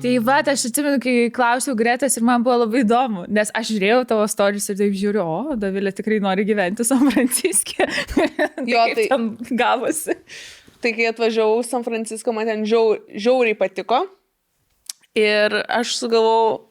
Tai 0.00 0.12
va, 0.24 0.38
aš 0.48 0.62
atsimenu, 0.70 0.96
kai 1.02 1.14
klausiau 1.34 1.74
Gretas 1.76 2.16
ir 2.16 2.24
man 2.24 2.44
buvo 2.44 2.62
labai 2.62 2.80
įdomu, 2.84 3.26
nes 3.28 3.50
aš 3.56 3.74
žiūrėjau 3.74 4.04
tavo 4.08 4.24
istorijas 4.24 4.70
ir 4.72 4.78
taip 4.78 4.94
žiūriu, 4.96 5.24
o, 5.24 5.56
Davilė 5.60 5.92
tikrai 5.96 6.20
nori 6.24 6.46
gyventi 6.48 6.86
San 6.88 7.04
Franciske. 7.10 7.84
Jo, 8.70 8.86
tai- 8.96 9.08
ten 9.10 9.26
gavosi. 9.60 10.16
Tai 10.80 10.94
kai 10.96 11.10
atvažiavau 11.10 11.60
San 11.66 11.84
Francisco, 11.84 12.32
man 12.32 12.48
ten 12.48 12.64
žiau, 12.68 12.96
žiauriai 13.12 13.58
patiko. 13.58 14.06
Ir 15.18 15.58
aš 15.68 15.92
sugalvojau, 15.98 16.62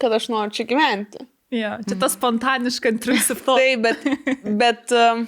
kad 0.00 0.16
aš 0.16 0.30
noriu 0.32 0.56
čia 0.56 0.64
gyventi. 0.70 1.26
Ja, 1.52 1.74
čia 1.84 1.98
tas 2.00 2.16
spontaniška 2.16 2.94
intrusive 2.94 3.42
thought. 3.44 3.60
Taip, 3.60 3.84
bet, 3.84 4.28
bet 4.62 4.94
um, 4.96 5.26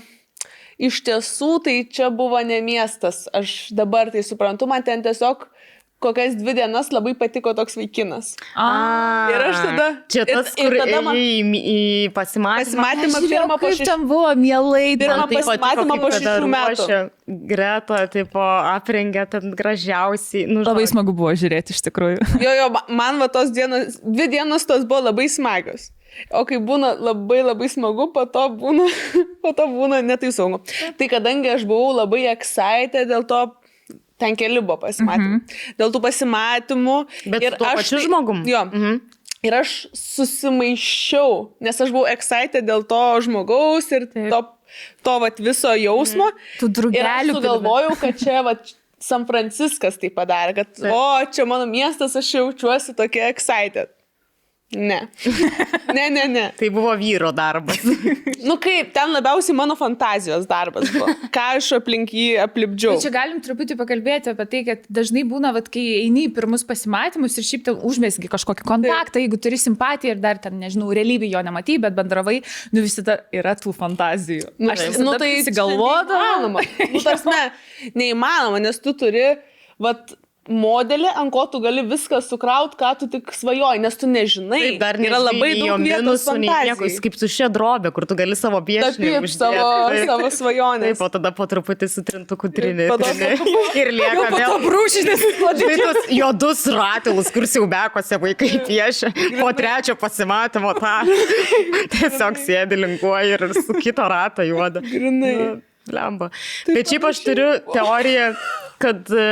iš 0.81 1.03
tiesų 1.05 1.51
tai 1.67 1.77
čia 1.93 2.09
buvo 2.15 2.41
ne 2.47 2.63
miestas. 2.65 3.27
Aš 3.37 3.75
dabar 3.77 4.09
tai 4.15 4.25
suprantu, 4.25 4.71
man 4.71 4.87
ten 4.87 5.05
tiesiog 5.05 5.45
kokias 6.05 6.37
dvi 6.37 6.53
dienas 6.61 6.91
labai 6.93 7.15
patiko 7.19 7.55
toks 7.57 7.75
vaikinas. 7.81 8.35
A, 8.55 8.69
Ir 9.33 9.41
aš 9.49 9.57
tada- 9.65 9.89
Čia 10.13 10.23
ir- 10.27 10.33
tas, 10.37 10.53
ir 10.61 10.69
kur 10.71 10.77
tada 10.85 11.01
man- 11.03 11.17
į, 11.17 11.29
į 11.75 11.79
pasimatymą. 12.13 12.61
Pasimatymą 12.65 13.19
pirmą 13.33 13.59
po 13.65 13.73
šešių. 13.73 13.85
ten 13.89 14.07
buvo, 14.13 14.31
mielai. 14.45 14.87
Pirmą 15.01 15.27
pasimatymą 15.33 16.01
po 16.05 16.09
šešių 16.19 16.49
metų. 16.55 17.01
Greta, 17.49 18.05
tipo, 18.13 18.39
aprengė 18.77 19.25
ten 19.31 19.55
gražiausiai. 19.57 20.45
Nu, 20.47 20.61
Labai 20.63 20.85
žinok, 20.85 20.93
smagu 20.93 21.13
buvo 21.17 21.33
žiūrėti 21.33 21.73
iš 21.73 21.81
tikrųjų. 21.89 22.21
Jo, 22.45 22.53
jo, 22.61 22.69
ma- 22.75 22.85
man 22.89 23.19
va 23.23 23.29
tos 23.33 23.51
dienos, 23.51 23.97
dvi 24.05 24.27
dienos 24.37 24.67
tos 24.69 24.85
buvo 24.85 25.01
labai 25.09 25.25
smagios. 25.33 25.91
O 26.31 26.45
kai 26.47 26.59
būna 26.63 26.93
labai 27.01 27.41
labai 27.43 27.67
smagu, 27.73 28.13
po 28.15 28.23
to 28.31 28.45
būna, 28.61 28.85
po 29.43 29.51
to 29.57 29.65
būna 29.67 29.99
netai 30.05 30.31
saugu. 30.37 30.61
Tai 30.99 31.09
kadangi 31.11 31.51
aš 31.57 31.65
buvau 31.67 31.95
labai 31.97 32.27
excited 32.31 33.09
dėl 33.11 33.25
to, 33.27 33.41
ten 34.19 34.37
keli 34.39 34.63
buvo 34.63 34.79
pasimatymai. 34.87 35.41
Mhm. 35.41 35.75
Dėl 35.81 35.93
tų 35.95 36.03
pasimatymų. 36.05 36.97
Bet 37.33 37.47
su 37.49 37.59
tuo 37.59 37.75
pačiu 37.81 38.03
žmogum? 38.07 38.45
Jo. 38.49 38.65
Mhm. 38.71 39.01
Ir 39.45 39.53
aš 39.59 39.73
susimaišiau, 39.93 41.33
nes 41.61 41.81
aš 41.85 41.91
buvau 41.93 42.09
excited 42.09 42.65
dėl 42.65 42.87
to 42.89 43.01
žmogaus 43.27 43.91
ir 43.93 44.07
Taip. 44.09 44.31
to, 44.33 44.39
to 45.05 45.17
vat, 45.21 45.43
viso 45.43 45.75
jausmo. 45.77 46.31
Tų 46.63 46.89
Ir 46.97 47.05
aš 47.05 47.35
sugalvojau, 47.37 47.93
kad 48.01 48.17
čia 48.23 48.41
vat, 48.47 48.73
San 49.05 49.27
Franciskas 49.29 49.99
tai 50.01 50.09
padarė, 50.09 50.55
kad, 50.57 50.71
Taip. 50.79 50.89
o, 50.89 51.05
čia 51.29 51.45
mano 51.45 51.69
miestas, 51.69 52.17
aš 52.17 52.31
jaučiuosi 52.39 52.97
tokia 52.97 53.29
excited. 53.29 53.93
Ne. 54.75 55.01
Ne, 55.95 56.09
ne, 56.11 56.25
ne. 56.29 56.45
Tai 56.61 56.71
buvo 56.75 56.95
vyro 56.99 57.33
darbas. 57.35 57.83
Nu 58.45 58.59
kaip, 58.61 58.91
ten 58.93 59.09
labiausiai 59.09 59.57
mano 59.57 59.73
fantazijos 59.79 60.45
darbas 60.45 60.91
buvo. 60.93 61.07
Ką 61.33 61.45
aš 61.57 61.71
aplink 61.79 62.11
jį 62.13 62.35
aplipdžiau. 62.43 62.93
Tai 62.93 63.05
čia 63.07 63.13
galim 63.15 63.39
truputį 63.45 63.77
pakalbėti 63.79 64.35
apie 64.35 64.45
tai, 64.53 64.61
kad 64.67 64.83
dažnai 64.93 65.23
būna, 65.29 65.55
vat, 65.57 65.71
kai 65.73 65.85
eini 66.03 66.27
į 66.29 66.33
pirmus 66.37 66.67
pasimatymus 66.69 67.39
ir 67.41 67.47
šiaip 67.49 67.65
ten 67.71 67.79
užmėsgi 67.89 68.29
kažkokį 68.29 68.67
kontaktą, 68.69 69.23
jeigu 69.23 69.39
turi 69.41 69.57
simpatiją 69.61 70.19
ir 70.19 70.21
dar 70.21 70.43
ten, 70.45 70.59
nežinau, 70.61 70.91
realybėj 70.93 71.33
jo 71.33 71.41
nematai, 71.47 71.79
bet 71.87 71.97
bendravai, 71.97 72.37
nu 72.77 72.85
visada 72.85 73.23
yra 73.33 73.57
tų 73.57 73.73
fantazijų. 73.79 74.53
Nu, 74.61 74.75
Aš 74.75 75.01
nu, 75.01 75.17
tai 75.17 75.31
prisigalvodavau. 75.39 76.51
Neįmanoma. 76.51 76.67
Nu, 76.93 77.01
tarsi, 77.07 77.95
neįmanoma, 77.97 78.61
nes 78.67 78.85
tu 78.85 78.93
turi, 78.99 79.25
vat, 79.81 80.13
modelį, 80.51 81.09
ant 81.17 81.33
ko 81.33 81.45
tu 81.51 81.61
gali 81.65 81.85
viską 81.89 82.21
sukraut, 82.25 82.75
ką 82.79 82.91
tu 83.01 83.09
tik 83.13 83.33
svajoji, 83.35 83.81
nes 83.81 83.97
tu 84.01 84.09
nežinai. 84.11 84.61
Taip, 84.65 84.79
dar 84.83 84.99
yra 85.01 85.21
labai 85.23 85.51
daug 85.61 85.81
minusų. 85.81 86.37
Jis 86.85 87.01
kaip 87.05 87.19
su 87.19 87.29
šia 87.33 87.49
drobė, 87.53 87.93
kur 87.97 88.07
tu 88.09 88.17
gali 88.19 88.37
savo 88.39 88.61
piešinį 88.65 89.13
Taip, 89.15 89.29
savo, 89.33 89.67
savo 90.11 90.31
svajonės. 90.37 90.95
Taip, 90.95 91.05
o 91.07 91.11
tada 91.17 91.33
po 91.37 91.49
truputį 91.51 91.89
su 91.91 92.05
trintuku 92.07 92.51
trini. 92.55 92.89
Ir 93.81 93.93
lieka 93.97 94.29
vėl. 94.35 94.57
Brūžinis. 94.65 95.27
Žinai, 95.35 95.77
tos 95.81 96.09
juodus 96.13 96.65
ratilus, 96.75 97.31
kur 97.35 97.49
siaubekose 97.49 98.21
vaikai 98.23 98.51
piešia. 98.69 99.13
Po 99.41 99.53
trečio 99.57 99.97
pasimatymo 100.01 100.75
tą. 100.81 100.97
Tiesiog 101.95 102.41
sėdi 102.41 102.81
linkuoji 102.81 103.39
ir 103.39 103.47
su 103.57 103.77
kito 103.81 104.09
rato 104.11 104.45
juoda. 104.47 104.85
Grinai. 104.85 105.37
Nu, 105.39 105.55
Lemba. 105.93 106.31
Bet 106.65 106.89
šiaip 106.89 107.05
aš 107.11 107.21
turiu 107.27 107.49
teoriją, 107.75 108.31
kad 108.81 109.11
e, 109.13 109.27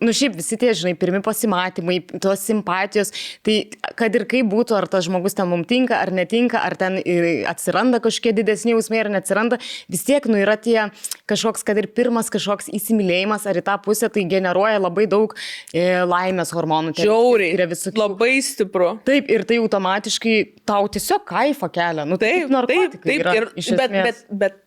Nu 0.00 0.14
šiaip 0.16 0.36
visi 0.38 0.56
tie, 0.60 0.70
žinai, 0.76 0.94
pirmi 0.96 1.20
pasimatymai, 1.24 1.98
tos 2.22 2.44
simpatijos, 2.48 3.10
tai 3.44 3.56
kad 3.98 4.14
ir 4.16 4.24
kaip 4.30 4.48
būtų, 4.48 4.76
ar 4.78 4.86
tas 4.88 5.04
žmogus 5.04 5.36
ten 5.36 5.48
mums 5.50 5.68
tinka, 5.68 5.98
ar 6.00 6.12
netinka, 6.14 6.62
ar 6.64 6.76
ten 6.80 6.96
atsiranda 7.50 8.00
kažkokie 8.00 8.32
didesni 8.38 8.72
jausmai, 8.72 9.02
ar 9.02 9.10
neatsiranda, 9.12 9.58
vis 9.92 10.04
tiek, 10.06 10.24
nu 10.30 10.40
yra 10.40 10.56
tie 10.60 10.88
kažkoks, 11.30 11.64
kad 11.68 11.78
ir 11.80 11.90
pirmas 11.92 12.32
kažkoks 12.32 12.70
įsimylėjimas, 12.76 13.44
ar 13.50 13.60
į 13.60 13.64
tą 13.66 13.76
pusę, 13.84 14.08
tai 14.12 14.24
generuoja 14.30 14.80
labai 14.80 15.04
daug 15.10 15.34
e, 15.36 15.84
laimės 16.08 16.54
hormonų. 16.56 16.94
Žiauriai. 17.00 17.52
Yra 17.58 17.68
visokių. 17.70 18.00
Labai 18.00 18.32
stipru. 18.44 18.94
Taip, 19.06 19.28
ir 19.32 19.44
tai 19.48 19.60
automatiškai 19.60 20.36
tau 20.68 20.88
tiesiog 20.92 21.26
kaifą 21.28 21.68
kelia. 21.74 22.08
Nu, 22.08 22.16
Taip, 22.20 22.46
kaip 22.46 22.48
taip, 22.48 22.56
narkotikai 22.56 23.12
taip. 23.12 23.26
yra, 23.26 23.36
Ir, 23.60 23.76
bet, 23.76 23.98
bet, 24.08 24.24
bet 24.40 24.58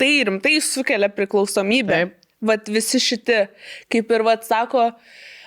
tai 0.00 0.12
rimtai 0.28 0.58
sukelia 0.64 1.08
priklausomybę. 1.12 2.02
Taip. 2.04 2.20
Vat 2.44 2.68
visi 2.68 3.00
šitie, 3.02 3.46
kaip 3.92 4.10
ir 4.12 4.24
vat 4.26 4.44
sako, 4.44 4.90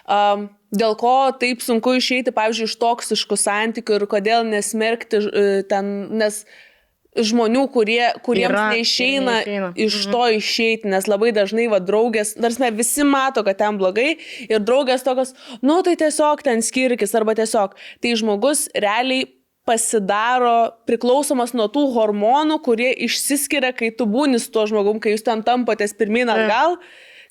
um, 0.10 0.48
dėl 0.74 0.96
ko 1.00 1.16
taip 1.40 1.62
sunku 1.64 1.98
išeiti, 2.00 2.34
pavyzdžiui, 2.36 2.70
iš 2.70 2.78
toksiškų 2.82 3.38
santykių 3.40 4.00
ir 4.00 4.08
kodėl 4.12 4.48
nesmerkti 4.48 5.22
e, 5.22 5.46
ten, 5.70 5.92
nes 6.20 6.44
žmonių, 7.18 7.64
kurie, 7.74 8.02
kuriems 8.26 8.54
Yra 8.54 8.66
neišeina, 8.76 9.38
neišeina. 9.40 9.70
iš 9.88 9.96
to 10.12 10.24
išeiti, 10.38 10.90
nes 10.92 11.08
labai 11.10 11.32
dažnai 11.34 11.66
va 11.72 11.80
draugės, 11.82 12.36
nors 12.42 12.60
mes 12.62 12.76
visi 12.78 13.06
mato, 13.08 13.42
kad 13.48 13.58
ten 13.62 13.80
blogai 13.80 14.18
ir 14.46 14.62
draugės 14.62 15.06
tokios, 15.08 15.34
nu 15.66 15.80
tai 15.86 15.96
tiesiog 16.00 16.44
ten 16.46 16.62
skirkis 16.66 17.16
arba 17.18 17.34
tiesiog, 17.40 17.74
tai 18.04 18.14
žmogus 18.20 18.68
realiai 18.76 19.26
pasidaro 19.68 20.72
priklausomas 20.88 21.52
nuo 21.58 21.68
tų 21.72 21.84
hormonų, 21.96 22.58
kurie 22.66 22.90
išsiskiria, 23.08 23.74
kai 23.76 23.92
tu 23.96 24.08
būni 24.10 24.40
su 24.42 24.50
tuo 24.56 24.64
žmogum, 24.70 25.02
kai 25.04 25.14
jūs 25.16 25.26
ten 25.28 25.44
tampatės 25.46 25.94
pirmin 26.00 26.30
Taip. 26.32 26.46
atgal, 26.48 26.78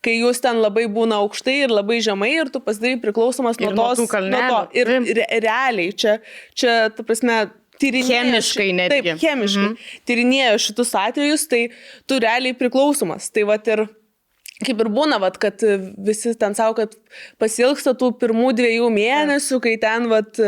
kai 0.05 0.19
jūs 0.21 0.43
ten 0.45 0.61
labai 0.63 0.85
būna 0.93 1.19
aukštai 1.25 1.57
ir 1.65 1.73
labai 1.75 1.99
žemai 2.05 2.31
ir 2.37 2.51
tu 2.53 2.61
pasidarai 2.63 3.01
priklausomas 3.03 3.59
nuo 3.63 3.73
Ir 3.73 3.79
nuo 3.79 3.89
tos. 3.91 4.03
tų 4.05 4.09
kalnelių, 4.13 4.61
Ir 4.77 4.91
taip. 4.93 5.09
re, 5.19 5.29
realiai 5.49 5.93
čia, 5.97 6.19
čia, 6.55 6.75
ta 6.95 7.03
prasme, 7.03 7.39
tyrinėja 7.81 8.23
Chemiškai 8.25 8.69
netgi. 8.77 9.03
Taip, 9.17 9.21
chemiškai. 9.25 9.69
Mhm. 9.73 10.03
Tyrinėjo 10.09 10.59
šitus 10.69 10.95
atvejus, 11.01 11.49
tai 11.51 11.63
tu 12.09 12.21
realiai 12.23 12.55
priklausomas. 12.57 13.29
Tai 13.35 13.49
vat 13.51 13.67
ir 13.69 13.87
kaip 14.65 14.81
ir 14.81 14.89
būna, 14.93 15.19
vat, 15.21 15.37
kad 15.43 15.61
visi 16.06 16.33
ten 16.39 16.55
savo, 16.56 16.77
kad 16.78 16.94
pasilgsta 17.43 17.93
tų 17.99 18.15
pirmų 18.21 18.55
dviejų 18.56 18.89
mėnesių, 18.94 19.61
kai 19.65 19.75
ten 19.83 20.09
vat, 20.12 20.39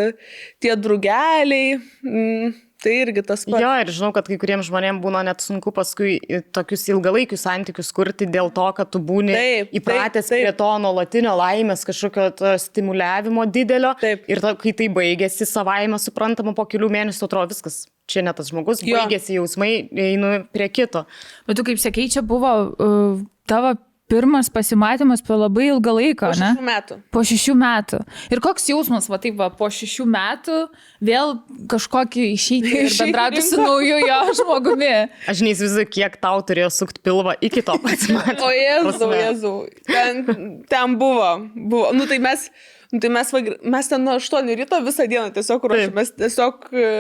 tie 0.62 0.72
drugeliai. 0.80 1.76
Mm, 2.06 2.54
tai 2.82 2.94
irgi 3.02 3.24
tas 3.26 3.42
pats. 3.42 3.60
Jo, 3.62 3.70
ir 3.82 3.91
žinau, 3.92 4.12
kad 4.14 4.28
kai 4.30 4.38
kuriems 4.41 4.68
žmonėms 4.68 5.02
būna 5.02 5.24
net 5.26 5.42
sunku 5.42 5.72
paskui 5.74 6.16
tokius 6.54 6.86
ilgalaikius 6.92 7.42
santykius 7.44 7.91
kurti 7.97 8.28
dėl 8.30 8.52
to, 8.54 8.66
kad 8.76 8.92
tu 8.94 9.00
būni 9.02 9.34
Taip, 9.34 9.68
taip, 9.68 9.76
įpratęs 9.80 10.30
taip. 10.30 10.44
prie 10.44 10.52
to 10.60 10.68
nuolatinio 10.84 11.34
laimės, 11.38 11.82
kažkokio 11.88 12.54
stimuliavimo 12.62 13.44
didelio. 13.50 13.92
Taip. 14.00 14.28
Ir 14.30 14.42
to, 14.44 14.54
kai 14.62 14.74
tai 14.78 14.88
baigėsi 14.94 15.48
savaime 15.48 15.98
suprantama, 16.00 16.54
po 16.56 16.68
kelių 16.70 16.91
mėnesių 16.97 17.26
atrodo 17.26 17.52
viskas. 17.56 17.82
Čia 18.08 18.22
ne 18.24 18.32
tas 18.32 18.48
žmogus, 18.48 18.80
Jo. 18.86 19.02
baigėsi 19.02 19.34
jausmai, 19.36 19.72
einu 19.92 20.30
prie 20.54 20.70
kito. 20.72 21.02
Bet 21.50 21.58
tu 21.58 21.66
kaip 21.66 21.82
sakei, 21.82 22.06
čia 22.08 22.22
buvo 22.24 22.54
uh, 22.70 23.18
tavo 23.50 23.74
pirmas 24.08 24.48
pasimatymas 24.52 25.20
per 25.24 25.36
labai 25.36 25.66
ilgą 25.69 25.92
laiką, 25.98 26.30
Po 26.32 26.38
ne? 26.38 26.52
šešių 26.54 26.64
metų. 26.69 26.96
Po 27.12 27.22
šešių 27.28 27.54
metų. 27.60 28.00
Ir 28.32 28.41
koks 28.44 28.69
jausmas, 28.70 29.08
va 29.12 29.19
taip, 29.22 29.36
va, 29.41 29.50
po 29.54 29.69
šešių 29.72 30.06
metų 30.14 30.56
vėl 31.04 31.34
kažkokį 31.70 32.24
išeiti 32.32 32.72
ir 32.86 32.97
bendrauti 32.97 33.44
su 33.44 33.60
nauju 33.60 34.00
jo 34.00 34.18
žmogumi. 34.41 34.91
Aš 35.30 35.44
neįsivaizduoju, 35.44 35.91
kiek 35.98 36.18
tau 36.22 36.41
turėjo 36.48 36.72
sukti 36.80 37.04
pilvą 37.04 37.36
iki 37.44 37.64
to 37.66 37.76
pasimatymo. 37.84 38.48
O 38.48 38.50
Jėzau. 38.56 39.12
Jėzau. 39.20 39.54
Ten, 39.88 40.24
ten 40.72 40.98
buvo. 41.00 41.30
buvo. 41.54 41.92
Nu, 41.97 42.09
tai 42.09 42.21
mes, 42.24 42.48
nu, 42.94 43.03
tai 43.04 43.12
mes, 43.12 43.33
mes 43.77 43.92
ten 43.92 44.04
nuo 44.09 44.16
8 44.21 44.54
ryto 44.62 44.80
visą 44.88 45.09
dieną 45.10 45.33
tiesiog 45.36 45.68
ruošėmės. 45.68 46.16
Tiesiog, 46.16 46.71
e, 46.72 46.92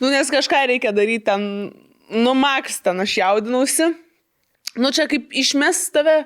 nu, 0.00 0.08
nes 0.12 0.32
kažką 0.32 0.64
reikia 0.72 0.94
daryti 0.96 1.28
ten, 1.28 1.42
nu, 2.10 2.36
maks 2.38 2.80
ten 2.84 3.04
aš 3.04 3.20
jaudinausi. 3.20 3.92
Nu, 4.76 4.92
čia 4.94 5.08
kaip 5.10 5.32
išmes 5.34 5.88
tave. 5.94 6.24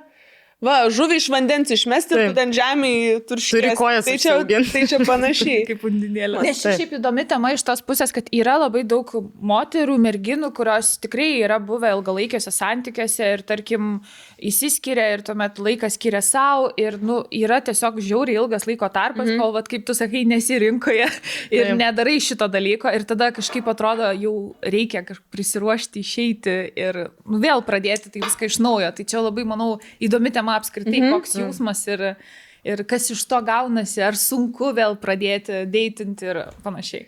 Va, 0.65 0.77
žuvį 0.93 1.19
iš 1.21 1.27
vandens 1.33 1.73
išmesti 1.75 2.17
ir 2.17 2.33
ten 2.37 2.53
žemėje 2.55 3.19
turšti. 3.29 3.59
Turi 3.59 3.73
kojas 3.79 4.07
tai 4.07 4.15
čia, 4.17 4.37
užsiaugint. 4.39 4.71
tai 4.73 4.83
čia 4.89 5.01
panašiai. 5.05 5.65
Kaip 5.69 5.85
undinėlė. 5.89 6.41
Nes 6.47 6.63
čia 6.63 6.71
Taip. 6.71 6.81
šiaip 6.81 6.95
įdomi 6.99 7.25
tema 7.29 7.53
iš 7.55 7.65
tos 7.67 7.83
pusės, 7.85 8.15
kad 8.15 8.31
yra 8.35 8.57
labai 8.63 8.85
daug 8.89 9.11
moterų, 9.45 9.97
merginų, 10.07 10.51
kurios 10.57 10.95
tikrai 11.03 11.29
yra 11.43 11.59
buvę 11.63 11.93
ilgalaikiuose 11.99 12.53
santykiuose 12.55 13.29
ir, 13.37 13.45
tarkim, 13.47 13.91
įsiskiria 14.41 15.11
ir 15.15 15.25
tuomet 15.27 15.61
laikas 15.63 15.99
skiria 15.99 16.23
savo 16.25 16.71
ir, 16.81 16.97
nu, 17.03 17.21
yra 17.35 17.61
tiesiog 17.65 18.01
žiauriai 18.05 18.41
ilgas 18.41 18.69
laiko 18.69 18.89
tarpas, 18.89 19.27
mm 19.27 19.35
-hmm. 19.35 19.43
kol, 19.43 19.53
vat, 19.59 19.69
kaip 19.69 19.85
tu 19.87 19.95
sakai, 19.97 20.25
nesirinkoje 20.29 21.09
ir 21.59 21.67
Taip. 21.71 21.77
nedarai 21.83 22.17
šito 22.21 22.49
dalyko 22.49 22.93
ir 22.95 23.05
tada 23.05 23.31
kažkaip 23.37 23.69
atrodo, 23.69 24.13
jau 24.17 24.55
reikia 24.63 25.05
kažkaip 25.05 25.29
prisiruošti, 25.35 26.01
išeiti 26.01 26.57
ir 26.77 27.01
nu, 27.27 27.39
vėl 27.43 27.65
pradėti 27.67 28.11
tai 28.15 28.25
viską 28.25 28.49
iš 28.49 28.59
naujo. 28.63 28.91
Tai 28.95 29.05
čia 29.05 29.21
labai, 29.21 29.45
manau, 29.45 29.79
įdomi 30.01 30.33
tema 30.33 30.54
apskritai, 30.57 31.01
mm 31.01 31.05
-hmm. 31.05 31.13
koks 31.19 31.37
jausmas 31.41 31.87
ir 31.89 32.15
ir 32.65 32.85
kas 32.89 33.11
iš 33.11 33.27
to 33.29 33.41
gaunasi, 33.45 34.03
ar 34.03 34.17
sunku 34.17 34.73
vėl 34.73 34.97
pradėti 35.01 35.65
deitinti 35.69 36.27
ir 36.27 36.41
panašiai. 36.65 37.07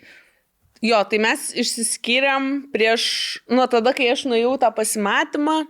Jo, 0.85 1.01
tai 1.09 1.17
mes 1.17 1.47
išsiskyrėm 1.57 2.69
prieš, 2.73 3.03
nuo 3.49 3.65
tada, 3.65 3.95
kai 3.97 4.11
aš 4.13 4.27
nuėjau 4.29 4.53
tą 4.61 4.69
pasimatymą. 4.77 5.65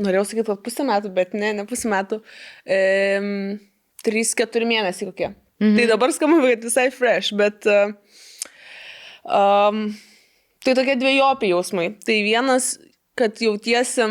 Norėjau 0.00 0.24
sakyti, 0.24 0.46
kad 0.48 0.62
pusę 0.64 0.86
metų, 0.88 1.12
bet 1.14 1.34
ne, 1.34 1.52
ne 1.52 1.66
pusę 1.68 1.90
metų. 1.92 2.22
E, 2.64 2.78
3-4 4.04 4.68
mėnesiai 4.68 5.10
kokie. 5.10 5.34
Mhm. 5.60 5.76
Tai 5.76 5.86
dabar 5.92 6.12
skamba, 6.12 6.40
kad 6.48 6.64
visai 6.66 6.88
fresh, 6.92 7.36
bet 7.36 7.68
uh, 7.70 7.92
um, 9.24 9.86
tai 10.64 10.74
tokie 10.76 10.96
dviejopi 10.98 11.52
jausmai. 11.52 11.90
Tai 12.04 12.16
vienas, 12.26 12.74
kad 13.18 13.38
jautiesi, 13.40 14.08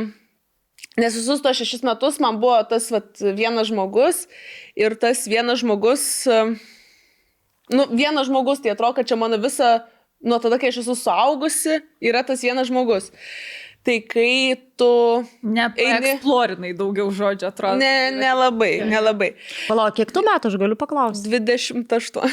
nes 1.00 1.16
visus 1.18 1.42
tos 1.42 1.58
šešis 1.58 1.84
metus 1.88 2.20
man 2.24 2.40
buvo 2.42 2.60
tas 2.70 2.90
vat, 2.94 3.18
vienas 3.20 3.70
žmogus 3.72 4.28
ir 4.80 4.96
tas 5.00 5.26
vienas 5.30 5.64
žmogus, 5.64 6.06
uh, 6.30 6.54
nu, 7.74 7.88
vienas 7.92 8.28
žmogus, 8.30 8.62
tai 8.64 8.74
atrodo, 8.74 8.98
kad 9.00 9.10
čia 9.10 9.18
mano 9.20 9.40
visa, 9.42 9.88
nuo 10.24 10.40
tada, 10.44 10.60
kai 10.62 10.72
aš 10.72 10.84
esu 10.84 10.96
suaugusi, 11.00 11.82
yra 12.04 12.24
tas 12.28 12.44
vienas 12.46 12.70
žmogus. 12.70 13.12
Tai 13.84 13.98
kai 14.08 14.56
tu... 14.80 14.90
Neeksplorinai 15.44 16.72
daugiau 16.78 17.10
žodžių, 17.14 17.48
atrodo. 17.50 17.78
Ne, 17.82 18.12
nelabai, 18.16 18.72
nelabai. 18.90 19.32
Palauk, 19.68 19.96
kiek 20.00 20.12
tu 20.16 20.24
metų 20.26 20.50
aš 20.52 20.58
galiu 20.62 20.78
paklausti? 20.80 21.30
28. 21.30 22.24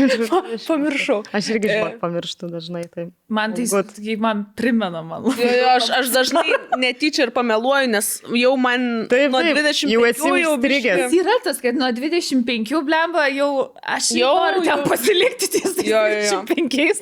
Pamiršau. 0.70 1.20
Aš 1.36 1.50
irgi 1.54 1.70
žinok, 1.72 1.96
pamirštu 2.02 2.50
dažnai. 2.52 2.84
Tai. 2.92 3.08
Man 3.30 3.54
tai, 3.54 3.66
Good. 3.70 3.92
man 4.22 4.44
primena 4.58 5.02
man. 5.06 5.28
Jo, 5.38 5.50
jo, 5.60 5.68
aš, 5.76 5.90
aš 6.00 6.10
dažnai 6.14 6.44
netyčia 6.80 7.26
ir 7.28 7.32
pameluoju, 7.34 7.90
nes 7.92 8.08
jau 8.42 8.54
man 8.60 8.86
Taip, 9.10 9.30
nuo 9.34 9.42
taip, 9.44 9.58
25 9.60 9.92
jau 9.94 10.04
esi 10.08 10.30
jau 10.42 10.54
užstrigęs. 10.56 11.04
biškį- 11.06 11.20
Yra 11.22 11.36
tas, 11.44 11.60
kad 11.62 11.78
nuo 11.78 11.90
25 11.94 12.82
blemba 12.86 13.26
jau 13.34 13.50
aš 13.82 14.10
jau 14.18 14.32
noriu 14.40 14.64
ten 14.66 14.84
pasilikti 14.88 15.50
ties 15.56 15.78
Jo, 15.90 16.02
jo, 16.10 16.18
jo. 16.26 16.40
25. 16.46 17.00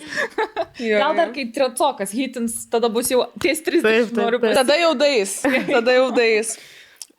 Jo, 0.78 0.98
Gal 1.02 1.16
dar 1.18 1.32
kai 1.34 1.44
tretokas 1.52 2.12
hitins, 2.14 2.54
tada 2.70 2.88
bus 2.92 3.08
jau 3.10 3.24
ties 3.42 3.60
30. 3.66 3.82
Taip, 3.82 4.12
taip, 4.14 4.36
taip. 4.44 4.54
Tada 4.60 4.77
jau 4.80 4.94
dais. 4.98 5.38
Tada 5.68 5.94
jau 5.96 6.10
dais. 6.16 6.56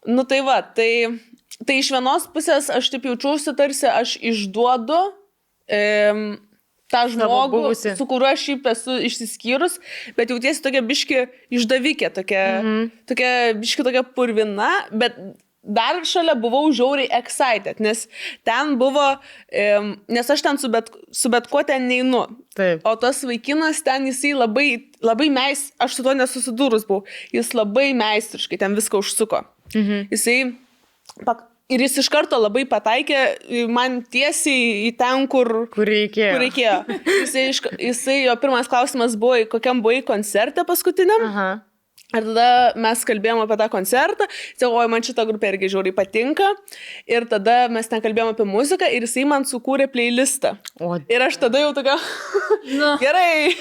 Nu 0.08 0.24
tai 0.28 0.42
va, 0.46 0.62
tai, 0.64 1.20
tai 1.68 1.80
iš 1.82 1.92
vienos 1.94 2.28
pusės 2.34 2.70
aš 2.72 2.92
taip 2.94 3.08
jaučiausi, 3.10 3.56
tarsi 3.58 3.90
aš 3.92 4.16
išduodu 4.32 5.00
um, 5.10 6.24
tą 6.90 7.04
žmogų, 7.14 7.64
su 7.76 8.08
kuriuo 8.10 8.32
aš 8.32 8.46
šiaip 8.48 8.70
esu 8.72 8.96
išsiskyrus, 9.10 9.78
bet 10.18 10.32
jautiesi 10.34 10.64
tokia 10.66 10.82
biški 10.86 11.26
išdavikė, 11.60 12.10
tokia, 12.16 12.46
mhm. 12.64 12.90
tokia 13.12 13.34
biški 13.60 13.86
tokia 13.86 14.06
purvina, 14.08 14.72
bet 14.90 15.20
dar 15.64 16.00
šalia 16.08 16.36
buvau 16.40 16.70
žiauriai 16.72 17.10
excited, 17.20 17.82
nes 17.84 18.06
ten 18.48 18.78
buvo, 18.80 19.06
um, 19.80 19.92
nes 20.08 20.30
aš 20.32 20.42
ten 20.46 20.58
su 20.62 20.70
bet, 20.72 20.90
su 21.12 21.30
bet 21.30 21.50
kuo 21.52 21.64
ten 21.68 21.88
neinu. 21.90 22.24
Taip. 22.56 22.82
O 22.88 22.96
tas 23.00 23.22
vaikinas 23.28 23.84
ten 23.84 24.08
jisai 24.08 24.34
labai, 24.38 24.70
labai 25.04 25.30
meis, 25.30 25.70
aš 25.80 26.00
su 26.00 26.04
to 26.08 26.16
nesusidūrus 26.18 26.88
buvau, 26.88 27.04
jis 27.36 27.54
labai 27.58 27.92
meistriškai 27.98 28.60
ten 28.64 28.76
viską 28.80 29.04
užsuko. 29.04 29.44
Mhm. 29.76 30.08
Jisai, 30.16 30.38
pak, 31.28 31.44
ir 31.70 31.84
jis 31.86 32.00
iš 32.02 32.10
karto 32.10 32.40
labai 32.42 32.64
pataikė 32.66 33.68
man 33.70 34.00
tiesiai 34.10 34.88
į 34.88 34.96
ten, 34.98 35.28
kur, 35.30 35.68
Kur 35.76 35.86
reikėjo. 35.86 36.32
kur 36.34 36.42
reikėjo. 36.48 36.78
Jisai, 37.20 37.44
iš, 37.52 37.62
jisai, 37.78 38.18
jo 38.26 38.36
pirmas 38.42 38.68
klausimas 38.72 39.14
buvo, 39.20 39.38
kokiam 39.52 39.84
buvai 39.86 40.00
koncerte 40.08 40.64
paskutiniam. 40.66 41.28
Aha. 41.30 41.50
Ir 42.10 42.26
tada 42.26 42.74
mes 42.82 43.02
kalbėjome 43.06 43.44
apie 43.46 43.56
tą 43.62 43.68
koncertą, 43.70 44.26
sakau, 44.58 44.82
man 44.90 45.04
šita 45.06 45.28
grupė 45.30 45.52
irgi 45.52 45.68
žiauriai 45.76 45.94
patinka. 45.94 46.48
Ir 47.06 47.28
tada 47.30 47.68
mes 47.70 47.86
ten 47.92 48.02
kalbėjome 48.02 48.34
apie 48.34 48.48
muziką 48.50 48.90
ir 48.90 49.06
jisai 49.06 49.28
man 49.30 49.46
sukūrė 49.46 49.86
playlistą. 49.94 50.56
O, 50.82 50.96
Ir 51.06 51.22
aš 51.28 51.38
tada 51.38 51.62
jau 51.62 51.70
tokia, 51.78 52.00
Nu. 52.70 52.96
gerai, 53.04 53.54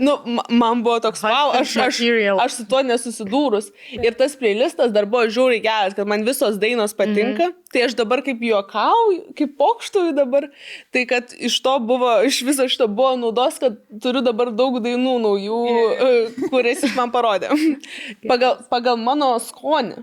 nu, 0.00 0.16
ma- 0.24 0.46
man 0.48 0.80
buvo 0.84 0.96
toks, 1.04 1.20
wow, 1.28 1.52
aš, 1.60 1.76
aš, 1.84 2.00
aš 2.46 2.56
su 2.56 2.66
tuo 2.72 2.80
nesusidūrus. 2.88 3.68
Ir 4.00 4.16
tas 4.18 4.32
playlistas 4.40 4.92
dar 4.96 5.04
buvo 5.04 5.28
žiauriai 5.28 5.60
geras, 5.64 5.96
kad 5.96 6.08
man 6.08 6.24
visos 6.24 6.56
dainos 6.60 6.96
patinka. 6.96 7.50
Mm 7.50 7.52
-hmm. 7.52 7.59
Tai 7.70 7.84
aš 7.86 7.94
dabar 7.94 8.18
kaip 8.26 8.40
juokauju, 8.42 9.34
kaip 9.38 9.52
pokštuoju 9.60 10.14
dabar, 10.16 10.48
tai 10.90 11.04
kad 11.10 11.30
iš 11.38 11.60
to 11.62 11.76
buvo, 11.86 12.16
iš 12.26 12.40
viso 12.46 12.66
šito 12.66 12.88
buvo 12.90 13.12
naudos, 13.20 13.60
kad 13.62 13.78
turiu 14.02 14.24
dabar 14.26 14.50
daug 14.50 14.80
dainų 14.82 15.16
naujų, 15.22 15.60
yeah. 15.70 16.40
kurias 16.50 16.82
jis 16.82 16.96
man 16.98 17.14
parodė. 17.14 17.52
Pagal, 18.30 18.64
pagal 18.72 18.98
mano 18.98 19.36
skonį. 19.42 20.02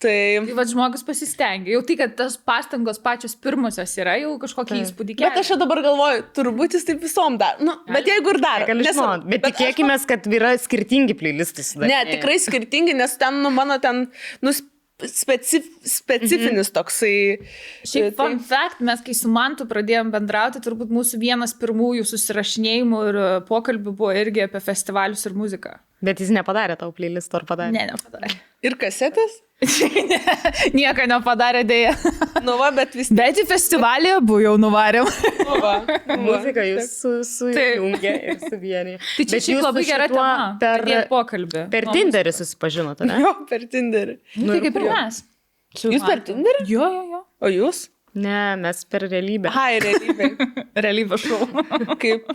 Tai... 0.00 0.40
Tai 0.46 0.54
va 0.56 0.64
žmogus 0.64 1.02
pasistengia. 1.04 1.74
Jau 1.74 1.82
tai, 1.84 1.94
kad 2.00 2.14
tas 2.16 2.36
pastangos 2.48 2.96
pačios 3.02 3.34
pirmosios 3.36 3.92
yra, 4.00 4.14
jau 4.22 4.32
kažkokį 4.40 4.78
įspūdį 4.86 5.16
Bet 5.20 5.36
aš 5.42 5.50
dabar 5.60 5.82
galvoju, 5.84 6.22
turbūt 6.38 6.78
jis 6.78 6.86
taip 6.88 7.02
visom 7.04 7.36
dar. 7.40 7.60
Nu, 7.60 7.74
bet 7.90 8.08
jeigu 8.08 8.32
ir 8.32 8.40
dar. 8.40 8.64
Gali 8.70 8.86
žinot, 8.88 9.26
bet 9.28 9.44
tikėkime, 9.50 9.98
kad 10.08 10.24
yra 10.32 10.54
skirtingi 10.62 11.18
playlistai 11.20 11.66
Ne, 11.84 12.00
tikrai 12.14 12.38
skirtingi, 12.40 12.96
nes 12.96 13.18
ten, 13.20 13.42
nu, 13.44 13.52
mano 13.52 13.76
ten, 13.82 14.06
nu, 14.40 14.54
specif, 15.08 15.66
specifinis 15.86 16.70
toksai. 16.74 17.14
Šiaip, 17.86 18.14
tai- 18.16 18.16
fun 18.18 18.38
fact, 18.44 18.80
mes 18.84 19.00
kai 19.06 19.14
su 19.16 19.30
Mantu 19.32 19.66
pradėjom 19.70 20.10
bendrauti, 20.12 20.62
turbūt 20.64 20.92
mūsų 20.92 21.20
vienas 21.22 21.54
pirmųjų 21.54 22.04
susirašinėjimų 22.10 23.02
ir 23.08 23.20
e, 23.20 23.28
pokalbių 23.48 23.94
buvo 23.96 24.12
irgi 24.12 24.44
apie 24.46 24.60
festivalius 24.60 25.24
ir 25.26 25.36
muziką. 25.38 25.78
Bet 26.02 26.20
jis 26.20 26.32
nepadarė 26.32 26.78
tau 26.80 26.92
playlisto 26.96 27.36
ar 27.40 27.44
padarė? 27.48 27.72
Ne, 27.76 27.86
nepadarė. 27.92 28.32
Ir 28.64 28.76
kasetės? 28.80 29.40
Nieko 30.78 31.04
nepadarė 31.10 31.62
dėja. 31.68 31.92
Nu, 32.44 32.54
va, 32.60 32.70
bet 32.74 32.94
vis 32.96 33.10
tiek. 33.10 33.18
Bet 33.18 33.40
į 33.42 33.44
festivalį 33.50 34.14
abu 34.16 34.38
jau 34.40 34.54
nuvarėm. 34.60 35.08
Nu, 35.40 35.58
va, 35.60 35.74
nu. 35.84 36.18
Muzika 36.24 36.64
jūs 36.64 36.88
su, 36.96 37.12
Taip. 37.52 37.76
sujungia 37.76 38.14
ir 38.32 38.40
suvienija. 38.46 39.02
Tai 39.18 39.26
čia 39.32 39.42
šiaip 39.46 39.62
labai 39.66 39.84
gera 39.88 40.08
tema. 40.10 40.32
Per, 40.62 40.86
pokalbį. 41.10 41.66
per 41.72 41.88
Nu, 41.90 41.96
Tinderį 41.96 42.34
susipažinote, 42.40 43.08
ne? 43.08 43.20
Jo, 43.24 43.34
per 43.50 43.66
Tinderį. 43.70 44.16
Nu, 44.40 44.52
tai 44.52 44.60
ir 44.60 44.66
kaip 44.68 44.80
ir 44.80 44.88
mes. 44.88 45.22
Jūs 45.84 46.06
per. 46.08 46.24
Tinderį? 46.30 46.66
Jo, 46.70 46.88
jo, 46.96 47.06
jo. 47.14 47.24
O 47.40 47.52
jūs? 47.52 47.84
Ne, 48.14 48.56
mes 48.58 48.82
per 48.90 49.04
realybę. 49.06 49.52
Ir 49.76 49.84
realybė. 49.86 50.28
Realybės 50.84 51.26
šou. 51.26 51.46
Kaip, 52.02 52.30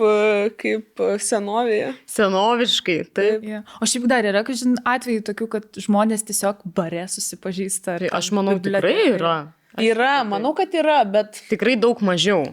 kaip 0.62 1.04
senovėje. 1.24 1.90
Senoviškai, 2.12 2.98
taip. 3.16 3.44
Ja. 3.48 3.62
O 3.84 3.90
šiaip 3.90 4.08
dar 4.12 4.28
yra, 4.28 4.46
kad 4.48 4.60
žin, 4.60 4.78
atvejų 4.88 5.26
tokių, 5.32 5.50
kad 5.58 5.82
žmonės 5.88 6.24
tiesiog 6.28 6.64
bare 6.78 7.08
susipažįsta. 7.12 7.98
ar 7.98 8.06
Tai 8.06 8.14
aš 8.22 8.32
manau, 8.36 8.58
tikrai 8.64 8.96
yra. 9.16 9.38
Yra, 9.84 10.14
manau, 10.28 10.54
kad 10.56 10.72
yra, 10.72 11.02
bet 11.04 11.42
Tikrai 11.50 11.76
daug 11.80 12.00
mažiau 12.06 12.46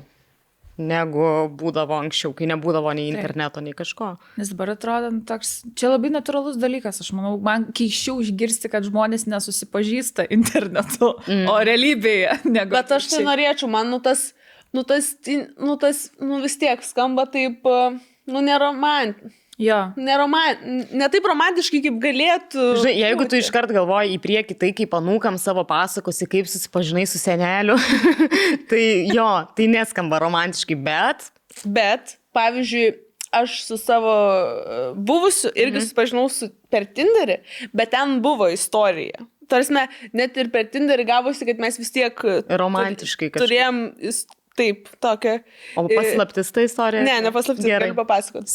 negu 0.80 1.24
būdavo 1.60 1.98
anksčiau, 2.00 2.32
kai 2.36 2.46
nebūdavo 2.48 2.92
nei 2.96 3.10
interneto, 3.12 3.60
nei 3.64 3.74
kažko. 3.76 4.14
Nes 4.40 4.52
dabar 4.52 4.72
atrodo, 4.74 5.10
nu, 5.12 5.20
toks, 5.28 5.58
čia 5.78 5.90
labai 5.92 6.12
natūralus 6.14 6.56
dalykas. 6.60 7.02
Aš 7.04 7.12
manau, 7.16 7.34
man 7.44 7.68
keiščiau 7.76 8.22
išgirsti, 8.24 8.70
kad 8.72 8.86
žmonės 8.88 9.26
nesusipažįsta 9.28 10.26
internetu, 10.32 11.12
mm. 11.26 11.44
o 11.52 11.58
realybėje. 11.68 12.38
Negu 12.56 12.76
Bet 12.76 12.94
aš 12.96 13.10
tai 13.12 13.22
norėčiau, 13.26 13.68
man, 13.72 13.92
nu 13.92 14.00
tas, 14.04 14.30
nu 14.72 14.86
tas, 14.88 15.12
nu 15.60 15.76
tas, 15.80 16.06
nu 16.22 16.40
vis 16.44 16.56
tiek 16.60 16.84
skamba 16.86 17.28
taip, 17.30 17.68
e, 17.68 17.84
nu 18.32 18.44
neromantiškai. 18.48 19.38
Jo. 19.60 19.78
Neroman... 20.00 20.86
Ne 20.96 21.08
taip 21.12 21.26
romantiškai, 21.28 21.82
kaip 21.84 21.98
galėtų. 22.02 22.70
Žinai, 22.80 22.94
jeigu 23.02 23.26
tu 23.28 23.36
iškart 23.36 23.70
galvoji 23.74 24.16
į 24.16 24.22
priekį 24.24 24.56
tai, 24.58 24.72
kaip 24.76 24.96
anūkam 24.96 25.36
savo 25.40 25.62
pasakosi, 25.68 26.28
kaip 26.30 26.48
susipažinai 26.50 27.04
su 27.06 27.20
seneliu, 27.20 27.76
tai 28.70 28.82
jo, 29.12 29.28
tai 29.58 29.68
neskamba 29.70 30.22
romantiškai, 30.24 30.78
bet 30.88 31.28
Bet, 31.64 32.16
pavyzdžiui, 32.32 32.92
aš 33.32 33.62
su 33.64 33.76
savo 33.80 34.12
e, 34.12 34.80
buvusiu 34.94 35.52
irgi 35.54 35.76
mhm. 35.76 35.84
susipažinau 35.84 36.28
su, 36.32 36.50
per 36.72 36.86
Tinderį, 36.96 37.40
bet 37.76 37.92
ten 37.94 38.18
buvo 38.24 38.48
istorija. 38.52 39.24
Tarsi, 39.52 39.74
net 40.16 40.36
ir 40.40 40.48
per 40.52 40.68
Tinderį 40.72 41.06
gavosi, 41.08 41.46
kad 41.48 41.60
mes 41.60 41.78
vis 41.80 41.92
tiek 41.94 42.24
e, 42.24 42.38
Romantiškai 42.60 43.32
kažkaip. 43.32 43.42
turėjom 43.44 43.82
is- 44.00 44.24
taip, 44.58 44.88
tokią. 45.02 45.38
o 45.76 45.86
paslaptis 45.88 46.52
ta 46.52 46.64
istorija. 46.66 47.02
Ne, 47.06 47.18
ne 47.24 47.32
paslaptis, 47.34 47.64
Gerai. 47.64 47.90
galiu 47.90 47.98
papasakoti. 47.98 48.52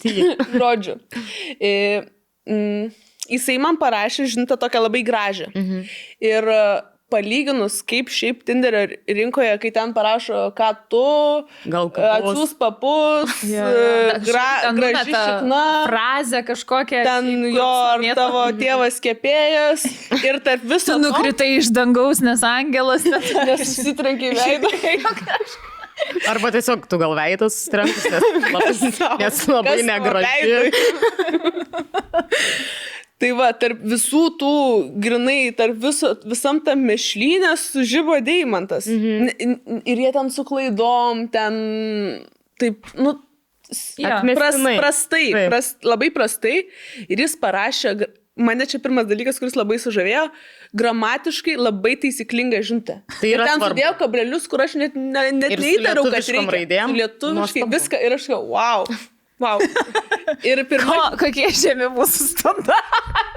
Tea. 0.00 0.34
Žodžiu. 0.60 0.98
E, 1.58 1.72
mm, 2.46 2.90
jisai 3.34 3.58
man 3.62 3.78
parašė 3.80 4.28
žinutę 4.34 4.58
tokią 4.60 4.84
labai 4.86 5.04
gražią. 5.06 5.50
Mhm. 5.54 5.86
Ir 6.24 6.50
e, 6.54 6.64
palyginus, 7.14 7.78
kaip 7.86 8.10
šiaip 8.10 8.42
Tinderio 8.44 8.82
rinkoje, 9.06 9.54
kai 9.62 9.70
ten 9.78 9.94
parašo, 9.96 10.48
ką 10.58 10.72
tu, 10.92 11.04
Gal 11.70 11.86
atsiūs 11.94 12.56
papus, 12.58 13.30
Jo, 13.46 13.68
jo. 13.70 14.18
gra, 14.26 14.74
graži 14.76 15.14
šikna. 15.14 15.62
Frazę 15.88 16.42
kažkokią. 16.50 17.04
Ten 17.06 17.30
šiaip, 17.30 17.54
jo, 17.54 17.70
ar 17.94 18.02
sumėto. 18.02 18.18
tavo 18.18 18.42
tėvas 18.58 18.98
kepėjas 19.04 19.86
ir 20.24 20.40
tarp 20.44 20.66
viso 20.74 20.98
Tu 20.98 21.04
nukritai 21.06 21.52
iš 21.60 21.70
dangaus, 21.76 22.18
nes 22.24 22.42
angelas. 22.44 23.04
nesusitrenkiai 23.06 24.34
veidą. 24.34 24.74
Arba 26.26 26.50
tiesiog 26.50 26.88
tu 26.90 26.98
gal 26.98 27.12
veidas 27.14 27.54
trenkus, 27.70 28.02
nes, 28.10 28.24
labai- 28.50 29.18
nes 29.20 29.36
labai 29.46 29.76
Kas 29.76 29.86
tavo 29.86 29.86
negraži. 29.92 30.42
veidui? 30.42 30.74
Tai 33.24 33.30
va, 33.38 33.46
tarp 33.56 33.80
visų 33.88 34.22
tų 34.40 34.48
grinai, 35.00 35.48
tarp 35.56 35.78
viso, 35.80 36.10
visam 36.28 36.58
tam 36.66 36.82
mešlynė 36.84 37.54
sužybo 37.56 38.18
deimantas. 38.26 38.84
Mhm. 38.90 39.80
Ir 39.88 40.02
jie 40.04 40.10
ten 40.12 40.28
su 40.34 40.44
klaidom, 40.44 41.24
ten 41.32 41.56
taip, 42.60 42.84
nu, 43.00 43.14
Jo. 43.96 44.18
pras, 44.36 44.58
prastai, 44.60 45.30
Taip. 45.32 45.48
pras, 45.48 45.70
labai 45.82 46.10
prastai. 46.12 46.66
Ir 47.08 47.22
jis 47.24 47.32
parašė, 47.40 47.94
mane 48.36 48.66
čia 48.68 48.76
pirmas 48.84 49.06
dalykas, 49.08 49.38
kuris 49.40 49.56
labai 49.56 49.78
sužavėjo, 49.80 50.26
gramatiškai 50.76 51.54
labai 51.56 51.94
taisyklinga 52.02 52.60
žinutė. 52.60 52.98
Tai 53.22 53.30
Ir 53.30 53.38
yra 53.38 53.46
ten 53.48 53.56
svarbu. 53.62 53.72
sudėjau 53.72 53.94
kablelius, 54.02 54.46
kur 54.52 54.66
aš 54.66 54.76
net, 54.82 54.94
ne, 55.00 55.24
net 55.40 55.56
Ir 55.56 55.62
su 55.62 55.64
neįtariau, 55.64 56.04
kad 56.12 56.28
reikia. 56.28 56.52
raidėm? 56.58 56.92
Lietuviškai 57.00 57.64
Nuostabu. 57.64 57.72
viską. 57.78 58.02
Ir 58.04 58.18
aš 58.18 58.28
galvoju, 58.28 58.52
wow. 58.52 58.84
Wow. 59.40 59.58
Ir 60.42 60.64
pirma, 60.70 60.94
Ko, 60.94 61.16
kokie 61.24 61.48
žemi 61.54 61.86
mūsų 61.94 62.26
standartai? 62.32 63.30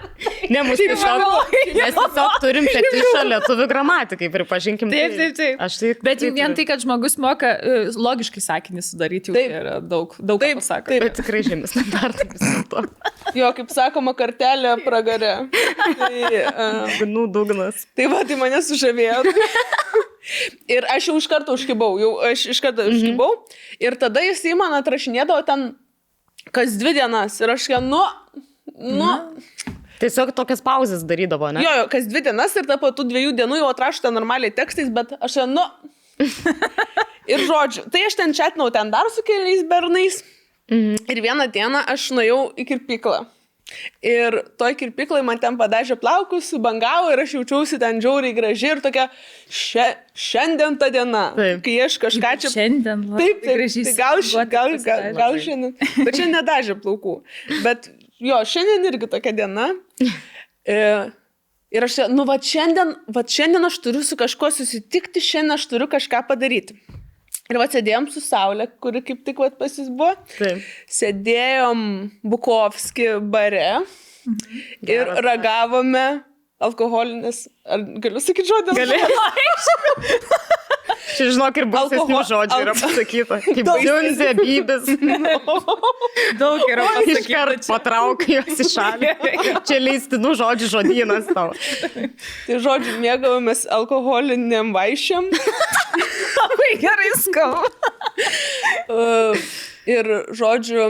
Ne, 0.50 0.64
mūsų 0.66 0.82
Taip, 0.82 0.92
tiesiog, 0.96 1.52
mes 1.78 1.98
tiesiog 1.98 2.38
turim 2.42 2.66
fetišą 2.74 3.20
lietuvių 3.28 3.66
gramatikai, 3.70 4.30
pripažinkim. 4.34 4.90
Taip, 4.90 5.12
tai. 5.14 5.18
taip, 5.28 5.36
taip. 5.38 5.62
Aš 5.68 5.76
tai. 5.82 5.92
Bet 6.08 6.24
jau 6.24 6.32
taip 6.32 6.40
vien 6.40 6.56
tai, 6.58 6.66
kad 6.72 6.82
žmogus 6.82 7.18
moka 7.22 7.52
e, 7.54 7.76
logiškai 7.94 8.42
sakinį 8.42 8.82
sudaryti, 8.88 9.30
jau 9.30 9.38
Taip. 9.38 9.52
tai 9.54 9.60
yra 9.62 9.76
daug, 9.84 10.16
daug 10.18 10.42
Taip, 10.42 10.58
ką 10.58 10.64
pasako. 10.64 10.90
taip. 10.90 11.06
Bet 11.06 11.20
tikrai 11.22 11.44
žemės 11.46 11.76
standartai 11.76 12.28
vis 12.32 12.42
dėlto. 12.48 12.84
jo, 13.38 13.52
kaip 13.60 13.74
sakoma, 13.78 14.16
kartelė 14.18 14.74
pragare. 14.88 15.34
Tai, 16.02 16.26
uh, 16.42 16.98
Gnų 17.04 17.28
dugnas. 17.38 17.86
tai 17.94 18.10
va, 18.10 18.24
tai 18.26 18.40
mane 18.42 18.64
sužavėjo. 18.66 19.22
Ir 20.68 20.84
aš 20.92 21.12
jau 21.12 21.16
iš 21.22 21.28
karto 21.32 21.54
užkibau, 21.56 21.94
jau 22.02 22.16
aš 22.28 22.48
iš 22.52 22.60
karto 22.64 22.84
užkibau. 22.90 23.30
Ir 23.80 23.96
tada 24.02 24.24
jis 24.26 24.42
į 24.50 24.58
man 24.60 24.74
atrašinėdavo 24.82 25.46
ten 25.48 25.70
kas 26.56 26.78
dvi 26.80 26.96
dienas. 26.98 27.40
Ir 27.44 27.54
aš, 27.54 27.70
ją, 27.74 27.82
nu, 27.84 28.02
nu, 28.78 29.12
Tiesiog 29.98 30.30
tokias 30.38 30.62
pauzes 30.62 31.02
darydavo, 31.10 31.50
ne? 31.56 31.64
jo, 31.66 31.72
jo, 31.80 31.86
kas 31.90 32.06
dvi 32.06 32.22
dienas 32.28 32.54
ir 32.60 32.68
po 32.78 32.92
tų 32.94 33.08
dviejų 33.10 33.32
dienų 33.40 33.64
jau 33.64 33.70
atrašta 33.72 34.12
normaliai 34.14 34.54
tekstais, 34.54 34.92
bet 34.94 35.16
aš, 35.18 35.40
ją, 35.42 35.48
nu. 35.50 35.64
Ir 37.28 37.42
žodžiu, 37.44 37.84
tai 37.92 38.06
aš 38.08 38.16
ten 38.16 38.32
čatinau 38.34 38.70
ten 38.72 38.92
dar 38.94 39.10
su 39.12 39.24
keliais 39.26 39.66
bernais. 39.68 40.22
Mhm. 40.72 41.08
Ir 41.12 41.22
vieną 41.26 41.48
dieną 41.52 41.82
aš 41.92 42.12
nuėjau 42.16 42.40
į 42.56 42.68
kirpiklą. 42.70 43.26
Ir 44.02 44.38
toj 44.60 44.76
kirpiklai 44.80 45.20
man 45.28 45.40
ten 45.42 45.58
padažė 45.60 45.98
plaukus, 46.00 46.48
subangavo 46.54 47.10
ir 47.12 47.22
aš 47.24 47.34
jaučiausi 47.36 47.80
ten 47.82 48.00
džiauriai 48.00 48.36
graži 48.38 48.70
ir 48.72 48.82
tokia, 48.84 49.08
šia, 49.52 49.88
šiandien 50.16 50.78
ta 50.80 50.88
diena. 50.94 51.26
Taip. 51.36 51.62
Kai 51.66 51.76
aš 51.84 51.98
kažką 52.06 52.34
čia... 52.44 52.52
Šiandien 52.54 53.04
labai 53.10 53.26
Taip, 53.26 53.42
taip, 53.44 53.60
gražiai 53.60 53.88
tai 53.90 53.96
gal, 54.00 54.24
gal, 54.54 54.76
gal, 54.86 55.06
gal 55.20 55.40
šiandien. 55.44 55.76
Bet 56.00 56.16
čia 56.16 56.30
nedažė 56.32 56.78
plaukų. 56.80 57.18
Bet 57.66 57.90
jo, 58.24 58.40
šiandien 58.54 58.88
irgi 58.92 59.12
tokia 59.12 59.36
diena. 59.36 59.70
E, 60.68 60.78
ir 61.76 61.88
aš, 61.90 62.00
nu, 62.14 62.24
va 62.30 62.40
šiandien, 62.40 62.96
va 63.12 63.26
šiandien 63.28 63.68
aš 63.68 63.82
turiu 63.84 64.06
su 64.08 64.20
kažkuo 64.20 64.54
susitikti, 64.56 65.24
šiandien 65.24 65.58
aš 65.58 65.68
turiu 65.74 65.90
kažką 65.92 66.24
padaryti. 66.32 66.80
Ir 67.48 67.60
va 67.62 67.68
sėdėjom 67.72 68.10
su 68.12 68.20
Saulė, 68.24 68.68
kuri 68.84 69.02
kaip 69.08 69.22
tik 69.28 69.38
va 69.40 69.48
pas 69.56 69.72
jis 69.80 69.88
buvo. 69.88 70.14
Taip. 70.36 70.66
Sėdėjom 70.92 71.84
Bukovski 72.28 73.14
bare 73.24 73.70
ir 74.28 74.90
Geras 74.90 75.22
ragavome 75.24 76.08
alkoholinės, 76.64 77.46
ar 77.70 77.84
galiu 78.04 78.24
sakyti 78.24 78.50
žodį? 78.50 78.76
Gali. 78.82 78.98
Čia 81.18 81.28
žinok 81.34 81.58
ir 81.62 81.66
baisesnių 81.72 82.04
Alkohol- 82.04 82.28
žodžių 82.30 82.58
yra 82.64 82.74
pasakyta. 82.78 83.38
Kaip 83.46 83.64
Daug 83.68 83.82
Junzė, 83.84 84.30
Bybis. 84.38 84.86
Daug 86.42 86.64
yra 86.72 86.86
Iškart 87.14 87.68
patrauk 87.68 88.24
juos 88.30 88.62
į 88.64 88.68
šalį. 88.74 89.12
Čia 89.68 89.80
leistinų 89.84 90.34
žodžių 90.42 90.70
žodynas 90.76 91.30
tau. 91.34 91.50
Tai 92.48 92.60
žodžiu, 92.68 92.98
mėgavomės 93.04 93.66
alkoholiniam 93.78 94.74
vaišiam. 94.76 95.28
Labai 96.38 96.72
gerai 96.84 97.12
skamba. 97.20 97.68
Ir 99.88 100.10
žodžiu, 100.36 100.88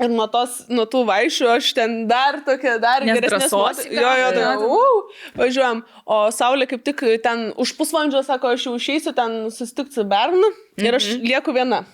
ir 0.00 0.08
nuo, 0.14 0.26
tos, 0.30 0.64
nuo 0.70 0.84
tų 0.86 1.04
vaišių 1.08 1.48
aš 1.56 1.72
ten 1.74 2.06
dar 2.10 2.40
tokia, 2.46 2.76
dar 2.80 3.02
nuotaikos- 3.38 3.50
Jo, 3.90 4.12
jo, 4.22 4.28
tai, 4.36 4.42
uh, 4.68 5.12
važiuojam. 5.40 5.82
O 6.06 6.18
Saulė 6.30 6.68
kaip 6.70 6.84
tik 6.84 7.02
ten 7.22 7.52
už 7.56 7.72
pusvalandžio 7.78 8.22
sako, 8.24 8.54
aš 8.54 8.66
jau 8.68 8.74
išeisiu 8.78 9.14
ten 9.14 9.50
susitikti 9.50 9.94
su 9.98 10.04
Bernu 10.04 10.50
ir 10.78 10.94
aš 10.94 11.04
lieku 11.22 11.52
viena. 11.52 11.84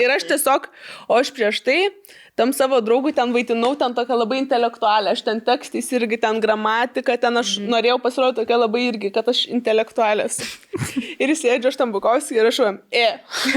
Ir 0.00 0.08
aš 0.10 0.24
tiesiog, 0.24 0.66
o 1.08 1.14
aš 1.20 1.30
prieš 1.36 1.60
tai 1.62 1.90
tam 2.34 2.52
savo 2.52 2.80
draugui 2.82 3.12
ten 3.14 3.32
vaitinau, 3.32 3.74
ten 3.78 3.94
tokia 3.94 4.16
labai 4.18 4.40
intelektualė, 4.42 5.12
aš 5.14 5.22
ten 5.26 5.40
tekstais 5.44 5.90
irgi 5.94 6.18
ten 6.22 6.40
gramatika, 6.42 7.14
ten 7.20 7.38
aš 7.38 7.56
mm. 7.60 7.70
norėjau 7.70 7.98
pasirodyti 8.02 8.42
tokia 8.42 8.58
labai 8.58 8.82
irgi, 8.88 9.12
kad 9.14 9.28
aš 9.30 9.44
intelektualės. 9.54 10.40
ir 11.22 11.30
jis 11.30 11.44
sėdžiu, 11.44 11.70
aš 11.70 11.78
tam 11.78 11.94
bukovsi 11.94 12.38
ir 12.38 12.50
aš 12.50 12.60
jam, 12.64 12.80
e, 12.90 13.06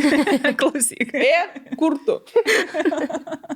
Klausyk. 0.61 1.09
e, 1.17 1.73
kur 1.79 1.97
tu? 2.05 2.19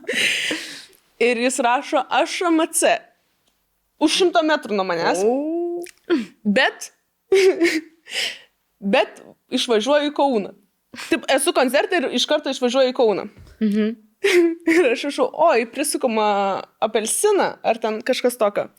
ir 1.30 1.46
jis 1.46 1.62
rašo, 1.62 2.02
aš 2.10 2.42
MC. 2.50 2.98
Už 4.02 4.18
šimto 4.18 4.42
metrų 4.42 4.74
nuo 4.74 4.88
manęs. 4.90 5.22
Bet, 6.42 6.90
bet 8.82 9.22
išvažiuoju 9.54 10.10
į 10.10 10.16
Kauną. 10.18 10.56
Taip, 11.06 11.28
esu 11.32 11.54
koncerte 11.56 12.02
ir 12.02 12.10
iš 12.18 12.26
karto 12.28 12.50
išvažiuoju 12.50 12.90
į 12.90 12.96
Kauną. 12.98 13.30
Mhm. 13.62 14.00
Ir 14.72 14.92
aš 14.92 15.08
rašau, 15.10 15.30
oi, 15.50 15.66
prisukama 15.70 16.28
apelsiną 16.84 17.56
ar 17.64 17.80
ten 17.82 18.02
kažkas 18.06 18.38
tokio. 18.40 18.70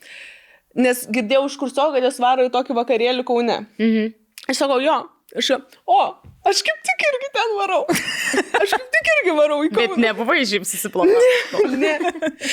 Nes 0.79 1.05
girdėjau 1.13 1.47
iš 1.51 1.57
kurso, 1.61 1.89
kad 1.93 2.05
jis 2.05 2.21
varo 2.23 2.47
į 2.47 2.53
tokį 2.55 2.77
vakarėlį 2.79 3.27
Kaune. 3.29 3.65
Mhm. 3.81 4.15
Aš 4.51 4.63
sakau, 4.65 4.79
jo. 4.83 5.03
Aš, 5.39 5.49
o, 5.89 5.99
aš 6.45 6.61
kaip 6.67 6.81
tik 6.85 7.05
irgi 7.09 7.29
ten 7.33 7.53
varau. 7.57 7.87
Aš 8.61 8.75
kaip 8.75 8.89
tik 8.93 9.07
irgi 9.15 9.33
varau 9.39 9.63
į 9.65 9.71
Kauną. 9.73 9.95
Bet 9.95 10.03
nebuvai 10.03 10.43
žyp 10.49 10.67
susiplanavęs. 10.69 11.55
Ne. 11.83 11.95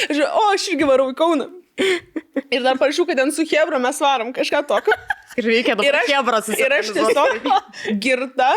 Aš, 0.08 0.22
o, 0.30 0.46
aš 0.54 0.70
irgi 0.72 0.88
varau 0.88 1.10
į 1.12 1.18
Kauną. 1.20 1.50
Ir 2.50 2.64
dar 2.64 2.80
parašiau, 2.80 3.04
kad 3.10 3.20
ten 3.20 3.34
su 3.36 3.44
Hebra 3.50 3.82
mes 3.84 4.00
varom 4.04 4.32
kažką 4.36 4.64
tokio. 4.70 4.96
Ir 5.40 5.50
reikia 5.50 5.76
dabar 5.76 6.00
aš, 6.00 6.08
kebras 6.08 6.50
ir 6.56 6.76
aš 6.80 6.94
tiesiog 6.96 8.00
girta 8.04 8.50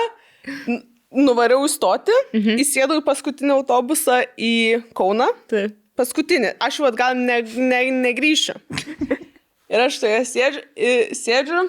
nuvariau 1.14 1.66
į 1.66 1.72
stotį, 1.72 2.16
mhm. 2.32 2.62
įsėdau 2.64 3.00
į 3.00 3.06
paskutinį 3.06 3.56
autobusą 3.58 4.22
į 4.36 4.54
Kauną. 4.96 5.28
Taip. 5.52 5.78
Paskutinį. 5.98 6.54
Aš 6.64 6.80
jau 6.80 6.88
atgal 6.88 7.18
ne, 7.18 7.42
ne, 7.56 7.82
negryšiu. 8.08 8.56
Ir 9.72 9.80
aš 9.80 9.98
toje 10.02 10.18
sėdžiu, 10.28 10.62
sėdžiu 11.16 11.60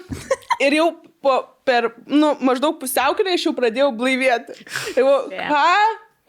ir 0.63 0.73
jau 0.75 0.88
po, 1.23 1.38
per, 1.63 1.93
nu, 2.12 2.33
maždaug 2.43 2.75
pusiaukelį 2.81 3.38
aš 3.38 3.45
jau 3.47 3.53
pradėjau 3.55 3.93
blaivėti. 3.95 4.57
Ir 4.97 5.05
galvoju, 5.05 5.38
ką 5.47 5.62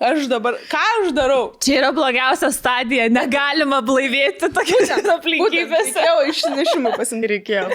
aš 0.07 0.29
dabar, 0.31 0.61
ką 0.71 0.83
aš 1.01 1.11
darau? 1.17 1.41
Čia 1.65 1.81
yra 1.81 1.91
blogiausia 1.97 2.53
stadija, 2.55 3.09
negalima 3.11 3.81
blaivėti 3.83 4.53
tokiuose 4.55 5.01
aplinkybėse. 5.17 5.99
Reikėjo 5.99 6.31
išnešimų 6.31 6.95
pasimti. 7.01 7.33
Reikėjo. 7.35 7.67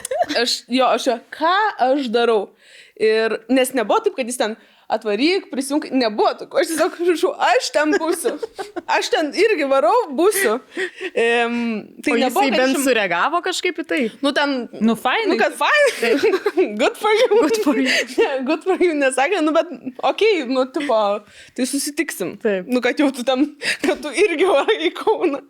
Aš, 0.45 0.55
jo, 0.71 0.87
aš, 0.87 1.11
ką 1.35 1.55
aš 1.89 2.07
darau? 2.13 2.45
Ir, 2.99 3.41
nes 3.51 3.75
nebuvo 3.75 3.99
taip, 4.05 4.15
kad 4.15 4.31
jis 4.31 4.39
ten 4.39 4.55
atvaryk, 4.89 5.49
prisijung, 5.51 5.85
nebuvo 5.93 6.31
tokių. 6.39 6.61
Aš 6.61 6.71
tiesiog 6.71 6.95
žodžiu, 7.09 7.29
aš 7.49 7.69
ten 7.75 7.93
būsiu. 8.01 8.33
Aš 8.89 9.11
ten 9.13 9.29
irgi 9.37 9.67
varau, 9.69 9.93
būsiu. 10.17 10.55
Um, 10.57 11.57
tai 12.01 12.15
o 12.15 12.19
nebuvo, 12.23 12.45
jisai 12.45 12.49
bent 12.55 12.73
jum- 12.73 12.85
sureagavo 12.87 13.41
kažkaip 13.45 13.81
į 13.83 13.85
tai. 13.91 14.01
Nu, 14.25 14.33
ten. 14.35 14.55
Nu, 14.81 14.95
fainai. 14.99 15.35
Nu, 15.35 15.39
kad 15.41 15.53
fine. 15.59 16.13
Good 16.81 16.97
for 16.97 17.13
you. 17.21 17.29
Good 17.37 17.61
for 17.65 17.77
you. 17.77 17.87
Ne, 18.17 18.29
Good 18.49 18.65
for 18.65 18.81
you, 18.81 18.95
nesakė, 18.97 19.43
nu, 19.45 19.53
bet, 19.55 19.69
okei, 20.01 20.41
okay, 20.41 20.47
nu, 20.49 20.65
tipo, 20.73 20.99
tai 21.57 21.67
susitiksim. 21.69 22.37
Taip. 22.41 22.69
Nu, 22.69 22.81
kad 22.85 22.99
jau 22.99 23.11
tu 23.13 23.25
tam, 23.27 23.45
kad 23.85 24.01
tu 24.01 24.13
irgi 24.25 24.49
varai 24.49 24.79
į 24.89 24.93
Kauną. 24.97 25.43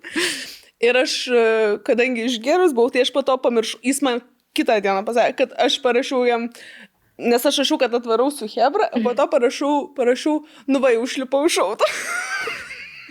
Ir 0.79 0.95
aš, 0.95 1.15
e, 1.27 1.45
kadangi 1.87 2.27
išgerus 2.27 2.75
buvau, 2.75 2.91
tai 2.91 3.03
aš 3.03 3.11
po 3.15 3.23
to 3.27 3.35
pamiršau, 3.39 3.81
jis 3.83 3.99
man 4.05 4.21
kitą 4.55 4.79
dieną 4.83 5.03
pasakė, 5.07 5.35
kad 5.41 5.55
aš 5.65 5.79
parašiau 5.83 6.23
jam, 6.27 6.47
nes 7.19 7.45
aš 7.45 7.61
rašau, 7.63 7.79
kad 7.81 7.95
atvarau 7.99 8.29
su 8.31 8.47
Hebra, 8.47 8.89
po 9.03 9.13
to 9.17 9.25
parašau, 9.31 9.73
parašau, 9.95 10.35
nu 10.67 10.79
va, 10.83 10.93
užlipau 11.03 11.43
iš 11.49 11.59
auto. 11.63 11.87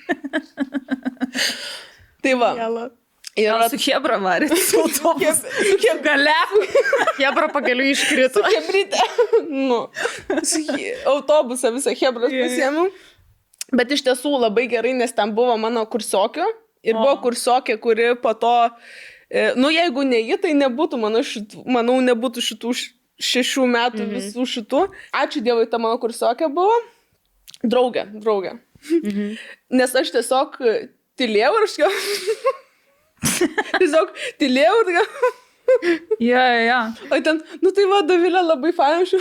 tai 2.22 2.34
va. 2.40 2.54
Ir 3.38 3.52
Gal 3.52 3.68
su 3.70 3.78
Hebra 3.78 4.16
varėt. 4.18 4.50
Su 4.68 4.80
autobusu. 4.82 5.46
Su 5.46 5.74
Heb- 5.84 6.00
Gale. 6.02 6.32
Jebra 7.22 7.46
pagaliau 7.54 7.86
iškrito. 7.92 8.42
Hebrytė. 8.42 9.04
Nu, 9.46 9.84
su 10.42 10.64
autobusą 11.06 11.70
visą 11.76 11.94
jo. 11.94 12.10
pasiėmiau. 12.16 12.88
Bet 13.78 13.92
iš 13.94 14.02
tiesų 14.06 14.32
labai 14.40 14.64
gerai, 14.70 14.94
nes 14.96 15.12
ten 15.14 15.30
buvo 15.36 15.54
mano 15.60 15.84
kursiokio. 15.86 16.48
Ir 16.82 16.96
buvo 16.96 17.14
O. 17.14 17.20
kursiokė, 17.22 17.76
kuri 17.82 18.12
po 18.22 18.32
to, 18.38 18.54
e, 19.30 19.52
nu 19.58 19.70
jeigu 19.70 20.04
ne 20.06 20.20
ji, 20.22 20.38
tai 20.42 20.54
nebūtų, 20.56 20.98
mano 21.02 21.22
šitų, 21.26 21.64
manau, 21.68 21.98
nebūtų 22.06 22.42
šitų 22.48 22.74
šešių 23.22 23.66
metų 23.75 24.04
mhm. 24.04 24.14
visų 24.16 24.46
šitų. 24.54 24.84
Ačiū 25.22 25.42
Dievui, 25.44 25.66
ta 25.70 25.80
mano 25.82 25.98
kursiokė 26.02 26.50
buvo. 26.54 26.76
Draugė, 27.64 28.06
draugė. 28.22 28.58
Mhm. 29.00 29.34
Nes 29.75 29.98
aš 29.98 30.14
tiesiog 30.14 30.56
tylėjau 31.18 31.52
ir 31.58 31.66
aš 31.66 31.76
jau... 31.82 31.92
Tiesiog 33.78 34.14
tylėjau 34.38 34.78
ir... 34.84 34.88
tokia, 34.88 35.34
Jo, 36.18 36.42
jo. 36.64 36.80
O 37.10 37.20
ten, 37.20 37.40
nu 37.62 37.72
tai 37.76 37.84
va, 37.90 38.00
Davilė 38.06 38.40
labai 38.40 38.72
fainų. 38.76 39.20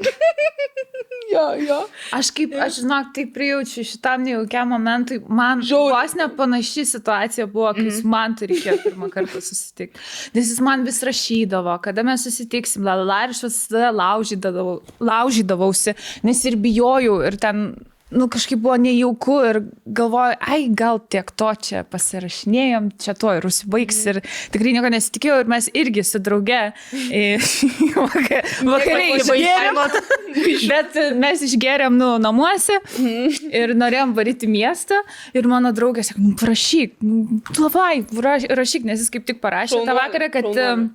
jo, 1.34 1.44
jo. 1.66 1.78
Aš 2.16 2.30
kaip, 2.36 2.54
aš 2.58 2.80
žinok, 2.80 3.10
taip 3.16 3.32
prijaučiu 3.34 3.84
šitam 3.86 4.24
nejaukiam 4.26 4.70
momentui. 4.72 5.20
Man 5.28 5.62
vos 5.62 6.14
nepanaši 6.18 6.84
situacija 6.94 7.46
buvo, 7.46 7.72
kai 7.74 7.84
mm 7.84 7.90
-hmm. 7.90 8.10
man 8.14 8.36
tai 8.36 8.48
reikėjo 8.50 8.76
pirmą 8.84 9.10
kartą 9.10 9.40
susitikti. 9.40 10.00
Nes 10.34 10.50
jis 10.50 10.60
man 10.60 10.84
vis 10.84 11.02
rašydavo, 11.02 11.78
kada 11.82 12.02
mes 12.02 12.24
susitiksim, 12.24 12.84
la 12.84 12.94
la 12.94 13.04
la, 13.04 13.24
ir 13.24 13.30
aš 13.30 13.42
visada 13.42 13.90
laužydavau, 13.90 14.80
laužydavausi, 15.00 15.94
nes 16.22 16.44
ir 16.44 16.56
bijojau, 16.56 17.22
ir 17.26 17.36
ten, 17.36 17.74
nu, 18.10 18.26
kažkaip 18.32 18.58
buvo 18.62 18.76
nejauku 18.80 19.36
ir 19.48 19.58
galvoju, 19.86 20.36
ai, 20.40 20.68
gal 20.76 20.98
tiek 21.10 21.30
to 21.30 21.50
čia 21.62 21.82
pasirašinėjom, 21.88 22.90
čia 23.00 23.14
to 23.18 23.32
ir 23.38 23.46
užsibaigs. 23.46 24.00
Ir 24.10 24.20
tikrai 24.54 24.74
nieko 24.76 24.90
nesitikėjau 24.92 25.40
ir 25.44 25.50
mes 25.52 25.68
irgi 25.78 26.04
su 26.06 26.18
drauge 26.22 26.60
vaka- 27.96 28.42
vakariai 28.66 29.18
išgėrėm. 29.20 29.80
Bet 30.72 30.98
mes 31.20 31.44
išgėrėm, 31.48 31.96
nu, 32.00 32.12
namuose 32.22 32.78
ir 33.00 33.74
norėjom 33.78 34.14
varyti 34.18 34.50
miestą. 34.50 35.00
Ir 35.36 35.48
mano 35.50 35.72
draugė 35.76 36.04
sakė, 36.06 36.22
nu, 36.24 36.34
prašyk, 36.40 36.96
nu, 37.06 37.40
labai, 37.58 38.02
raš- 38.26 38.48
rašyk, 38.58 38.86
nes 38.88 39.02
jis 39.02 39.12
kaip 39.14 39.26
tik 39.28 39.42
parašė 39.42 39.84
tą 39.86 39.96
vakarą, 39.98 40.30
kad... 40.34 40.50
šaunuolė. 40.50 40.88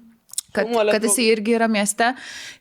Kad, 0.56 0.72
kad 0.96 1.08
jisai 1.08 1.28
irgi 1.34 1.56
yra 1.58 1.70
mieste. 1.72 2.12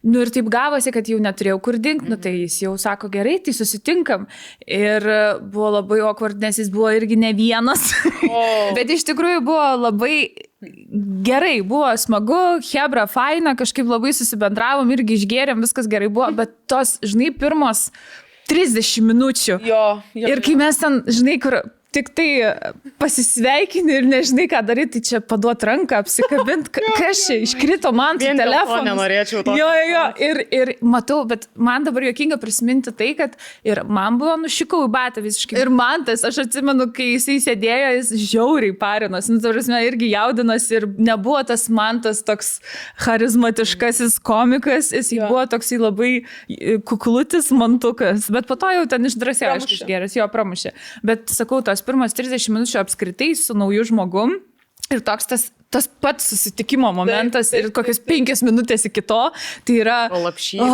Nu 0.04 0.24
ir 0.24 0.32
taip 0.34 0.48
gavosi, 0.52 0.92
kad 0.94 1.08
jau 1.08 1.20
neturėjau 1.22 1.60
kur 1.64 1.78
dingti, 1.80 2.10
nu 2.10 2.18
tai 2.20 2.34
jis 2.42 2.60
jau 2.64 2.74
sako, 2.80 3.10
gerai, 3.12 3.38
tai 3.44 3.54
susitinkam. 3.56 4.26
Ir 4.66 5.04
e, 5.04 5.20
buvo 5.42 5.76
labai 5.78 6.00
awkward, 6.04 6.40
nes 6.42 6.58
jis 6.60 6.72
buvo 6.74 6.92
irgi 6.94 7.18
ne 7.20 7.34
vienas. 7.36 7.90
O. 8.28 8.42
Bet 8.76 8.90
iš 8.92 9.06
tikrųjų 9.10 9.44
buvo 9.46 9.70
labai 9.86 10.16
gerai, 11.24 11.62
buvo 11.62 11.96
smagu, 11.96 12.40
Hebra 12.72 13.06
faina, 13.10 13.54
kažkaip 13.58 13.88
labai 13.88 14.14
susibendravom, 14.16 14.90
irgi 14.94 15.18
išgėrėm, 15.20 15.64
viskas 15.64 15.88
gerai 15.90 16.08
buvo, 16.08 16.30
bet 16.36 16.54
tos, 16.70 16.96
žinai, 17.04 17.30
pirmos 17.36 17.88
30 18.50 19.04
minučių. 19.08 19.58
Jo, 19.64 19.84
jo. 20.16 20.30
Ir 20.30 20.42
kai 20.44 20.56
mes 20.60 20.78
ten, 20.80 21.02
žinai, 21.08 21.38
kur 21.42 21.60
tik 21.94 22.10
tai 22.16 22.28
pasisveikini 23.00 23.98
ir 24.00 24.08
nežinai, 24.08 24.46
ką 24.50 24.60
daryti, 24.66 24.98
tai 24.98 25.02
čia 25.08 25.20
paduot 25.24 25.64
ranką, 25.68 26.00
apsikabinti, 26.04 26.72
kas 26.98 27.24
čia 27.28 27.38
iškrito 27.44 27.92
man 27.94 28.18
tai 28.20 28.32
telefonas. 28.38 28.86
nenorėčiau 28.88 29.44
to. 29.46 29.54
Jo, 29.58 29.68
jo, 29.78 29.84
jo. 29.92 30.04
Ir, 30.26 30.40
ir 30.54 30.72
matau, 30.84 31.20
bet 31.28 31.46
man 31.54 31.86
dabar 31.86 32.06
juokinga 32.08 32.38
prisiminti 32.42 32.92
tai, 32.96 33.12
kad 33.18 33.36
ir 33.66 33.82
man 33.86 34.18
buvo 34.20 34.36
nušikau 34.44 34.84
į 34.88 34.90
batą 34.94 35.24
visiškai. 35.24 35.58
Ir 35.62 35.70
man 35.74 36.06
tas, 36.08 36.24
aš 36.26 36.42
atsimenu, 36.46 36.88
kai 36.96 37.12
jisai 37.14 37.38
sėdėjo, 37.44 37.92
jis 37.98 38.12
žiauriai 38.32 38.74
parinos, 38.80 39.30
nu, 39.32 39.40
tarsi 39.44 39.74
irgi 39.86 40.10
jaudinosi 40.14 40.78
ir 40.80 40.88
nebuvo 40.98 41.40
tas 41.46 41.68
man 41.72 42.00
tas 42.04 42.22
toks 42.26 42.56
charizmatiškasis 43.04 44.18
komikas, 44.24 44.90
jis 44.94 45.12
Jo. 45.14 45.28
buvo 45.30 45.44
toksai 45.50 45.78
labai 45.78 46.12
kuklutis 46.88 47.50
mantukas, 47.54 48.26
bet 48.34 48.48
po 48.50 48.56
to 48.58 48.70
jau 48.74 48.84
ten 48.90 49.06
išdrasėjo, 49.06 49.52
aišku, 49.58 49.76
išgeręs, 49.78 50.16
jo 50.18 50.26
pramušė. 50.32 50.72
Bet 51.06 51.30
sakau, 51.32 51.60
tos 51.64 51.83
pirmas 51.86 52.16
30 52.16 52.50
minučių 52.54 52.80
apskritai 52.82 53.34
su 53.38 53.56
nauju 53.56 53.86
žmogum. 53.92 54.38
Ir 54.92 55.00
toks 55.00 55.24
tas, 55.24 55.44
tas 55.72 55.86
pats 55.88 56.26
susitikimo 56.28 56.90
momentas 56.92 57.48
taip, 57.50 57.64
ir 57.64 57.70
kokias 57.74 57.96
penkias 58.04 58.42
minutės 58.44 58.84
iki 58.84 59.00
to, 59.08 59.20
tai 59.64 59.78
yra... 59.80 59.94
O 60.12 60.18
lapšy. 60.26 60.58
O, 60.60 60.66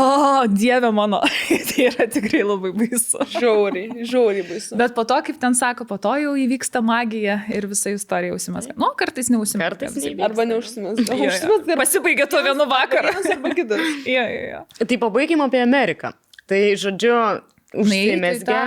dieve 0.50 0.90
mano, 0.92 1.20
tai 1.68 1.86
yra 1.86 2.08
tikrai 2.10 2.40
labai 2.42 2.72
baisu. 2.74 3.22
Žiauriai, 3.36 4.02
žiauriai 4.10 4.48
baisu. 4.48 4.74
Bet 4.80 4.96
po 4.96 5.04
to, 5.08 5.20
kaip 5.28 5.38
ten 5.40 5.54
sako, 5.56 5.86
po 5.88 6.00
to 6.02 6.16
jau 6.24 6.34
įvyksta 6.42 6.82
magija 6.82 7.38
ir 7.54 7.68
visa 7.70 7.94
istorija 7.94 8.34
užsimas. 8.34 8.66
Nu, 8.74 8.90
kartais 8.98 9.30
neužsimas. 9.30 9.68
Kartais 9.68 9.94
neįvyksta. 9.94 10.26
Arba 10.26 10.48
neužsimės. 10.50 11.04
Jo, 11.06 11.30
jo. 11.30 11.78
Pasibaigė 11.84 12.26
tuo 12.34 12.42
vienu 12.50 12.66
vakaru. 12.70 13.14
Arba 13.36 13.54
kitas. 13.54 13.86
Jo, 14.10 14.26
jo, 14.26 14.42
jo. 14.56 14.86
Tai 14.90 14.96
pabaigim 15.06 15.46
apie 15.46 15.62
Ameriką. 15.62 16.10
Tai 16.50 16.58
žodžiu, 16.82 17.14
užsimesgė 17.78 18.42
tą 18.48 18.60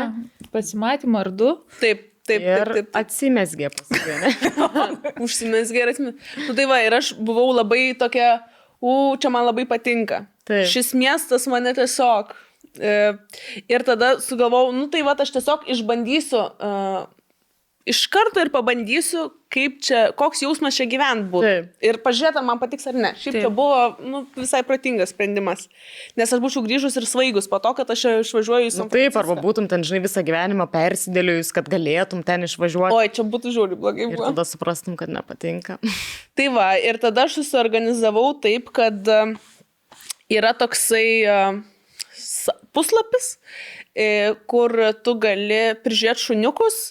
Pasimatymą 0.53 1.23
ar 1.25 1.32
du. 1.34 1.56
Taip, 1.82 2.12
taip, 2.27 2.41
ir 2.41 2.69
taip, 2.69 2.73
taip. 2.77 2.89
atsimesgė 2.99 3.69
paskui. 3.73 4.15
Užsimesgė 5.25 5.83
ir 5.83 5.91
atsimės. 5.93 6.31
Nu 6.47 6.55
tai 6.57 6.67
va, 6.69 6.79
ir 6.86 6.95
aš 6.97 7.13
buvau 7.19 7.49
labai 7.55 7.91
tokia, 7.99 8.38
u, 8.79 9.15
čia 9.19 9.31
man 9.33 9.47
labai 9.49 9.67
patinka. 9.69 10.23
Taip. 10.47 10.67
Šis 10.71 10.93
miestas 10.97 11.47
mane 11.51 11.75
tiesiog. 11.77 12.33
E, 12.73 12.93
ir 13.69 13.86
tada 13.86 14.15
sugalvojau, 14.23 14.73
nu 14.75 14.88
tai 14.91 15.03
va, 15.05 15.15
aš 15.19 15.36
tiesiog 15.36 15.67
išbandysiu. 15.75 16.41
E, 16.41 16.73
iš 17.86 18.06
karto 18.08 18.39
ir 18.39 18.50
pabandysiu, 18.52 19.26
kaip 19.52 19.82
čia, 19.84 20.06
koks 20.17 20.41
jausmas 20.46 20.76
čia 20.78 20.86
gyvent 20.89 21.28
būtų. 21.32 21.43
Taip. 21.43 21.72
Ir 21.84 22.00
pažiūrėt, 22.04 22.38
ar 22.39 22.46
man 22.48 22.60
patiks 22.62 22.88
ar 22.89 22.96
ne. 22.96 23.12
Šiaip 23.19 23.36
Taip. 23.36 23.43
čia 23.43 23.52
buvo 23.54 23.82
nu, 24.00 24.22
visai 24.38 24.62
protingas 24.67 25.12
sprendimas. 25.12 25.65
Nes 26.19 26.32
aš 26.32 26.41
būčiau 26.43 26.63
grįžus 26.65 26.96
ir 27.00 27.08
svaigus 27.10 27.50
po 27.52 27.60
to, 27.63 27.74
kad 27.78 27.91
aš 27.93 28.06
išvažiuoju 28.22 28.69
į 28.69 28.72
Nu, 28.72 28.78
San 28.78 28.93
taip, 28.93 29.17
arba 29.19 29.36
būtum 29.43 29.67
ten, 29.69 29.84
žinai, 29.86 30.02
visą 30.08 30.24
gyvenimą 30.26 30.69
persidėliojus, 30.72 31.52
kad 31.56 31.67
galėtum 31.72 32.24
ten 32.26 32.48
išvažiuoti. 32.48 32.96
Oi, 32.96 33.12
čia 33.13 33.28
būtų 33.36 33.54
žiūri 33.58 33.80
blogai. 33.80 34.10
Ir 34.15 34.24
tada 34.24 34.48
suprastum, 34.48 34.98
kad 35.00 35.12
nepatinka. 35.12 35.78
Tai 36.39 36.50
va, 36.56 36.72
ir 36.80 36.98
tada 37.04 37.28
aš 37.28 37.41
susiorganizavau 37.41 38.32
taip, 38.41 38.72
kad 38.74 39.06
e, 39.12 39.22
yra 40.32 40.56
toksai 40.58 41.06
e, 41.22 41.38
puslapis, 42.74 43.36
e, 43.93 44.10
kur 44.50 44.74
tu 45.04 45.19
gali 45.22 45.63
prižiūrėti 45.84 46.30
šuniukus 46.32 46.84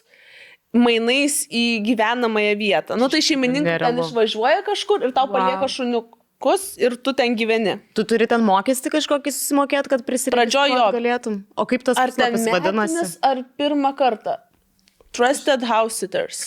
mainais 0.72 1.42
į 1.52 1.82
gyvenamąją 1.86 2.52
vietą. 2.60 2.96
Nu 2.96 3.08
tai 3.12 3.20
šeimininkai 3.24 3.78
ten 3.82 3.98
išvažiuoja 4.02 4.62
kažkur 4.66 5.04
ir 5.04 5.12
tau 5.12 5.28
Vau. 5.28 5.36
palieka 5.36 5.68
šuniukus 5.68 6.64
ir 6.80 6.96
tu 6.96 7.12
ten 7.12 7.36
gyveni. 7.36 7.78
Tu 7.94 8.04
turi 8.08 8.26
ten 8.26 8.40
mokestį 8.46 8.94
kažkokį 8.96 9.34
susimokėti, 9.36 9.92
kad 9.92 10.06
prisirinktum. 10.06 10.40
Pradžioj 10.40 10.72
jo. 10.76 10.86
galėtum. 10.96 11.36
O 11.56 11.66
kaip 11.68 11.84
tas 11.84 12.00
Ar 12.00 12.10
ten 12.10 12.38
vadinasi? 12.40 12.96
metinis, 12.96 13.18
ar 13.22 13.44
pirmą 13.60 13.92
kartą? 13.98 14.38
Trusted 15.12 15.60
House 15.68 15.98
Sitters. 16.00 16.38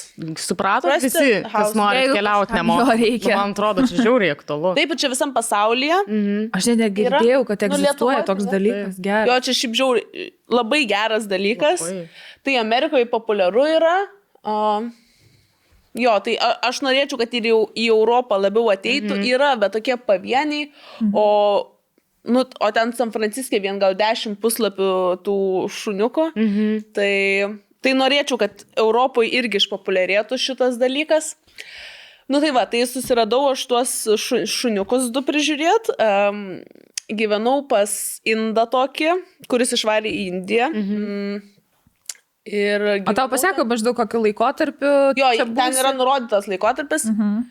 Supratot 0.42 0.90
Trusted 0.90 1.14
visi, 1.14 1.34
kas 1.54 1.76
nori 1.78 2.08
keliauti 2.10 2.58
jo 2.58 2.78
reikia. 2.98 3.36
Nu, 3.36 3.38
man 3.38 3.52
atrodo, 3.54 3.84
čia 3.86 4.02
žiauriai 4.02 4.34
aktualu. 4.34 4.72
Taip, 4.80 4.96
čia 4.98 5.12
visam 5.14 5.36
pasaulyje. 5.36 6.00
Mhm. 6.10 6.40
Aš 6.58 6.72
net 6.72 6.82
negirdėjau, 6.82 7.44
kad 7.46 7.62
Nu, 7.62 7.68
egzistuoja 7.68 7.86
Lietuvoj 7.86 8.24
toks 8.26 8.48
tai 8.48 8.50
ne. 8.50 8.56
dalykas. 8.58 8.98
Jo, 8.98 9.04
Gerai. 9.06 9.38
čia 9.46 9.54
šiaip 9.62 9.78
žiauri, 9.78 10.02
labai 10.50 10.82
geras 10.90 11.30
dalykas. 11.30 11.86
Labai. 11.86 12.08
Tai 12.46 12.58
Amerikoje 12.64 13.06
populiaru 13.14 13.68
yra. 13.70 13.94
Uh, 14.46 14.90
jo, 15.98 16.16
tai 16.26 16.36
a, 16.38 16.52
aš 16.70 16.84
norėčiau, 16.86 17.20
kad 17.22 17.34
ir 17.38 17.50
jau 17.52 17.62
į 17.74 17.90
Europą 17.94 18.40
labiau 18.42 18.70
ateitų. 18.74 19.16
Mhm. 19.18 19.28
Yra, 19.36 19.54
bet 19.60 19.76
tokie 19.78 19.98
pavieniai. 19.98 20.70
Mhm. 21.02 21.12
O, 21.18 21.28
nu, 22.30 22.46
o 22.46 22.72
ten 22.76 22.94
San 22.98 23.14
Franciske 23.16 23.62
vien 23.64 23.82
gal 23.82 23.98
10 23.98 24.40
puslapių 24.44 24.90
tų 25.26 25.38
šuniukų. 25.74 26.32
Mhm. 26.36 26.82
Tai, 26.96 27.14
tai 27.86 27.96
norėčiau, 27.98 28.40
kad 28.42 28.66
Europoje 28.78 29.34
irgi 29.40 29.64
išpopuliarėtų 29.64 30.40
šitas 30.42 30.80
dalykas. 30.82 31.36
Nu 32.28 32.40
tai 32.42 32.50
va, 32.56 32.66
tai 32.66 32.82
susiradau 32.90 33.52
aš 33.52 33.68
tuos 33.70 33.92
šu, 34.18 34.46
šuniukus 34.50 35.12
du 35.14 35.22
prižiūrėt. 35.26 35.92
Um, 36.02 36.40
gyvenau 37.06 37.60
pas 37.70 37.92
Indą 38.26 38.66
tokį, 38.70 39.12
kuris 39.52 39.76
išvarė 39.78 40.10
į 40.10 40.24
Indiją. 40.34 40.72
Mhm. 40.74 41.04
Mm, 41.04 41.44
ir 42.46 42.86
O 43.10 43.14
tau 43.18 43.28
pasako 43.32 43.66
maždaug 43.68 43.98
kokiu 43.98 44.22
laikotarpiu? 44.24 44.94
Jo, 45.18 45.32
ten 45.42 45.54
būsi? 45.58 45.82
yra 45.82 45.94
nurodytas 45.98 46.50
laikotarpis. 46.52 47.10
Mhm. 47.12 47.42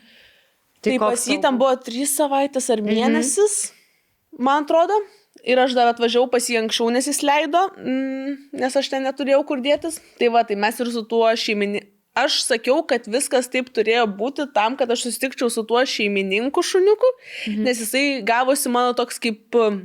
Tai, 0.85 0.91
tai 0.91 0.97
koks 1.01 1.11
pas 1.11 1.27
jį 1.31 1.37
ten 1.41 1.59
buvo 1.59 1.75
trys 1.81 2.15
savaitės 2.19 2.69
ar 2.73 2.81
mėnesis, 2.85 3.55
mhm. 3.69 4.43
man 4.47 4.65
atrodo. 4.65 4.99
Ir 5.45 5.59
aš 5.61 5.75
dar 5.77 5.91
atvažiavau 5.91 6.31
pas 6.33 6.45
jį 6.49 6.57
anksčiau, 6.63 6.87
nes 6.89 7.05
jis 7.05 7.19
leido, 7.21 7.59
mm, 7.77 8.55
nes 8.57 8.77
aš 8.79 8.87
ten 8.89 9.03
neturėjau 9.05 9.43
kur 9.45 9.59
dėtis. 9.61 9.99
Tai 10.17 10.31
va, 10.33 10.41
tai 10.47 10.57
mes 10.57 10.79
ir 10.81 10.89
su 10.89 11.03
tuo 11.05 11.27
šeiminininku. 11.37 11.91
Aš 12.15 12.37
sakiau, 12.47 12.79
kad 12.87 13.09
viskas 13.11 13.49
taip 13.51 13.67
turėjo 13.75 14.05
būti 14.07 14.45
tam, 14.55 14.77
kad 14.79 14.87
aš 14.93 15.03
susitikčiau 15.03 15.49
su 15.51 15.65
tuo 15.67 15.81
šeimininku 15.83 16.63
šuniuku, 16.63 17.09
mhm. 17.51 17.65
nes 17.67 17.81
jisai 17.83 18.05
gavosi 18.25 18.71
mano 18.71 18.95
toks 18.95 19.19
kaip 19.19 19.59
um, 19.59 19.81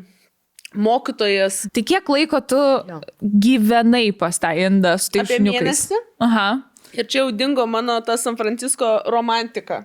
mokytojas 0.75 1.65
Tai 1.75 1.83
kiek 1.87 2.09
laiko 2.15 2.41
tu 2.41 2.59
gyvenai 3.21 4.11
pas 4.17 4.39
tą 4.39 4.53
indą 4.55 4.97
su 4.99 5.13
tais 5.15 5.29
šuniukais? 5.29 5.61
mėnesį. 5.61 6.01
Aha. 6.23 6.49
Ir 6.95 7.07
čia 7.07 7.23
jau 7.23 7.31
dingo 7.35 7.67
mano 7.71 8.01
ta 8.03 8.17
San 8.19 8.39
Francisco 8.39 8.99
romantika. 9.11 9.85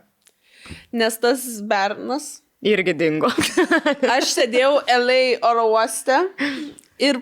Nes 0.93 1.17
tas 1.21 1.45
bernas 1.61 2.45
Irgi 2.65 2.95
dingo. 2.97 3.29
Aš 4.15 4.31
sėdėjau 4.33 4.79
LA 4.89 5.37
oro 5.45 5.67
uoste 5.75 6.15
ir, 7.01 7.19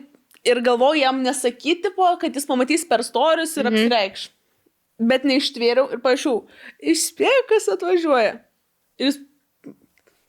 ir 0.48 0.62
galvojau 0.64 1.02
jam 1.02 1.20
nesakyti, 1.26 1.92
po, 1.96 2.14
kad 2.22 2.36
jis 2.36 2.48
pamatys 2.48 2.86
per 2.88 3.04
storius 3.04 3.58
ir 3.58 3.68
mhm. 3.68 3.74
apsireikš. 3.74 4.30
Bet 5.04 5.26
neištvėriau 5.28 5.90
ir 5.92 6.00
parašiau, 6.04 6.44
išspėjau, 6.94 7.44
kas 7.50 7.68
atvažiuoja. 7.74 8.38
Ir 9.02 9.10
jis 9.10 9.20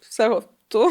sako, 0.09 0.41
tu. 0.75 0.85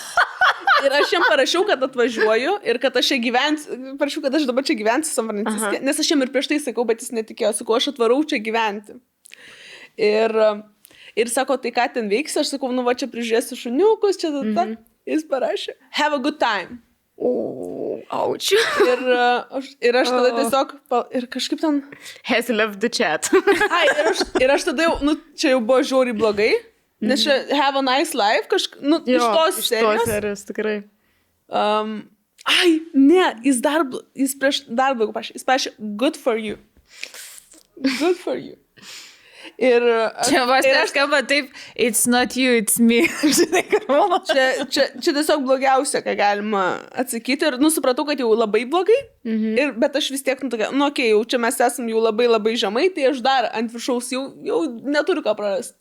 ir 0.86 0.96
aš 0.98 1.12
jam 1.14 1.24
parašiau, 1.28 1.64
kad 1.68 1.82
atvažiuoju 1.86 2.58
ir 2.70 2.78
kad 2.82 2.96
aš 3.00 3.12
čia 3.12 3.18
gyvensiu, 3.22 3.78
parašiau, 4.00 4.24
kad 4.24 4.38
aš 4.40 4.46
dabar 4.48 4.66
čia 4.66 4.76
gyvensiu 4.78 5.12
San 5.14 5.30
Franciske, 5.30 5.82
nes 5.84 6.00
aš 6.00 6.12
jam 6.12 6.24
ir 6.24 6.32
prieš 6.34 6.50
tai 6.52 6.60
sakau, 6.62 6.86
bet 6.88 7.04
jis 7.04 7.14
netikėjo, 7.16 7.52
sakau, 7.60 7.78
aš 7.78 7.92
atvarau 7.94 8.20
čia 8.28 8.40
gyventi. 8.44 8.98
Ir, 10.00 10.34
ir 11.20 11.30
sako, 11.30 11.56
tai 11.62 11.72
ką 11.74 11.86
ten 11.94 12.10
veiksi, 12.10 12.40
aš 12.42 12.56
sakau, 12.56 12.72
nu 12.74 12.84
va 12.86 12.96
čia 12.98 13.08
prižiūrėsiu 13.12 13.60
šuniukus, 13.60 14.20
čia 14.20 14.32
tada. 14.32 14.42
Mm 14.50 14.74
-hmm. 14.74 14.82
Jis 15.04 15.24
parašė, 15.28 15.74
have 16.00 16.16
a 16.16 16.18
good 16.18 16.38
time. 16.40 16.80
O, 17.16 18.00
aučiu. 18.08 18.58
Ir, 18.88 19.02
uh, 19.04 19.58
aš, 19.58 19.68
ir 19.84 19.96
aš 20.00 20.08
tada 20.10 20.30
tiesiog, 20.38 20.72
ir 21.14 21.26
kažkaip 21.30 21.60
ten, 21.60 21.82
Has 22.24 22.48
left 22.48 22.80
the 22.80 22.88
chat. 22.88 23.28
ai, 23.70 23.84
ir 23.86 24.08
aš, 24.10 24.22
ir 24.40 24.50
aš 24.50 24.64
tada 24.70 24.88
jau, 24.88 24.96
nu, 25.04 25.14
čia 25.36 25.52
jau 25.54 25.60
buvo 25.60 25.82
žiauriai 25.82 26.16
blogai, 26.16 26.54
nes 27.10 27.24
čia 27.26 27.38
have 27.58 27.78
a 27.80 27.84
nice 27.84 28.16
life, 28.18 28.48
kažkaip, 28.52 28.82
nu, 28.82 29.00
jo, 29.06 29.20
iš 29.20 29.38
tos 29.38 29.62
iš 29.62 29.70
serijos. 29.72 30.02
tos 30.02 30.10
serijos, 30.10 30.44
tikrai. 30.50 30.76
Um, 31.48 31.96
ai, 32.48 32.80
ne, 32.96 33.30
jis 33.46 33.62
dar, 33.64 33.86
jis 34.18 34.36
prieš 34.40 34.64
dar 34.68 34.96
blogiau 34.98 35.16
parašė, 35.16 35.38
jis 35.38 35.48
parašė, 35.48 35.74
good 36.00 36.20
for 36.20 36.40
you. 36.40 36.60
Good 38.00 38.20
for 38.20 38.38
you. 38.38 38.56
Ir 39.60 39.84
aš, 39.86 40.30
Čia 40.30 40.42
vos 40.48 40.66
ir 40.66 40.76
aš 40.80 40.90
skamba 40.90 41.20
taip, 41.28 41.50
it's 41.76 42.08
not 42.10 42.34
you, 42.36 42.56
it's 42.58 42.80
me. 42.80 43.04
Žinai, 43.38 43.62
karmona. 43.70 44.18
čia, 44.26 44.66
čia, 44.66 44.86
čia 44.98 45.14
tiesiog 45.14 45.44
blogiausia, 45.46 46.02
ką 46.02 46.16
galima 46.18 46.64
atsakyti. 46.90 47.52
Ir, 47.52 47.58
nu, 47.62 47.70
supratau, 47.70 48.06
kad 48.08 48.18
jau 48.18 48.32
labai 48.34 48.64
blogai. 48.70 48.98
Mhm. 49.26 49.54
Ir, 49.60 49.72
bet 49.78 50.00
aš 50.00 50.10
vis 50.14 50.26
tiek, 50.26 50.42
nu, 50.42 50.50
tokia, 50.50 50.72
nu, 50.74 50.88
okei, 50.88 51.12
okay, 51.12 51.14
jau 51.14 51.22
čia 51.34 51.42
mes 51.42 51.60
esame 51.68 51.94
jau 51.94 52.02
labai 52.02 52.26
labai 52.30 52.56
žemai, 52.58 52.88
tai 52.96 53.08
aš 53.12 53.22
dar 53.24 53.50
ant 53.54 53.70
viršaus 53.74 54.10
jau, 54.16 54.26
jau 54.46 54.64
neturiu 54.82 55.22
ką 55.24 55.36
prarasti. 55.38 55.78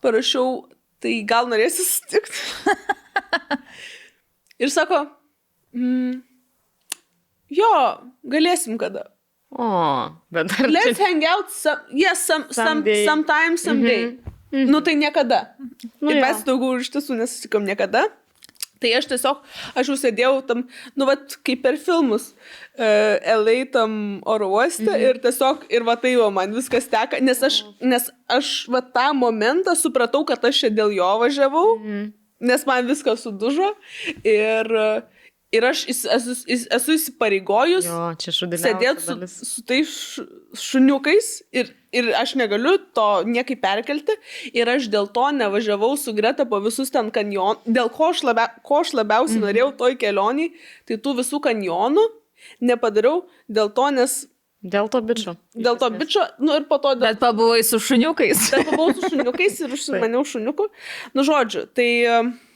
Parašiau, 0.00 0.64
tai 1.00 1.20
gal 1.28 1.48
norėsi 1.50 1.84
susitikti. 1.84 2.40
ir 4.62 4.72
sako, 4.72 5.04
mm, 5.76 6.20
jo, 7.60 7.72
galėsim 8.36 8.78
kada. 8.80 9.08
O, 9.50 9.66
bet 10.30 10.52
dar 10.52 10.70
Let's 10.70 10.96
čia... 10.96 11.06
hang 11.08 11.24
out, 11.26 11.50
some, 11.50 11.80
yes, 11.90 12.22
some, 12.26 12.46
some, 12.54 12.84
sometime, 13.04 13.56
someday. 13.58 14.04
Mm 14.06 14.18
-hmm. 14.52 14.70
Nu 14.70 14.80
tai 14.80 14.94
niekada. 14.94 15.54
Nu 15.98 16.10
ir 16.10 16.20
mes 16.22 16.42
daugiau 16.44 16.78
iš 16.78 16.90
tiesų 16.90 17.14
nesusikom 17.18 17.64
niekada. 17.64 18.02
Tai 18.80 18.90
aš 18.96 19.10
tiesiog, 19.10 19.40
aš 19.76 19.90
jau 19.92 19.96
sėdėjau 20.00 20.36
tam, 20.48 20.62
nu, 20.96 21.06
vat, 21.08 21.34
kaip 21.44 21.60
per 21.66 21.76
filmus, 21.80 22.30
uh, 22.80 23.18
LA 23.36 23.66
tam 23.74 23.92
oro 24.28 24.48
uoste 24.54 24.88
mhm. 24.88 25.02
ir 25.04 25.20
tiesiog, 25.20 25.66
ir 25.68 25.84
va 25.84 25.98
tai 26.00 26.14
jau 26.14 26.30
man 26.32 26.54
viskas 26.56 26.88
teka, 26.88 27.20
nes 27.20 27.42
aš, 27.44 27.60
nes 27.84 28.08
aš 28.32 28.54
va 28.72 28.80
tą 28.80 29.10
momentą 29.16 29.76
supratau, 29.76 30.24
kad 30.28 30.48
aš 30.48 30.64
čia 30.64 30.72
dėl 30.72 30.94
jo 30.96 31.10
važiavau, 31.20 31.74
mhm. 31.76 32.06
nes 32.48 32.64
man 32.68 32.88
viskas 32.88 33.26
sudužo 33.26 33.68
ir, 34.24 34.72
ir 35.52 35.68
aš 35.68 35.84
esu, 35.92 36.38
esu 36.48 36.96
įsipareigojus 36.96 37.84
Jo, 37.84 38.00
sėdėti 38.64 39.04
su, 39.04 39.18
su 39.28 39.66
tais 39.68 39.92
šuniukais 40.56 41.34
ir, 41.52 41.74
ir 41.92 42.10
aš 42.16 42.34
negaliu 42.38 42.76
to 42.96 43.08
niekaip 43.26 43.60
perkelti 43.62 44.16
ir 44.54 44.70
aš 44.70 44.88
dėl 44.92 45.10
to 45.14 45.28
nevažiavau 45.36 45.92
su 46.00 46.14
Greta 46.16 46.46
po 46.48 46.60
visus 46.64 46.92
ten 46.94 47.10
kanjonus, 47.14 47.62
dėl 47.66 47.90
ko 47.94 48.10
aš, 48.14 48.24
labia, 48.26 48.48
ko 48.66 48.82
aš 48.84 48.94
labiausiai 48.98 49.40
mm. 49.40 49.46
norėjau 49.46 49.70
toj 49.84 49.96
kelionį, 50.00 50.50
tai 50.88 51.00
tų 51.02 51.16
visų 51.22 51.42
kanjonų 51.46 52.06
nepadariau 52.64 53.24
dėl 53.48 53.72
to, 53.76 53.88
nes 53.96 54.22
Dėl 54.60 54.90
to 54.92 55.00
bičio. 55.00 55.32
dėl 55.56 55.78
to 55.80 55.88
bičio, 55.88 56.26
nu 56.44 56.52
ir 56.58 56.66
po 56.68 56.76
to 56.84 56.90
dėl... 56.92 57.14
Bet 57.14 57.20
pabuvai 57.22 57.62
su 57.64 57.78
šuniukais. 57.80 58.50
Bet 58.52 58.68
pabuvau 58.68 58.92
su 58.92 59.08
šuniukais 59.08 59.56
ir 59.64 59.72
užsimaniau 59.72 60.20
šuniukų. 60.34 60.66
Nu, 61.16 61.24
žodžiu, 61.24 61.64
tai... 61.72 61.88
e, 62.04 62.49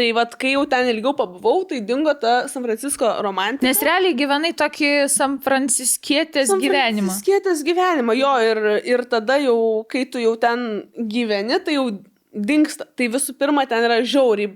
Tai 0.00 0.06
vad, 0.16 0.32
kai 0.40 0.54
jau 0.54 0.62
ten 0.64 0.86
ilgiau 0.88 1.12
pabuvau, 1.12 1.66
tai 1.68 1.82
dingo 1.84 2.14
ta 2.16 2.46
San 2.48 2.64
Francisco 2.64 3.08
romantika. 3.20 3.66
Nes 3.68 3.82
realiai 3.84 4.16
gyvenai 4.16 4.54
tokį 4.56 4.92
San 5.12 5.34
Franciskietės 5.44 6.52
gyvenimą. 6.62 7.18
Skėtės 7.18 7.60
gyvenimą, 7.66 8.14
jo, 8.16 8.30
ir, 8.46 8.60
ir 8.88 9.04
tada 9.10 9.36
jau, 9.42 9.58
kai 9.90 10.06
tu 10.08 10.22
jau 10.22 10.32
ten 10.40 10.86
gyveni, 10.96 11.58
tai 11.66 11.76
jau 11.76 11.90
dinksta. 12.32 12.86
Tai 12.96 13.10
visų 13.12 13.36
pirma, 13.36 13.66
ten 13.68 13.84
yra 13.84 14.00
žiauriai 14.00 14.54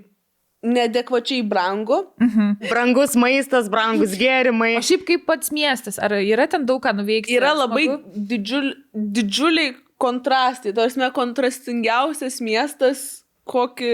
nedekvačiai 0.65 1.43
brangu. 1.45 1.99
Brangus 2.65 3.13
maistas, 3.19 3.69
brangus 3.69 4.15
gėrimai. 4.17 4.71
O 4.79 4.85
šiaip 4.85 5.05
kaip 5.05 5.27
pats 5.29 5.53
miestas, 5.53 6.01
ar 6.01 6.15
yra 6.23 6.47
ten 6.49 6.65
daug 6.65 6.81
ką 6.81 6.95
nuveikti? 6.97 7.35
Yra 7.37 7.53
labai 7.53 7.85
didžiul, 8.15 8.71
didžiuliai 8.95 9.75
kontrastai. 10.01 10.73
Tarsi 10.73 11.11
kontrastingiausias 11.13 12.41
miestas, 12.41 13.05
kokį 13.45 13.89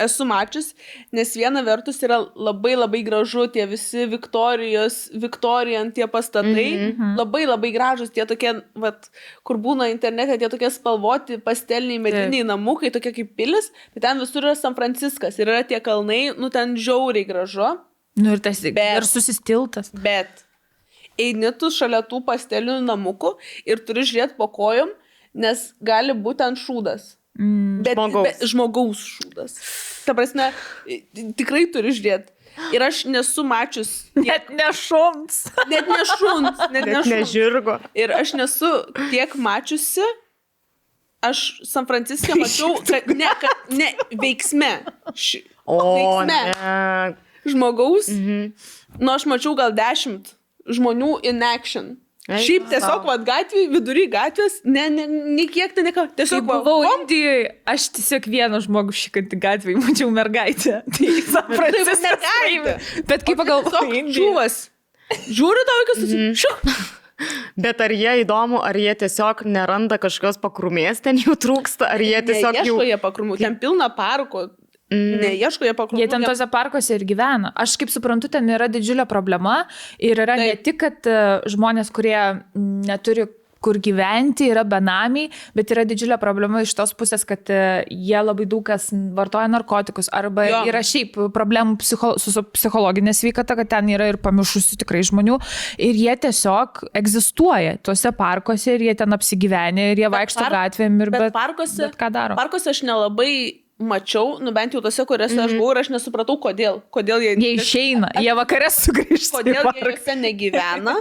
esu 0.00 0.24
mačius, 0.24 0.70
nes 1.12 1.34
viena 1.36 1.60
vertus 1.64 2.00
yra 2.06 2.22
labai 2.34 2.72
labai 2.76 3.02
gražu 3.04 3.44
tie 3.52 3.66
visi 3.68 4.06
Viktorijos, 4.08 5.10
Viktorijan 5.20 5.92
tie 5.92 6.06
pastatai, 6.08 6.70
mm 6.72 6.92
-hmm. 6.92 7.16
labai 7.20 7.44
labai 7.46 7.70
gražus, 7.74 8.10
tie 8.10 8.24
tokie, 8.26 8.54
vat, 8.74 9.10
kur 9.44 9.60
būna 9.60 9.90
internete, 9.92 10.38
tie 10.38 10.48
tokie 10.48 10.70
spalvoti 10.70 11.38
pasteliniai 11.38 11.98
mediniai 11.98 12.48
namukai, 12.48 12.90
tokie 12.90 13.12
kaip 13.12 13.36
pilis, 13.36 13.70
tai 13.94 14.00
ten 14.00 14.20
visur 14.20 14.42
yra 14.42 14.54
San 14.56 14.74
Franciskas 14.74 15.38
ir 15.38 15.48
yra 15.48 15.62
tie 15.62 15.80
kalnai, 15.80 16.32
nu 16.38 16.50
ten 16.50 16.76
žiauriai 16.76 17.28
gražu. 17.28 17.76
Nu 18.16 18.32
ir 18.32 18.38
tas 18.38 18.60
Bet- 18.60 18.96
ir 18.96 19.04
susistiltas. 19.04 19.90
Bet 19.92 20.44
eini 21.18 21.52
tu 21.58 21.70
šalia 21.70 22.02
tų 22.02 22.24
pastelinių 22.24 22.80
namukų 22.86 23.36
ir 23.66 23.84
turi 23.86 24.00
žiūrėti 24.00 24.36
po 24.36 24.48
kojom, 24.48 24.88
nes 25.34 25.74
gali 25.82 26.12
būti 26.12 26.46
ant 26.46 26.58
šūdas. 26.58 27.16
Mm. 27.38 27.82
Bet 27.82 27.96
Žmogaus. 27.98 28.24
Bet, 28.28 28.42
žmogaus 28.46 29.00
šūdas. 29.16 29.54
Ta 30.06 30.14
prasme, 30.14 30.50
tikrai 31.38 31.64
turi 31.74 31.90
žiūrėti. 31.96 32.30
Ir 32.70 32.84
aš 32.86 33.00
nesu 33.10 33.42
mačius, 33.42 33.88
Net 34.14 34.46
ne 34.54 34.68
šuns. 34.78 35.40
net 35.66 35.88
ne 35.90 36.04
šuns, 36.06 36.60
net 36.70 36.84
ne 36.86 36.92
Net 36.92 37.00
šuns. 37.00 37.08
nežirgo. 37.10 37.80
Ir 37.98 38.12
aš 38.14 38.36
nesu 38.38 38.68
tiek 39.10 39.34
mačiusi, 39.34 40.04
aš 41.26 41.40
San 41.66 41.88
Franciske 41.90 42.36
mačiau, 42.38 42.76
kad 42.86 43.10
ne, 43.10 43.26
kad, 43.42 43.66
ne 43.74 43.90
veiksme. 44.14 44.70
Ši, 45.18 45.42
O, 45.66 45.80
veiksme 45.96 46.38
ne. 46.54 47.16
žmogaus. 47.50 48.06
Mhm. 48.14 48.52
Nu, 49.02 49.10
aš 49.18 49.26
mačiau 49.26 49.56
gal 49.58 49.74
dešimt 49.74 50.30
žmonių 50.70 51.16
in 51.26 51.42
action. 51.42 51.96
Eik 52.24 52.40
Šiaip 52.40 52.68
tiesiog, 52.70 53.02
sau. 53.02 53.04
vad, 53.04 53.24
gatvėje, 53.28 53.66
vidury 53.68 54.06
gatvės, 54.08 54.54
ne, 54.64 54.86
ne, 54.88 55.04
nei 55.36 55.44
kiek 55.52 55.74
ten, 55.76 55.84
nieko. 55.84 56.06
Kai 56.08 56.16
Tiesiog 56.22 56.46
buvau 56.48 56.78
bom, 56.86 57.02
Indijoje, 57.02 57.50
aš 57.68 57.90
tiesiog 57.98 58.28
vieną 58.32 58.62
žmogų 58.64 58.94
šį 58.96 59.10
kartą 59.18 59.38
gatvėje 59.42 59.82
mačiau 59.82 60.08
mergaitę. 60.14 60.78
Tai 60.96 61.10
San 61.28 61.50
Franciskas 61.52 62.00
mergaitė. 62.06 62.74
Bet 63.12 63.26
kaip 63.28 63.36
pagalvojau, 63.42 64.00
žuvas. 64.16 64.56
Žiūriu 65.28 65.66
tau, 65.68 65.80
kas 65.92 66.00
Mhm. 66.00 66.32
susitikė. 66.40 66.76
Bet 67.64 67.78
ar 67.84 67.92
jie 67.94 68.14
įdomu, 68.24 68.58
ar 68.66 68.74
jie 68.74 68.90
tiesiog 69.04 69.44
neranda 69.46 70.00
kažkokios 70.02 70.40
pakrumės, 70.42 70.98
ten 71.04 71.20
jų 71.20 71.36
trūksta, 71.44 71.86
ar 71.92 72.00
jie 72.02 72.18
tiesiog 72.26 72.56
Neieško 72.56 72.80
jau... 72.80 72.88
jie 72.88 72.96
pakrumų, 73.04 73.36
ten 73.38 73.54
pilna 73.60 73.86
parko. 73.94 74.48
Mm. 74.94 75.20
Neieško 75.24 75.68
jie 75.68 75.74
pakrumų. 75.76 76.02
Jie 76.02 76.08
ten 76.12 76.24
tose 76.26 76.46
parkuose 76.52 76.98
ir 76.98 77.06
gyvena. 77.08 77.52
Aš 77.64 77.76
kaip 77.80 77.92
suprantu, 77.92 78.30
ten 78.32 78.48
yra 78.54 78.68
didžiulė 78.70 79.08
problema 79.10 79.64
ir 79.98 80.20
yra 80.22 80.38
Taip. 80.38 80.50
ne 80.50 80.60
tik, 80.66 80.80
kad 80.84 81.08
e, 81.10 81.22
žmonės, 81.54 81.90
kurie 81.94 82.18
neturi 82.54 83.26
kur 83.64 83.78
gyventi, 83.80 84.50
yra 84.52 84.60
benamiai, 84.68 85.30
bet 85.56 85.70
yra 85.72 85.86
didžiulė 85.88 86.18
problema 86.20 86.60
iš 86.64 86.74
tos 86.76 86.92
pusės, 86.98 87.24
kad 87.24 87.48
e, 87.48 87.60
jie 87.88 88.18
labai 88.20 88.44
daug 88.50 88.60
kas 88.66 88.90
vartoja 89.16 89.48
narkotikus 89.48 90.10
arba 90.12 90.44
jo. 90.50 90.60
Yra 90.68 90.82
šiaip 90.84 91.16
problemų 91.32 91.78
psicho, 91.80 92.14
su, 92.20 92.34
su 92.34 92.44
psichologinė 92.52 93.14
sveikata, 93.16 93.56
kad 93.62 93.72
ten 93.72 93.88
yra 93.94 94.10
ir 94.12 94.20
pamišusių 94.20 94.76
tikrai 94.84 95.00
žmonių 95.08 95.38
ir 95.80 95.96
jie 95.96 96.16
tiesiog 96.26 96.84
egzistuoja 97.00 97.78
tuose 97.84 98.12
parkuose 98.18 98.76
ir 98.76 98.84
jie 98.90 98.96
ten 99.00 99.16
apsigyvenę 99.16 99.92
ir 99.94 100.04
jie 100.04 100.12
vaikšto 100.12 100.44
par- 100.44 100.58
gatvėm 100.60 101.00
ir 101.00 101.14
Bet 101.14 101.28
bet, 101.30 101.36
parkuose, 101.40 101.86
bet 101.86 101.96
ką 102.00 102.12
daro. 102.12 102.36
parkuose 102.36 102.68
aš 102.74 102.84
nelabai 102.84 103.63
mačiau, 103.78 104.38
nu 104.40 104.52
bent 104.54 104.72
jau 104.74 104.80
tose, 104.84 105.02
kuriuose 105.08 105.38
aš 105.44 105.52
buvau 105.58 105.72
ir 105.74 105.80
aš 105.82 105.90
nesupratau, 105.94 106.36
kodėl. 106.40 106.80
Kodėl 106.94 107.24
jie, 107.24 107.34
Jie 107.42 107.52
išeina, 107.58 108.10
jie 108.22 108.34
vakarė 108.38 108.70
sugrįžta. 108.70 109.40
kodėl 109.40 109.70
jie 109.74 109.84
juose 109.88 110.14
negyvena. 110.20 110.94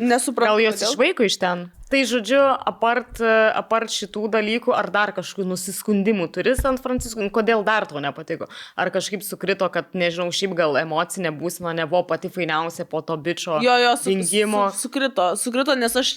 Nesupratau. 0.00 0.56
Gal 0.56 0.64
jos 0.70 0.84
išvaiko 0.90 1.26
iš 1.28 1.36
ten? 1.42 1.66
Tai 1.86 2.00
žodžiu, 2.02 2.40
apart, 2.66 3.20
apart 3.54 3.92
šitų 3.94 4.24
dalykų, 4.34 4.72
ar 4.74 4.88
dar 4.90 5.12
kažkokių 5.14 5.44
nusiskundimų 5.52 6.26
turi 6.34 6.56
San 6.58 6.80
Francisco, 6.82 7.22
kodėl 7.30 7.62
dar 7.62 7.86
to 7.86 8.02
nepatiko? 8.02 8.48
Ar 8.74 8.90
kažkaip 8.90 9.22
sukrito, 9.22 9.68
kad, 9.70 9.92
nežinau, 9.94 10.32
šiaip 10.34 10.56
gal 10.58 10.74
emocinė 10.80 11.30
būsena 11.38 11.76
nebuvo 11.78 12.02
pati 12.10 12.26
fainiausia 12.34 12.88
po 12.90 13.04
to 13.06 13.14
bičio 13.16 13.60
Jo, 13.62 13.76
jo, 13.84 13.92
su, 14.02 14.10
dingimo? 14.10 14.64
su, 14.74 14.88
sukrito, 14.88 15.28
sukrito, 15.38 15.76
nes 15.78 15.94
aš 15.94 16.10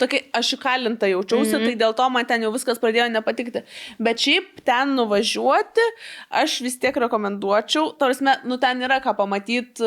tokia, 0.00 0.22
aš 0.36 0.54
įkalinta 0.56 1.10
jaučiausi, 1.10 1.52
mm. 1.52 1.60
-hmm. 1.60 1.70
tai 1.70 1.80
dėl 1.84 1.96
to 1.96 2.08
man 2.10 2.26
ten 2.26 2.42
jau 2.46 2.52
viskas 2.54 2.80
pradėjo 2.82 3.08
nepatikti. 3.12 3.64
Bet 3.98 4.20
šiaip 4.24 4.64
ten 4.64 4.96
nuvažiuoti, 4.98 5.86
aš 6.42 6.60
vis 6.66 6.78
tiek 6.80 6.96
rekomenduočiau, 6.96 7.92
tarsi, 7.98 8.24
nu 8.44 8.58
ten 8.58 8.82
yra 8.82 9.00
ką 9.04 9.16
pamatyti, 9.16 9.84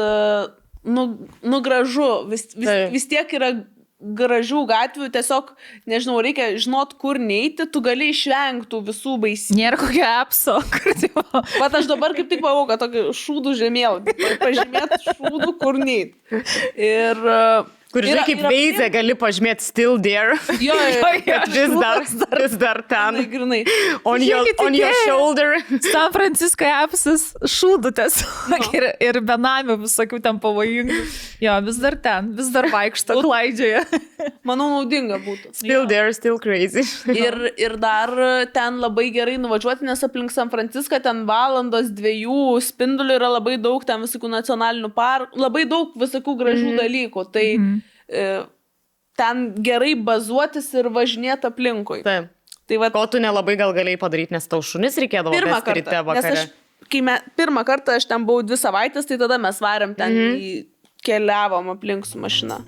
nu, 0.84 1.04
nu 1.42 1.62
gražu, 1.62 2.26
vis, 2.28 2.50
vis, 2.56 2.68
Taip. 2.68 2.92
vis 2.92 3.08
tiek 3.08 3.34
yra 3.34 3.54
gražių 4.04 4.66
gatvių, 4.68 5.08
tiesiog, 5.14 5.54
nežinau, 5.88 6.18
reikia 6.24 6.50
žinot, 6.60 6.96
kur 7.00 7.20
neiti, 7.22 7.66
tu 7.72 7.82
gali 7.84 8.10
išvengti 8.12 8.82
visų 8.90 9.16
baisių. 9.24 9.56
Nėra 9.60 9.80
kokio 9.80 10.04
apso, 10.10 10.58
kur 10.74 10.98
tipo. 11.00 11.24
Vat 11.62 11.78
aš 11.80 11.88
dabar 11.92 12.16
kaip 12.18 12.28
tik 12.32 12.44
pavau, 12.44 12.66
kad 12.70 12.84
tokį 12.84 13.06
šūdų 13.16 13.56
žemėlapį, 13.62 14.18
pažymėti 14.44 15.00
šūdų, 15.08 15.54
kur 15.62 15.80
neit. 15.80 16.18
Ir, 16.76 17.24
e, 17.24 17.40
Kur 17.94 18.08
žinai, 18.08 18.24
kaip 18.26 18.40
veizė 18.48 18.88
gali 18.94 19.14
pažymėti 19.18 19.62
still 19.62 20.00
there. 20.02 20.38
Jo, 20.58 20.74
jo, 20.74 21.12
jo. 21.28 21.40
Vis 21.54 21.74
dar, 21.78 22.06
vis 22.40 22.56
dar 22.58 22.80
ten. 22.90 23.20
grinai. 23.30 23.62
On 24.04 24.22
your, 24.22 24.48
on 24.64 24.74
your 24.74 24.94
shoulder. 25.06 25.60
San 25.94 26.14
Francisko 26.16 26.66
apsas 26.66 27.28
šūdutės 27.54 28.18
ir, 28.74 28.88
ir 29.04 29.20
benamių 29.26 29.78
visokių 29.84 30.20
ten 30.26 30.40
pavojingų. 30.42 30.98
Jo, 31.44 31.60
vis 31.66 31.78
dar 31.84 31.98
ten, 32.02 32.32
vis 32.38 32.50
dar 32.54 32.70
vaikšto, 32.74 33.20
klaidžioje. 33.22 33.84
Manau, 34.48 34.70
naudinga 34.74 35.20
būtų. 35.24 35.54
Still 35.58 35.86
there, 35.90 36.12
still 36.16 36.40
crazy. 36.42 36.86
Ir, 37.14 37.38
ir 37.60 37.78
dar 37.82 38.12
ten 38.56 38.82
labai 38.82 39.10
gerai 39.14 39.38
nuvažiuoti, 39.42 39.86
nes 39.88 40.04
aplink 40.06 40.34
San 40.34 40.52
Franciską 40.54 41.02
ten 41.04 41.24
valandos 41.30 41.92
dviejų 41.94 42.58
spindulių 42.64 43.20
yra 43.20 43.32
labai 43.38 43.58
daug, 43.62 43.86
ten 43.88 44.02
visokių 44.04 44.32
nacionalinių 44.34 44.92
parkų, 44.96 45.42
labai 45.44 45.66
daug 45.70 45.94
visokių 46.00 46.38
gražių 46.42 46.70
mm. 46.72 46.80
dalykų. 46.82 47.26
Tai 47.36 47.48
mm. 47.60 47.74
e, 47.76 47.83
ten 49.20 49.44
gerai 49.66 49.94
bazuotis 50.00 50.72
ir 50.78 50.90
važinėti 50.94 51.50
aplinkui. 51.50 52.02
Taip. 52.06 52.32
Tai 52.64 52.80
va, 52.80 52.90
Ko 52.96 53.04
tu 53.12 53.20
nelabai 53.20 53.58
gal 53.60 53.74
galėjai 53.76 54.00
padaryti, 54.00 54.36
nes 54.38 54.48
tau 54.48 54.64
šunis 54.64 54.96
reikėdavo 55.04 55.36
pirmą 55.36 55.60
kartą. 55.66 56.00
Nes 56.16 56.30
aš, 56.30 56.46
kai 56.88 57.04
me, 57.04 57.18
pirmą 57.40 57.66
kartą 57.68 58.00
aš 58.00 58.08
ten 58.08 58.24
buvau 58.24 58.46
dvi 58.48 58.60
savaitės, 58.62 59.10
tai 59.10 59.20
tada 59.20 59.40
mes 59.42 59.60
varėm 59.64 59.98
ten 60.00 60.16
mm. 60.16 60.40
į 60.40 60.54
keliavom 61.04 61.74
aplink 61.76 62.08
su 62.08 62.24
mašina. 62.24 62.64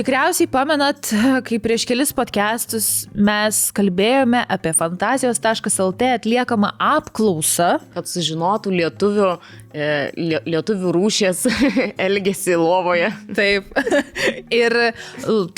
Tikriausiai 0.00 0.48
pamenat, 0.48 1.10
kai 1.44 1.58
prieš 1.60 1.82
kelis 1.84 2.08
podcastus 2.16 2.84
mes 3.12 3.56
kalbėjome 3.76 4.38
apie 4.48 4.70
fantazijos.lt 4.72 6.06
atliekamą 6.14 6.70
apklausą. 6.80 7.74
Kad 7.92 8.08
sužinotų 8.08 8.72
lietuvių, 8.78 9.28
e, 9.76 9.90
lie- 10.16 10.40
lietuvių 10.54 10.94
rūšės 10.96 11.44
elgesi 12.06 12.56
lovoje. 12.56 13.12
Taip. 13.36 13.68
Ir 14.62 14.78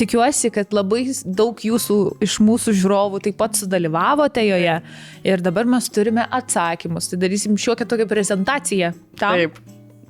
tikiuosi, 0.03 0.51
kad 0.59 0.75
labai 0.75 1.05
daug 1.23 1.63
jūsų 1.63 2.03
iš 2.27 2.41
mūsų 2.43 2.75
žiūrovų 2.83 3.23
taip 3.29 3.39
pat 3.39 3.63
sudalyvavote 3.63 4.43
joje. 4.43 4.81
Ir 5.23 5.47
dabar 5.47 5.71
mes 5.71 5.87
turime 5.87 6.27
atsakymus. 6.27 7.13
Tai 7.13 7.23
darysim 7.29 7.55
šiokią 7.55 7.87
tokią 7.95 8.11
prezentaciją. 8.11 8.91
Tam. 9.23 9.39
Taip. 9.39 9.63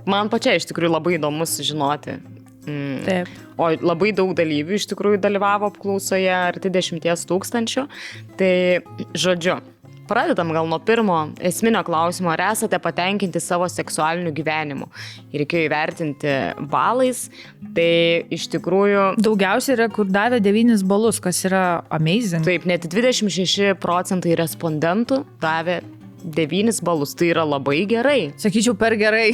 Man 0.08 0.32
pačiai 0.32 0.56
iš 0.56 0.72
tikrųjų 0.72 0.96
labai 0.96 1.18
įdomu 1.20 1.44
sužinoti. 1.44 2.22
Mm. 2.66 3.02
Taip. 3.06 3.30
O 3.58 3.68
labai 3.82 4.12
daug 4.16 4.32
dalyvių 4.38 4.78
iš 4.78 4.88
tikrųjų 4.92 5.20
dalyvavo 5.22 5.70
apklausoje, 5.72 6.30
arti 6.30 6.70
dešimties 6.72 7.26
tūkstančių. 7.30 7.86
Tai 8.38 8.54
žodžiu, 9.18 9.58
pradedam 10.08 10.52
gal 10.54 10.68
nuo 10.68 10.78
pirmo 10.82 11.18
esminio 11.42 11.82
klausimo, 11.86 12.30
ar 12.32 12.44
esate 12.50 12.78
patenkinti 12.82 13.40
savo 13.42 13.68
seksualiniu 13.70 14.32
gyvenimu. 14.36 14.88
Ir 15.32 15.42
reikėjo 15.42 15.68
įvertinti 15.68 16.36
balais. 16.72 17.24
Tai 17.74 17.90
iš 18.34 18.48
tikrųjų 18.52 19.06
Daugiausiai 19.22 19.76
yra, 19.78 19.88
kur 19.92 20.10
davė 20.10 20.42
9 20.44 20.84
balus, 20.88 21.20
kas 21.22 21.42
yra 21.48 21.82
amazing. 21.90 22.44
Taip, 22.46 22.68
net 22.68 22.86
26 22.90 23.74
procentai 23.82 24.36
respondentų 24.38 25.22
davė 25.42 25.80
9 26.24 26.80
balus. 26.84 27.14
Tai 27.18 27.28
yra 27.32 27.44
labai 27.48 27.82
gerai. 27.90 28.32
Sakyčiau, 28.40 28.76
per 28.78 28.96
gerai. 29.00 29.30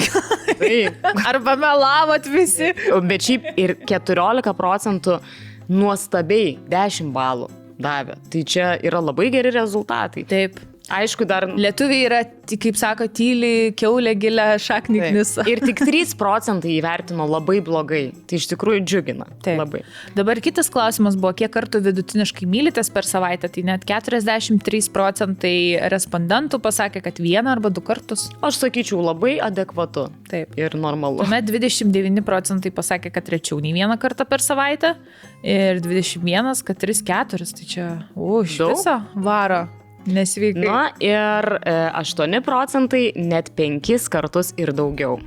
Taip. 0.59 1.07
Arba 1.29 1.57
melavot 1.61 2.27
visi. 2.33 2.73
Bet 3.09 3.29
šiaip 3.29 3.53
ir 3.61 3.77
14 3.89 4.55
procentų 4.59 5.21
nuostabiai 5.69 6.57
10 6.73 7.13
balų 7.15 7.51
davė. 7.79 8.19
Tai 8.33 8.43
čia 8.49 8.73
yra 8.83 9.03
labai 9.05 9.31
geri 9.35 9.53
rezultatai. 9.55 10.27
Taip. 10.29 10.59
Aišku, 10.89 11.27
dar... 11.29 11.45
Lietuviai 11.53 12.05
yra, 12.07 12.19
kaip 12.49 12.77
sako, 12.81 13.07
tyliai, 13.13 13.73
keulė 13.77 14.15
gilę 14.17 14.47
šaknį 14.63 15.03
knisa. 15.11 15.45
Ir 15.51 15.61
tik 15.61 15.83
3 15.85 16.15
procentai 16.17 16.79
įvertino 16.79 17.27
labai 17.29 17.59
blogai. 17.65 18.03
Tai 18.29 18.39
iš 18.41 18.49
tikrųjų 18.55 18.81
džiugina. 18.87 19.29
Taip. 19.45 19.61
Labai. 19.61 19.83
Dabar 20.17 20.41
kitas 20.45 20.73
klausimas 20.73 21.19
buvo, 21.21 21.35
kiek 21.37 21.53
kartų 21.53 21.83
vidutiniškai 21.85 22.49
mylitės 22.49 22.89
per 22.95 23.09
savaitę. 23.09 23.51
Tai 23.53 23.67
net 23.69 23.85
43 23.89 24.89
procentai 24.95 25.55
respondentų 25.93 26.63
pasakė, 26.65 27.05
kad 27.05 27.21
vieną 27.21 27.53
arba 27.59 27.73
du 27.75 27.85
kartus. 27.85 28.31
Aš 28.41 28.63
sakyčiau, 28.65 29.03
labai 29.05 29.37
adekvatu. 29.45 30.09
Taip. 30.33 30.57
Ir 30.57 30.77
normalu. 30.81 31.21
Tuomet 31.21 31.49
29 31.53 32.25
procentai 32.25 32.73
pasakė, 32.73 33.13
kad 33.13 33.29
rečiau 33.37 33.61
nei 33.61 33.77
vieną 33.77 34.01
kartą 34.01 34.25
per 34.29 34.41
savaitę. 34.45 34.97
Ir 35.45 35.83
21, 35.85 36.65
kad 36.65 36.81
3-4. 36.81 37.53
Tai 37.59 37.69
čia, 37.69 37.91
už 38.17 38.63
visą 38.73 39.03
varo. 39.15 39.67
Nesveikai. 40.09 40.65
Na 40.65 40.89
ir 41.03 41.51
e, 41.63 41.77
8 42.01 42.41
procentai 42.47 43.09
net 43.17 43.53
5 43.59 44.09
kartus 44.13 44.55
ir 44.61 44.73
daugiau. 44.77 45.19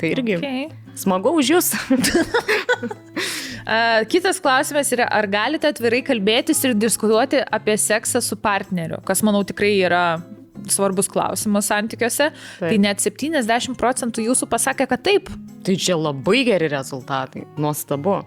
Tai 0.00 0.12
irgi 0.16 0.38
okay. 0.40 0.68
Smagu 0.98 1.32
už 1.38 1.54
jūs. 1.54 1.70
Kitas 4.10 4.40
klausimas 4.42 4.90
yra, 4.94 5.06
ar 5.06 5.28
galite 5.30 5.70
atvirai 5.70 6.00
kalbėtis 6.04 6.62
ir 6.66 6.74
diskutuoti 6.74 7.42
apie 7.44 7.76
seksą 7.78 8.22
su 8.24 8.38
partneriu, 8.40 8.98
kas 9.06 9.22
manau 9.26 9.44
tikrai 9.46 9.74
yra 9.78 10.04
svarbus 10.74 11.10
klausimas 11.10 11.70
santykiuose. 11.70 12.30
Taip. 12.32 12.66
Tai 12.66 12.76
net 12.82 13.02
70 13.04 13.76
procentų 13.80 14.26
jūsų 14.28 14.48
pasakė, 14.50 14.88
kad 14.90 15.04
taip. 15.06 15.32
Tai 15.66 15.74
čia 15.76 15.96
labai 15.98 16.44
geri 16.48 16.70
rezultatai, 16.72 17.44
nuostabu. 17.60 18.20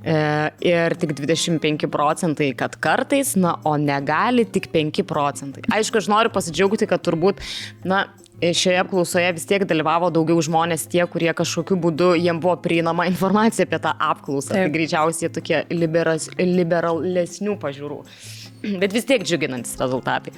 E, 0.00 0.14
ir 0.64 0.96
tik 1.00 1.12
25 1.18 1.90
procentai, 1.92 2.52
kad 2.56 2.78
kartais, 2.80 3.34
na, 3.36 3.58
o 3.68 3.76
negali 3.80 4.46
tik 4.48 4.70
5 4.72 5.04
procentai. 5.08 5.66
Aišku, 5.78 6.00
aš 6.00 6.08
noriu 6.12 6.32
pasidžiaugti, 6.32 6.88
kad 6.88 7.04
turbūt, 7.04 7.44
na, 7.88 8.06
šioje 8.38 8.78
apklausoje 8.78 9.32
vis 9.34 9.46
tiek 9.48 9.64
dalyvavo 9.68 10.10
daugiau 10.14 10.40
žmonės, 10.44 10.86
tie, 10.90 11.02
kurie 11.10 11.30
kažkokiu 11.36 11.78
būdu 11.82 12.12
jiem 12.18 12.40
buvo 12.42 12.56
prieinama 12.62 13.08
informacija 13.10 13.66
apie 13.66 13.80
tą 13.82 13.94
apklausą. 13.98 14.54
Taip. 14.54 14.68
Tai 14.68 14.74
greičiausiai 14.76 15.32
tokie 15.34 15.62
liberas, 15.74 16.28
liberalesnių 16.38 17.58
pažiūrų. 17.62 18.02
Bet 18.82 18.92
vis 18.96 19.06
tiek 19.08 19.22
džiuginantis 19.26 19.76
rezultatai. 19.80 20.32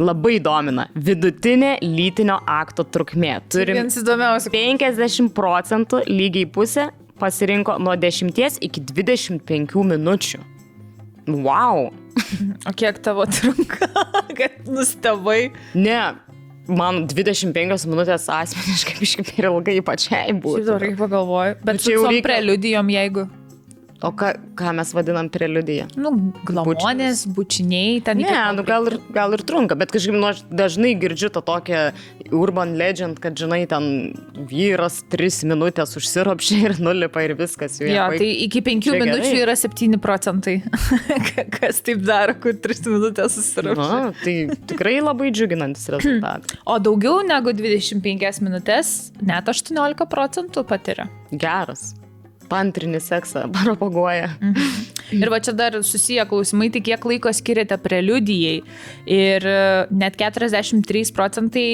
Labai 0.00 0.38
domina 0.40 0.86
vidutinė 0.96 1.74
lytinio 1.84 2.38
akto 2.48 2.84
trukmė. 2.88 3.34
Turim 3.52 3.76
Vienas 3.82 3.98
įdomiausių. 4.00 4.52
50 4.54 5.32
procentų, 5.36 6.00
lygiai 6.08 6.46
pusė, 6.54 6.86
pasirinko 7.20 7.76
nuo 7.82 7.92
10 8.00 8.32
iki 8.64 8.80
25 8.88 9.84
minučių. 9.92 10.40
Wow! 11.28 11.90
O 12.68 12.72
kiek 12.76 12.98
tavo 13.04 13.24
trunka, 13.28 13.86
kad 14.38 14.66
nustebai? 14.68 15.50
Ne, 15.76 15.98
man 16.68 17.02
25 17.10 17.86
minutės 17.88 18.26
asmeniškai 18.32 18.96
kažkaip 19.00 19.30
per 19.36 19.48
ilgai 19.50 19.78
pačiai 19.84 20.32
buvo. 20.36 20.58
dabar 20.64 20.84
kaip 20.88 20.98
pagalvoju. 21.00 21.56
Bet 21.68 21.80
čia 21.80 21.86
čia 21.90 21.94
jau 21.96 22.04
reikia- 22.08 22.24
preliudijom, 22.26 22.90
jeigu. 22.92 23.24
O 24.02 24.10
ką, 24.10 24.32
ką 24.58 24.72
mes 24.74 24.90
vadinam 24.96 25.28
preliudiją? 25.30 25.84
Nu, 25.96 26.10
glamonės, 26.44 27.20
bučiniai, 27.36 28.00
ten 28.02 28.18
Ne, 28.18 28.24
iki- 28.26 28.56
nu 28.56 28.64
gal 28.66 28.86
ir, 28.90 28.96
gal 29.14 29.32
ir 29.36 29.38
trunka, 29.46 29.76
bet 29.78 29.92
kažkaip 29.94 30.16
nu, 30.18 30.26
aš 30.26 30.40
dažnai 30.50 30.96
girdžiu 30.98 31.30
tą 31.30 31.42
tokią 31.46 31.92
urban 32.34 32.74
legend, 32.76 33.20
kad, 33.22 33.34
žinai, 33.38 33.60
ten 33.68 33.86
vyras 34.50 35.02
3 35.08 35.44
minutės 35.46 35.94
užsiropšia 36.00 36.58
ir 36.64 36.74
nulipa 36.82 37.22
ir 37.22 37.36
viskas. 37.38 37.78
jau 37.78 37.86
Jo, 37.86 37.94
jam 37.94 38.10
tai 38.10 38.18
baig- 38.18 38.42
iki 38.48 38.60
5 38.60 38.82
Čia 38.90 38.98
minučių 38.98 39.30
gerai. 39.30 39.42
yra 39.46 39.56
7 39.56 39.98
procentai. 40.02 40.56
Kas 41.60 41.80
taip 41.86 42.02
daro, 42.02 42.34
kur 42.34 42.52
3 42.58 42.82
minutės 42.90 43.38
susirašo. 43.38 43.86
Na, 43.86 44.12
tai 44.24 44.48
tikrai 44.66 44.98
labai 45.00 45.30
džiuginantis 45.30 45.86
rezultatai. 45.94 46.58
O 46.66 46.78
daugiau 46.82 47.22
negu 47.26 47.52
25 47.54 48.42
minutės 48.42 49.12
net 49.22 49.46
18 49.46 50.06
procentų 50.10 50.66
patiria. 50.66 51.06
Geras. 51.30 51.94
Pantrinį 52.52 53.00
seksą 53.02 53.46
propaguoja. 53.56 54.30
Ir 55.12 55.28
va 55.32 55.40
čia 55.44 55.52
dar 55.56 55.76
susiję 55.84 56.24
klausimai, 56.30 56.70
tai 56.72 56.84
kiek 56.84 57.04
laiko 57.08 57.32
skiriate 57.36 57.76
preliudijai. 57.82 58.62
Ir 59.12 59.48
e, 59.48 59.60
net 59.92 60.16
43 60.20 61.12
procentai 61.16 61.66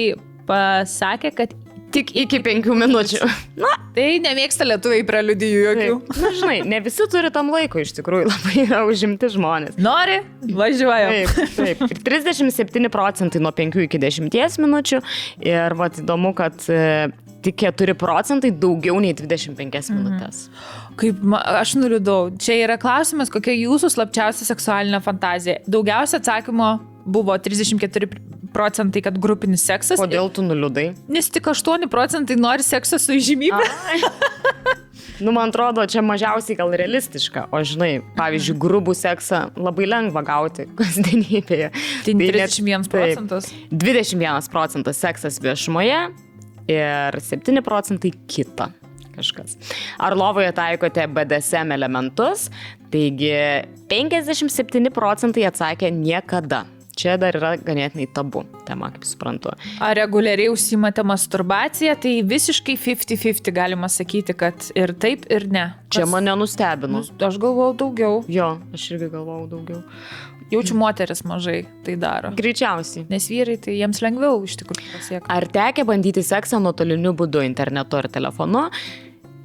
pasakė, 0.49 1.31
kad 1.37 1.53
tik 1.93 2.11
iki 2.21 2.39
penkių 2.45 2.75
minučių. 2.83 3.27
Na, 3.63 3.71
Tai 3.95 4.05
nemėgsta 4.21 4.63
lietuviai 4.67 5.01
preliudijų 5.07 5.61
jokių. 5.65 5.95
taip. 6.05 6.19
Na, 6.21 6.29
žinai, 6.37 6.57
ne 6.69 6.77
visi 6.85 7.07
turi 7.11 7.31
tam 7.35 7.49
laiko, 7.51 7.81
iš 7.81 7.95
tikrųjų, 7.97 8.27
labai 8.29 8.53
yra 8.67 8.83
užimti 8.87 9.27
žmonės. 9.33 9.79
Nori? 9.81 10.19
Važiuoju. 10.55 11.09
Taip, 11.33 11.55
taip. 11.57 11.81
Ir 11.89 12.03
37 12.05 12.91
procentai 12.93 13.41
nuo 13.43 13.51
5 13.57 13.79
iki 13.87 13.99
10 14.05 14.61
minučių. 14.63 15.01
Ir 15.49 15.75
vat 15.79 15.97
įdomu, 16.03 16.35
kad 16.37 16.61
e, 16.71 17.09
tik 17.45 17.59
4 17.63 17.95
procentai 17.99 18.51
daugiau 18.51 18.99
nei 19.03 19.13
25 19.15 19.91
minutės. 19.95 20.45
Kaip 20.99 21.21
ma, 21.23 21.39
aš 21.61 21.75
nuliūdau. 21.79 22.33
Čia 22.41 22.57
yra 22.65 22.79
klausimas, 22.81 23.31
kokia 23.31 23.55
jūsų 23.55 23.91
slapčiausia 23.95 24.47
seksualinė 24.49 24.99
fantazija. 25.05 25.59
Daugiausia 25.69 26.19
atsakymo 26.19 26.73
buvo 27.09 27.37
34 27.39 28.09
procentai, 28.53 29.03
kad 29.05 29.17
grupinis 29.21 29.63
seksas. 29.69 30.01
Kodėl 30.01 30.31
tu 30.33 30.43
nuliūdai? 30.45 30.89
Nes 31.13 31.29
tik 31.31 31.47
8 31.51 31.87
procentai 31.91 32.37
nori 32.39 32.65
sekso 32.65 32.99
su 33.01 33.15
įžymybė. 33.19 33.65
Nu, 35.19 35.33
man 35.35 35.51
atrodo, 35.51 35.83
čia 35.83 35.99
mažiausiai 35.99 36.55
gal 36.55 36.71
realistiška. 36.79 37.49
O 37.51 37.59
žinai, 37.67 37.99
pavyzdžiui, 38.15 38.55
grubų 38.63 38.93
seksą 38.95 39.49
labai 39.59 39.87
lengva 39.89 40.23
gauti 40.23 40.63
kasdienybėje. 40.79 41.71
Tai 42.05 42.13
net- 42.15 42.31
31 42.37 42.87
taip. 42.87 42.93
procentas. 42.93 43.49
21 43.71 44.47
procentas 44.53 45.01
seksas 45.03 45.41
viešumoje 45.43 45.97
ir 46.69 47.19
7 47.31 47.63
procentai 47.65 48.13
kita. 48.27 48.69
kažkas. 49.19 49.57
Ar 49.99 50.15
lovoje 50.15 50.51
taikote 50.55 51.03
BDSM 51.11 51.73
elementus? 51.75 52.45
Taigi 52.93 53.33
57 53.91 54.89
procentai 54.95 55.43
atsakė 55.49 55.89
niekada. 55.91 56.63
Čia 56.99 57.13
dar 57.19 57.35
yra 57.35 57.53
ganėtinai 57.63 58.09
tabu 58.11 58.41
tema, 58.67 58.89
kaip 58.91 59.05
suprantu. 59.07 59.53
Ar 59.83 59.93
reguliariai 59.95 60.49
užsimate 60.51 61.03
masturbaciją, 61.07 61.93
tai 62.03 62.17
visiškai 62.27 62.75
50-50 62.79 63.53
galima 63.55 63.87
sakyti, 63.91 64.35
kad 64.35 64.67
ir 64.75 64.91
taip, 64.99 65.23
ir 65.31 65.47
ne. 65.51 65.65
Čia 65.91 66.03
Kas- 66.03 66.11
mane 66.11 66.35
nustebino. 66.39 66.99
Aš 67.03 67.39
galvojau 67.39 67.75
daugiau. 67.83 68.19
Jo, 68.27 68.49
aš 68.75 68.89
irgi 68.97 69.11
galvojau 69.15 69.47
daugiau. 69.53 69.83
Jaučiu 70.49 70.77
moteris 70.79 71.21
mažai 71.29 71.59
tai 71.85 71.93
daro. 71.99 72.31
Greičiausiai. 72.37 73.05
Nes 73.11 73.27
vyrai 73.29 73.59
tai 73.61 73.75
jiems 73.77 74.01
lengviau 74.01 74.41
iš 74.47 74.57
tikrųjų 74.63 74.95
pasiekti. 74.95 75.29
Ar 75.29 75.45
tekia 75.45 75.85
bandyti 75.85 76.23
seksą 76.25 76.61
nuotoliniu 76.63 77.13
būdu 77.17 77.43
internetu 77.45 77.99
ar 77.99 78.09
telefonu? 78.09 78.65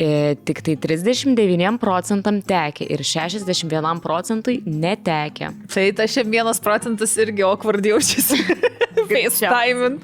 E, 0.00 0.34
tik 0.42 0.64
tai 0.66 0.74
39 0.80 1.76
procentam 1.78 2.40
tekia 2.42 2.88
ir 2.90 3.04
61 3.06 4.00
procentui 4.02 4.56
netekia. 4.66 5.52
Tai 5.70 5.84
tas 5.94 6.16
šiam 6.16 6.32
vienas 6.32 6.58
procentas 6.62 7.14
irgi 7.20 7.44
awkward 7.46 7.84
jaučiasi. 7.86 8.40
FaceTime. 9.10 10.00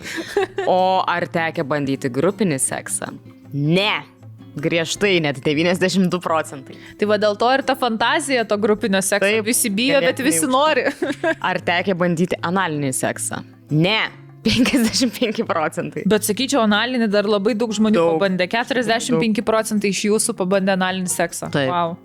O 0.68 1.02
ar 1.08 1.26
tekia 1.32 1.64
bandyti 1.66 2.12
grupinį 2.12 2.60
seksą? 2.62 3.10
Ne. 3.54 4.19
Griežtai 4.58 5.20
net 5.22 5.38
92 5.44 6.18
procentai. 6.24 6.78
Tai 6.98 7.10
va 7.10 7.18
dėl 7.22 7.36
to 7.38 7.50
ir 7.54 7.62
ta 7.66 7.76
fantazija 7.78 8.46
to 8.48 8.58
grupinio 8.60 9.02
sekso. 9.04 9.26
Taip, 9.26 9.44
visi 9.46 9.70
bijo, 9.70 10.00
bet 10.02 10.22
visi 10.24 10.42
aukšta. 10.46 10.50
nori. 10.50 10.86
Ar 11.50 11.60
tekia 11.62 11.94
bandyti 11.98 12.38
analinį 12.42 12.90
seksą? 12.96 13.44
Ne. 13.70 14.00
55 14.46 15.44
procentai. 15.44 16.02
Bet 16.08 16.24
sakyčiau, 16.24 16.62
analinį 16.64 17.10
dar 17.12 17.28
labai 17.28 17.52
daug 17.58 17.74
žmonių 17.76 17.98
daug. 17.98 18.16
pabandė. 18.16 18.48
45 18.48 19.44
procentai 19.44 19.92
iš 19.92 20.06
jūsų 20.08 20.34
pabandė 20.38 20.74
analinį 20.78 21.12
seksą. 21.12 21.50
Taip. 21.52 21.68
Wow. 21.68 21.98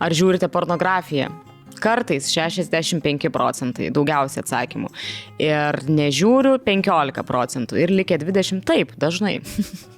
Ar 0.00 0.16
žiūrite 0.16 0.48
pornografiją? 0.52 1.28
Kartais 1.82 2.28
65 2.30 3.28
procentai, 3.32 3.90
daugiausia 3.94 4.42
atsakymų. 4.44 4.90
Ir 5.42 5.80
nežiūriu 5.88 6.58
15 6.64 7.24
procentų. 7.28 7.80
Ir 7.82 7.92
likę 7.92 8.20
20 8.22 8.64
taip, 8.68 8.96
dažnai. 9.00 9.40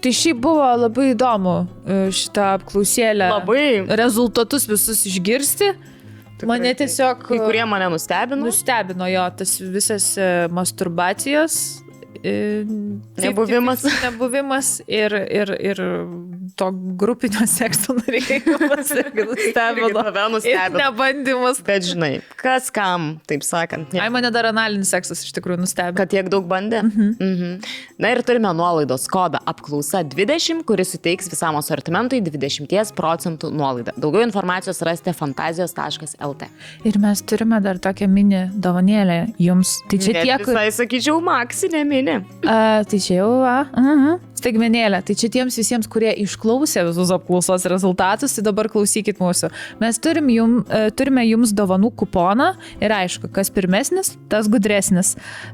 Tai 0.00 0.12
šiaip 0.16 0.38
buvo 0.40 0.64
labai 0.80 1.10
įdomu 1.12 1.54
e, 1.84 1.96
šitą 2.14 2.54
apklausėlę. 2.58 3.26
Labai. 3.34 3.64
Rezultatus 4.00 4.64
visus 4.70 5.02
išgirsti. 5.10 5.74
Mane 6.48 6.70
tiesiog 6.72 7.26
Kai 7.28 7.36
kurie 7.36 7.66
mane 7.68 7.90
nustebino. 7.92 8.46
nustebino 8.46 9.04
jo 9.12 9.26
tas 9.36 9.58
visas 9.60 10.06
e, 10.16 10.28
masturbacijos. 10.48 11.82
e, 12.24 12.64
Nebuvimas. 13.20 13.84
Nebuvimas 14.06 14.70
ir, 14.88 15.12
ir, 15.28 15.52
ir 15.60 15.82
to 16.58 16.70
grupinio 17.00 17.46
sekso 17.50 17.94
norėjimas 17.98 18.90
irgi 19.02 19.26
nustebino. 19.28 20.04
Ir 20.46 20.74
nebandymas. 20.76 21.60
Bet 21.66 21.86
žinai, 21.88 22.12
kas 22.40 22.70
kam, 22.74 23.12
taip 23.30 23.44
sakant, 23.46 23.92
ne. 23.94 24.02
Ai, 24.02 24.08
mane 24.12 24.30
dar 24.34 24.48
analinis 24.50 24.92
seksas 24.94 25.22
iš 25.26 25.34
tikrųjų 25.36 25.62
nustebino. 25.64 25.98
Kad 26.00 26.12
tiek 26.14 26.30
daug 26.32 26.46
bandė. 26.50 26.82
Mhm. 26.86 27.10
Mhm. 27.20 27.70
Na 28.00 28.12
ir 28.14 28.22
turime 28.26 28.52
nuolaidos 28.56 29.06
kodą 29.10 29.40
apklausa 29.50 30.02
20, 30.06 30.64
kuris 30.68 30.94
suteiks 30.94 31.30
visam 31.32 31.58
asortimentui 31.60 32.22
20 32.24 32.94
procentų 32.96 33.50
nuolaidą. 33.54 33.94
Daugiau 34.00 34.24
informacijos 34.26 34.80
rasite 34.86 35.14
fantazijos.lt. 35.16 36.48
Ir 36.88 36.98
mes 37.02 37.22
turime 37.22 37.60
dar 37.62 37.78
tokią 37.82 38.08
mini 38.10 38.46
dovanėlę 38.54 39.20
jums. 39.40 39.76
Tai 39.90 40.00
čia 40.00 40.24
tiek, 40.24 40.46
Visai 40.46 40.70
sakyčiau, 40.74 41.20
maksinė 41.24 41.84
mini. 41.86 42.16
A, 42.44 42.82
tai 42.88 42.98
čia 43.02 43.20
jau, 43.20 43.30
va. 43.44 43.58
Mhm. 43.76 44.29
Staigmenėlė. 44.40 45.02
Tai 45.04 45.14
čia 45.18 45.28
tiems 45.32 45.56
visiems, 45.60 45.88
kurie 45.90 46.12
išklausė 46.24 46.84
visus 46.88 47.10
apklausos 47.14 47.62
rezultatus, 47.70 48.34
tai 48.36 48.42
dabar 48.46 48.66
klausykit 48.72 49.16
mūsų. 49.20 49.46
Mes 49.82 49.94
turim 50.02 50.26
jum, 50.32 50.52
e, 50.64 50.66
turime 50.96 51.22
jums 51.28 51.50
dovanų 51.56 51.88
kuponą 52.00 52.48
ir 52.80 52.90
aišku, 52.96 53.26
kas 53.34 53.48
pirmesnis, 53.52 54.06
tas 54.32 54.44
gudresnis. 54.50 55.08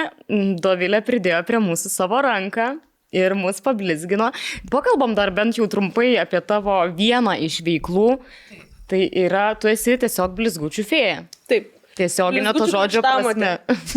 Dovilė 0.62 1.02
pridėjo 1.04 1.42
prie 1.48 1.60
mūsų 1.62 1.92
savo 1.92 2.22
ranką 2.24 2.74
ir 3.12 3.34
mus 3.36 3.60
pablizgino. 3.64 4.30
Pakalbam 4.72 5.14
dar 5.18 5.32
bent 5.34 5.58
jau 5.58 5.68
trumpai 5.70 6.14
apie 6.22 6.40
tavo 6.44 6.80
vieną 6.96 7.36
iš 7.44 7.60
veiklų. 7.66 8.08
Tai 8.92 9.04
yra, 9.24 9.52
tu 9.56 9.70
esi 9.70 9.94
tiesiog 10.00 10.34
blizgučių 10.36 10.84
fėja. 10.88 11.22
Taip. 11.48 11.70
Tiesioginė 11.92 12.54
to 12.56 12.66
žodžio 12.72 13.02
prasme. 13.04 13.50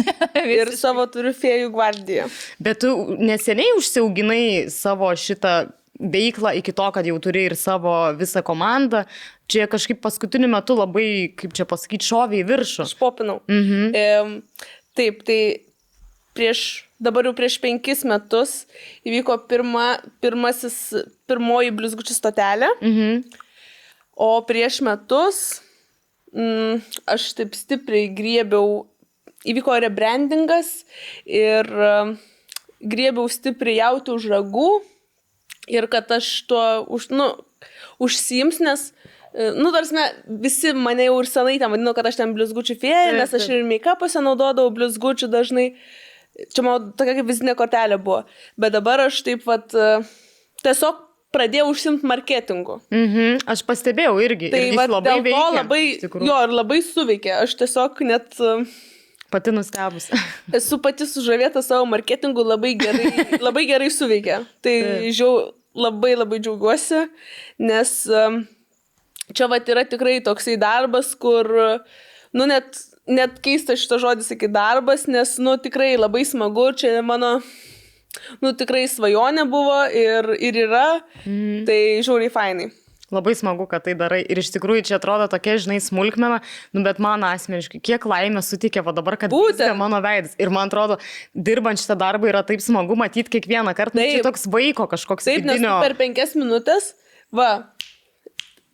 Ir 0.58 0.74
savo 0.76 1.06
turiu 1.08 1.32
fėjų 1.36 1.70
gvardiją. 1.72 2.28
Bet 2.60 2.82
tu 2.84 2.92
neseniai 3.16 3.78
užsiauginai 3.80 4.68
savo 4.74 5.14
šitą 5.16 5.56
veiklą 5.96 6.52
iki 6.60 6.74
to, 6.76 6.90
kad 6.92 7.08
jau 7.08 7.16
turi 7.24 7.46
ir 7.50 7.56
savo 7.56 7.94
visą 8.20 8.44
komandą. 8.44 9.06
Čia 9.48 9.70
kažkaip 9.72 10.02
paskutiniu 10.04 10.50
metu 10.52 10.76
labai, 10.76 11.32
kaip 11.40 11.54
čia 11.56 11.68
pasakyti, 11.70 12.08
šoviai 12.08 12.44
viršų. 12.48 12.88
Aš 12.88 12.96
popinau. 13.00 13.40
Mhm. 13.48 13.96
E, 13.96 14.68
taip, 14.98 15.24
tai 15.28 15.40
prieš, 16.36 16.86
dabar 17.00 17.28
jau 17.28 17.36
prieš 17.38 17.58
penkis 17.64 18.04
metus 18.08 18.66
įvyko 19.08 19.38
pirma, 19.50 19.96
pirmasis, 20.24 20.78
pirmoji 21.30 21.74
blizgučių 21.76 22.18
stotelė. 22.18 22.72
Mhm. 22.82 23.24
O 24.16 24.30
prieš 24.48 24.80
metus 24.86 25.40
mm, 26.32 26.84
aš 27.12 27.34
taip 27.36 27.56
stipriai 27.58 28.08
griebiau, 28.16 28.86
įvyko 29.46 29.76
rebrandingas 29.84 30.86
ir 31.28 31.68
um, 31.68 32.16
griebiau 32.80 33.28
stipriai 33.32 33.82
jauti 33.82 34.14
už 34.16 34.30
ragų 34.32 34.70
ir 35.68 35.88
kad 35.92 36.12
aš 36.16 36.30
tuo 36.50 36.86
už, 36.96 37.10
nu, 37.12 37.28
užsiims, 38.00 38.62
nes, 38.64 38.88
e, 38.92 38.95
nu, 39.36 39.72
tarsi, 39.76 39.96
visi 40.44 40.74
mane 40.78 41.08
jau 41.10 41.18
ir 41.20 41.30
senai 41.30 41.58
ten 41.60 41.72
vadino, 41.74 41.94
kad 41.98 42.08
aš 42.08 42.20
ten 42.22 42.36
blizgučių 42.38 42.78
fėja, 42.82 43.16
nes 43.18 43.34
aš 43.36 43.50
ir 43.52 43.66
make-upose 43.68 44.22
naudodavau 44.24 44.74
blizgučių 44.76 45.30
dažnai. 45.32 45.72
Čia 46.52 46.64
mano 46.66 46.92
tokia 47.00 47.18
kaip 47.18 47.28
vizitinė 47.30 47.56
kortelė 47.60 47.98
buvo. 48.02 48.24
Bet 48.60 48.76
dabar 48.76 49.06
aš 49.06 49.22
taip 49.24 49.46
pat 49.48 49.72
e, 49.72 50.02
tiesiog 50.64 50.98
pradėjau 51.36 51.70
užsimti 51.72 52.08
marketingu. 52.08 52.82
Mhm. 52.92 53.46
Aš 53.52 53.64
pastebėjau 53.68 54.18
irgi. 54.24 54.52
Tai 54.52 54.64
ir 54.70 54.76
va, 54.80 54.88
labai 54.98 55.16
dėl 55.22 55.30
to 55.32 55.46
labai, 55.60 55.84
jo, 56.04 56.42
ir 56.48 56.56
labai 56.56 56.82
suveikė. 56.84 57.38
Aš 57.44 57.56
tiesiog 57.62 58.04
net 58.08 58.36
e, 58.40 58.58
Pati 59.32 59.52
nustebus. 59.52 60.10
esu 60.60 60.80
pati 60.80 61.08
sužavėta 61.10 61.64
savo 61.66 61.88
marketingu, 61.92 62.44
labai 62.46 62.76
gerai, 62.80 63.12
labai 63.48 63.66
gerai 63.68 63.90
suveikė. 63.92 64.44
Tai 64.64 64.76
žiau, 65.10 65.50
labai 65.76 66.14
labai 66.16 66.40
džiaugiuosi, 66.44 67.02
nes 67.60 67.96
em, 68.08 68.44
čia 69.34 69.50
va 69.52 69.60
yra 69.62 69.86
tikrai 69.88 70.20
toksai 70.26 70.58
darbas, 70.62 71.14
kur, 71.18 71.50
nu 72.36 72.48
net, 72.50 72.78
net 73.08 73.40
keista 73.46 73.78
šito 73.80 74.00
žodis 74.02 74.32
iki 74.36 74.50
darbas, 74.52 75.08
nes, 75.08 75.38
nu 75.42 75.58
tikrai 75.62 75.96
labai 75.98 76.26
smagu, 76.28 76.72
čia 76.78 77.02
mano, 77.06 77.38
nu 78.44 78.56
tikrai 78.58 78.86
svajonė 78.92 79.48
buvo 79.50 79.84
ir, 79.92 80.34
ir 80.40 80.66
yra, 80.68 80.88
mm. 81.26 81.64
tai 81.70 81.80
žiauriai 82.06 82.34
fainai. 82.34 82.74
Labai 83.14 83.36
smagu, 83.38 83.68
kad 83.70 83.84
tai 83.86 83.94
darai. 83.94 84.24
Ir 84.26 84.40
iš 84.42 84.50
tikrųjų 84.56 84.88
čia 84.90 84.96
atrodo 84.98 85.28
tokia, 85.30 85.60
žinai, 85.62 85.78
smulkmena, 85.84 86.40
nu, 86.74 86.82
bet 86.86 86.98
man 87.04 87.22
asmeniškai, 87.28 87.78
kiek 87.86 88.08
laimė 88.10 88.42
sutikė 88.42 88.82
va 88.86 88.96
dabar, 88.98 89.20
kad 89.22 89.34
Būtent. 89.34 89.78
mano 89.78 90.00
veidas. 90.02 90.34
Ir 90.42 90.50
man 90.54 90.72
atrodo, 90.72 90.98
dirbant 91.38 91.78
šitą 91.82 92.00
darbą 92.02 92.32
yra 92.32 92.42
taip 92.48 92.64
smagu 92.66 92.98
matyti 92.98 93.30
kiekvieną 93.38 93.76
kartą. 93.78 94.00
Nu, 94.00 94.08
čia 94.10 94.24
Taip. 94.24 94.26
toks 94.32 94.48
vaiko 94.50 94.90
kažkoks 94.90 95.30
Taip, 95.30 95.46
nes 95.46 95.60
vidinio. 95.60 95.78
per 95.86 95.94
penkias 96.00 96.34
minutės, 96.34 96.96
va, 97.30 97.52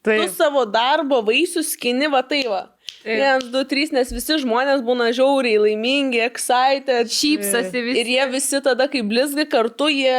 tu 0.02 0.12
Taip. 0.12 0.30
savo 0.36 0.66
darbo 0.66 1.22
vaisius 1.26 1.74
skini, 1.76 2.10
va 2.12 2.24
tai 2.26 2.44
va. 2.50 2.64
Vienas, 3.06 3.48
du, 3.50 3.64
trys, 3.66 3.90
nes 3.94 4.12
visi 4.14 4.38
žmonės 4.44 4.84
būna 4.86 5.10
žiauriai 5.16 5.58
laimingi, 5.62 6.22
excited. 6.22 7.10
Šypsosi 7.10 7.82
visi. 7.88 8.02
Ir 8.02 8.12
jie 8.14 8.26
visi 8.34 8.62
tada, 8.62 8.86
kai 8.92 9.02
blizga 9.06 9.48
kartu, 9.50 9.90
jie 9.90 10.18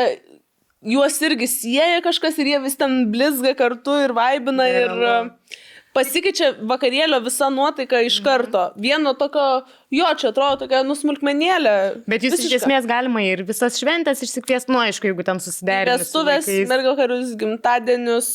juos 0.83 1.19
irgi 1.23 1.47
sieja 1.47 2.01
kažkas 2.03 2.41
ir 2.43 2.55
jie 2.55 2.63
vis 2.65 2.75
ten 2.79 3.05
blizga 3.13 3.55
kartu 3.59 3.95
ir 4.03 4.15
vaibina 4.17 4.67
ir 4.67 4.91
Realu. 4.91 5.31
e, 5.31 5.61
pasikeičia 5.95 6.53
vakarėlio 6.67 7.21
visa 7.23 7.51
nuotaika 7.55 8.01
iš 8.03 8.19
karto. 8.25 8.65
Vieno 8.83 9.15
tokio, 9.19 9.63
jo, 9.95 10.11
čia 10.19 10.33
atrodo 10.33 10.65
tokia 10.65 10.83
nusmulkmenėlė. 10.89 11.77
Bet 12.11 12.27
jūs 12.27 12.41
iš 12.41 12.49
Visiška. 12.49 12.65
esmės 12.65 12.91
galima 12.91 13.23
ir 13.29 13.45
visas 13.47 13.79
šventės 13.79 14.25
išsikviesti, 14.27 14.75
nu 14.75 14.83
aišku, 14.83 15.13
jeigu 15.13 15.27
ten 15.29 15.43
susiderėti. 15.43 16.03
Vestuvės, 16.03 16.51
mergakarius, 16.73 17.37
gimtadienius. 17.39 18.31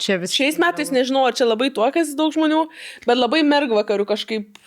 Čia 0.00 0.16
vis. 0.22 0.32
Šiais 0.36 0.58
metais 0.62 0.90
nežinau, 0.94 1.26
ar 1.28 1.36
čia 1.36 1.44
labai 1.48 1.68
tuokėsi 1.76 2.16
daug 2.18 2.32
žmonių, 2.34 2.64
bet 3.06 3.20
labai 3.20 3.42
mergvakarių 3.46 4.06
kažkaip 4.08 4.60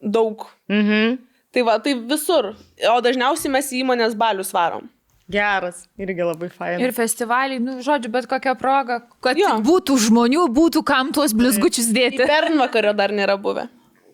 daug. 0.00 0.46
Mhm. 0.72 1.18
Tai 1.52 1.62
va, 1.64 1.78
tai 1.80 1.94
visur. 1.96 2.52
O 2.92 2.98
dažniausiai 3.04 3.50
mes 3.52 3.70
į 3.72 3.82
įmonės 3.84 4.16
balius 4.20 4.52
varom. 4.52 4.88
Geras, 5.28 5.82
irgi 6.00 6.24
labai 6.24 6.48
fain. 6.48 6.80
Ir 6.80 6.92
festivaliai, 6.96 7.60
nu, 7.60 7.78
žodžiu, 7.84 8.08
bet 8.12 8.24
kokią 8.30 8.54
progą, 8.56 9.02
kad 9.24 9.36
Jo. 9.36 9.58
būtų 9.64 9.96
žmonių, 10.08 10.46
būtų 10.56 10.80
kam 10.88 11.10
tuos 11.12 11.34
blizgučius 11.36 11.90
dėti. 11.92 12.24
pernvakario 12.24 12.94
dar 12.96 13.12
nėra 13.12 13.36
buvę. 13.36 13.66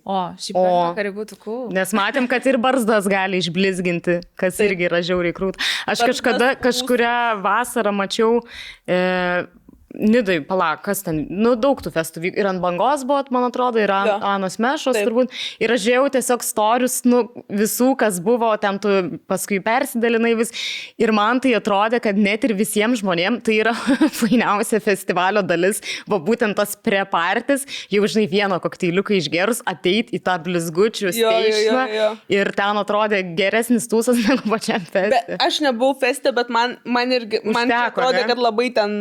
O, 0.05 0.35
šį 0.37 0.53
O. 0.59 0.63
vakarį 0.91 1.13
būtų 1.17 1.39
cool. 1.41 1.69
Nes 1.73 1.95
matėm, 1.97 2.27
kad 2.29 2.45
ir 2.51 2.59
barzdas 2.61 3.07
gali 3.09 3.39
išblizginti, 3.41 4.19
kas 4.37 4.59
Taip. 4.59 4.73
irgi 4.75 4.89
yra 4.91 5.01
žiauriai 5.07 5.33
krūt. 5.33 5.57
Aš 5.89 6.03
Bet 6.03 6.11
kažkada, 6.11 6.49
kažkuria 6.61 7.15
vasarą 7.41 7.95
mačiau, 7.95 8.43
e, 8.87 9.47
Nidai, 9.95 10.41
palauk, 10.43 10.81
kas 10.83 11.05
ten, 11.07 11.21
nu 11.31 11.53
daug 11.61 11.79
tų 11.79 11.93
festų 11.95 12.23
vyko. 12.25 12.41
Ir 12.41 12.49
ant 12.51 12.63
bangos 12.63 13.05
buvo, 13.07 13.23
man 13.35 13.47
atrodo, 13.47 13.79
ir 13.79 13.93
ant 13.95 14.11
Jo. 14.11 14.17
Anos 14.27 14.57
Mešos 14.59 14.97
Taip. 14.97 15.07
turbūt. 15.07 15.35
Ir 15.63 15.71
aš 15.71 15.85
žiūrėjau 15.85 16.09
tiesiog 16.17 16.43
storius, 16.43 16.97
nu 17.07 17.21
visų, 17.47 17.93
kas 18.01 18.19
buvo, 18.25 18.51
ten 18.61 18.81
tu 18.83 18.91
paskui 19.31 19.61
persidalinai 19.65 20.35
vis. 20.39 20.51
Ir 20.99 21.13
man 21.15 21.39
tai 21.45 21.55
atrodė, 21.59 22.01
kad 22.03 22.19
net 22.19 22.47
ir 22.49 22.57
visiems 22.59 23.03
žmonėms 23.05 23.45
tai 23.47 23.61
yra 23.63 23.75
fainiausia 24.21 24.81
festivalio 24.83 25.45
dalis, 25.47 25.79
va 26.11 26.19
būtent 26.23 26.59
tas 26.59 26.75
prepartis, 26.75 27.67
jau 27.93 28.03
žinai 28.11 28.27
vieną 28.31 28.59
kokteiliuką 28.65 29.15
išgerus, 29.21 29.63
ateit 29.71 30.11
į 30.15 30.23
tą 30.27 30.37
blizgučių 30.43 31.15
steišną. 31.15 31.87
Ir 32.35 32.51
ten 32.59 32.83
atrodė 32.83 33.23
geresnis 33.39 33.87
tūsas 33.91 34.19
negu 34.27 34.51
pačiam 34.51 34.83
festivalui. 34.83 35.39
aš 35.39 35.63
nebuvau 35.65 35.95
feste, 36.03 36.35
bet 36.35 36.51
man, 36.51 36.79
man 36.85 37.15
irgi, 37.15 37.45
man 37.47 37.69
Užteko, 37.71 37.87
atrodė, 37.95 38.25
ne? 38.25 38.29
kad 38.33 38.43
labai 38.43 38.69
ten, 38.75 38.93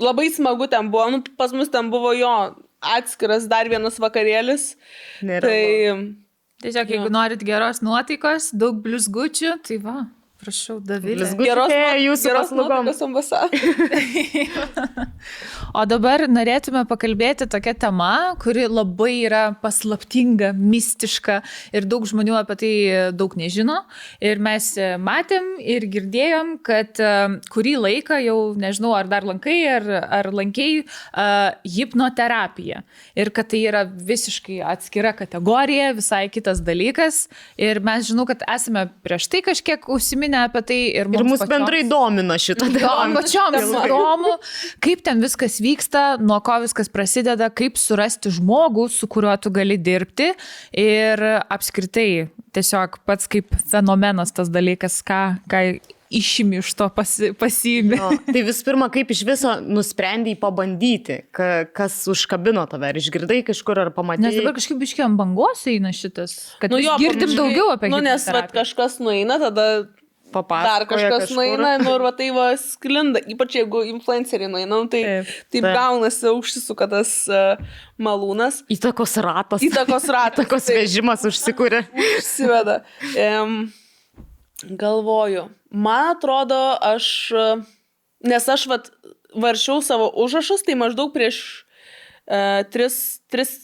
labai 0.00 0.30
smagu 0.34 0.68
ten 0.70 0.90
buvo. 0.92 1.10
Nu, 1.16 1.22
pas 1.38 1.52
mus 1.52 1.70
ten 1.72 1.90
buvo 1.92 2.14
jo 2.16 2.32
atskiras 2.78 3.48
dar 3.50 3.68
vienas 3.70 3.98
vakarėlis. 4.02 4.72
Nėra 5.26 5.50
tai 5.50 5.62
Tiesiog, 6.58 6.88
jeigu 6.90 7.10
norit 7.14 7.42
geros 7.46 7.78
nuotaikos, 7.86 8.48
daug 8.58 8.80
blizgučių, 8.82 9.52
tai 9.62 9.76
va, 9.78 10.00
prašau, 10.48 10.78
Davilė. 10.80 11.20
Blizgučių 11.20 11.48
geros, 11.48 11.74
jūsų 12.02 12.30
geros 12.32 12.52
nuotaikos 12.56 13.04
ambasadorius. 13.08 13.76
O 15.76 15.82
dabar 15.84 16.22
norėtume 16.30 16.84
pakalbėti 16.88 17.48
tokią 17.50 17.74
temą, 17.82 18.12
kuri 18.40 18.64
labai 18.70 19.24
yra 19.26 19.42
paslaptinga, 19.60 20.52
mistiška 20.56 21.40
ir 21.76 21.86
daug 21.90 22.06
žmonių 22.08 22.38
apie 22.38 22.56
tai 22.62 22.72
daug 23.18 23.34
nežino. 23.38 23.82
Ir 24.24 24.40
mes 24.42 24.70
matėm 25.02 25.50
ir 25.60 25.84
girdėjom, 25.90 26.54
kad 26.64 27.02
e, 27.02 27.10
kurį 27.52 27.74
laiką 27.82 28.20
jau, 28.24 28.38
nežinau, 28.58 28.94
ar 28.96 29.10
dar 29.10 29.26
lankai, 29.28 29.58
ar, 29.74 29.86
ar 30.20 30.30
lankiai 30.32 30.80
uh, 30.80 31.50
hipnoterapiją. 31.68 32.80
Ir 33.18 33.32
kad 33.34 33.50
tai 33.52 33.60
yra 33.68 33.84
visiškai 33.84 34.60
atskira 34.72 35.12
kategorija, 35.18 35.92
visai 35.98 36.24
kitas 36.32 36.62
dalykas. 36.64 37.26
Ir 37.60 37.82
mes 37.84 38.08
žinau, 38.08 38.24
kad 38.28 38.46
esame 38.48 38.86
prieš 39.04 39.28
tai 39.32 39.42
kažkiek 39.44 39.84
užsiminę 39.92 40.37
apie 40.46 40.62
tai. 40.62 40.78
Ir, 40.94 41.06
Ir 41.06 41.08
mums 41.08 41.30
mus 41.30 41.40
pačioms- 41.40 41.52
bendrai 41.54 41.82
domina 41.88 42.34
šitą 42.38 42.68
temą. 42.74 43.14
pačioms 43.16 43.68
įdomu, 43.82 44.32
kaip 44.80 45.02
ten 45.02 45.20
viskas 45.20 45.58
vyksta, 45.60 46.06
nuo 46.20 46.40
ko 46.40 46.60
viskas 46.64 46.88
prasideda, 46.88 47.50
kaip 47.50 47.76
surasti 47.76 48.30
žmogų, 48.30 48.88
su 48.90 49.06
kuriuo 49.06 49.36
tu 49.40 49.50
gali 49.50 49.76
dirbti 49.78 50.32
ir 50.72 51.18
apskritai 51.50 52.28
tiesiog 52.52 52.98
pats 53.06 53.26
kaip 53.28 53.50
fenomenas 53.70 54.32
tas 54.32 54.48
dalykas, 54.48 55.02
ką, 55.06 55.38
ką 55.50 55.80
išimi 56.10 56.56
iš 56.62 56.70
to 56.72 56.86
pasi, 56.88 57.34
pasiimi. 57.36 57.98
Jo, 58.00 58.06
tai 58.32 58.40
vis 58.46 58.62
pirma, 58.64 58.86
kaip 58.88 59.10
iš 59.12 59.20
viso 59.28 59.50
nusprendėjai 59.60 60.38
pabandyti, 60.40 61.18
ka, 61.36 61.66
kas 61.76 61.98
užkabino 62.08 62.64
tave, 62.70 62.88
ar 62.88 62.96
išgirdai 62.96 63.42
kažkur, 63.44 63.76
ar 63.82 63.90
Nes 63.90 63.98
pamatėjai. 63.98 64.38
dabar 64.40 64.56
kažkaip 64.56 64.80
iškiam 64.88 65.18
bangos 65.20 65.66
eina 65.68 65.92
šitas, 65.92 66.56
kad 66.62 66.72
nu, 66.72 66.80
jo, 66.80 66.96
girdim 66.96 67.36
daugiau 67.36 67.74
apie 67.76 67.90
Nu, 67.92 68.00
nes 68.00 68.24
vat, 68.32 68.48
kažkas 68.56 68.96
nueina, 69.04 69.36
tada 69.38 69.84
Papasakoja 70.32 70.78
dar 70.78 70.86
kažkas 70.88 71.22
kažkur. 71.24 71.36
nueina, 71.38 71.70
nu 71.80 71.94
ir 71.96 72.04
va 72.04 72.12
tai 72.16 72.28
va 72.34 72.46
sklinda, 72.60 73.22
ypač 73.32 73.56
jeigu 73.58 73.82
influenceriai 73.88 74.50
nueina, 74.52 74.70
nu, 74.74 74.88
tai 74.92 75.02
Taip, 75.04 75.30
taip, 75.48 75.62
taip. 75.64 75.68
gaunasi, 75.76 76.32
užsisuka 76.36 76.88
tas 76.90 77.12
uh, 77.32 77.60
malūnas. 78.00 78.60
Įtakos 78.72 79.16
ratas. 79.24 79.64
Įtakos 79.64 80.08
ratas. 80.16 80.44
Įtakos 80.44 80.68
vežimas 80.74 81.24
užsikūrė. 81.28 81.84
Užsiveda. 82.18 82.82
Um, 83.14 83.56
galvoju, 84.68 85.48
man 85.70 86.12
atrodo, 86.16 86.58
aš, 86.82 87.08
nes 88.26 88.50
aš 88.52 88.66
vat, 88.70 88.92
varšiau 89.36 89.80
savo 89.84 90.10
užrašus, 90.24 90.64
tai 90.66 90.76
maždaug 90.78 91.12
prieš 91.14 91.40
uh, 92.28 92.66
tris, 92.72 93.20
tris, 93.32 93.54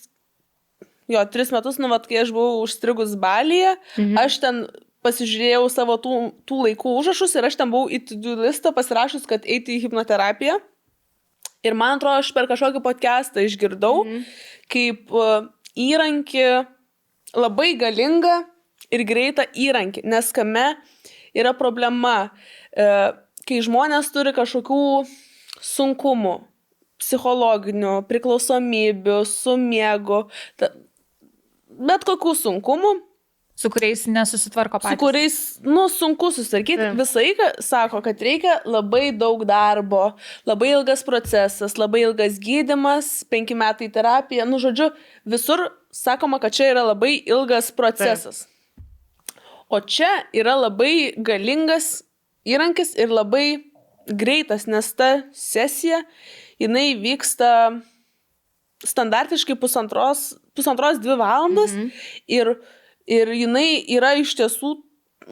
jo, 1.10 1.20
tris 1.32 1.52
metus, 1.54 1.80
nu, 1.82 1.92
vat, 1.92 2.08
kai 2.08 2.22
aš 2.24 2.32
buvau 2.34 2.62
užstrigus 2.64 3.18
Balyje, 3.20 3.76
mhm. 3.98 4.16
aš 4.24 4.40
ten 4.44 4.64
pasižiūrėjau 5.04 5.66
savo 5.72 5.96
tų, 6.00 6.14
tų 6.48 6.60
laikų 6.68 6.94
užrašus 7.00 7.34
ir 7.36 7.48
aš 7.48 7.58
ten 7.60 7.72
buvau 7.72 7.90
į 7.92 8.00
to-do 8.08 8.38
listą 8.40 8.72
pasirašus, 8.76 9.26
kad 9.28 9.44
eiti 9.44 9.76
į 9.76 9.84
hipnoterapiją. 9.86 10.58
Ir 11.64 11.76
man 11.76 11.96
atrodo, 11.96 12.20
aš 12.20 12.30
per 12.36 12.48
kažkokį 12.50 12.82
podcastą 12.84 13.44
išgirdau, 13.44 14.04
mhm. 14.04 14.24
kaip 14.72 15.12
uh, 15.14 15.46
įrankį 15.80 16.48
labai 17.34 17.72
galingą 17.80 18.42
ir 18.92 19.04
greitą 19.08 19.46
įrankį. 19.48 20.04
Nes 20.08 20.28
kame 20.36 20.66
yra 21.36 21.54
problema, 21.56 22.16
uh, 22.28 23.14
kai 23.48 23.62
žmonės 23.64 24.12
turi 24.12 24.34
kažkokių 24.36 24.82
sunkumų, 25.64 26.36
psichologinių, 27.00 27.96
priklausomybių, 28.08 29.16
su 29.28 29.56
miegu, 29.60 30.24
bet 30.60 32.06
kokių 32.06 32.36
sunkumų, 32.38 32.92
Su 33.56 33.70
kuriais 33.70 34.06
nesusitvarko 34.10 34.80
su 34.80 34.82
patys. 34.82 34.98
kuriais, 34.98 35.34
nu, 35.62 35.88
sunku 35.88 36.32
susitvarkyti. 36.34 36.80
Taip. 36.82 36.96
Visą 36.98 37.20
laiką 37.20 37.50
sako, 37.62 38.00
kad 38.02 38.22
reikia 38.22 38.56
labai 38.66 39.12
daug 39.14 39.44
darbo, 39.46 40.16
labai 40.46 40.72
ilgas 40.74 41.04
procesas, 41.06 41.76
labai 41.78 42.02
ilgas 42.08 42.40
gydimas, 42.42 43.22
penki 43.30 43.54
metai 43.54 43.88
terapija. 43.94 44.46
Nu, 44.48 44.58
žodžiu, 44.58 44.90
visur 45.24 45.68
sakoma, 45.94 46.42
kad 46.42 46.56
čia 46.56 46.72
yra 46.72 46.82
labai 46.90 47.14
ilgas 47.22 47.70
procesas. 47.70 48.48
O 49.70 49.78
čia 49.80 50.10
yra 50.34 50.56
labai 50.58 51.14
galingas 51.16 52.02
įrankis 52.44 52.92
ir 52.98 53.14
labai 53.14 53.46
greitas, 54.10 54.66
nes 54.66 54.90
ta 54.98 55.10
sesija, 55.32 56.02
jinai 56.60 56.92
vyksta 57.00 57.50
standartiškai 58.84 59.56
pusantros, 59.56 60.32
pusantros 60.58 60.98
dvi 61.00 61.16
valandas 61.16 61.72
mhm. 61.72 61.92
ir, 62.28 62.56
ir 63.06 63.32
jinai 63.34 63.84
yra 63.96 64.14
iš 64.20 64.34
tiesų, 64.38 64.74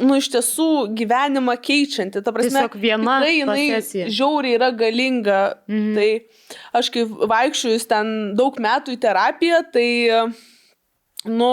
nu, 0.03 0.17
iš 0.17 0.31
tiesų 0.33 0.69
gyvenimą 0.97 1.57
keičianti. 1.61 2.23
Ta 2.25 2.35
prasme, 2.35 2.63
Tiesiog 2.63 2.77
viena 2.81 3.19
tikrai 3.21 3.37
jinai 3.39 3.63
sesija. 3.77 4.09
žiauriai 4.09 4.59
yra 4.59 4.73
galinga. 4.77 5.41
Mhm. 5.69 5.95
Tai 5.97 6.11
aš 6.81 6.93
kai 6.95 7.07
vaikščiojus 7.07 7.89
ten 7.91 8.13
daug 8.39 8.61
metų 8.61 8.97
į 8.97 9.01
terapiją, 9.07 9.65
tai, 9.73 9.89
nu, 11.29 11.53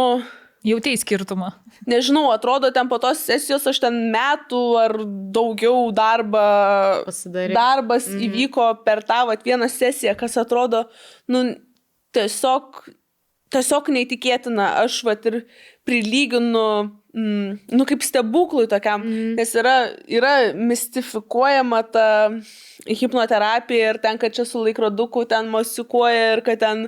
Jautai 0.59 0.97
skirtumą. 0.99 1.53
nežinau, 1.88 2.26
atrodo, 2.36 2.67
ten 2.76 2.89
po 2.91 2.97
tos 2.99 3.22
sesijos 3.24 3.63
aš 3.72 3.80
ten 3.80 3.95
metų 4.11 4.63
ar 4.76 4.93
daugiau 5.32 5.88
darbą, 5.95 7.05
Pasidarei. 7.07 7.55
darbas 7.55 8.09
mm. 8.11 8.26
įvyko 8.28 8.65
per 8.84 8.99
tą 9.07 9.22
vat, 9.30 9.45
vieną 9.47 9.70
sesiją, 9.72 10.17
kas 10.20 10.36
atrodo, 10.41 10.84
nu, 11.32 11.45
tiesiog, 12.11 12.82
tiesiog 13.55 13.88
neįtikėtina. 13.95 14.67
Aš 14.84 14.99
vat 15.07 15.26
ir 15.32 15.39
prilyginu, 15.89 16.65
mm, 17.17 17.59
nu, 17.73 17.85
kaip 17.89 18.03
stebuklui 18.05 18.69
tokiam, 18.69 19.01
mm. 19.01 19.33
nes 19.39 19.53
yra, 19.57 19.75
yra 20.19 20.33
mistifikuojama 20.53 21.81
ta 21.93 22.05
hipnoterapija 22.85 23.93
ir 23.93 23.99
ten, 24.03 24.19
kad 24.21 24.35
čia 24.35 24.45
su 24.47 24.61
laikroduku 24.63 25.25
ten 25.29 25.49
mosikuoja 25.51 26.35
ir 26.35 26.43
kad 26.45 26.61
ten 26.61 26.85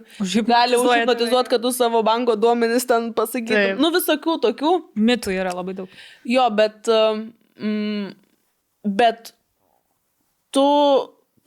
gali 0.48 0.78
užhipnotizuoti, 0.78 1.52
kad 1.56 1.66
tu 1.66 1.74
savo 1.76 2.04
banko 2.06 2.38
duomenis 2.40 2.86
ten 2.90 3.12
pasakytum. 3.18 3.82
Nu, 3.82 3.92
visokių 3.96 4.38
tokių. 4.46 4.78
Mitų 5.10 5.36
yra 5.36 5.56
labai 5.58 5.76
daug. 5.82 6.00
Jo, 6.30 6.48
bet, 6.56 6.90
mm, 7.58 8.14
bet 9.02 9.34
tu, 10.54 10.68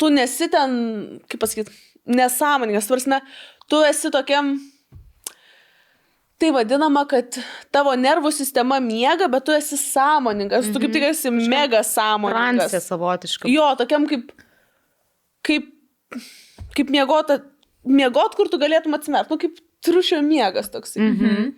tu 0.00 0.10
nesi 0.12 0.50
ten, 0.52 0.78
kaip 1.30 1.46
pasakyti, 1.46 1.74
nesąmoningas. 2.10 2.90
Tvarsime, 2.90 3.22
tu 3.70 3.80
esi 3.86 4.10
tokiam, 4.12 4.56
tai 6.42 6.50
vadinama, 6.54 7.04
kad 7.08 7.38
tavo 7.74 7.92
nervų 7.98 8.32
sistema 8.34 8.80
miega, 8.82 9.28
bet 9.32 9.44
tu 9.46 9.54
esi 9.54 9.78
sąmoningas. 9.80 10.70
Tu 10.74 10.82
kaip 10.82 10.92
tik 10.96 11.06
esi 11.10 11.30
mega 11.34 11.80
Transė 11.82 11.92
sąmoningas. 11.94 12.88
savotiška. 12.88 13.48
Jo, 13.52 13.70
tokiam 13.80 14.06
kaip, 14.10 14.32
kaip, 15.46 15.70
kaip 16.76 16.90
miegota 16.90 17.40
miegot, 17.84 18.34
kur 18.38 18.48
tu 18.50 18.58
galėtum 18.58 18.96
atsimerkti, 18.98 19.30
nu 19.34 19.38
kaip 19.44 19.60
triušio 19.84 20.22
miegas 20.24 20.70
toks. 20.72 20.96
Mhm. 20.96 21.52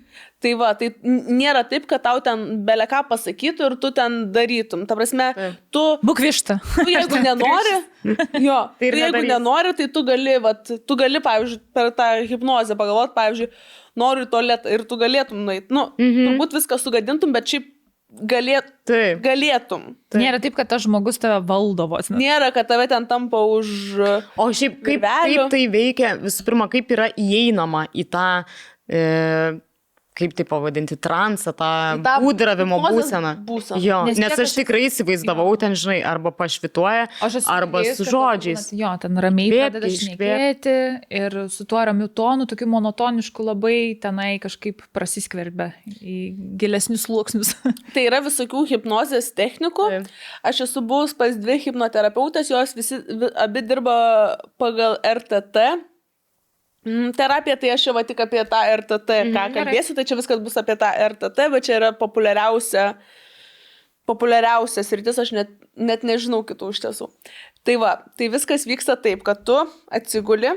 Tai 0.45 0.51
va, 0.61 0.75
tai 0.77 0.91
nėra 1.01 1.63
taip, 1.65 1.87
kad 1.89 2.03
tau 2.05 2.19
ten 2.25 2.43
beleką 2.67 2.99
pasakytų 3.09 3.71
ir 3.71 3.77
tu 3.81 3.91
ten 3.97 4.19
darytum. 4.35 4.83
Ta 4.89 4.97
prasme, 4.99 5.31
Taip. 5.33 5.55
tu, 5.73 5.85
Būk 6.05 6.21
višta. 6.21 6.59
tu 6.77 6.85
jeigu 6.93 7.21
nenori, 7.25 7.73
jo, 8.45 8.59
Tai 8.69 8.83
tai 8.83 8.91
tu, 8.93 8.99
jeigu 9.01 9.15
nedarysi. 9.17 9.31
nenori, 9.31 9.73
tai 9.79 9.87
tu 9.95 10.03
gali, 10.05 10.37
vat, 10.45 10.75
tu 10.85 10.99
gali, 11.01 11.23
pavyzdžiui, 11.25 11.63
per 11.77 11.89
tą 11.97 12.11
hipnozę 12.29 12.77
pagalvoti, 12.77 13.17
pavyzdžiui, 13.17 13.49
noriu 13.97 14.27
į 14.27 14.31
tualetą 14.35 14.77
ir 14.77 14.85
tu 14.91 15.01
galėtum 15.01 15.41
nueiti. 15.49 15.73
Nu, 15.73 15.89
mhm. 15.97 16.29
turbūt 16.29 16.61
viską 16.61 16.79
sugadintum, 16.85 17.33
bet 17.33 17.49
šiaip 17.55 17.73
galėt, 18.29 18.69
Taip. 18.87 19.25
galėtum. 19.25 19.89
Taip. 20.13 20.21
Nėra 20.21 20.41
taip, 20.45 20.55
kad 20.61 20.69
tas 20.71 20.85
žmogus 20.85 21.17
tave 21.23 21.41
valdo 21.49 21.89
vos. 21.91 22.13
ne. 22.13 22.21
Nėra, 22.21 22.53
kad 22.55 22.69
tave 22.69 22.87
ten 22.93 23.09
tampa 23.09 23.41
už... 23.41 23.73
O 24.37 24.51
šiaip 24.53 24.83
kaip, 24.85 25.05
kaip 25.05 25.49
tai 25.53 25.65
veikia, 25.73 26.17
visų 26.21 26.45
pirma, 26.47 26.69
kaip 26.73 26.93
yra 26.93 27.09
įeinama 27.17 27.87
į 27.97 28.07
tą, 28.13 28.29
e, 28.89 29.01
kaip 30.17 30.33
tai 30.37 30.47
pavadinti, 30.49 30.97
transą, 30.97 31.53
tą, 31.57 31.69
tą 32.05 32.15
būdravimo 32.25 32.79
būseną. 32.87 33.33
būseną. 33.45 33.81
Jo, 33.85 33.99
Nes 34.09 34.17
nes, 34.23 34.33
aš 34.41 34.55
tikrai 34.57 34.87
įsivaizdavau 34.89 35.51
ten, 35.61 35.75
žinai, 35.77 35.99
arba 36.09 36.31
pašvituoja, 36.33 37.07
arba 37.53 37.83
su 37.85 38.05
kad 38.07 38.13
žodžiais. 38.15 38.71
būna, 38.73 38.81
Jo, 38.81 38.93
ten 39.03 39.21
ramiai 39.21 39.51
pradeda 39.53 39.91
šnekėti 39.93 40.77
ir 41.21 41.37
su 41.53 41.67
tuo 41.69 41.85
ramiu 41.85 42.09
tonu, 42.09 42.47
tokiu 42.49 42.67
monotonišku 42.73 43.45
labai 43.45 43.77
tenai 44.01 44.39
kažkaip 44.43 44.83
prasiskverbia 44.97 45.73
į 46.01 46.17
gilesnius 46.61 47.05
sluoksnius. 47.07 47.53
Tai 47.95 48.07
yra 48.09 48.23
visokių 48.25 48.65
hipnozės 48.73 49.33
technikų. 49.37 49.91
Taip. 49.99 50.09
Aš 50.49 50.65
esu 50.67 50.81
buvus 50.81 51.13
pas 51.19 51.37
dvi 51.37 51.59
hipnoterapeutės, 51.67 52.49
jos 52.51 52.73
visi, 52.79 53.03
vi- 53.07 53.33
abi 53.37 53.63
dirba 53.69 53.99
pagal 54.57 54.97
RTT. 55.05 55.67
Terapija, 57.17 57.57
tai 57.59 57.73
aš 57.75 57.89
jau 57.89 57.95
tik 58.07 58.21
apie 58.23 58.45
tą 58.47 58.61
RTT, 58.77 59.17
ką 59.33 59.35
gerai. 59.35 59.53
kalbėsiu, 59.57 59.97
tai 59.99 60.05
čia 60.07 60.19
viskas 60.19 60.43
bus 60.43 60.55
apie 60.61 60.77
tą 60.79 60.91
RTT, 61.11 61.49
bet 61.51 61.67
čia 61.67 61.81
yra 61.81 61.91
populiariausia, 61.99 62.93
populiariausias 64.07 64.93
rytis, 64.95 65.19
aš 65.19 65.33
net, 65.35 65.51
net 65.75 66.07
nežinau 66.07 66.45
kitų 66.47 66.71
iš 66.71 66.85
tiesų. 66.85 67.11
Tai 67.67 67.77
va, 67.83 67.97
tai 68.15 68.31
viskas 68.31 68.69
vyksta 68.71 68.95
taip, 69.03 69.27
kad 69.27 69.43
tu 69.49 69.59
atsiguli. 69.91 70.55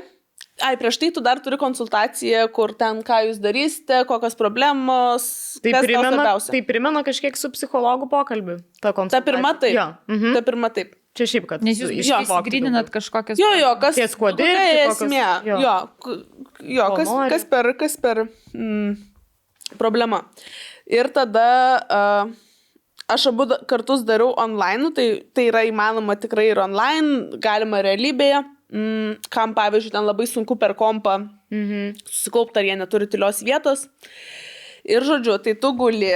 Ai, 0.60 0.76
prieš 0.76 1.00
tai 1.00 1.08
tu 1.16 1.22
dar 1.24 1.40
turi 1.40 1.56
konsultaciją, 1.58 2.44
kur 2.54 2.74
ten 2.78 3.00
ką 3.06 3.22
jūs 3.30 3.40
darysite, 3.42 4.04
kokios 4.06 4.36
problemos. 4.38 5.26
Tai 5.64 5.72
primena, 5.82 6.36
tai 6.52 6.62
primena 6.68 7.02
kažkiek 7.06 7.38
su 7.40 7.50
psichologų 7.54 8.10
pokalbį. 8.12 8.60
Ta, 8.84 8.92
Ta 8.92 9.22
pirma 9.24 9.54
taip. 9.56 9.74
Jo, 9.74 9.86
mhm. 10.12 10.36
Ta 10.36 10.44
pirma 10.46 10.70
taip. 10.76 10.99
Čia 11.18 11.26
šiaip, 11.26 11.46
kad 11.50 11.62
Nes 11.66 11.78
jūs 11.80 11.90
su- 11.90 11.96
jo, 12.06 12.18
išsivokti 12.22 12.50
grininat 12.52 12.86
daugiau. 12.86 12.94
kažkokias... 13.00 13.38
Jo, 13.40 13.48
jo, 13.58 13.70
kas. 13.82 13.96
Ties 13.98 14.14
kuo 14.14 14.28
kokia 14.30 14.44
dirbti, 14.46 14.76
kokios- 14.78 15.00
esmė. 15.02 15.24
jo. 15.48 15.56
Jo, 15.64 15.74
jo 16.76 16.86
kas, 16.96 17.08
kas 17.32 17.44
per, 17.50 17.72
kas 17.80 17.96
per 17.98 18.20
mm, 18.54 18.92
problema. 19.78 20.22
Ir 20.86 21.08
tada 21.14 21.48
uh, 21.90 22.30
aš 23.10 23.26
abu 23.32 23.46
kartus 23.66 24.04
dariau 24.06 24.32
online, 24.38 24.92
tai, 24.94 25.08
tai 25.34 25.48
yra 25.50 25.64
įmanoma 25.66 26.14
tikrai 26.20 26.48
ir 26.52 26.62
online, 26.62 27.38
galima 27.42 27.82
realybėje. 27.82 28.44
Mm, 28.70 29.16
kam, 29.34 29.50
pavyzdžiui, 29.58 29.90
ten 29.96 30.06
labai 30.06 30.28
sunku 30.30 30.54
per 30.58 30.76
kompą 30.78 31.18
Mhm. 31.50 31.96
susikaupti, 32.06 32.60
ar 32.60 32.64
jie 32.68 32.76
neturi 32.78 33.08
tylios 33.10 33.40
vietos. 33.42 33.88
Ir 34.86 35.02
žodžiu, 35.02 35.40
tai 35.42 35.56
tu 35.58 35.72
guli 35.74 36.12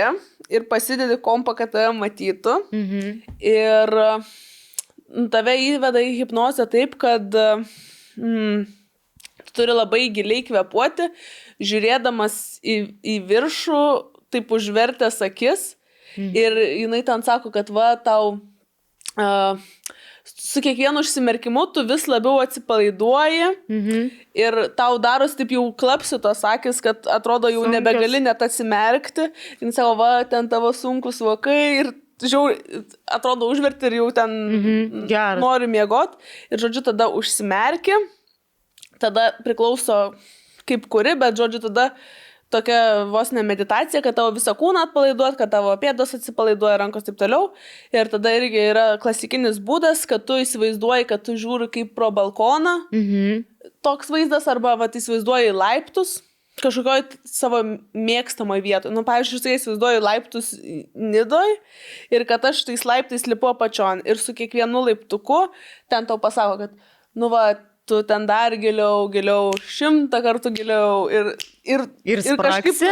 ir 0.48 0.62
pasidedi 0.70 1.16
kompą, 1.18 1.56
kad 1.58 1.72
tave 1.74 1.90
matytų. 1.98 2.54
Mhm. 2.70 3.08
Ir 3.42 3.90
mm, 3.90 4.22
tave 5.32 5.54
įveda 5.60 6.00
į 6.02 6.14
hipnozę 6.20 6.66
taip, 6.72 6.96
kad 7.00 7.34
mm, 8.18 8.64
tu 9.44 9.54
turi 9.60 9.74
labai 9.76 10.08
giliai 10.14 10.44
kvepuoti, 10.46 11.08
žiūrėdamas 11.62 12.36
į, 12.64 12.76
į 13.02 13.16
viršų, 13.30 13.82
taip 14.34 14.50
užvertęs 14.56 15.20
akis. 15.26 15.74
Mhm. 16.16 16.30
Ir 16.38 16.58
jinai 16.84 17.02
ten 17.06 17.22
sako, 17.26 17.50
kad 17.54 17.70
va 17.74 17.94
tau 17.98 18.36
uh, 19.18 19.58
su 20.24 20.60
kiekvienu 20.62 21.02
užsimerkimu 21.02 21.64
tu 21.74 21.82
vis 21.88 22.06
labiau 22.10 22.38
atsipalaiduoji 22.42 23.48
Mhm. 23.68 24.04
ir 24.38 24.56
tau 24.78 24.98
daros 25.02 25.34
taip 25.34 25.50
jau 25.56 25.64
klapsi 25.74 26.20
tos 26.22 26.44
akis, 26.46 26.78
kad 26.80 27.02
atrodo 27.10 27.50
jau 27.50 27.64
Sunkios. 27.64 27.74
nebegali 27.74 28.20
net 28.22 28.40
atsimerkti. 28.46 29.26
Jis 29.60 29.74
savo, 29.74 29.96
va, 29.98 30.22
ten 30.24 30.48
tavo 30.48 30.70
sunkus 30.72 31.18
vokai 31.20 31.80
ir 31.82 31.92
žiaur, 32.22 32.54
atrodo 33.10 33.48
užverti 33.50 33.86
ir 33.90 33.98
jau 34.00 34.10
ten 34.14 34.30
Mhm, 34.30 35.06
geras. 35.10 35.40
nori 35.40 35.66
miegot. 35.66 36.14
Ir 36.50 36.58
žodžiu, 36.58 36.82
tada 36.84 37.08
užsimerki, 37.08 37.92
tada 39.00 39.32
priklauso 39.44 40.14
kaip 40.66 40.86
kuri, 40.88 41.14
bet 41.18 41.34
žodžiu, 41.36 41.60
tada 41.68 41.90
tokia 42.50 43.04
vos 43.10 43.32
ne 43.32 43.42
meditacija, 43.42 44.00
kad 44.02 44.14
tavo 44.14 44.30
visą 44.36 44.54
kūną 44.54 44.84
atpalaiduot, 44.86 45.36
kad 45.36 45.50
tavo 45.50 45.72
pėdos 45.76 46.14
atsipalaiduoja, 46.14 46.78
rankos 46.78 47.02
taip 47.02 47.16
toliau. 47.18 47.50
Ir 47.92 48.06
tada 48.12 48.30
irgi 48.30 48.60
yra 48.70 48.84
klasikinis 49.02 49.58
būdas, 49.58 50.06
kad 50.06 50.24
tu 50.24 50.34
įsivaizduoji, 50.38 51.06
kad 51.10 51.24
tu 51.26 51.32
žiūri 51.34 51.68
kaip 51.72 51.94
pro 51.96 52.10
balkoną, 52.14 52.76
Mhm. 52.92 53.44
toks 53.82 54.08
vaizdas, 54.08 54.46
arba 54.46 54.76
va, 54.76 54.86
įsivaizduoji 54.88 55.52
laiptus 55.52 56.22
kažkokioj 56.62 57.02
savo 57.26 57.60
mėgstamoj 57.96 58.62
vietoje. 58.64 58.94
Nu, 58.94 59.02
pavyzdžiui, 59.06 59.40
aš 59.40 59.58
įsivaizduoju 59.58 60.02
laiptus 60.04 60.52
nidoj 60.94 61.56
ir 62.14 62.26
kad 62.28 62.44
aš 62.50 62.64
tais 62.68 62.86
laiptais 62.86 63.26
lipu 63.30 63.50
apačion 63.50 64.04
ir 64.06 64.20
su 64.22 64.34
kiekvienu 64.36 64.84
laiptuku 64.88 65.40
ten 65.90 66.06
tau 66.06 66.20
pasako, 66.22 66.64
kad, 66.64 66.76
nu 67.18 67.30
va, 67.32 67.54
tu 67.84 68.00
ten 68.06 68.26
dar 68.26 68.54
giliau, 68.56 69.08
giliau, 69.12 69.50
šimtą 69.68 70.22
kartų 70.24 70.54
giliau 70.56 71.04
ir... 71.12 71.34
Ir, 71.64 71.84
Ir 72.04 72.20
spraksi? 72.24 72.90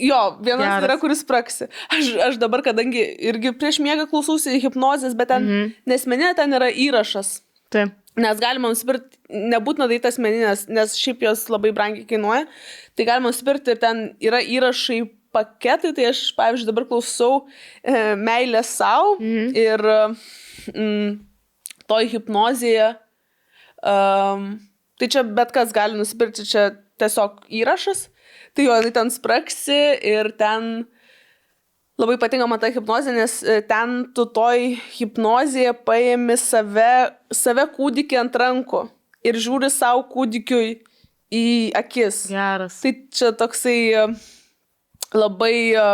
Jo, 0.00 0.20
vienas 0.40 0.64
Geras. 0.64 0.84
Yra, 0.86 0.96
kuris 1.00 1.20
praksi. 1.28 1.68
Aš, 1.92 2.14
aš 2.28 2.38
dabar, 2.40 2.64
kadangi 2.66 3.02
irgi 3.28 3.52
prieš 3.56 3.78
miegą 3.84 4.08
klausausi 4.10 4.58
hipnozės, 4.62 5.12
bet 5.16 5.28
ten 5.30 5.44
mm. 5.44 5.50
-hmm. 5.50 5.74
nesmenė, 5.92 6.32
ten 6.36 6.56
yra 6.56 6.70
įrašas. 6.72 7.36
Taip. 7.72 7.92
Nes 8.20 8.38
galima 8.38 8.68
nusipirkti, 8.70 9.18
nebūtina 9.34 9.88
daryti 9.90 10.06
asmeninės, 10.06 10.68
nes 10.70 10.92
šiaip 11.00 11.24
jos 11.26 11.48
labai 11.50 11.72
brangiai 11.74 12.06
kainuoja. 12.06 12.44
Tai 12.94 13.06
galima 13.08 13.32
nusipirkti 13.32 13.74
ir 13.74 13.80
ten 13.82 14.02
yra 14.22 14.38
įrašai 14.38 15.00
paketai, 15.34 15.90
tai 15.96 16.04
aš, 16.12 16.20
pavyzdžiui, 16.38 16.68
dabar 16.70 16.86
klausau 16.86 17.40
e, 17.82 18.14
meilę 18.14 18.62
savo 18.62 19.16
Mhm. 19.18 19.48
ir 19.58 19.82
mm, 20.70 21.16
toj 21.90 22.06
hipnozėje. 22.12 22.92
Um, 23.84 24.46
tai 24.96 25.08
čia 25.10 25.24
bet 25.26 25.50
kas 25.52 25.74
gali 25.74 25.98
nusipirkti, 25.98 26.46
čia 26.48 26.70
tiesiog 27.02 27.42
įrašas. 27.50 28.06
Tai 28.54 28.64
jo, 28.68 28.76
jinai 28.78 28.94
ten 28.94 29.10
spraksi 29.10 29.80
ir 30.06 30.30
ten 30.38 30.86
labai 31.98 32.16
patinka 32.18 32.46
man 32.50 32.60
ta 32.62 32.70
hipnozė, 32.72 33.14
nes 33.14 33.36
e, 33.46 33.60
ten 33.68 34.00
tu 34.16 34.26
toj 34.34 34.74
hipnozėje 34.96 35.74
paėmi 35.86 36.36
save, 36.40 37.14
save 37.34 37.68
kūdikį 37.76 38.20
ant 38.24 38.38
rankų 38.42 38.84
ir 39.24 39.38
žiūri 39.40 39.70
savo 39.72 40.04
kūdikiui 40.10 40.80
į 41.34 41.46
akis. 41.78 42.26
Geras. 42.34 42.80
Tai 42.82 42.94
čia 43.14 43.30
toksai 43.38 43.78
e, 43.94 44.06
labai, 45.14 45.56
e, 45.78 45.86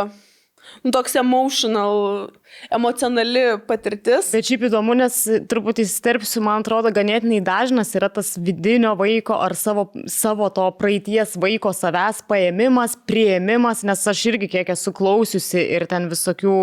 nu, 0.84 0.94
toks 0.96 1.18
emotional, 1.20 2.30
emocionali 2.70 3.42
patirtis. 3.68 4.30
Bet 4.34 4.48
šiaip 4.48 4.66
įdomu, 4.68 4.94
nes 4.98 5.16
truputį 5.50 5.84
įsterpsiu, 5.86 6.42
man 6.44 6.64
atrodo, 6.64 6.92
ganėtinai 6.94 7.40
dažnas 7.44 7.92
yra 7.98 8.10
tas 8.12 8.34
vidinio 8.40 8.92
vaiko 8.98 9.36
ar 9.40 9.54
savo, 9.58 9.88
savo 10.10 10.48
to 10.54 10.66
praeities 10.78 11.36
vaiko 11.40 11.72
savęs 11.76 12.22
paėmimas, 12.30 12.96
prieimimas, 13.08 13.84
nes 13.86 14.04
aš 14.12 14.22
irgi 14.32 14.50
kiek 14.56 14.72
esu 14.74 14.92
klausiusi 14.96 15.62
ir 15.76 15.86
ten 15.90 16.08
visokių, 16.10 16.54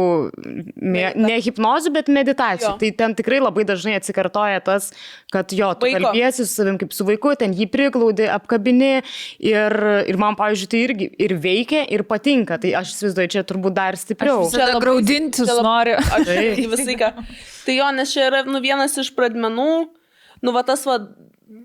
me, 0.76 1.06
ne 1.18 1.40
hipnozių, 1.44 1.94
bet 1.96 2.12
meditacijų. 2.14 2.74
Jo. 2.74 2.76
Tai 2.82 2.92
ten 3.02 3.16
tikrai 3.18 3.42
labai 3.44 3.66
dažnai 3.68 3.98
atsikartoja 4.00 4.62
tas, 4.66 4.92
kad 5.34 5.52
jo, 5.56 5.72
tu 5.80 5.88
Vaiko. 5.88 6.02
kalbėsi 6.10 6.46
su 6.46 6.52
savim 6.54 6.78
kaip 6.82 6.94
su 6.96 7.06
vaiku, 7.08 7.34
ten 7.40 7.54
jį 7.58 7.70
priglaudi, 7.74 8.28
apkabini 8.32 9.02
ir, 9.44 9.78
ir 10.08 10.20
man, 10.22 10.38
pavyzdžiui, 10.40 10.70
tai 10.72 10.84
irgi 10.86 11.10
ir 11.28 11.36
veikia, 11.44 11.84
ir 11.94 12.04
patinka. 12.08 12.60
Tai 12.62 12.74
aš 12.82 12.94
įsivaizduoju, 12.96 13.34
čia 13.36 13.44
turbūt 13.48 13.76
dar 13.78 13.98
stipriau. 14.00 14.42
Aš 14.46 14.52
visada 14.54 14.72
labai- 14.74 14.84
graudintis 14.86 15.48
čia 15.48 15.58
noriu. 15.78 15.96
Aš 16.02 16.34
visą 16.58 16.90
laiką. 16.90 17.14
Tai 17.68 17.78
jo, 17.78 17.88
nes 17.96 18.14
čia 18.14 18.28
yra 18.32 18.44
nu, 18.48 18.62
vienas 18.64 18.98
iš 19.00 19.14
pradmenų, 19.16 19.72
nu 20.44 20.54
va 20.56 20.64
tas 20.68 20.86
va 20.88 21.00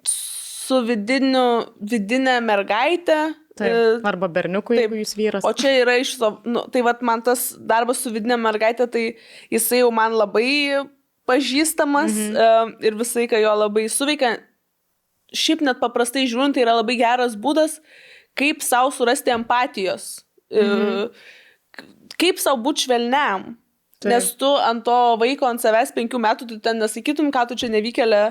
su 0.09 0.81
vidiniu, 0.87 1.47
vidinė 1.81 2.39
mergaitė. 2.45 3.21
e, 3.33 3.59
Taip. 3.59 4.07
Arba 4.09 4.29
berniukui, 4.33 4.79
taip. 4.79 4.87
jeigu 4.87 5.03
jūs 5.03 5.15
vyras. 5.19 5.47
O 5.47 5.53
čia 5.57 5.75
yra 5.83 5.99
iš 6.01 6.15
to, 6.21 6.33
nu, 6.49 6.65
tai 6.73 6.85
vad 6.87 7.03
man 7.05 7.23
tas 7.25 7.51
darbas 7.59 8.01
su 8.03 8.13
vidinė 8.15 8.39
mergaitė, 8.41 8.89
tai 8.91 9.05
jisai 9.53 9.83
jau 9.83 9.91
man 9.95 10.17
labai 10.17 10.87
pažįstamas 11.29 12.15
mhm. 12.15 12.33
uh, 12.35 12.73
ir 12.83 12.97
visą 12.99 13.23
laiką 13.23 13.43
jo 13.43 13.53
labai 13.65 13.87
suveikia. 13.93 14.37
Šiaip 15.33 15.63
net 15.65 15.79
paprastai 15.81 16.27
žiūrint, 16.29 16.57
tai 16.57 16.65
yra 16.67 16.75
labai 16.77 16.99
geras 17.01 17.39
būdas, 17.41 17.79
kaip 18.37 18.65
savo 18.65 18.91
surasti 18.93 19.33
empatijos. 19.33 20.25
Mhm. 20.53 21.07
Uh, 21.07 21.31
kaip 22.21 22.41
savo 22.43 22.61
būti 22.65 22.87
švelniam. 22.87 23.53
Taip. 24.03 24.11
Nes 24.13 24.33
tu 24.35 24.49
ant 24.59 24.83
to 24.85 24.97
vaiko, 25.21 25.47
ant 25.47 25.63
savęs 25.63 25.93
penkių 25.95 26.19
metų, 26.19 26.49
tu 26.51 26.59
ten 26.59 26.79
nesakytum, 26.83 27.31
ką 27.35 27.47
tu 27.49 27.55
čia 27.61 27.69
nevykėlė, 27.71 28.23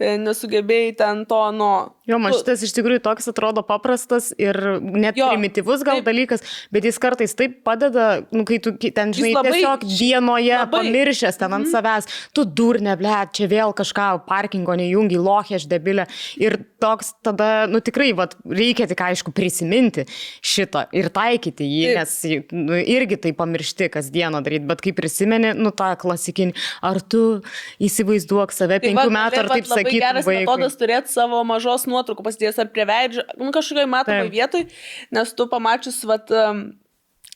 e, 0.00 0.16
nesugebėjai 0.18 0.96
ten 0.98 1.24
to, 1.30 1.40
nu. 1.54 1.70
Jo, 2.10 2.18
man 2.18 2.32
tu- 2.32 2.40
šitas 2.40 2.64
iš 2.66 2.72
tikrųjų 2.74 3.00
toks 3.04 3.28
atrodo 3.30 3.62
paprastas 3.62 4.32
ir 4.38 4.56
net 4.82 5.16
Jo, 5.16 5.28
primityvus 5.30 5.84
gal 5.86 6.00
taip. 6.02 6.08
dalykas, 6.10 6.42
bet 6.72 6.82
jis 6.84 6.98
kartais 6.98 7.34
taip 7.38 7.62
padeda, 7.64 8.24
nu, 8.32 8.44
kai 8.44 8.58
tu 8.58 8.72
ten, 8.72 9.12
Jis 9.12 9.20
žinai, 9.22 9.34
labai- 9.36 9.52
tiesiog 9.52 9.80
dienoje 9.98 10.56
labai- 10.58 10.80
pamiršęs 10.80 11.38
ten 11.38 11.52
ant 11.54 11.66
savęs, 11.70 12.06
tu 12.34 12.44
durnė, 12.44 12.96
ble, 12.98 13.14
čia 13.32 13.46
vėl 13.46 13.72
kažką 13.74 14.26
parkingo 14.26 14.74
nejungi, 14.74 15.16
lochė 15.16 15.54
aš 15.60 15.66
debilė. 15.70 16.08
Ir 16.36 16.58
toks 16.80 17.14
tada, 17.22 17.68
nu 17.70 17.78
tikrai, 17.80 18.12
vat, 18.16 18.34
reikia 18.44 18.88
tik 18.88 18.98
aišku 18.98 19.32
prisiminti 19.32 20.06
šitą 20.42 20.86
ir 20.92 21.10
taikyti 21.10 21.62
jį, 21.62 21.94
Taip. 21.94 21.96
nes 21.98 22.24
nu, 22.52 22.72
irgi 22.82 23.20
tai 23.20 23.32
pamiršti 23.32 23.88
kasdieną 23.92 24.42
daryti, 24.42 24.66
bet 24.66 24.80
kai 24.80 24.92
prisimeni, 25.20 25.52
nu 25.58 25.72
tą 25.76 25.92
klasikinį, 26.00 26.54
ar 26.86 27.00
tu 27.00 27.42
įsivaizduok 27.82 28.52
save 28.54 28.80
Tai 28.80 28.88
penkių 28.88 29.06
va, 29.06 29.16
metų, 29.18 29.40
ar 29.42 29.50
taip 29.52 29.68
labai 29.68 29.84
sakytum 29.84 30.00
geras 30.00 30.28
vaikui. 30.28 30.44
metodas 30.46 30.76
turėti 30.80 31.12
savo 31.12 31.42
mažos 31.44 31.86
nuotraukų 31.90 32.26
pasidėjęs 32.26 32.60
ar 32.62 32.70
prie 32.72 32.86
veidžio, 32.88 33.26
nu, 33.38 33.50
kažkokioje 33.54 33.90
matomoje 33.90 34.28
Taip. 34.28 34.36
vietoje, 34.36 34.68
nes 35.12 35.34
tu 35.36 35.46
pamačius, 35.50 36.00
vat, 36.08 36.30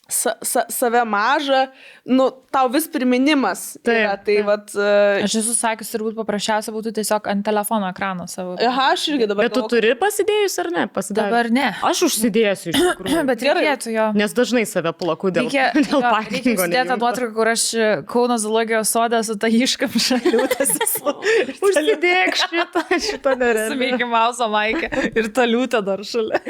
sa, 0.09 0.35
sa, 0.45 0.65
save 0.69 1.01
mažą, 1.09 1.65
nu, 2.05 2.29
tau 2.53 2.69
vis 2.69 2.85
priminimas. 2.93 3.63
Taip, 3.85 3.97
yra, 3.97 4.17
tai, 4.21 4.37
taip. 4.37 4.45
vat, 4.47 4.73
uh, 4.77 5.25
Aš 5.25 5.37
esu 5.41 5.55
sakęs, 5.57 5.91
turbūt 5.95 6.17
paprasčiausia 6.19 6.75
būtų 6.75 6.93
tiesiog 6.99 7.29
ant 7.33 7.45
telefono 7.47 7.89
ekrano 7.89 8.27
savo. 8.29 8.57
aha, 8.61 8.91
aš 8.95 9.07
irgi 9.15 9.29
dabar. 9.31 9.49
Bet 9.49 9.55
tu 9.57 9.63
galvoju, 9.63 9.73
turi 9.81 9.95
pasidėjus 10.01 10.59
ar 10.61 10.71
ne? 10.75 10.85
Pasidėjus. 10.93 11.19
Dabar 11.25 11.49
ne. 11.55 11.71
Aš 11.89 12.03
užsidėsiu 12.11 12.73
iš 12.75 12.81
tikrųjų. 12.91 13.25
Bet 13.33 13.45
reikėtų 13.49 13.95
jo. 13.97 14.07
Nes 14.21 14.37
dažnai 14.37 14.65
save 14.69 14.93
plaku 15.01 15.33
dėl, 15.35 15.49
Reikia, 15.49 15.71
dėl 15.89 16.05
parkingo. 16.05 16.53
įsidėti 16.53 16.69
tą 16.69 16.85
nejungto. 16.85 17.01
nuotrauką, 17.07 17.35
kur 17.41 17.53
aš 17.55 17.65
e, 17.75 17.91
Kauno 18.11 18.39
zoologijos 18.45 18.93
sode 18.93 19.23
su 19.25 19.39
ta 19.41 19.49
iškamša 19.49 20.21
liūtas 20.35 20.75
Užsidėk 21.65 22.37
šitą, 22.39 22.85
šitą 23.01 23.35
su 23.35 23.41
nereikia. 23.41 23.77
Mickey 23.81 24.09
Mouse 24.09 24.49
maikė 24.53 24.91
ir 25.17 25.31
ta 25.35 25.47
liūtė 25.49 25.81
dar 25.87 26.05
šalia. 26.07 26.41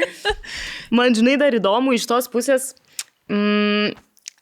Man 0.93 1.15
žinai 1.17 1.37
dar 1.41 1.55
įdomu 1.55 1.95
iš 1.95 2.05
tos 2.09 2.27
pusės. 2.31 2.73
Mm, 3.29 3.95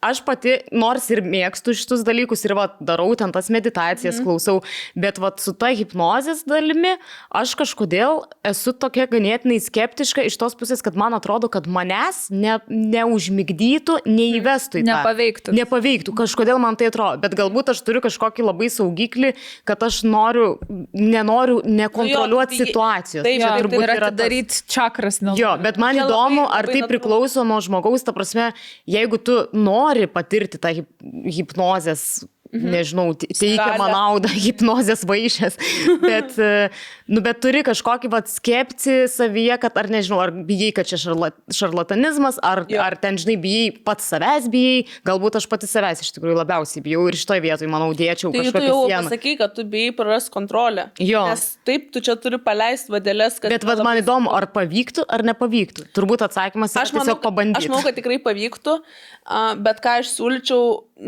Aš 0.04 0.20
pati, 0.26 0.58
nors 0.76 1.06
ir 1.14 1.22
mėgstu 1.24 1.72
šitus 1.78 2.04
dalykus 2.04 2.44
ir 2.44 2.56
va, 2.58 2.68
darau 2.84 3.14
ten 3.16 3.32
tas 3.32 3.48
meditacijas, 3.54 4.20
mm. 4.20 4.26
klausau, 4.28 4.58
bet 5.00 5.20
va, 5.22 5.32
su 5.40 5.54
ta 5.56 5.70
hipnozės 5.72 6.44
dalimi 6.50 6.98
aš 7.32 7.54
kažkodėl 7.60 8.24
esu 8.50 8.74
tokia 8.76 9.06
ganėtinai 9.08 9.60
skeptiška 9.64 10.26
iš 10.28 10.36
tos 10.42 10.58
pusės, 10.60 10.84
kad 10.84 10.98
man 11.00 11.16
atrodo, 11.16 11.48
kad 11.52 11.70
manęs 11.72 12.26
ne, 12.34 12.58
neužmigdytų, 12.68 14.02
neįvestų 14.10 14.82
į 14.82 14.84
tą. 14.84 14.90
Nepaveiktų. 14.92 15.56
Nepaveiktų, 15.56 16.16
kažkodėl 16.20 16.60
man 16.64 16.78
tai 16.80 16.92
atrodo, 16.92 17.22
bet 17.24 17.38
galbūt 17.40 17.72
aš 17.74 17.84
turiu 17.88 18.04
kažkokį 18.04 18.48
labai 18.50 18.70
saugiklį, 18.74 19.34
kad 19.70 19.88
aš 19.88 20.02
noriu, 20.08 20.58
nenoriu 20.92 21.62
nekontroliuoti 21.64 22.58
tai- 22.58 22.68
situacijos. 22.68 23.24
taip, 23.24 23.40
Jo, 23.44 23.54
turbūt 23.60 23.82
ir 23.84 23.90
yra 23.90 23.96
tas. 24.00 24.12
atidaryti 24.12 24.62
čakras? 24.68 25.22
Jo, 25.38 25.56
bet 25.62 25.78
man 25.78 25.96
įdomu, 25.96 26.48
ar 26.50 26.66
tai 26.66 26.84
priklauso 26.90 27.44
nuo 27.48 27.60
žmogaus, 27.64 28.04
ta 28.04 28.12
prasme, 28.16 28.52
jeigu 28.90 29.18
tu 29.22 29.48
nori 29.54 29.93
patirti 30.12 30.60
tą 30.62 30.72
hip 30.78 30.88
hipnozės, 31.34 32.24
mhm. 32.52 32.70
nežinau, 32.76 33.08
te- 33.18 33.30
teikiamą 33.32 33.90
naudą, 33.94 34.32
hipnozės 34.46 35.06
vaišės, 35.10 35.60
bet, 36.04 36.36
nu, 37.14 37.22
bet 37.22 37.38
turi 37.44 37.62
kažkokį 37.66 38.10
vat, 38.10 38.30
skepti 38.32 39.04
savyje, 39.12 39.58
kad 39.62 39.76
ar 39.78 39.90
nežinau, 39.94 40.18
ar 40.24 40.32
bijai, 40.34 40.72
kad 40.74 40.88
čia 40.90 40.98
šarla, 40.98 41.30
šarlatanizmas, 41.54 42.40
ar, 42.44 42.64
Jo. 42.72 42.80
ar 42.82 42.96
ten, 42.98 43.20
žinai, 43.22 43.36
bijai 43.44 43.68
pats 43.86 44.08
savęs 44.10 44.48
bijai, 44.54 44.86
galbūt 45.06 45.38
aš 45.38 45.48
pati 45.52 45.70
savęs 45.70 46.02
iš 46.02 46.10
tikrųjų 46.16 46.40
labiausiai 46.42 46.82
bijau 46.86 47.06
ir 47.12 47.18
šitoje 47.20 47.44
vietoje, 47.46 47.70
manau, 47.72 47.92
dėčiau 47.98 48.32
Tai 48.34 48.40
tu 48.40 48.46
kažkokią 48.50 48.70
jau 48.72 48.80
sieną. 48.90 49.04
pasakai, 49.12 49.36
kad 49.44 49.54
tu 49.58 49.66
bijai 49.76 49.94
praras 49.96 50.30
kontrolę. 50.34 50.88
Jo. 51.04 51.24
Nes 51.30 51.46
taip, 51.68 51.92
tu 51.94 52.02
čia 52.04 52.18
turi 52.18 52.40
paleisti 52.42 52.94
vadėlės, 52.96 53.38
kad... 53.44 53.54
Bet 53.54 53.68
vad 53.70 53.84
man 53.86 54.02
įdomu, 54.02 54.34
ar 54.34 54.50
pavyktų, 54.56 55.06
ar 55.08 55.24
nepavyktų. 55.30 55.88
Turbūt 55.94 56.26
atsakymas 56.26 56.74
yra 56.74 56.88
Aš 56.88 56.94
manau, 56.98 57.06
tiesiog 57.14 57.22
pabandyti. 57.24 57.62
aš 57.62 57.70
manau, 57.72 57.84
kad 57.86 58.00
tikrai 58.02 58.18
pavyktų, 58.26 58.78
bet 59.64 59.84
ką 59.86 60.00
aš 60.02 60.16
siūlyčiau, 60.18 60.64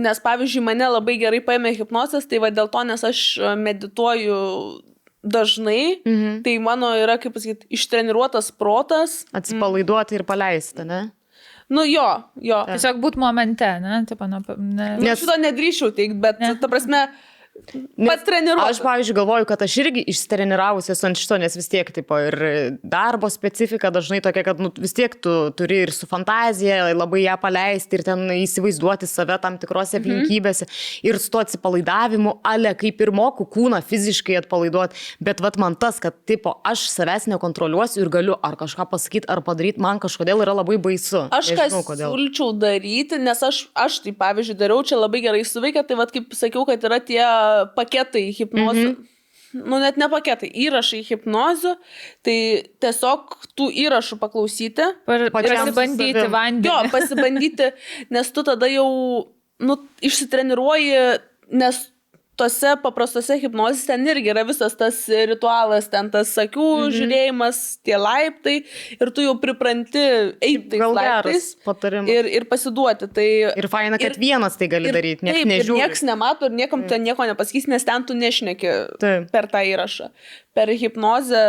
nes 0.06 0.20
pavyzdžiui, 0.22 0.64
mane 0.70 0.91
labai 0.93 1.18
gerai 1.22 1.41
paėmė 1.45 1.74
hipnozės, 1.80 2.28
tai 2.30 2.43
va 2.43 2.51
dėl 2.53 2.70
to, 2.70 2.84
nes 2.91 3.03
aš 3.08 3.24
medituoju 3.58 4.38
dažnai, 5.26 6.00
mhm. 6.06 6.40
tai 6.46 6.56
mano 6.64 6.94
yra, 6.96 7.18
kaip 7.22 7.36
pasakyti, 7.36 7.70
ištreniruotas 7.74 8.52
protas. 8.56 9.24
Atsipalaiduoti 9.36 10.20
ir 10.20 10.26
paleisti, 10.28 10.86
ne? 10.88 11.08
Nu 11.74 11.82
jo, 11.90 12.06
jo. 12.46 12.60
Tiesiog 12.70 13.00
būt 13.02 13.16
momente, 13.18 13.68
ne? 13.82 14.04
Tipo, 14.06 14.28
ne, 14.30 14.42
ne. 14.56 14.90
Nes 15.02 15.18
šito 15.22 15.34
nedrįšiau 15.42 15.96
teikti, 15.98 16.20
bet, 16.22 16.38
Ne. 16.44 16.54
ta 16.62 16.70
prasme, 16.70 17.08
Nes 17.10 17.24
pats 17.56 18.24
treniruotas. 18.28 18.78
Aš, 18.78 18.82
pavyzdžiui, 18.84 19.16
galvoju, 19.16 19.45
kad 19.49 19.62
aš 19.66 19.76
irgi 19.82 20.03
išstreniravusi 20.12 20.91
esu 20.93 21.08
ant 21.08 21.20
šito, 21.20 21.38
nes 21.41 21.56
vis 21.56 21.70
tiek, 21.72 21.89
tipo, 21.95 22.18
ir 22.20 22.36
darbo 22.84 23.30
specifika 23.32 23.89
dažnai 23.93 24.20
tokia, 24.24 24.43
kad 24.45 24.60
nu, 24.62 24.72
vis 24.82 24.93
tiek 24.95 25.16
tu 25.24 25.34
turi 25.58 25.82
ir 25.86 25.93
su 25.95 26.08
fantazija 26.10 26.91
labai 26.95 27.24
ją 27.26 27.38
paleisti 27.41 27.99
ir 27.99 28.06
ten 28.08 28.26
įsivaizduoti 28.36 29.08
save 29.10 29.38
tam 29.43 29.58
tikrose 29.62 29.99
aplinkybėse. 30.01 30.68
Mhm. 30.68 31.08
Ir 31.10 31.20
su 31.22 31.32
to 31.34 31.41
atsipalaidavimu, 31.43 32.38
ale 32.45 32.76
kaip 32.78 33.01
ir 33.06 33.14
moku 33.16 33.47
kūną 33.56 33.82
fiziškai 33.86 34.39
atpalaiduoti. 34.43 34.99
Bet 35.24 35.43
vat 35.43 35.60
man 35.62 35.78
tas, 35.80 36.01
kad, 36.03 36.18
tipo, 36.28 36.58
aš 36.68 36.88
savęs 36.91 37.30
nekontroliuosiu 37.32 38.03
ir 38.03 38.12
galiu 38.14 38.38
ar 38.43 38.60
kažką 38.60 38.88
pasakyti, 38.91 39.30
ar 39.32 39.41
padaryti, 39.45 39.82
man 39.84 40.01
kažkodėl 40.03 40.43
yra 40.45 40.58
labai 40.60 40.78
baisu. 40.82 41.26
Aš 41.36 41.53
ką 41.53 41.66
Nežinau, 41.66 41.84
kodėl. 41.88 42.12
siūlyčiau 42.12 42.51
daryti, 42.60 43.20
nes 43.22 43.41
aš, 43.43 43.66
aš 43.74 44.01
tai 44.06 44.16
pavyzdžiui 44.18 44.60
dariau, 44.60 44.84
čia 44.86 44.99
labai 44.99 45.24
gerai 45.24 45.43
suveikia, 45.47 45.86
tai 45.88 45.97
vad 45.99 46.12
kaip 46.14 46.36
sakiau, 46.36 46.66
kad 46.68 46.84
yra 46.86 46.99
tie 47.03 47.24
paketai 47.76 48.30
hipnozų. 48.36 48.89
Mm 48.89 48.96
-hmm. 48.96 49.12
Nu, 49.56 49.78
net 49.80 49.96
ne 49.96 50.10
paketai, 50.12 50.50
įrašai 50.66 51.00
hipnozių, 51.08 51.76
tai 52.28 52.38
tiesiog 52.84 53.38
tų 53.56 53.70
įrašų 53.86 54.18
paklausyti. 54.20 54.88
Par- 55.08 55.30
Pasibandyti 55.32 56.26
vandenį. 56.34 56.68
Jo, 56.68 56.89
pasibandyti, 56.91 57.70
nes 58.10 58.32
tu 58.36 58.43
tada 58.43 58.68
jau, 58.68 58.89
nu, 59.60 59.78
išsitreniruoji, 60.02 61.20
nes 61.56 61.80
tose 62.36 62.74
paprastose 62.84 63.38
hipnozėse 63.40 63.88
ten 63.88 64.04
irgi 64.12 64.32
yra 64.34 64.44
visas 64.48 64.74
tas 64.76 64.98
ritualas, 65.08 65.88
ten 65.92 66.10
tas 66.12 66.34
akių 66.42 66.66
mhm. 66.82 66.94
žiūrėjimas, 66.98 67.60
tie 67.88 67.96
laiptai 68.02 68.56
ir 69.00 69.12
tu 69.16 69.24
jau 69.24 69.36
pripranti 69.40 70.04
eiti 70.44 70.80
Gal 70.82 70.94
laiptais 70.98 71.52
geras 71.56 71.66
patarimas. 71.68 72.10
ir, 72.12 72.26
ir 72.40 72.48
pasiduoti. 72.52 73.08
Tai, 73.16 73.28
Ir 73.56 73.68
faina, 73.72 73.98
kad 74.02 74.12
ir- 74.16 74.20
vienas 74.20 74.58
tai 74.60 74.68
gali 74.72 74.92
ir, 74.92 74.98
daryti, 75.00 75.28
ir 75.32 75.48
nežiūri. 75.48 75.80
Niekas 75.80 76.04
nemato 76.08 76.50
ir 76.50 76.58
niekam 76.60 76.84
ten 76.88 77.04
nieko 77.08 77.24
nepasakys, 77.30 77.70
nes 77.72 77.84
ten 77.88 78.04
tu 78.04 78.14
nešneki 78.18 78.74
Taip. 79.00 79.32
per 79.32 79.48
tą 79.48 79.64
įrašą. 79.72 80.12
Per 80.56 80.68
hipnozę 80.76 81.44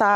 tą 0.00 0.14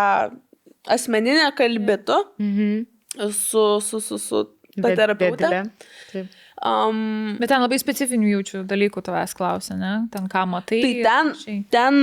asmeninę 0.90 1.52
kalbėtų 1.56 2.18
Mhm. 2.38 2.86
su, 3.30 3.80
su, 3.80 4.00
su, 4.00 4.18
su 4.18 4.42
ta 4.82 4.90
terapeutė. 4.96 5.70
Taip. 6.12 6.26
Um, 6.62 7.34
Bet 7.40 7.50
ten 7.50 7.64
labai 7.64 7.80
specifinių 7.82 8.30
jaučių 8.36 8.62
dalykų 8.70 9.02
tavęs 9.04 9.34
klausia, 9.36 9.74
ne? 9.78 9.92
Ten 10.12 10.28
ką 10.30 10.44
matai. 10.46 10.80
tai 10.84 10.92
ten, 11.02 11.32
ten, 11.74 12.00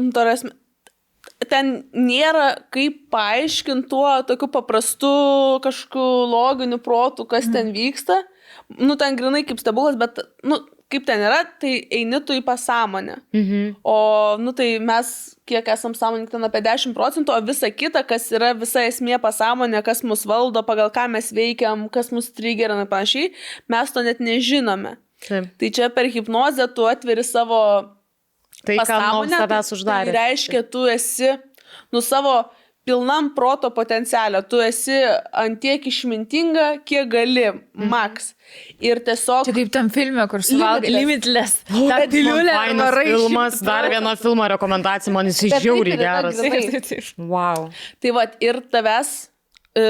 nu, 0.00 0.08
tarasme, 0.14 0.50
ten 1.48 1.72
nėra 1.94 2.48
kaip 2.74 3.04
paaiškinti 3.14 3.88
tuo 3.92 4.10
tokiu 4.26 4.50
paprastu 4.52 5.14
kažkokiu 5.64 6.26
loginiu 6.32 6.80
protu, 6.82 7.28
kas 7.28 7.46
ten 7.54 7.70
vyksta. 7.76 8.22
Nu, 8.80 8.98
ten 8.98 9.16
grinai 9.18 9.44
kaip 9.46 9.62
stebuklas, 9.62 9.98
bet, 10.00 10.18
nu, 10.42 10.58
kaip 10.92 11.06
ten 11.06 11.20
yra, 11.26 11.40
tai 11.60 11.72
eini 11.90 12.20
tu 12.26 12.32
į 12.36 12.42
pasąmonę. 12.46 13.16
Mhm. 13.34 13.76
O, 13.84 14.36
nu, 14.38 14.52
tai 14.52 14.78
mes, 14.78 15.34
kiek 15.48 15.66
esam 15.68 15.94
sąmoningi, 15.94 16.30
ten 16.30 16.44
apie 16.46 16.60
10 16.62 16.94
procentų, 16.94 17.34
o 17.34 17.40
visa 17.46 17.70
kita, 17.70 18.04
kas 18.06 18.28
yra 18.32 18.52
visa 18.54 18.80
esmė 18.86 19.18
pasąmonė, 19.22 19.82
kas 19.86 20.02
mus 20.06 20.22
valdo, 20.28 20.62
pagal 20.62 20.90
ką 20.94 21.08
mes 21.10 21.32
veikiam, 21.34 21.88
kas 21.90 22.12
mus 22.14 22.30
trigerina 22.32 22.84
ir 22.86 22.90
panašiai, 22.92 23.32
mes 23.68 23.90
to 23.92 24.02
net 24.06 24.20
nežinome. 24.20 24.96
Taip. 25.26 25.50
Tai 25.58 25.70
čia 25.70 25.88
per 25.90 26.04
hipnozę 26.12 26.68
tu 26.74 26.84
atveri 26.86 27.24
savo 27.24 27.60
Tai 28.64 28.76
ką 28.76 28.84
nuo 28.84 28.84
pasąmonę. 28.86 29.38
savęs 29.40 29.68
tai- 29.68 29.76
uždarė. 29.78 30.12
Tai 30.12 30.18
reiškia, 30.20 30.62
tu 30.70 30.86
esi, 30.86 31.30
nu, 31.92 32.00
savo 32.00 32.44
pilnam 32.84 33.30
proto 33.34 33.70
potencialę, 33.72 34.42
tu 34.48 34.58
esi 34.60 34.96
antiek 35.32 35.86
išmintinga, 35.88 36.66
kiek 36.84 37.08
gali, 37.08 37.46
Mhm. 37.74 37.88
max. 37.88 38.34
Ir 38.80 39.00
tiesiog... 39.00 39.46
Čia 39.48 39.54
kaip 39.56 39.70
tam 39.72 39.88
filme, 39.90 40.26
kur 40.28 40.42
suvalgai 40.44 40.90
Limitless. 40.92 41.62
limitless. 41.70 41.88
Ta 41.88 42.06
piliulė 42.12 42.54
varai 42.78 43.06
filmas, 43.08 43.60
dar 43.64 43.88
viena 43.90 44.12
filmo 44.20 44.44
rekomendacija, 44.52 45.12
man 45.16 45.26
jis 45.32 45.40
žiauriai 45.64 45.96
geras. 45.98 46.36
Taip, 46.36 46.76
taip. 46.84 47.08
Wow. 47.18 47.70
Tai 48.04 48.10
va, 48.18 48.26
ir 48.44 48.60
tavęs, 48.74 49.14
e, 49.80 49.86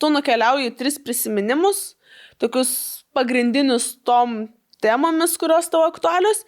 tu 0.00 0.10
nukeliauji 0.14 0.72
tris 0.78 0.96
prisiminimus, 0.98 1.94
tokius 2.40 3.04
pagrindinius 3.14 3.92
tom 4.08 4.46
temomis, 4.80 5.36
kurios 5.36 5.68
tavo 5.68 5.84
aktualios. 5.90 6.44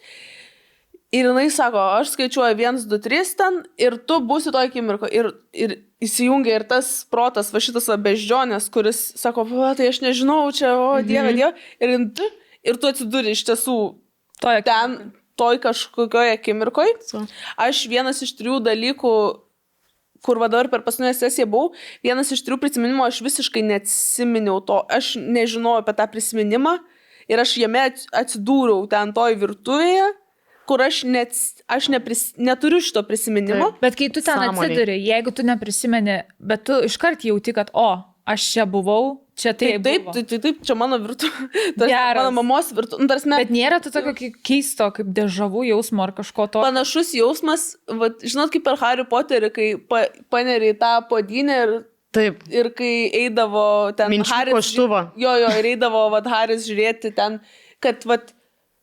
Ir 1.11 1.25
jinai 1.27 1.49
sako, 1.51 1.77
aš 1.99 2.13
skaičiuoju 2.13 2.55
1, 2.55 2.85
2, 2.87 2.99
3 3.03 3.31
ten 3.35 3.57
ir 3.77 3.97
tu 4.07 4.19
būsi 4.23 4.51
to 4.53 4.57
akimirko. 4.61 5.09
Ir, 5.11 5.27
ir 5.51 5.73
įsijungia 6.01 6.55
ir 6.55 6.63
tas 6.69 7.03
protas, 7.11 7.49
va 7.51 7.59
šitas 7.59 7.89
va 7.91 7.97
beždžionės, 7.99 8.69
kuris 8.71 9.01
sako, 9.19 9.43
va, 9.49 9.73
tai 9.75 9.89
aš 9.91 9.99
nežinau, 10.05 10.47
čia, 10.55 10.71
o 10.79 11.01
dieve, 11.03 11.27
Mhm. 11.33 11.35
dieve. 11.35 11.53
Ir, 11.81 11.89
jin 11.89 12.05
tu- 12.15 12.31
ir 12.63 12.75
tu 12.77 12.87
atsiduri 12.87 13.31
iš 13.35 13.43
tiesų 13.45 13.95
Toje 14.41 14.63
ten, 14.65 15.11
toj 15.37 15.59
kažkokioje 15.61 16.31
akimirkoje. 16.33 16.95
Aš 17.57 17.85
vienas 17.87 18.23
iš 18.25 18.31
trijų 18.39 18.57
dalykų, 18.65 19.11
kur 20.25 20.39
va 20.39 20.47
dabar 20.47 20.67
per 20.69 20.81
paskutinę 20.81 21.13
sesiją 21.13 21.45
buvau, 21.45 21.73
vienas 22.03 22.31
iš 22.31 22.41
trijų 22.41 22.57
prisiminimų, 22.57 23.05
aš 23.05 23.21
visiškai 23.21 23.61
neatsiminiau 23.61 24.65
to, 24.65 24.79
aš 24.89 25.15
nežinojau 25.17 25.83
apie 25.83 25.93
tą 25.93 26.07
prisiminimą 26.09 26.79
ir 27.29 27.37
aš 27.37 27.53
jame 27.57 27.79
ats- 27.91 28.07
atsidūriau 28.13 28.89
ten 28.89 29.13
toj 29.13 29.35
virtuvėje, 29.35 30.09
kur 30.69 30.81
aš, 30.85 31.03
net, 31.03 31.33
aš 31.67 31.89
nepris, 31.91 32.33
neturiu 32.37 32.79
šito 32.83 33.03
prisiminimo. 33.07 33.73
Bet 33.81 33.95
kai 33.99 34.07
tu 34.09 34.21
ten 34.21 34.37
Sąmonėj. 34.37 34.69
atsiduri, 34.71 34.99
jeigu 35.03 35.33
tu 35.35 35.43
neprisimeni, 35.47 36.21
bet 36.39 36.63
tu 36.69 36.79
iškart 36.87 37.25
jauti, 37.27 37.53
kad, 37.57 37.71
o, 37.73 37.89
aš 38.29 38.45
čia 38.53 38.65
buvau, 38.69 39.17
čia 39.35 39.51
tai 39.57 39.71
Taip, 39.73 39.83
taip, 39.83 40.07
taip, 40.13 40.27
taip, 40.29 40.41
taip, 40.45 40.59
čia 40.67 40.75
mano 40.77 40.99
virtuvė. 41.01 41.47
Mano 41.81 42.31
mamos 42.37 42.69
virtuvė. 42.77 43.07
Nu, 43.07 43.37
Bet 43.41 43.49
nėra 43.51 43.79
to 43.81 43.89
tokio 43.91 44.13
keisto, 44.45 44.91
kaip 44.93 45.09
dežavų 45.17 45.63
jausmo 45.71 46.03
ar 46.05 46.13
kažko 46.15 46.45
to. 46.53 46.61
panašus 46.63 47.13
jausmas, 47.17 47.71
vat, 47.89 48.21
žinot, 48.21 48.51
kaip 48.53 48.63
per 48.67 48.77
Harry 48.83 49.03
Potterį, 49.09 49.49
kai 49.55 49.69
pa, 49.89 50.03
paneri 50.29 50.71
į 50.75 50.77
tą 50.79 50.91
podinę 51.09 51.57
ir, 51.65 51.73
Taip. 52.13 52.43
ir 52.51 52.69
kai 52.77 53.09
eidavo 53.23 53.95
ten 53.97 54.11
Minčių 54.13 54.35
Haris- 54.35 54.53
koštuvą. 54.59 55.01
Jo, 55.17 55.33
jo, 55.41 55.49
ir 55.57 55.71
eidavo 55.73 56.05
vat, 56.13 56.27
Haris 56.27 56.67
žiūrėti 56.69 57.13
ten, 57.17 57.39
kad 57.81 58.05
vat, 58.05 58.33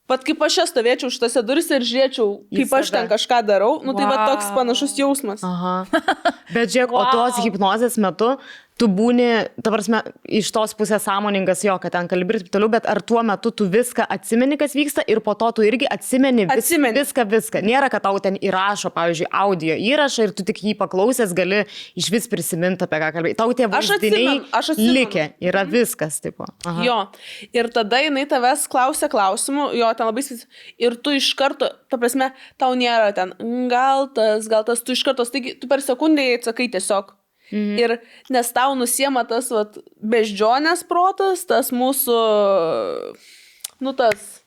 vat 0.09 0.24
kaip 0.24 0.42
aš 0.46 0.54
čia 0.59 0.64
stovėčiau 0.70 1.11
šitose 1.12 1.42
durise 1.46 1.76
ir 1.76 1.84
žiūrėčiau, 1.84 2.28
kaip 2.56 2.72
aš 2.80 2.92
ten 2.94 3.09
kažką 3.11 3.42
darau, 3.48 3.74
nu 3.84 3.92
tai 3.96 4.06
va 4.09 4.30
toks 4.32 4.48
panašus 4.56 4.96
jausmas. 4.98 5.44
Aha. 5.44 5.74
Bet 6.54 6.72
žiūrėk, 6.72 6.94
wow. 6.94 7.04
o 7.04 7.12
tos 7.12 7.36
Wow. 7.38 7.44
hipnozės 7.44 7.98
metu 8.00 8.34
tu 8.79 8.87
būni, 8.87 9.26
ta 9.64 9.72
prasme, 9.74 9.99
iš 10.24 10.49
tos 10.55 10.72
pusės 10.79 11.03
sąmoningas 11.03 11.64
jo, 11.66 11.74
kad 11.83 11.93
ten 11.97 12.07
kalbi 12.11 12.37
ir 12.37 12.45
taip 12.45 12.51
toliau, 12.55 12.70
bet 12.70 12.87
ar 12.87 13.01
tuo 13.03 13.22
metu 13.26 13.51
tu 13.51 13.66
viską 13.68 14.07
atsimeni, 14.14 14.59
kas 14.61 14.76
vyksta 14.79 15.03
ir 15.11 15.18
po 15.24 15.35
to 15.35 15.51
tu 15.59 15.64
irgi 15.66 15.89
atsimeni, 15.91 16.47
vis, 16.47 16.62
Atsimeni. 16.62 16.95
viską, 17.01 17.24
viską. 17.33 17.62
Nėra, 17.66 17.91
kad 17.91 18.05
tau 18.07 18.20
ten 18.22 18.39
įrašo, 18.39 18.93
pavyzdžiui, 18.95 19.26
audio 19.35 19.74
įrašą 19.74 20.29
ir 20.29 20.35
tu 20.39 20.47
tik 20.47 20.62
jį 20.62 20.76
paklausęs 20.79 21.35
gali 21.35 21.64
iš 21.99 22.11
vis 22.14 22.31
prisiminti, 22.31 22.87
apie 22.87 23.03
ką 23.03 23.11
kalbėjai. 23.18 23.39
Tau 23.43 23.53
tie 23.59 23.66
vaizdiniai 23.66 24.39
aš 24.55 24.72
atsimenu. 24.76 24.95
likę, 25.01 25.26
yra 25.51 25.66
viskas, 25.66 26.20
tipo. 26.22 26.47
Aha. 26.64 26.87
Jo. 26.87 26.99
Ir 27.53 27.68
tada 27.74 27.99
jinai 28.05 28.24
tavęs 28.31 28.68
klausia 28.70 29.11
klausimų, 29.11 29.72
jo, 29.74 29.91
ten 29.99 30.07
labai 30.07 30.22
spės. 30.22 30.47
Ir 30.79 30.95
tu 31.03 31.11
iš 31.18 31.33
karto, 31.35 31.68
ta 31.91 31.99
prasme, 31.99 32.31
tau 32.57 32.72
nėra 32.79 33.11
ten, 33.14 33.35
"Mm, 33.43 33.68
gal 33.68 34.07
tas, 34.14 34.47
gal 34.47 34.62
tas, 34.64 34.81
tu 34.83 34.93
iš 34.93 35.03
karto, 35.03 35.26
taigi, 35.26 35.59
tu 35.61 35.66
per 35.66 35.79
sekundę 35.83 36.22
atsakai 36.39 36.70
tiesiog. 36.70 37.17
Mhm. 37.53 37.78
Ir 37.80 37.96
nes 38.30 38.53
tau 38.53 38.74
nusiema 38.76 39.24
tas, 39.28 39.51
vat, 39.55 39.78
beždžionės 40.03 40.84
protas, 40.88 41.46
tas 41.49 41.70
mūsų, 41.72 42.18
nu 43.80 43.92
tas. 43.96 44.42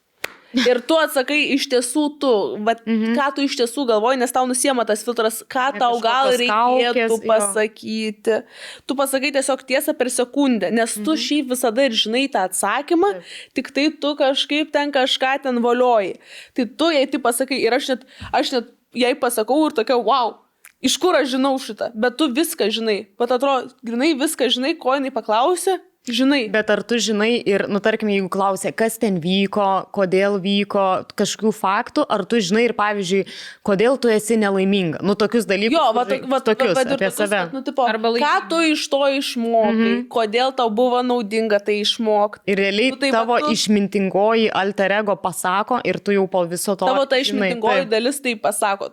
Ir 0.68 0.82
tu 0.84 0.98
atsakai 1.00 1.38
iš 1.54 1.64
tiesų 1.72 2.02
tu, 2.20 2.30
vat, 2.68 2.82
mhm. 2.84 3.14
ką 3.16 3.28
tu 3.38 3.44
iš 3.48 3.54
tiesų 3.56 3.86
galvoji, 3.88 4.20
nes 4.20 4.34
tau 4.36 4.44
nusiema 4.50 4.84
tas 4.84 5.00
filtras, 5.08 5.38
ką 5.48 5.70
Ne 5.72 5.80
tau 5.80 6.00
gal 6.04 6.28
reikėtų 6.36 6.50
kaukės, 6.52 7.14
jo. 7.14 7.20
pasakyti. 7.30 8.40
Tu 8.84 8.98
pasakai 9.00 9.32
tiesiog 9.38 9.64
tiesą 9.70 9.96
per 9.96 10.12
sekundę, 10.12 10.68
nes 10.76 10.92
tu 10.98 11.16
Mhm. 11.16 11.22
šiaip 11.24 11.48
visada 11.56 11.88
ir 11.88 11.96
žinai 11.96 12.26
tą 12.28 12.44
atsakymą, 12.50 13.24
tik 13.56 13.72
tai 13.72 13.88
tu 13.96 14.12
kažkaip 14.20 14.74
ten 14.76 14.92
kažką 14.92 15.42
ten 15.44 15.64
volioji. 15.64 16.20
Tai 16.54 16.66
tu 16.66 16.92
jai 16.92 17.06
tai 17.08 17.20
pasakai 17.24 17.64
ir 17.64 17.72
aš 17.72 17.88
net, 17.96 18.06
aš 18.34 18.52
net 18.52 18.66
jai 18.94 19.16
pasakau 19.16 19.66
ir 19.68 19.72
tokia, 19.72 19.96
wow. 20.04 20.36
Iš 20.82 20.98
kur 20.98 21.16
aš 21.16 21.36
žinau 21.36 21.54
šitą, 21.62 21.92
bet 21.94 22.18
tu 22.18 22.26
viską 22.34 22.72
žinai. 22.74 23.06
Pat 23.18 23.32
atrodo, 23.38 23.70
grinai 23.86 24.16
viską 24.18 24.50
žinai, 24.50 24.74
ko 24.82 24.96
jinai 24.98 25.14
paklausė, 25.14 25.78
žinai. 26.10 26.50
Bet 26.50 26.70
ar 26.74 26.82
tu 26.82 26.98
žinai 26.98 27.36
ir, 27.38 27.68
nu, 27.70 27.78
tarkim, 27.84 28.10
jeigu 28.10 28.30
klausė, 28.34 28.72
kas 28.74 28.98
ten 29.02 29.20
vyko, 29.22 29.68
kodėl 29.94 30.40
vyko, 30.42 31.06
kažkokių 31.20 31.52
faktų, 31.54 32.06
ar 32.10 32.24
tu 32.26 32.42
žinai 32.42 32.64
ir, 32.70 32.74
pavyzdžiui, 32.78 33.22
kodėl 33.68 34.00
tu 34.02 34.10
esi 34.10 34.40
nelaiminga? 34.42 35.04
Nu, 35.06 35.14
tokius 35.20 35.46
dalykus. 35.50 35.78
Jo, 35.78 35.86
va, 35.94 36.08
žinai, 36.10 36.32
va, 36.34 36.42
tokius 36.50 36.74
va, 36.74 36.82
va, 36.82 36.98
apie 36.98 37.12
save. 37.14 37.44
Kad, 37.46 37.56
nu, 37.60 37.64
tipo, 37.68 37.86
ką 37.86 38.34
tu 38.50 38.62
iš 38.72 38.88
to 38.90 39.04
išmokai, 39.22 39.76
mm 39.76 39.86
-hmm. 39.86 40.04
kodėl 40.18 40.56
tau 40.58 40.70
buvo 40.70 41.06
naudinga 41.06 41.62
tai 41.62 41.82
išmokti. 41.86 42.46
Ir 42.50 42.58
realiai 42.58 42.92
Nu, 42.92 42.98
tai 42.98 43.12
va 43.12 43.18
tavo 43.22 43.40
tu- 43.40 43.52
išmintingoji 43.54 44.50
alter 44.50 44.92
ego 44.92 45.16
pasako 45.16 45.82
ir 45.86 46.00
tu 46.00 46.12
jau 46.12 46.28
po 46.28 46.44
viso 46.46 46.76
to. 46.76 46.86
Tavo 46.86 47.06
ta 47.06 47.16
žinai, 47.16 47.22
išmintingoji 47.22 47.86
taip. 47.86 47.90
dalis 47.90 48.22
tai 48.22 48.36
pasako. 48.36 48.90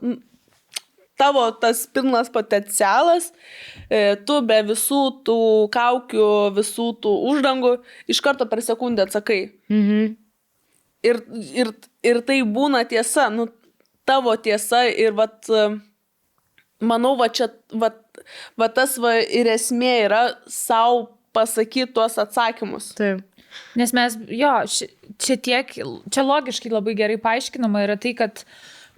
"N- 1.19 1.25
Tavo 1.25 1.51
tas 1.51 1.87
pilnas 1.87 2.29
potencialas, 2.31 3.33
e, 3.91 4.15
tu 4.25 4.41
be 4.47 4.63
visų 4.63 5.25
tų 5.27 5.69
kaukių, 5.75 6.55
visų 6.55 6.87
tų 7.03 7.13
uždangų, 7.33 7.73
iš 8.07 8.21
karto 8.23 8.47
per 8.47 8.63
sekundę 8.63 9.03
atsakai. 9.03 9.53
Mhm. 9.69 10.17
Ir, 11.03 11.21
ir, 11.55 11.73
ir 12.03 12.21
tai 12.23 12.43
būna 12.43 12.85
tiesa, 12.89 13.29
nu, 13.31 13.49
tavo 14.07 14.37
tiesa 14.37 14.85
ir 14.91 15.13
vat, 15.13 15.49
e, 15.51 15.81
manau, 16.81 17.17
va 17.19 17.29
čia, 17.29 17.51
va, 17.73 17.91
va 18.57 18.69
tas 18.69 18.97
va 18.99 19.17
ir 19.19 19.47
esmė 19.47 20.05
yra 20.07 20.23
savo 20.47 21.19
pasakyti 21.35 21.93
tuos 21.95 22.19
atsakymus. 22.19 22.95
Taip. 22.95 23.25
Nes 23.79 23.93
mes, 23.93 24.17
jo, 24.31 24.55
čia 25.19 25.37
tiek, 25.37 25.71
čia 26.11 26.23
logiškai 26.23 26.71
labai 26.71 26.95
gerai 26.95 27.17
paaiškinama 27.19 27.83
yra 27.87 27.97
tai, 27.97 28.15
kad 28.15 28.45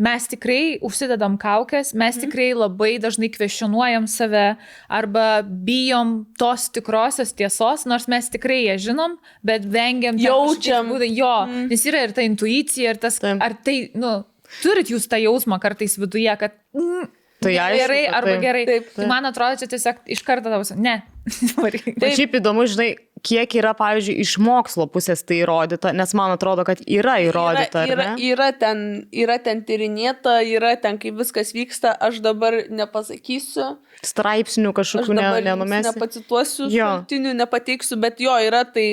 mes 0.01 0.25
tikrai 0.33 0.79
užsidedam 0.81 1.37
kaukės, 1.41 1.93
mes 1.95 2.17
Mhm. 2.17 2.25
tikrai 2.25 2.49
labai 2.57 2.93
dažnai 3.03 3.29
kvestionuojam 3.35 4.09
save 4.09 4.57
arba 4.89 5.43
bijom 5.45 6.25
tos 6.41 6.71
tikrosios 6.73 7.35
tiesos, 7.37 7.85
nors 7.87 8.09
mes 8.09 8.29
tikrai 8.33 8.65
ją 8.73 8.77
žinom, 8.89 9.19
bet 9.45 9.63
vengiam. 9.69 10.17
Jaučiam. 10.19 10.89
būdais- 10.89 11.15
Jo, 11.21 11.47
mm. 11.47 11.69
nes 11.71 11.85
yra 11.85 12.05
ir 12.09 12.13
ta 12.17 12.23
intuicija, 12.23 12.91
ir 12.91 12.97
tas, 12.97 13.19
Taip. 13.21 13.43
ar 13.43 13.53
tai, 13.65 13.91
nu, 13.95 14.25
turit 14.63 14.89
jūs 14.89 15.07
tą 15.07 15.21
jausmą 15.21 15.61
kartais 15.61 15.97
viduje, 16.01 16.33
kad... 16.39 16.53
Mm, 16.75 17.09
Tai 17.41 17.53
aišku, 17.57 17.79
gerai 17.81 18.07
arba 18.07 18.31
taip. 18.35 18.41
gerai. 18.43 18.65
Taip, 18.67 18.89
Tai 18.95 19.07
man 19.09 19.25
atrodo, 19.25 19.57
čia 19.57 19.67
tiesiog 19.67 19.97
iš 20.13 20.21
karto 20.23 20.51
tavus. 20.53 20.75
Ne. 20.77 21.03
Varyk. 21.57 21.95
Bet 21.99 22.13
šiaip 22.19 22.35
įdomu, 22.37 22.67
žinai, 22.69 22.97
kiek 23.27 23.55
yra, 23.61 23.73
pavyzdžiui, 23.79 24.17
iš 24.25 24.37
mokslo 24.43 24.87
pusės 24.91 25.23
tai 25.27 25.41
įrodyta, 25.43 25.93
nes 25.97 26.15
man 26.19 26.35
atrodo, 26.35 26.65
kad 26.69 26.81
yra 26.87 27.19
įrodyta. 27.25 27.85
Yra, 27.89 28.07
yra, 28.07 28.15
yra, 28.31 28.49
ten, 28.57 28.85
yra 29.13 29.39
ten 29.43 29.63
tyrinėta, 29.69 30.39
yra 30.47 30.75
ten, 30.81 30.99
kaip 31.03 31.19
viskas 31.21 31.53
vyksta, 31.57 31.93
aš 32.09 32.23
dabar 32.25 32.63
nepasakysiu, 32.71 33.75
Straipsnių 34.07 34.73
kažkokių 34.73 35.13
ne, 35.13 35.21
dabar 35.21 35.43
jums 35.43 35.49
nenumesi. 35.51 35.91
nepacituosiu, 35.91 36.71
šaltinių 36.73 37.35
nepateiksiu, 37.43 37.99
bet 38.01 38.23
jo, 38.25 38.33
yra 38.41 38.65
tai, 38.65 38.89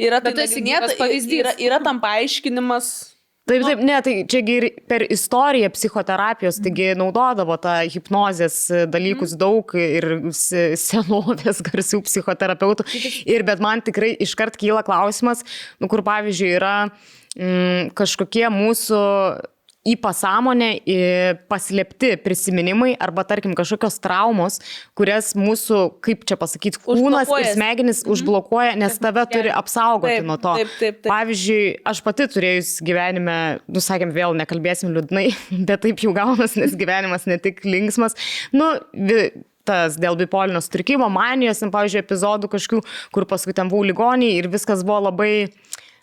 yra 0.00 0.22
tai 0.24 0.32
Bet 0.32 0.46
esi 0.46 0.62
nagrinėta, 0.62 0.94
pavyzdys. 0.96 1.38
yra, 1.42 1.52
yra 1.60 1.82
tam 1.84 2.00
paaiškinimas. 2.00 3.17
Taip, 3.48 3.62
taip, 3.64 3.80
ne, 3.80 3.96
tai 4.04 4.14
čiagi 4.28 4.54
ir 4.60 4.66
per 4.90 5.06
istoriją 5.08 5.70
psichoterapijos, 5.72 6.58
taigi 6.60 6.90
naudodavo 7.00 7.56
tą 7.62 7.78
hipnozės 7.88 8.58
dalykus 8.92 9.32
Mhm. 9.32 9.38
daug 9.40 9.74
ir 9.80 10.06
se- 10.36 10.76
senovės 10.76 11.62
garsių 11.64 12.02
psichoterapeutų. 12.04 12.84
Ir 13.26 13.42
bet 13.48 13.60
man 13.64 13.80
tikrai 13.80 14.14
iškart 14.20 14.58
kyla 14.60 14.82
klausimas, 14.84 15.44
nu, 15.80 15.88
kur 15.88 16.02
pavyzdžiui 16.02 16.56
yra 16.58 16.90
mm, 17.38 17.94
kažkokie 17.94 18.48
mūsų 18.52 19.00
į 19.88 19.94
pasąmonę 20.02 20.70
į 20.82 20.98
paslėpti 21.50 22.12
prisiminimai 22.24 22.94
arba, 23.00 23.24
tarkim, 23.28 23.54
kažkokios 23.58 23.98
traumos, 24.04 24.60
kurias 24.98 25.32
mūsų, 25.38 25.80
kaip 26.04 26.24
čia 26.28 26.38
pasakyti, 26.40 26.82
kūnas 26.84 27.30
ir 27.38 27.50
smegenys 27.54 28.04
užblokuoja, 28.08 28.76
nes 28.80 28.98
tave 29.02 29.24
turi 29.32 29.52
apsaugoti 29.54 30.18
Taip, 30.18 30.28
nuo 30.28 30.38
to. 30.40 30.54
taip, 30.60 30.72
taip, 30.80 31.02
taip. 31.02 31.10
Pavyzdžiui, 31.10 31.66
aš 31.88 32.02
pati 32.06 32.28
turėjus 32.34 32.72
gyvenime, 32.84 33.38
nu 33.68 33.84
sakėm, 33.84 34.14
vėl 34.16 34.36
nekalbėsim 34.38 34.92
liūdnai, 34.94 35.28
bet 35.68 35.84
taip 35.86 36.04
jau 36.04 36.14
gaunas, 36.16 36.56
nes 36.60 36.76
gyvenimas 36.78 37.28
ne 37.30 37.38
tik 37.42 37.64
linksmas. 37.66 38.18
Nu, 38.54 38.74
tas 39.68 39.98
dėl 40.00 40.16
bipolinio 40.18 40.62
sutrikimo, 40.64 41.10
manijos, 41.12 41.60
pavyzdžiui, 41.72 42.04
epizodų 42.04 42.50
kažkokių, 42.54 42.80
kur 43.14 43.28
paskui 43.28 43.56
ten 43.56 43.68
buvau 43.72 43.84
ligoniai 43.88 44.38
ir 44.38 44.48
viskas 44.52 44.84
buvo 44.86 45.10
labai 45.10 45.50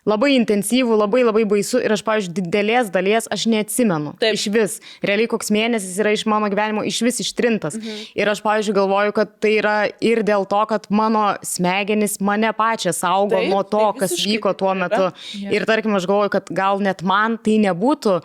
labai 0.09 0.35
intensyvų, 0.37 0.95
labai 1.01 1.23
labai 1.25 1.43
baisu 1.49 1.81
ir 1.83 1.93
aš, 1.95 2.03
pavyzdžiui, 2.05 2.35
didelės 2.39 2.91
dalies 2.93 3.27
aš 3.33 3.47
neatsimenu. 3.51 4.15
Taip. 4.21 4.37
Iš 4.37 4.45
vis. 4.53 4.77
Realiai 5.05 5.29
koks 5.31 5.51
mėnesis 5.53 5.97
yra 6.01 6.13
iš 6.15 6.25
mano 6.29 6.49
gyvenimo 6.53 6.85
iš 6.85 7.01
vis 7.05 7.21
ištrintas. 7.25 7.79
Mhm. 7.79 8.01
Ir 8.21 8.31
aš, 8.31 8.43
pavyzdžiui, 8.45 8.77
galvoju, 8.77 9.15
kad 9.17 9.35
tai 9.43 9.55
yra 9.59 9.77
ir 9.99 10.23
dėl 10.27 10.47
to, 10.49 10.61
kad 10.69 10.89
mano 10.93 11.27
smegenys 11.45 12.19
mane 12.21 12.53
pačią 12.55 12.93
saugo 12.95 13.39
Taip, 13.39 13.51
nuo 13.51 13.63
to, 13.65 13.81
tai 13.81 14.05
kas 14.05 14.17
vyko 14.21 14.53
tuo 14.57 14.73
taip 14.73 14.83
metu. 14.85 15.11
Ir 15.49 15.65
tarkim, 15.67 15.97
aš 15.97 16.09
galvoju, 16.09 16.35
kad 16.37 16.51
gal 16.53 16.83
net 16.83 17.01
man 17.05 17.39
tai 17.41 17.57
nebūtų 17.65 18.19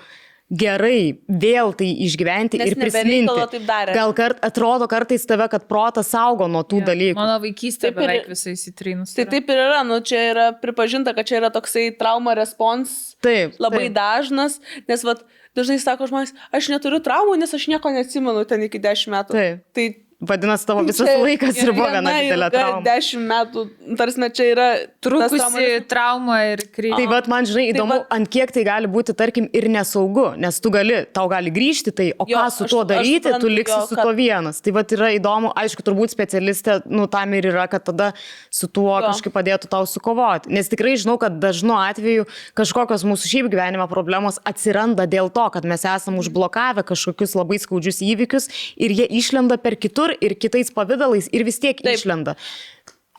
gerai 0.51 1.19
vėl 1.31 1.71
tai 1.79 1.89
išgyventi 2.07 2.59
Nes 2.59 2.73
ir 2.73 2.79
prisiminti. 2.79 3.61
Gal 3.95 4.13
kart 4.19 4.41
atrodo 4.45 4.89
kartais 4.91 5.23
tave, 5.29 5.47
kad 5.53 5.67
protas 5.71 6.11
saugo 6.11 6.49
nuo 6.51 6.63
tų 6.67 6.83
dalykų. 6.89 7.15
Mano 7.19 7.39
vaikystė 7.43 7.89
Taip 7.89 7.97
ir- 7.97 8.03
beveik 8.03 8.29
visai 8.33 8.55
įsitrynus. 8.57 9.15
Tai 9.15 9.25
taip 9.31 9.49
ir 9.51 9.63
yra, 9.63 9.85
nu 9.87 10.01
čia 10.03 10.23
yra 10.33 10.47
pripažinta, 10.61 11.15
kad 11.15 11.27
čia 11.27 11.39
yra 11.41 11.51
toksai 11.55 11.97
trauma 11.99 12.35
respons 12.35 13.15
Taip. 13.23 13.55
labai 13.63 13.87
taip. 13.89 13.95
dažnas, 13.95 14.59
nes 14.89 15.05
vat, 15.07 15.23
dažnai 15.55 15.79
sako 15.79 16.11
žmonės, 16.11 16.35
aš 16.53 16.69
neturiu 16.75 16.99
traumų, 17.01 17.39
nes 17.39 17.55
aš 17.55 17.69
nieko 17.71 17.91
neatsimenu 17.95 18.47
ten 18.47 18.63
iki 18.67 18.79
10 18.79 19.07
metų. 19.15 19.31
Taip. 19.39 19.65
Tai 19.75 19.89
vadinasi, 20.21 20.67
tavo 20.69 20.83
visas 20.85 21.09
Čia 21.09 21.19
laikas 21.23 21.57
ir 21.63 21.73
buvo 21.73 21.89
viena 21.91 22.13
didelė 22.13 22.49
trauma. 22.53 22.83
Dešimt 22.85 23.27
metų, 23.31 23.63
tarsi 23.97 24.29
čia 24.37 24.47
yra 24.53 24.67
Trukusi 25.01 25.39
traumas- 25.41 25.87
trauma 25.89 26.37
ir 26.53 26.59
Tai 26.61 26.69
kreipė. 26.77 27.07
vad 27.09 27.29
man, 27.29 27.45
žinai, 27.45 27.73
Tai 27.73 27.79
įdomu, 27.81 27.95
vat- 27.99 28.07
ant 28.11 28.29
kiek 28.31 28.53
tai 28.53 28.65
gali 28.65 28.87
būti, 28.87 29.15
tarkim, 29.17 29.49
ir 29.53 29.65
nesaugu, 29.69 30.37
nes 30.37 30.61
tu 30.61 30.71
gali, 30.71 31.07
tau 31.13 31.27
gali 31.29 31.51
grįžti, 31.51 31.95
tai 31.95 32.13
o 32.19 32.27
Jo, 32.29 32.37
ką 32.37 32.51
su 32.53 32.65
aš- 32.65 32.71
tuo 32.71 32.81
aš 32.83 32.87
daryti, 32.89 33.23
tu 33.23 33.29
suprantu, 33.33 33.49
liksi 33.57 33.73
jo, 33.81 33.87
su 33.87 33.95
kad- 33.97 34.05
tuo 34.05 34.13
vienas. 34.15 34.61
Tai 34.61 34.71
vad 34.73 34.87
yra 34.89 35.09
įdomu, 35.19 35.53
aišku, 35.55 35.83
turbūt 35.83 36.11
specialistė, 36.15 36.83
nu, 36.87 37.07
tam 37.07 37.33
ir 37.35 37.45
yra, 37.45 37.69
kad 37.71 37.85
tada 37.85 38.13
su 38.51 38.67
tuo 38.69 39.01
Jo. 39.01 39.09
kažkaip 39.09 39.33
padėtų 39.33 39.69
tau 39.69 39.85
sukovoti. 39.87 40.49
Nes 40.51 40.69
tikrai 40.69 40.95
žinau, 41.01 41.19
kad 41.19 41.41
dažnu 41.41 41.73
atveju 41.73 42.27
kažkokios 42.55 43.05
mūsų 43.05 43.25
šiaip 43.25 43.49
gyvenimo 43.51 43.89
problemos 43.89 44.39
atsiranda 44.45 45.07
dėl 45.09 45.33
to, 45.33 45.49
kad 45.51 45.65
mes 45.65 45.83
esame 45.83 46.19
užblokavę 46.21 46.85
kažkokius 46.85 47.35
labai 47.35 47.57
skaudžius 47.59 48.03
įvykius 48.05 48.49
ir 48.77 48.91
jie 48.91 49.09
išlenda 49.09 49.57
per 49.61 49.77
kitur 49.77 50.10
ir 50.21 50.35
kitais 50.41 50.71
pavydalais 50.75 51.29
ir 51.33 51.45
vis 51.45 51.59
tiek 51.63 51.79
Taip. 51.83 51.95
išlenda. 51.99 52.37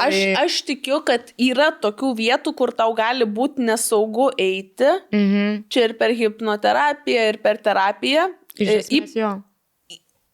Aš, 0.01 0.15
Tai- 0.15 0.45
aš 0.45 0.55
tikiu, 0.65 1.01
kad 1.05 1.31
yra 1.37 1.69
tokių 1.83 2.15
vietų, 2.17 2.55
kur 2.57 2.71
tau 2.73 2.93
gali 2.97 3.25
būti 3.27 3.61
nesaugu 3.67 4.31
eiti. 4.39 4.87
Mhm. 5.13 5.65
Čia 5.69 5.83
ir 5.89 5.93
per 5.99 6.09
hipnoterapiją, 6.17 7.27
ir 7.33 7.37
per 7.43 7.57
terapiją. 7.61 8.29
Iš 8.57 8.67
E, 8.67 8.77
esmės, 8.81 9.13
jo. 9.15 9.31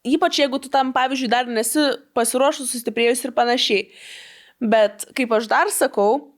Ypač 0.07 0.37
jeigu 0.39 0.61
tu 0.61 0.69
tam, 0.71 0.93
pavyzdžiui, 0.93 1.27
dar 1.29 1.45
nesi 1.51 1.83
pasiruošus, 2.15 2.69
sustiprėjus 2.71 3.25
ir 3.27 3.31
panašiai. 3.35 3.89
Bet 4.61 5.03
kaip 5.17 5.31
aš 5.35 5.47
dar 5.51 5.67
sakau, 5.73 6.31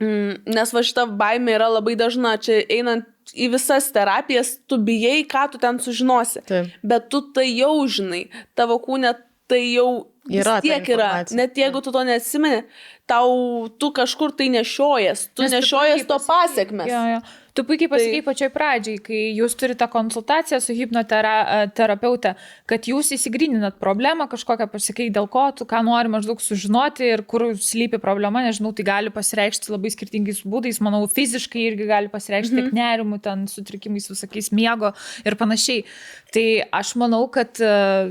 mm, 0.00 0.46
nes 0.54 0.70
va 0.72 0.80
šita 0.86 1.08
baimė 1.18 1.56
yra 1.58 1.66
labai 1.74 1.96
dažna, 1.98 2.36
čia 2.40 2.60
einant 2.70 3.04
į 3.34 3.50
visas 3.52 3.90
terapijas, 3.92 4.58
tu 4.68 4.78
bijai, 4.78 5.26
ką 5.26 5.50
tu 5.52 5.58
ten 5.58 5.78
sužinosi. 5.78 6.44
Taip. 6.46 6.70
Bet 6.84 7.10
tu 7.10 7.20
tai 7.34 7.48
jau 7.50 7.74
žinai, 7.86 8.28
tavo 8.54 8.78
kūne 8.78 9.12
tai 9.50 9.60
jau 9.74 9.90
vis 10.30 10.40
Yra 10.44 10.60
tiek 10.62 10.88
yra. 10.94 11.10
Net 11.36 11.58
jeigu 11.58 11.82
tu 11.82 11.92
to 11.94 12.02
neatsimeni, 12.06 12.62
tau 13.10 13.68
tu 13.80 13.90
kažkur 13.96 14.34
tai 14.36 14.50
nešiojas, 14.54 15.28
tu 15.34 15.44
Nes 15.44 15.54
nešiojas 15.56 16.06
to 16.08 16.18
pasiekmes. 16.26 16.90
Jo, 16.90 17.02
jo. 17.16 17.20
Tu 17.54 17.64
puikiai 17.66 17.90
pasakei 17.90 18.22
pačioj 18.22 18.50
pradžiai, 18.54 19.00
kai 19.02 19.20
jūs 19.34 19.56
turite 19.58 19.86
konsultaciją 19.90 20.60
su 20.62 20.74
hipnoterapeute, 20.76 22.34
kad 22.70 22.86
jūs 22.86 23.10
įsigryninat 23.16 23.78
problemą 23.82 24.28
kažkokią, 24.30 24.68
pasakai, 24.70 25.08
dėl 25.14 25.26
ko 25.30 25.48
tu 25.56 25.66
ką 25.68 25.82
nori 25.86 26.12
maždaug 26.12 26.40
sužinoti 26.42 27.08
ir 27.14 27.24
kur 27.26 27.48
slypi 27.58 27.98
problema, 28.02 28.44
nežinau, 28.46 28.72
tai 28.76 28.86
gali 28.86 29.10
pasireikšti 29.14 29.72
labai 29.74 29.90
skirtingais 29.94 30.44
būdais, 30.46 30.78
manau, 30.84 31.02
fiziškai 31.10 31.66
irgi 31.72 31.88
gali 31.90 32.12
pasireikšti 32.12 32.54
Mhm. 32.54 32.60
tiek 32.60 32.72
nerimu, 32.76 33.20
ten 33.22 33.46
sutrikimais 33.50 34.08
visokiais 34.10 34.50
miego 34.52 34.92
ir 35.24 35.36
panašiai. 35.36 35.84
Tai 36.30 36.46
aš 36.72 36.94
manau, 36.96 37.24
kad 37.32 37.58
uh, 37.58 38.10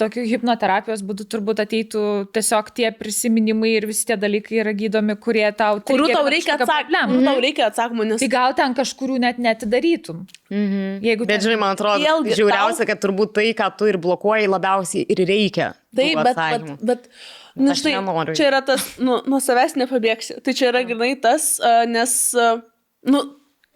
tokiu 0.00 0.24
hipnoterapijos 0.24 1.02
būdu 1.04 1.26
turbūt 1.28 1.60
ateitų 1.64 2.04
tiesiog 2.32 2.70
tie 2.72 2.88
prisiminimai 2.96 3.74
ir 3.76 3.86
visi 3.90 4.06
tie 4.08 4.16
dalykai 4.16 4.62
yra 4.62 4.72
gydomi, 4.72 5.16
kurie 5.20 5.46
tau... 5.52 5.80
Kurių 5.84 6.08
tau 6.14 6.24
reikia 6.32 6.56
atsakymų. 6.56 7.12
Kurių 7.12 7.24
tau 7.28 7.42
reikia 7.44 7.68
atsakymų, 7.68 8.08
nes 8.12 8.24
Tai 8.24 8.30
gal 8.32 8.56
ten 8.56 8.74
kažkurių 8.78 9.18
net 9.26 9.40
netidarytum. 9.42 10.22
Mhm. 10.50 11.00
Jeigu 11.04 11.26
Bet 11.26 11.34
ten- 11.40 11.44
žinai, 11.46 11.58
man 11.60 11.74
atrodo, 11.76 11.98
Vėlgi, 12.04 12.36
žiauriausia, 12.38 12.84
tau- 12.84 12.90
kad 12.92 13.02
turbūt 13.04 13.34
tai, 13.38 13.48
ką 13.58 13.70
tu 13.78 13.90
ir 13.90 13.98
blokuoji, 13.98 14.48
labiausiai 14.54 15.06
ir 15.08 15.24
reikia. 15.28 15.72
Taip, 15.94 16.22
bet, 16.22 16.36
bet, 16.36 16.78
bet 16.92 17.08
nu, 17.56 17.74
štai, 17.74 17.96
čia 18.38 18.46
yra 18.52 18.62
tas, 18.64 18.86
nu, 19.02 19.20
nuo 19.26 19.40
savęs 19.42 19.74
nepabėgsi. 19.82 20.38
Tai 20.42 20.54
čia 20.54 20.70
yra 20.72 20.84
grinai 20.86 21.14
tas, 21.20 21.58
uh, 21.60 21.84
nes, 21.90 22.14
uh, 22.38 22.60
nu, 23.04 23.22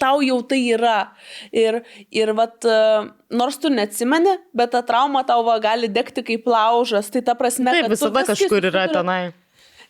tau 0.02 0.18
jau 0.24 0.40
tai 0.42 0.58
yra. 0.74 1.12
Ir, 1.54 1.82
ir 2.10 2.32
vat, 2.34 2.64
nors 3.30 3.58
tu 3.62 3.70
neatsimeni, 3.70 4.34
bet 4.54 4.72
ta 4.74 4.82
trauma 4.82 5.22
tau 5.28 5.44
va, 5.46 5.58
gali 5.62 5.86
degti 5.86 6.24
kaip 6.26 6.48
laužas. 6.50 7.10
Tai 7.12 7.22
ta 7.22 7.36
prasme, 7.38 7.70
Taip, 7.70 7.90
visada 7.92 8.24
vis 8.24 8.32
kažkur 8.32 8.66
yra 8.72 8.88
tenai. 8.90 9.32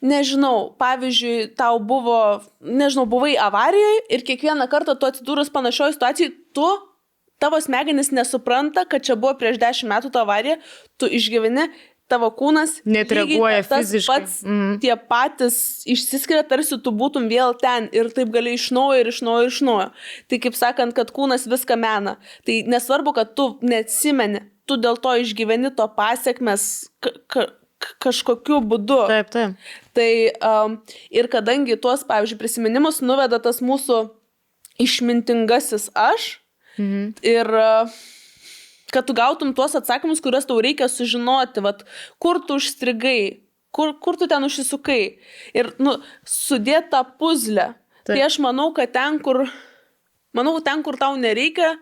Nežinau, 0.02 0.72
pavyzdžiui, 0.82 1.52
tau 1.54 1.78
buvo, 1.78 2.42
nežinau, 2.58 3.04
buvai 3.06 3.36
avarijoje 3.38 4.00
ir 4.10 4.24
kiekvieną 4.26 4.66
kartą 4.70 4.96
tu 4.98 5.06
atsidūrus 5.06 5.52
panašioje 5.54 5.94
situacijoje, 5.94 6.32
tu, 6.56 6.66
tavo 7.38 7.60
smegenis 7.62 8.10
nesupranta, 8.10 8.82
kad 8.86 9.02
čia 9.06 9.14
buvo 9.14 9.36
prieš 9.38 9.60
dešimt 9.62 9.90
metų 9.94 10.10
ta 10.14 10.24
avarija, 10.26 10.58
tu 10.98 11.06
išgyveni, 11.06 11.68
tavo 12.12 12.28
kūnas 12.36 12.80
Net 12.84 13.12
lygiai 13.12 13.38
reaguoja 13.38 13.62
tas 13.70 13.86
fiziškai. 13.86 14.18
Pats, 14.20 14.42
Mhm. 14.44 14.78
Tie 14.82 14.94
patys 15.08 15.56
išsiskiria, 15.88 16.42
tarsi 16.48 16.78
tu 16.82 16.92
būtum 16.92 17.28
vėl 17.30 17.54
ten 17.58 17.88
ir 17.92 18.10
taip 18.10 18.32
gali 18.34 18.54
iš 18.58 18.70
naujo 18.74 19.00
ir 19.00 19.08
iš 19.08 19.22
naujo 19.22 19.46
ir 19.46 19.52
iš 19.54 19.60
naujo. 19.62 19.88
Tai 20.28 20.38
kaip 20.38 20.58
sakant, 20.58 20.94
kad 20.94 21.12
kūnas 21.14 21.48
viską 21.48 21.78
mena. 21.78 22.18
Tai 22.46 22.62
nesvarbu, 22.66 23.14
kad 23.14 23.34
tu 23.38 23.58
neatsimeni, 23.62 24.42
tu 24.66 24.76
dėl 24.76 25.00
to 25.00 25.14
išgyveni 25.24 25.74
to 25.76 25.88
pasiekmes 25.96 26.90
kažkokiu 28.02 28.60
būdu. 28.64 29.00
Taip, 29.10 29.30
taip. 29.34 29.72
Tai 29.96 30.10
um, 30.50 30.76
ir 31.10 31.28
kadangi 31.32 31.76
tuos, 31.80 32.04
pavyzdžiui, 32.08 32.40
prisiminimus 32.40 33.02
nuveda 33.04 33.40
tas 33.42 33.60
mūsų 33.64 34.04
išmintingasis 34.82 35.90
aš 35.94 36.38
Mhm. 36.78 37.14
ir 37.20 37.46
uh, 37.52 37.90
kad 38.92 39.06
tu 39.06 39.14
gautum 39.16 39.54
tuos 39.56 39.74
atsakymus, 39.76 40.20
kuriuos 40.20 40.46
tau 40.48 40.60
reikia 40.60 40.88
sužinoti, 40.88 41.60
vat, 41.64 41.84
kur 42.20 42.40
tu 42.46 42.58
užstrigai, 42.60 43.40
kur, 43.72 43.94
kur 44.00 44.16
tu 44.20 44.28
ten 44.28 44.44
užsisukai 44.44 45.02
ir 45.56 45.72
nu, 45.80 45.96
sudėti 46.28 46.92
tą 46.92 47.02
puzlę. 47.20 47.72
Taip. 48.02 48.14
Tai 48.16 48.20
aš 48.26 48.38
manau, 48.44 48.70
kad 48.76 48.92
ten, 48.92 49.20
kur, 49.22 49.46
manau, 50.36 50.58
ten, 50.64 50.82
kur 50.84 50.98
tau 51.00 51.16
nereikia, 51.16 51.76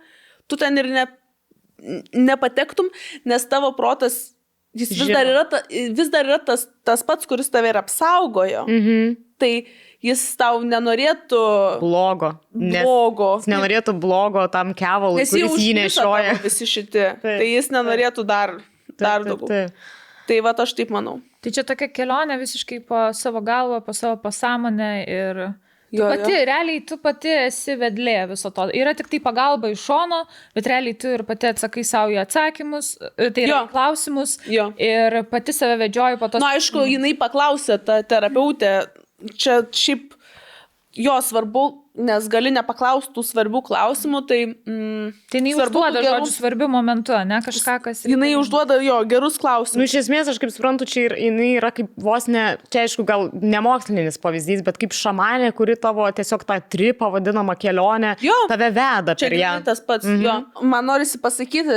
tu 0.46 0.58
ten 0.60 0.78
ir 0.78 0.90
ne, 0.90 1.06
nepatektum, 2.14 2.90
nes 3.24 3.46
tavo 3.50 3.72
protas, 3.78 4.36
jis 4.76 4.90
vis 4.94 5.08
dar 5.10 5.26
yra, 5.26 5.44
ta, 5.50 5.62
vis 5.70 6.10
dar 6.12 6.28
yra 6.28 6.38
tas, 6.44 6.66
tas 6.86 7.02
pats, 7.06 7.26
kuris 7.26 7.50
tave 7.50 7.72
ir 7.72 7.78
apsaugojo. 7.80 8.66
Mhm. 8.68 9.16
Tai 9.40 9.52
jis 10.04 10.20
tau 10.36 10.60
nenorėtų 10.64 11.40
Blogo. 11.80 12.34
Nes, 12.52 12.82
blogo. 12.84 13.30
jis 13.40 13.48
nenorėtų 13.48 13.94
blogo 14.00 14.44
tam 14.52 14.74
kevalui, 14.76 15.22
Nes 15.22 15.32
kuris 15.32 15.56
jį 15.60 15.72
nešioja. 15.78 16.36
visi 16.44 16.68
šitie. 16.68 17.06
Tai 17.24 17.46
jis 17.48 17.70
nenorėtų 17.72 18.24
dar, 18.28 18.58
dar 19.00 19.24
Taip, 19.24 19.32
daugiau. 19.32 19.48
taip. 19.48 19.88
Tai 20.28 20.38
va, 20.46 20.52
aš 20.62 20.76
taip 20.78 20.92
manau. 20.94 21.18
Tai 21.40 21.50
čia 21.56 21.64
tokia 21.66 21.88
kelionė 21.88 22.36
visiškai 22.38 22.82
po 22.86 23.08
savo 23.16 23.40
galvą, 23.42 23.80
po 23.84 23.96
savo 23.96 24.20
pasąmonę 24.22 24.92
ir... 25.08 25.42
Jo, 25.90 26.06
pati, 26.06 26.30
jo. 26.32 26.44
realiai, 26.46 26.80
tu 26.86 26.96
pati 27.02 27.32
esi 27.48 27.74
vedlė 27.80 28.28
viso 28.30 28.50
to. 28.54 28.68
Yra 28.78 28.92
tik 28.94 29.08
tai 29.10 29.18
pagalba 29.24 29.72
iš 29.72 29.82
šono, 29.88 30.20
bet 30.54 30.68
realiai 30.70 30.94
tu 30.94 31.10
ir 31.16 31.24
pati 31.26 31.48
atsakai 31.50 31.82
savo 31.86 32.12
į 32.14 32.20
atsakymus, 32.22 32.92
e, 33.18 33.30
tai 33.34 33.48
Jo. 33.50 33.64
klausimus. 33.72 34.36
Jo. 34.46 34.68
Ir 34.78 35.22
pati 35.32 35.52
save 35.56 35.76
vedžioji 35.82 36.20
po 36.20 36.28
to. 36.30 36.38
Na, 36.38 36.52
aišku, 36.54 36.84
jinai 36.86 37.16
paklausė, 37.18 37.80
ta 37.84 38.00
terapeutė, 38.06 38.72
čia 39.34 39.60
šiaip 39.66 40.14
jo 40.94 41.18
svarbu, 41.22 41.64
nes 42.00 42.26
gali 42.32 42.50
nepaklausti 42.54 43.12
tų 43.16 43.22
svarbių 43.28 43.60
klausimų, 43.68 44.20
tai... 44.28 44.38
Mm, 44.66 45.10
Tai 45.30 45.40
jinai 45.40 45.52
užduoda 45.58 46.00
gerų- 46.00 46.14
žodžių 46.16 46.32
svarbiu 46.34 46.68
momentu, 46.72 47.14
ne 47.28 47.38
kažką, 47.44 47.74
kas... 47.84 48.02
Jinai 48.08 48.32
užduoda 48.40 48.78
jo 48.82 48.96
gerus 49.10 49.36
Nu, 49.36 49.42
klausimus. 49.44 49.84
iš 49.90 49.98
esmės, 50.04 50.30
aš 50.32 50.40
kaip 50.42 50.52
suprantu, 50.54 50.88
čia 50.88 51.04
ir, 51.10 51.14
jinai 51.28 51.50
yra 51.58 51.70
kaip 51.76 51.90
vos 52.00 52.26
ne, 52.30 52.56
čia 52.72 52.86
aišku, 52.86 53.04
gal 53.08 53.28
nemokslinis 53.36 54.18
pavyzdys, 54.22 54.64
bet 54.66 54.80
kaip 54.80 54.96
šamanė, 54.96 55.52
kuri 55.56 55.76
tavo 55.80 56.08
tiesiog 56.16 56.44
tą 56.48 56.58
tripą 56.72 57.10
vadinamą 57.14 57.54
kelionę 57.60 58.16
Jo. 58.24 58.34
tave 58.50 58.70
veda 58.74 59.14
Čia 59.20 59.30
grynai 59.30 59.64
tas 59.68 59.80
pats. 59.84 60.08
Mhm. 60.08 60.24
Jo. 60.24 60.36
Man 60.66 60.88
norisi 60.88 61.20
pasakyti, 61.22 61.76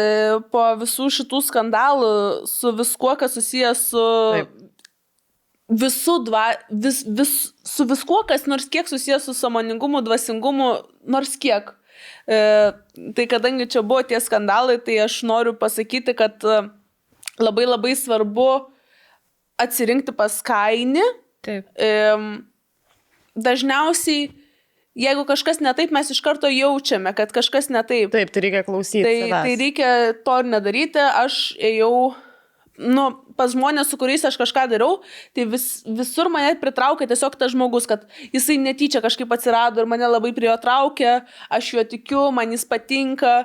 po 0.53 0.65
visų 0.81 1.09
šitų 1.19 1.43
skandalų, 1.51 2.11
su 2.49 2.71
viskuo, 2.79 3.17
kas 3.19 3.35
susijęs 3.37 3.87
su 3.91 4.03
Taip. 4.39 4.59
Visų 5.73 6.19
dva, 6.27 6.45
vis, 6.69 7.01
vis, 7.07 7.33
su 7.65 7.85
viskuo, 7.89 8.21
kas 8.29 8.45
nors 8.49 8.67
kiek 8.71 8.89
susijęs 8.89 9.25
su 9.27 9.35
samoningumu, 9.37 10.03
dvasingumu, 10.05 10.69
nors 11.09 11.35
kiek. 11.41 11.73
E, 12.27 12.37
tai 13.15 13.25
kadangi 13.31 13.67
čia 13.71 13.83
buvo 13.85 14.03
tie 14.07 14.19
skandalai, 14.23 14.77
tai 14.83 14.99
aš 15.05 15.21
noriu 15.27 15.55
pasakyti, 15.57 16.15
kad 16.17 16.43
e, 16.43 16.61
labai 17.41 17.67
labai 17.67 17.95
svarbu 17.97 18.47
atsirinkti 19.61 20.15
pas 20.15 20.39
kainį. 20.45 21.03
Taip. 21.43 21.67
E, 21.75 21.91
dažniausiai, 23.35 24.29
jeigu 24.99 25.25
kažkas 25.27 25.61
netaip, 25.63 25.93
mes 25.95 26.11
iš 26.13 26.21
karto 26.23 26.51
jaučiame, 26.51 27.13
kad 27.17 27.33
kažkas 27.35 27.71
netaip. 27.73 28.13
Taip, 28.13 28.31
tai 28.33 28.45
reikia 28.45 28.63
klausyti. 28.67 29.03
Tai, 29.05 29.17
tai 29.33 29.55
reikia 29.59 29.89
to 30.25 30.37
ir 30.43 30.51
nedaryti. 30.53 31.01
Aš 31.23 31.41
ėjau, 31.59 32.13
nu, 32.77 33.05
pas 33.37 33.51
žmonės, 33.53 33.89
su 33.91 33.97
kuriais 34.01 34.23
aš 34.25 34.37
kažką 34.39 34.65
dariau, 34.71 35.01
tai 35.35 35.45
vis, 35.49 35.83
visur 35.85 36.29
mane 36.33 36.55
pritraukė 36.61 37.07
tiesiog 37.09 37.37
tas 37.37 37.53
žmogus, 37.53 37.85
kad 37.89 38.07
jisai 38.33 38.57
netyčia 38.61 39.01
kažkaip 39.03 39.29
atsirado 39.35 39.81
ir 39.83 39.89
mane 39.89 40.07
labai 40.09 40.33
prie 40.33 40.49
jo 40.49 40.57
traukė, 40.61 41.21
aš 41.53 41.73
juo 41.75 41.83
tikiu, 41.85 42.31
man 42.33 42.51
jis 42.55 42.65
patinka. 42.65 43.43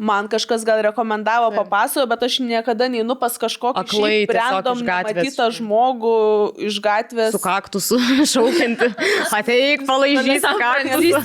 Man 0.00 0.30
kažkas 0.32 0.62
gal 0.64 0.78
rekomendavo, 0.80 1.50
papasakojo, 1.52 2.06
bet 2.08 2.22
aš 2.24 2.38
niekada 2.40 2.86
neinu 2.88 3.18
pas 3.20 3.34
kažkokį 3.36 3.82
Aklai 3.82 4.24
šiaip 4.24 4.30
tiesiog 4.32 4.54
random 4.54 4.78
iš 4.78 4.84
gatvės. 4.86 5.18
matytą 5.18 5.48
žmogų 5.58 6.12
iš 6.70 6.78
gatvės. 6.80 7.34
Su 7.36 7.40
kaktusu 7.44 7.98
šaukinti. 8.32 8.88
Ateik, 9.28 9.84
palaižyk 9.84 10.40
tą 10.40 10.54
kaktusą. 10.56 11.20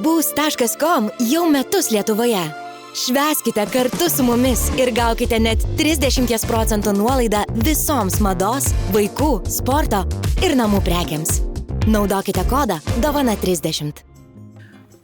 Bus.com 0.00 1.12
jau 1.28 1.44
metus 1.52 1.92
Lietuvoje. 1.92 2.67
Šveskite 3.06 3.66
kartu 3.72 4.10
su 4.16 4.24
mumis 4.24 4.60
ir 4.78 4.90
gaukite 4.94 5.38
net 5.38 5.62
30 5.78 6.46
procentų 6.50 6.96
nuolaidą 6.98 7.44
visoms 7.62 8.18
mados, 8.24 8.72
vaikų, 8.90 9.30
sporto 9.54 10.02
ir 10.42 10.56
namų 10.58 10.82
prekiams. 10.88 11.38
Naudokite 11.86 12.42
kodą 12.50 12.80
DOVANA30. 12.98 14.17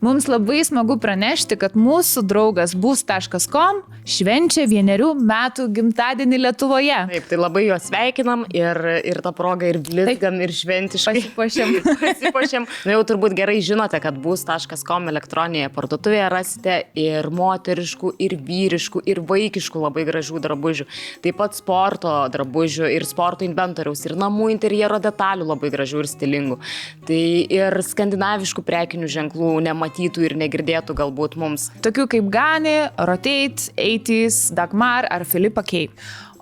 Mums 0.04 0.26
labai 0.28 0.58
smagu 0.66 0.98
pranešti, 1.00 1.56
kad 1.56 1.78
mūsų 1.80 2.26
draugas 2.28 2.74
bus.com 2.76 3.78
švenčia 4.04 4.66
vienerių 4.68 5.14
metų 5.16 5.64
gimtadienį 5.72 6.40
Lietuvoje. 6.42 6.98
Taip, 7.08 7.28
tai 7.30 7.38
labai 7.38 7.62
juos 7.70 7.86
sveikinam 7.88 8.42
ir, 8.52 8.76
ir 9.00 9.20
tą 9.24 9.32
progą 9.32 9.70
ir 9.70 9.78
blizgam 9.86 10.36
ir 10.44 10.52
šventiškai. 10.52 11.22
Pasipuošėm. 11.38 11.72
Pasipuošėm. 12.02 12.66
Na 12.84 12.96
jau 12.98 13.04
turbūt 13.08 13.36
gerai 13.38 13.54
žinote, 13.64 13.96
kad 14.04 14.18
bus.com 14.20 15.08
elektroninėje 15.14 15.70
parduotuvėje 15.72 16.28
rasite 16.34 16.76
ir 17.00 17.30
moteriškų, 17.32 18.12
ir 18.26 18.36
vyriškų, 18.44 19.04
ir 19.08 19.22
vaikiškų 19.24 19.86
labai 19.86 20.04
gražių 20.10 20.44
drabužių. 20.44 20.88
Taip 21.24 21.40
pat 21.40 21.56
sporto 21.56 22.12
drabužių 22.34 22.92
ir 22.92 23.08
sporto 23.08 23.48
inventoriaus, 23.48 24.04
ir 24.04 24.18
namų 24.20 24.50
interjero 24.58 25.00
detalių 25.00 25.48
labai 25.54 25.72
gražių 25.72 26.04
ir 26.04 26.12
stilingų. 26.12 26.60
Tai 27.08 27.24
ir 27.62 27.80
skandinaviškų 27.88 28.68
prekinių 28.68 29.12
ženklų 29.16 29.56
nematytų 29.94 30.24
ir 30.26 30.36
negirdėtų 30.36 30.94
galbūt 30.94 31.36
mums. 31.36 31.70
Tokių 31.82 32.06
kaip 32.08 32.30
Gani, 32.30 32.90
Rotate, 32.98 33.72
80s, 33.76 34.54
Dagmar 34.54 35.06
ar 35.10 35.24
Filipa 35.24 35.62
Kei. 35.62 35.88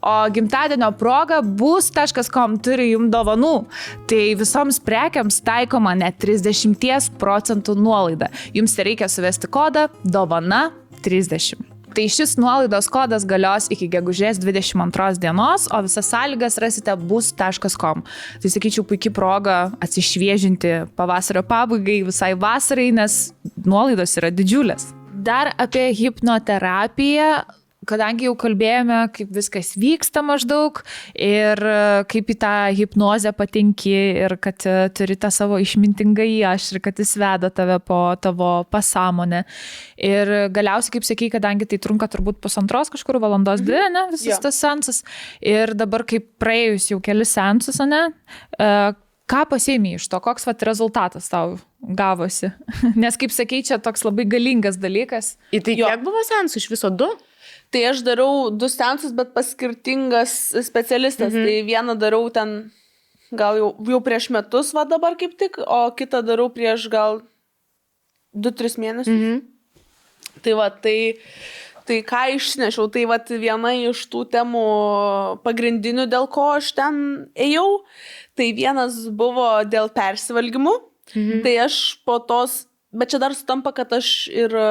O 0.03 0.29
gimtadienio 0.35 0.91
proga 0.99 1.43
bus.com 1.43 2.59
turi 2.59 2.91
jums 2.91 3.13
dovanų. 3.13 3.67
Tai 4.09 4.23
visoms 4.35 4.81
prekiams 4.83 5.41
taikoma 5.45 5.95
net 5.95 6.19
30 6.19 7.13
procentų 7.19 7.77
nuolaida. 7.79 8.31
Jums 8.53 8.77
reikia 8.79 9.09
suvesti 9.09 9.47
kodą 9.47 9.89
dovana 10.03 10.73
30. 11.05 11.72
Tai 11.93 12.09
šis 12.09 12.37
nuolaidos 12.41 12.89
kodas 12.89 13.27
galios 13.29 13.67
iki 13.73 13.89
gegužės 13.93 14.39
22 14.41 15.21
dienos, 15.21 15.67
o 15.69 15.81
visas 15.85 16.09
sąlygas 16.09 16.57
rasite 16.63 16.95
bus.com. 16.97 18.05
Tai 18.43 18.53
sakyčiau, 18.55 18.87
puikia 18.89 19.13
proga 19.13 19.57
atsišviežinti 19.85 20.73
pavasario 20.97 21.45
pabaigai 21.45 22.01
visai 22.09 22.33
vasarai, 22.33 22.89
nes 22.97 23.19
nuolaidos 23.61 24.17
yra 24.21 24.33
didžiulės. 24.33 24.89
Dar 25.13 25.53
apie 25.61 25.91
hipnoterapiją 25.99 27.29
kadangi 27.89 28.27
jau 28.29 28.35
kalbėjome, 28.39 28.99
kaip 29.17 29.31
viskas 29.35 29.73
vyksta 29.81 30.23
maždaug 30.25 30.81
ir 31.19 31.59
e, 31.59 31.77
kaip 32.11 32.31
į 32.31 32.37
tą 32.43 32.53
hipnozę 32.79 33.33
patenki 33.37 33.93
ir 34.25 34.37
kad 34.43 34.63
e, 34.69 34.75
turi 34.95 35.17
tą 35.21 35.31
savo 35.35 35.59
išmintingą 35.63 36.27
į 36.29 36.39
aš 36.53 36.69
ir 36.77 36.83
kad 36.85 37.03
jis 37.03 37.15
veda 37.21 37.51
tave 37.55 37.79
po 37.83 38.01
tavo 38.23 38.53
pasąmonę. 38.71 39.43
Ir 39.99 40.33
galiausiai, 40.55 40.97
kaip 40.99 41.09
sakai, 41.09 41.31
kadangi 41.35 41.69
tai 41.71 41.81
trunka 41.83 42.09
turbūt 42.13 42.41
pusantros 42.45 42.93
kažkur 42.95 43.19
valandos, 43.23 43.65
dvi, 43.65 43.81
ne, 43.95 44.07
visas 44.15 44.37
Jo. 44.37 44.41
tas 44.47 44.59
sensas. 44.63 45.03
Ir 45.43 45.75
dabar, 45.79 46.07
kaip 46.09 46.31
praėjus 46.43 46.91
jau 46.93 47.01
kelius 47.05 47.35
sensus, 47.35 47.81
ne, 47.87 48.05
e, 48.59 48.71
ką 49.33 49.43
pasiemi 49.49 49.95
iš 49.97 50.07
to, 50.13 50.19
koks 50.23 50.47
vat 50.49 50.63
rezultatas 50.69 51.29
tau 51.33 51.57
gavosi. 51.83 52.51
Nes, 53.03 53.17
kaip 53.19 53.33
sakai, 53.35 53.63
čia 53.67 53.79
toks 53.83 54.05
labai 54.07 54.27
galingas 54.29 54.79
dalykas. 54.81 55.35
Į 55.55 55.63
tai 55.67 55.77
Jo. 55.79 55.89
kiek 55.91 56.03
buvo 56.05 56.23
sensų 56.29 56.61
iš 56.63 56.71
viso 56.73 56.91
du? 56.93 57.09
Tai 57.73 57.83
aš 57.89 58.03
darau 58.05 58.51
du 58.53 58.69
sensus, 58.69 59.15
bet 59.17 59.33
pas 59.33 59.49
skirtingas 59.55 60.53
specialistas. 60.67 61.33
Mhm. 61.33 61.45
Tai 61.47 61.57
vieną 61.69 61.99
darau 61.99 62.29
ten 62.31 62.71
gal 63.33 63.57
jau, 63.57 63.73
jau 63.89 64.01
prieš 64.05 64.29
metus, 64.35 64.75
va 64.77 64.85
dabar 64.85 65.17
kaip 65.17 65.39
tik, 65.41 65.57
o 65.65 65.89
kitą 65.97 66.21
darau 66.25 66.51
prieš 66.53 66.87
gal 66.93 67.23
2-3 68.37 68.79
mėnesius. 68.81 69.17
Mhm. 69.17 69.41
Tai 70.43 70.55
va, 70.59 70.69
tai, 70.69 71.17
tai 71.89 72.01
ką 72.05 72.23
išnešiau, 72.37 72.89
tai 72.93 73.05
va 73.09 73.19
viena 73.29 73.73
iš 73.77 74.05
tų 74.13 74.25
temų 74.33 74.67
pagrindinių, 75.45 76.09
dėl 76.13 76.29
ko 76.33 76.53
aš 76.59 76.73
ten 76.77 76.97
ėjau, 77.37 77.83
tai 78.37 78.53
vienas 78.57 79.07
buvo 79.09 79.63
dėl 79.65 79.93
persivalgymų. 79.93 80.75
Mhm. 81.13 81.43
Tai 81.45 81.55
aš 81.67 81.77
po 82.07 82.19
tos, 82.21 82.67
bet 82.93 83.13
čia 83.13 83.21
dar 83.23 83.37
sutampa, 83.37 83.73
kad 83.77 83.93
aš 83.93 84.29
ir 84.33 84.53
e, 84.53 84.69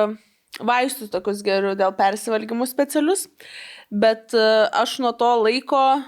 vaistus 0.60 1.12
tokius 1.12 1.44
geriu 1.46 1.76
dėl 1.80 1.94
persivalgymų 1.96 2.68
specialius, 2.70 3.28
bet 3.92 4.36
e, 4.36 4.48
aš 4.76 4.98
nuo 5.04 5.14
to 5.18 5.30
laiko, 5.46 6.02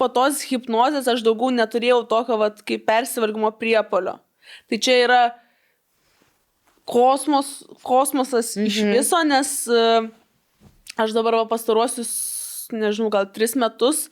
po 0.00 0.08
tos 0.10 0.42
hipnozės 0.48 1.06
aš 1.10 1.22
daugiau 1.22 1.52
neturėjau 1.54 2.02
tokio, 2.10 2.40
vat, 2.40 2.64
kaip 2.66 2.86
persivalgymo 2.88 3.52
priepolio. 3.60 4.18
Tai 4.66 4.78
čia 4.82 4.98
yra 5.04 5.22
kosmos, 6.88 7.60
kosmosas 7.86 8.56
mhm. 8.56 8.66
iš 8.66 8.80
viso, 8.90 9.22
nes 9.28 9.54
e, 9.70 9.88
aš 10.98 11.14
dabar 11.16 11.42
va, 11.42 11.48
pastaruosius, 11.50 12.12
nežinau, 12.74 13.12
gal 13.14 13.28
tris 13.30 13.54
metus, 13.58 14.08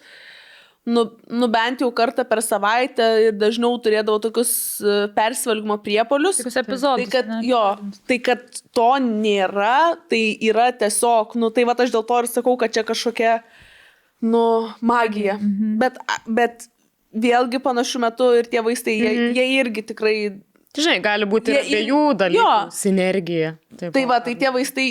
nu, 0.84 1.04
nu 1.28 1.48
bent 1.52 1.82
jau 1.82 1.90
kartą 1.92 2.24
per 2.28 2.40
savaitę 2.44 3.06
ir 3.26 3.36
dažniau 3.36 3.76
turėdavau 3.84 4.20
tokius 4.24 4.52
e, 4.80 4.96
persivalgymo 5.16 5.76
priepolius. 5.84 6.40
Tokius 6.40 6.60
epizodus, 6.62 7.04
Tai 7.04 7.12
kad, 7.12 7.28
ne? 7.28 7.40
jo, 7.48 7.62
tai 8.08 8.18
kad 8.24 8.44
to 8.76 8.90
nėra, 9.04 9.96
tai 10.10 10.22
yra 10.50 10.70
tiesiog, 10.72 11.36
nu 11.40 11.52
tai 11.54 11.66
va 11.68 11.76
aš 11.76 11.92
dėl 11.94 12.06
to 12.08 12.20
ir 12.22 12.30
sakau, 12.32 12.56
kad 12.60 12.72
čia 12.74 12.84
kažkokia, 12.88 13.40
nu, 14.24 14.44
magija. 14.80 15.36
Mhm. 15.40 15.74
Bet, 15.80 16.00
bet 16.26 16.68
vėlgi 17.10 17.60
panašiu 17.62 18.00
metu 18.06 18.30
ir 18.38 18.48
tie 18.48 18.62
vaistai, 18.64 18.96
jie, 18.96 19.10
mhm. 19.10 19.34
jie 19.36 19.50
irgi 19.60 19.90
tikrai 19.92 20.16
Tai 20.70 20.84
žinai, 20.84 21.00
gali 21.02 21.26
būti 21.26 21.50
ir 21.50 21.56
Jie 21.56 21.62
abiejų 21.64 22.02
dalykų. 22.14 22.38
Jo. 22.38 22.50
Sinergija. 22.70 23.48
Taip, 23.74 23.90
Tai 23.96 24.04
va, 24.06 24.20
tai 24.22 24.36
tie 24.38 24.52
vaistai 24.54 24.84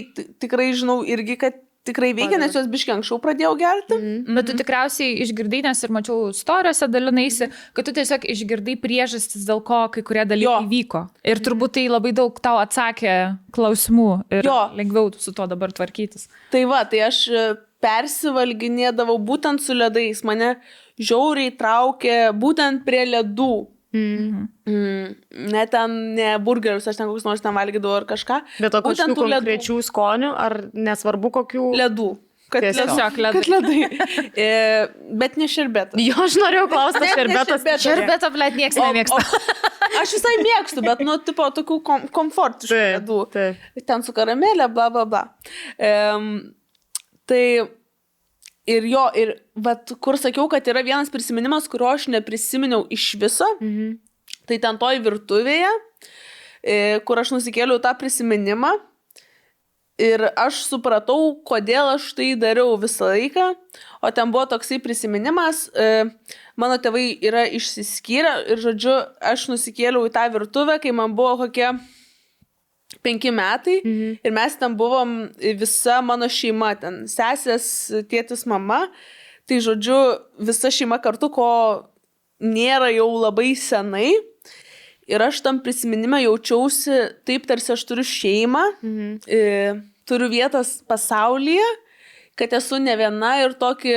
tikrai 0.43 0.73
žinau 0.75 0.97
irgi, 1.07 1.37
kad 1.39 1.55
tikrai 1.89 2.11
veikia, 2.17 2.39
nes 2.41 2.53
juos 2.55 2.69
biškiai 2.71 2.95
anksčiau 2.97 3.19
pradėjau 3.23 3.53
gerti. 3.59 3.97
Mhm. 3.99 4.35
Bet 4.37 4.47
tu 4.49 4.55
tikriausiai 4.61 5.17
išgirdai, 5.25 5.63
nes 5.67 5.83
ir 5.83 5.93
mačiau 5.97 6.29
storiuose 6.35 6.87
dalinaisi, 6.93 7.49
kad 7.73 7.85
tu 7.89 7.95
tiesiog 7.97 8.27
išgirdai 8.35 8.77
priežastis, 8.81 9.43
dėl 9.49 9.63
ko 9.65 9.81
kai 9.93 10.03
kurie 10.05 10.25
dalykai 10.29 10.61
Jo. 10.63 10.67
vyko. 10.71 11.01
Ir 11.25 11.41
turbūt 11.45 11.75
tai 11.79 11.87
labai 11.91 12.13
daug 12.15 12.37
tau 12.39 12.61
atsakė 12.61 13.15
klausimų 13.55 14.09
ir 14.39 14.45
Jo. 14.47 14.59
lengviau 14.77 15.11
su 15.17 15.33
to 15.33 15.47
dabar 15.49 15.73
tvarkytis. 15.75 16.27
Tai 16.53 16.63
va, 16.69 16.83
tai 16.85 17.01
aš 17.09 17.27
e, 17.29 17.43
persivalginėdavau 17.79 19.17
būtent 19.23 19.61
su 19.63 19.73
ledais. 19.77 20.23
Mane 20.27 20.55
žiauriai 20.99 21.53
traukė 21.57 22.17
būtent 22.35 22.85
prie 22.85 23.05
ledų. 23.09 23.67
Mhm. 23.93 24.47
Mm, 24.69 25.13
ne 25.53 25.65
ten, 25.71 25.93
ne 26.13 26.31
burgerius, 26.45 26.85
aš 26.87 26.99
ten 26.99 27.07
kokius 27.09 27.25
nors 27.25 27.41
ten 27.41 27.55
valgydavau 27.57 27.95
ar 27.97 28.05
kažką. 28.09 28.41
Bet 28.61 28.75
Būtent 28.75 28.85
kažkokių 28.85 29.15
tų 29.17 29.27
ledų. 29.31 29.37
konkrečių 29.39 29.77
skonių, 29.87 30.33
ar 30.37 30.57
nesvarbu 30.73 31.31
kokių. 31.39 31.69
Ledų. 31.79 32.09
Kad 32.49 32.63
Tiesiog. 32.65 33.17
Ledai. 33.21 33.33
Kad 33.33 33.47
ledai. 33.53 33.79
e, 34.33 34.45
bet 35.21 35.35
ne 35.37 35.45
šerbetą. 35.45 35.99
Jo, 36.01 36.15
aš 36.25 36.37
norėjau 36.41 36.67
klausti, 36.71 37.01
ne 37.05 37.09
šerbetas. 37.13 37.49
šerbetas. 37.61 37.83
Šerbeto, 37.85 38.29
blėt, 38.33 38.55
niekas 38.57 38.79
nemėgsta. 38.81 39.41
Aš 40.01 40.13
visai 40.17 40.33
mėgstu, 40.41 40.81
bet, 40.85 41.01
nu, 41.05 41.17
tipo, 41.25 41.45
tokių 41.53 41.77
kom 41.85 42.07
komfortiškų 42.13 42.79
ledų. 42.95 43.19
taip. 43.33 43.83
Ten 43.89 44.05
su 44.05 44.13
karamelė, 44.17 44.65
bla, 44.73 44.89
bla, 44.93 45.05
bla. 45.05 45.21
Um, 45.77 46.31
tai 47.29 47.43
ir 48.69 48.85
jo, 48.89 49.05
ir, 49.17 49.33
vat, 49.57 49.95
kur 50.03 50.17
sakiau, 50.21 50.45
kad 50.51 50.67
yra 50.69 50.83
vienas 50.85 51.09
prisiminimas, 51.13 51.67
kurio 51.71 51.89
aš 51.95 52.07
neprisiminiau 52.13 52.85
iš 52.93 53.15
viso, 53.21 53.47
Mhm. 53.61 53.97
tai 54.49 54.59
ten 54.61 54.77
toj 54.81 54.99
virtuvėje, 55.05 55.71
e, 56.63 56.99
kur 57.05 57.17
aš 57.21 57.33
nusikėliau 57.35 57.81
tą 57.81 57.95
prisiminimą. 57.97 58.75
Ir 59.99 60.21
aš 60.39 60.61
supratau, 60.63 61.35
kodėl 61.43 61.89
aš 61.97 62.13
tai 62.15 62.29
dariau 62.39 62.77
visą 62.79 63.09
laiką. 63.11 63.49
O 64.01 64.11
ten 64.15 64.31
buvo 64.31 64.45
toksai 64.47 64.77
prisiminimas, 64.79 65.65
e, 65.75 66.05
mano 66.55 66.77
tėvai 66.79 67.19
yra 67.19 67.43
išsiskyrę 67.51 68.47
ir, 68.47 68.61
žodžiu, 68.63 68.93
aš 69.19 69.49
nusikėliau 69.51 70.07
į 70.07 70.13
tą 70.15 70.23
virtuvę, 70.31 70.79
kai 70.79 70.93
man 70.95 71.17
buvo 71.19 71.35
kokie 71.43 71.73
penki 73.03 73.31
metai. 73.31 73.79
Mhm. 73.83 74.19
Ir 74.23 74.35
mes 74.35 74.57
ten 74.59 74.75
buvom 74.77 75.29
visa 75.59 75.99
mano 76.01 76.29
šeima, 76.29 76.73
ten 76.79 77.03
sesės, 77.09 77.67
tėtis, 78.09 78.45
mama. 78.49 78.87
Tai, 79.49 79.57
žodžiu, 79.65 79.99
visa 80.45 80.69
šeima 80.73 80.99
kartu, 81.01 81.31
ko 81.33 81.49
nėra 82.39 82.91
jau 82.93 83.09
labai 83.17 83.53
senai. 83.57 84.11
Ir 85.09 85.23
aš 85.25 85.41
tam 85.41 85.57
prisiminime 85.65 86.21
jaučiausi 86.21 86.99
taip, 87.25 87.47
tarsi 87.49 87.73
aš 87.73 87.83
turiu 87.89 88.05
šeimą, 88.05 88.65
mhm. 88.85 89.15
e, 89.25 89.39
turiu 90.05 90.27
vietos 90.29 90.83
pasaulyje, 90.85 91.65
kad 92.37 92.53
esu 92.53 92.77
ne 92.77 92.93
viena 92.99 93.39
ir 93.41 93.57
tokį 93.57 93.95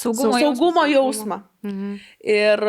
Saugumo, 0.00 0.38
saugumo 0.38 0.86
jausmas. 0.86 0.94
jausmą. 0.94 1.42
Mhm. 1.66 1.98
Ir, 2.22 2.62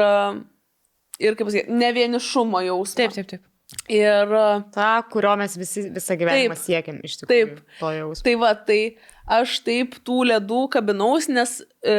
ir 1.21 1.37
kaip 1.37 1.47
pasakyti, 1.47 1.77
ne 1.79 1.93
vienišumo 1.95 2.65
jausmą. 2.65 2.97
Taip, 2.97 3.13
taip, 3.15 3.29
taip. 3.29 3.50
Ir 3.91 4.33
e, 4.35 4.63
Ta, 4.75 4.89
kurio 5.11 5.35
mes 5.39 5.55
visi 5.59 5.85
visą 5.93 6.15
gyvenimą 6.19 6.55
Taip. 6.55 6.63
siekiam 6.65 6.99
iš 7.07 7.21
tikrųjų. 7.21 7.47
Taip. 7.55 7.63
To 7.79 7.91
jausmo. 7.95 8.23
tai 8.25 8.35
va, 8.35 8.51
tai 8.55 8.81
aš 9.31 9.59
taip 9.63 9.95
tų 10.07 10.17
ledų 10.31 10.61
kabinaus, 10.73 11.27
nes 11.31 11.61
e, 11.87 11.95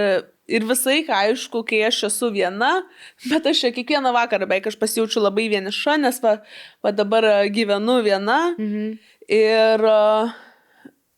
ir 0.53 0.67
visai, 0.69 0.99
aišku, 1.09 1.63
kai 1.69 1.83
aš 1.89 2.03
esu 2.11 2.31
viena, 2.35 2.83
bet 3.31 3.47
aš 3.49 3.65
kiekvieną 3.73 4.13
vakarą 4.13 4.45
beveik 4.49 4.67
aš 4.73 4.77
pasijaučiu 4.81 5.23
labai 5.25 5.49
vieniša, 5.53 5.99
nes 6.03 6.21
va, 6.25 6.39
va 6.85 6.93
dabar 6.93 7.25
e, 7.25 7.35
gyvenu 7.55 8.01
viena. 8.05 8.41
Mhm. 8.59 8.97
Ir, 9.29 9.87
e, 9.93 10.49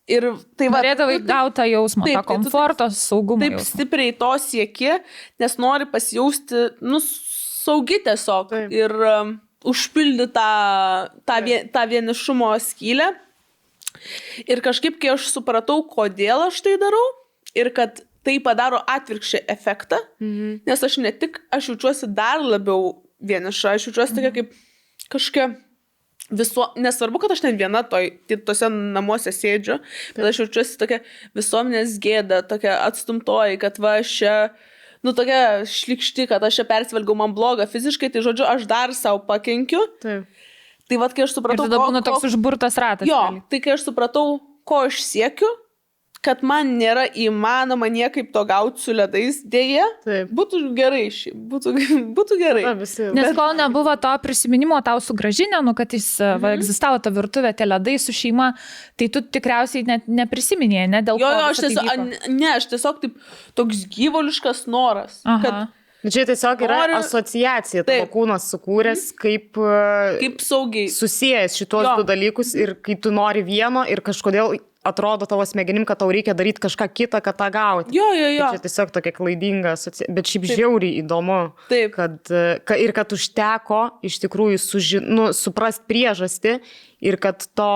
Ir 0.05 0.21
tai 0.53 0.67
va. 0.69 0.77
Norėdavai 0.83 1.15
taip- 1.17 1.23
gauti 1.25 1.55
tą 1.57 1.63
jausmą, 1.65 2.03
taip, 2.05 2.13
tą 2.13 2.21
tai 2.21 2.21
tu 2.21 2.27
taip- 2.27 2.43
komforto, 2.45 2.85
saugumo. 2.93 3.41
Taip 3.41 3.55
jausmą. 3.55 3.71
stipriai 3.73 4.11
to 4.19 4.27
sieki, 4.37 4.91
nes 5.41 5.55
nori 5.57 5.87
pasijausti, 5.89 6.59
nu, 6.85 6.99
saugi 7.01 7.97
tiesiog. 8.05 8.51
Taip. 8.51 8.69
Ir 8.71 8.93
užpildyti 9.67 10.33
tą, 10.35 10.49
tą, 11.27 11.37
vie, 11.45 11.61
tą 11.73 11.85
vienišumo 11.91 12.51
skylę. 12.63 13.11
Ir 14.45 14.61
kažkaip, 14.65 14.99
kai 15.01 15.13
aš 15.15 15.29
supratau, 15.31 15.81
kodėl 15.87 16.47
aš 16.49 16.61
tai 16.65 16.75
darau 16.81 17.05
ir 17.57 17.71
kad 17.75 18.03
tai 18.25 18.39
padaro 18.43 18.79
atvirkščią 18.89 19.43
efektą, 19.53 19.99
mhm. 20.21 20.61
nes 20.65 20.85
aš 20.87 20.97
ne 21.03 21.11
tik, 21.13 21.39
aš 21.53 21.71
jaučiuosi 21.73 22.09
dar 22.17 22.41
labiau 22.41 22.95
vieniša, 23.21 23.75
aš 23.77 23.89
jaučiuosi 23.89 24.17
tokia 24.17 24.33
kaip 24.39 24.55
kažkokia 25.13 25.51
viso, 26.29 26.69
nesvarbu, 26.81 27.21
kad 27.21 27.35
aš 27.35 27.43
ten 27.45 27.59
viena 27.59 27.83
toj, 27.85 28.09
tai 28.29 28.37
tose 28.47 28.69
namuose 28.73 29.33
sėdžiu, 29.33 29.77
bet 30.17 30.29
aš 30.31 30.41
jaučiuosi 30.43 30.79
tokia 30.81 31.01
visuomenės 31.37 31.99
gėda, 32.01 32.41
tokia 32.49 32.79
atstumtoji, 32.87 33.59
kad 33.61 33.77
va 33.81 33.99
aš 34.01 34.13
čia, 34.19 34.35
nu 35.05 35.13
tokia 35.13 35.61
šlikšti, 35.69 36.25
kad 36.31 36.41
aš 36.43 36.57
čia 36.59 36.65
persvelgiau 36.65 37.15
man 37.17 37.35
blogą 37.37 37.67
fiziškai, 37.69 38.09
tai 38.11 38.25
žodžiu, 38.25 38.47
aš 38.49 38.65
dar 38.69 38.93
savo 38.97 39.21
pakenkiu. 39.27 39.83
Taip. 40.01 40.25
Tai 40.89 40.97
vad, 41.01 41.13
kai 41.17 41.23
aš 41.25 41.31
Ir 41.33 41.37
supratau, 41.39 41.65
tada 41.69 41.77
ko- 41.81 41.87
būna 41.89 42.01
toks 42.05 42.21
ko- 42.21 42.29
užburtas 42.29 42.75
ratas. 42.77 43.07
Jo, 43.09 43.17
realiai. 43.21 43.43
tai 43.49 43.59
kai 43.61 43.71
aš 43.77 43.85
supratau, 43.87 44.39
ko 44.65 44.83
aš 44.89 44.99
siekiu, 45.05 45.49
kad 46.25 46.41
man 46.45 46.73
nėra 46.79 47.05
įmanoma 47.13 47.87
niekaip 47.93 48.31
to 48.33 48.41
gauti 48.49 48.81
su 48.81 48.95
ledais, 48.95 49.41
dėje, 49.45 49.85
Taip. 50.07 50.31
būtų 50.35 50.61
gerai 50.77 51.03
šiaip, 51.13 51.37
būtų, 51.53 51.75
būtų 52.17 52.39
gerai. 52.41 52.65
Na, 52.65 52.73
visi. 52.79 53.07
Nes 53.15 53.31
kol 53.37 53.53
nebuvo 53.59 53.93
to 54.01 54.11
prisiminimo 54.25 54.79
tau 54.85 54.99
sugražinę, 55.03 55.61
nu, 55.65 55.75
kad 55.77 55.93
jis 55.93 56.09
mhm. 56.19 56.43
va, 56.43 56.55
egzistavo 56.57 56.99
ta 57.03 57.13
virtuvė, 57.13 57.53
tie 57.57 57.69
ledai 57.69 57.97
su 58.01 58.15
šeima, 58.15 58.51
tai 58.99 59.11
tu 59.13 59.21
tikriausiai 59.23 59.85
net 59.87 60.09
neprisiminėjai, 60.09 60.91
ne 60.97 61.05
dėl 61.05 61.21
Jo, 61.21 61.31
ko 61.31 61.39
jo, 61.39 61.47
aš 61.53 61.63
tai 61.63 61.71
tiesiog, 61.71 61.89
a, 61.95 62.35
ne, 62.35 62.51
aš 62.57 62.69
tiesiog 62.73 63.01
taip, 63.05 63.17
toks 63.57 63.87
gyvuliškas 63.95 64.65
noras, 64.71 65.21
Aha. 65.23 65.41
kad 65.45 65.65
Nu, 66.05 66.11
Čia 66.13 66.21
tiesiog 66.29 66.59
yra 66.61 66.75
Noriu- 66.83 66.99
asociacija, 67.01 67.81
tavo 67.81 68.05
kūnas 68.13 68.43
sukūręs, 68.53 69.07
kaip, 69.17 69.57
e, 69.57 70.17
kaip 70.21 70.37
saugiai. 70.37 70.85
susijęs 70.93 71.57
šitos 71.57 71.81
Jo. 71.81 71.95
du 71.97 72.03
dalykus 72.05 72.53
ir 72.53 72.75
kai 72.75 72.93
tu 72.93 73.09
nori 73.09 73.41
vieno 73.41 73.81
ir 73.89 74.01
kažkodėl 74.05 74.53
atrodo 74.85 75.27
tavo 75.29 75.45
smegenim, 75.47 75.85
kad 75.87 75.99
tau 76.01 76.11
reikia 76.13 76.35
daryti 76.37 76.61
kažką 76.63 76.87
kitą, 76.93 77.21
kad 77.25 77.37
tą 77.39 77.49
gauti. 77.53 77.95
Jo, 77.95 78.07
jo, 78.13 78.29
jo. 78.35 78.47
Tai 78.47 78.59
Čia 78.59 78.65
tiesiog 78.65 78.93
tokia 78.95 79.13
klaidinga 79.15 79.73
asociacija, 79.75 80.13
bet 80.15 80.29
šiaip 80.29 80.47
žiauriai 80.51 81.01
įdomu, 81.01 81.39
Taip. 81.71 81.95
kad, 81.97 82.19
ka, 82.67 82.77
ir 82.79 82.93
kad 82.95 83.15
užteko 83.15 83.81
iš 84.05 84.19
tikrųjų 84.25 84.61
suži, 84.61 85.01
nu, 85.03 85.31
suprast 85.35 85.85
priežastį 85.89 86.59
ir 87.05 87.19
kad 87.21 87.47
to, 87.57 87.73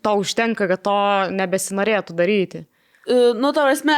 to 0.00 0.16
užtenka, 0.22 0.68
kad 0.72 0.84
to 0.86 0.98
nebesinorėtų 1.36 2.16
daryti. 2.16 2.64
E, 3.06 3.32
Nu, 3.38 3.52
ta 3.54 3.66
prasme, 3.68 3.96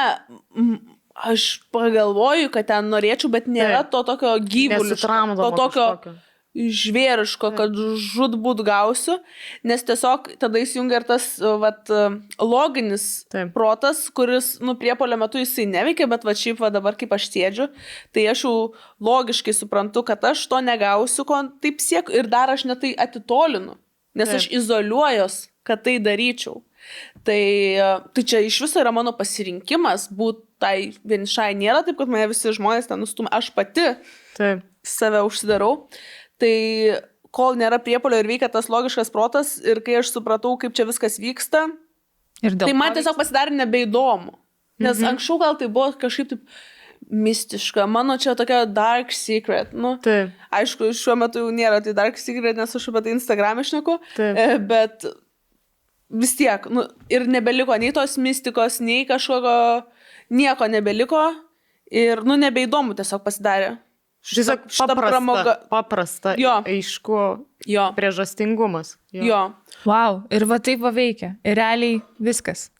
aš 1.14 1.48
pagalvoju, 1.74 2.50
kad 2.54 2.68
ten 2.68 2.90
norėčiau, 2.92 3.30
bet 3.32 3.48
nėra 3.50 3.82
Taip. 3.82 3.92
to 3.94 4.02
tokio 4.12 4.34
Nesutramdomo 4.38 5.50
to 5.50 5.56
tokio 5.56 5.86
kažkokio. 5.86 6.18
Žvėriško, 6.58 7.50
kad 7.56 7.76
žudbūt 8.02 8.62
gausiu, 8.66 9.18
nes 9.66 9.84
tiesiog 9.86 10.30
tada 10.42 10.62
įsijungia 10.62 11.00
ir 11.00 11.06
tas 11.08 11.26
e, 11.38 11.52
vat, 11.62 11.90
e, 11.90 12.08
loginis 12.42 13.06
Taip. 13.32 13.52
protas, 13.56 14.06
kuris, 14.14 14.56
nu, 14.64 14.74
priepolio 14.80 15.18
metu 15.20 15.40
jisai 15.42 15.68
neveikia, 15.70 16.08
bet 16.10 16.26
va 16.26 16.34
šiaip 16.38 16.62
va 16.62 16.72
dabar 16.74 16.98
kaip 16.98 17.14
aš 17.14 17.28
sėdžiu, 17.30 17.68
tai 18.16 18.26
aš 18.32 18.46
jau 18.46 18.54
logiškai 19.10 19.54
suprantu, 19.56 20.04
kad 20.08 20.24
aš 20.32 20.46
to 20.50 20.62
negausiu, 20.64 21.26
ko 21.28 21.44
taip 21.62 21.82
siekiu 21.84 22.18
ir 22.18 22.30
dar 22.32 22.50
aš 22.54 22.66
netai 22.68 22.94
atitolinu, 22.98 23.78
nes 24.18 24.32
Taip. 24.32 24.42
aš 24.42 24.50
izoliuojos, 24.60 25.44
kad 25.68 25.84
tai 25.86 25.98
daryčiau. 26.02 26.62
Tai, 27.26 27.40
e, 27.78 27.88
tai 28.14 28.24
čia 28.24 28.42
iš 28.46 28.62
viso 28.64 28.80
yra 28.80 28.92
mano 28.94 29.12
pasirinkimas 29.16 30.08
būti 30.14 30.46
tai 30.62 30.90
vienišai. 31.06 31.52
Nėra 31.58 31.84
taip, 31.86 31.98
kad 32.00 32.10
mane 32.10 32.28
visi 32.32 32.52
žmonės 32.54 32.90
ten 32.90 33.00
nustumia. 33.02 33.32
Aš 33.34 33.50
pati 33.54 33.92
Taip. 34.36 34.64
save 34.86 35.22
užsidarau. 35.26 35.88
Tai 36.38 36.54
kol 37.34 37.58
nėra 37.60 37.80
priepolio 37.82 38.18
ir 38.22 38.30
veikia 38.30 38.48
tas 38.52 38.70
logiškas 38.72 39.12
protas 39.14 39.56
ir 39.60 39.82
kai 39.84 39.98
aš 40.00 40.12
supratau, 40.14 40.54
kaip 40.60 40.74
čia 40.76 40.86
viskas 40.88 41.18
vyksta, 41.20 41.66
tai 42.40 42.74
man 42.76 42.96
tiesiog 42.96 43.18
pasidarė 43.18 43.56
nebeįdomu. 43.58 44.36
Nes 44.78 45.00
mhm. 45.00 45.14
anksčiau 45.14 45.40
gal 45.42 45.56
tai 45.58 45.66
buvo 45.66 45.90
kažkaip 45.98 46.32
taip 46.32 46.44
mistiška. 47.10 47.86
Mano 47.86 48.18
čia 48.18 48.34
tokia 48.34 48.64
dark 48.66 49.12
secret. 49.12 49.72
Nu, 49.72 49.96
Taip. 50.02 50.34
aišku, 50.54 50.90
šiuo 50.96 51.16
metu 51.18 51.42
jau 51.42 51.54
nėra 51.54 51.80
tai 51.84 51.94
dark 51.96 52.20
secret, 52.20 52.58
nes 52.58 52.76
aš 52.76 52.88
apie 52.90 53.04
tai 53.06 53.14
Instagram 53.16 53.62
išneku. 53.62 53.98
Taip. 54.16 54.38
E, 54.38 54.58
Bet 54.58 55.06
vis 56.08 56.34
tiek, 56.38 56.68
nu, 56.72 56.84
ir 57.12 57.26
nebeliko 57.30 57.76
nei 57.80 57.92
tos 57.96 58.16
mistikos, 58.20 58.80
nei 58.84 59.06
kažkokio, 59.08 59.84
nieko 60.30 60.68
nebeliko. 60.70 61.22
Ir, 61.88 62.20
nu, 62.28 62.36
nebeįdomu 62.36 62.96
tiesiog 62.98 63.22
pasidarė. 63.24 63.78
Tiesiog 64.24 64.64
paprasta, 64.66 64.96
pramoga- 64.98 65.56
paprasta 65.70 66.34
Jo. 66.40 66.58
aišku, 66.66 67.18
Jo. 67.66 67.84
priežastingumas. 67.96 68.96
Jo. 69.14 69.52
Wow, 69.86 70.24
ir 70.30 70.44
va 70.44 70.58
taip 70.58 70.80
va 70.82 70.90
veikia. 70.92 71.36
Ir 71.44 71.56
realiai 71.56 72.00
viskas. 72.20 72.70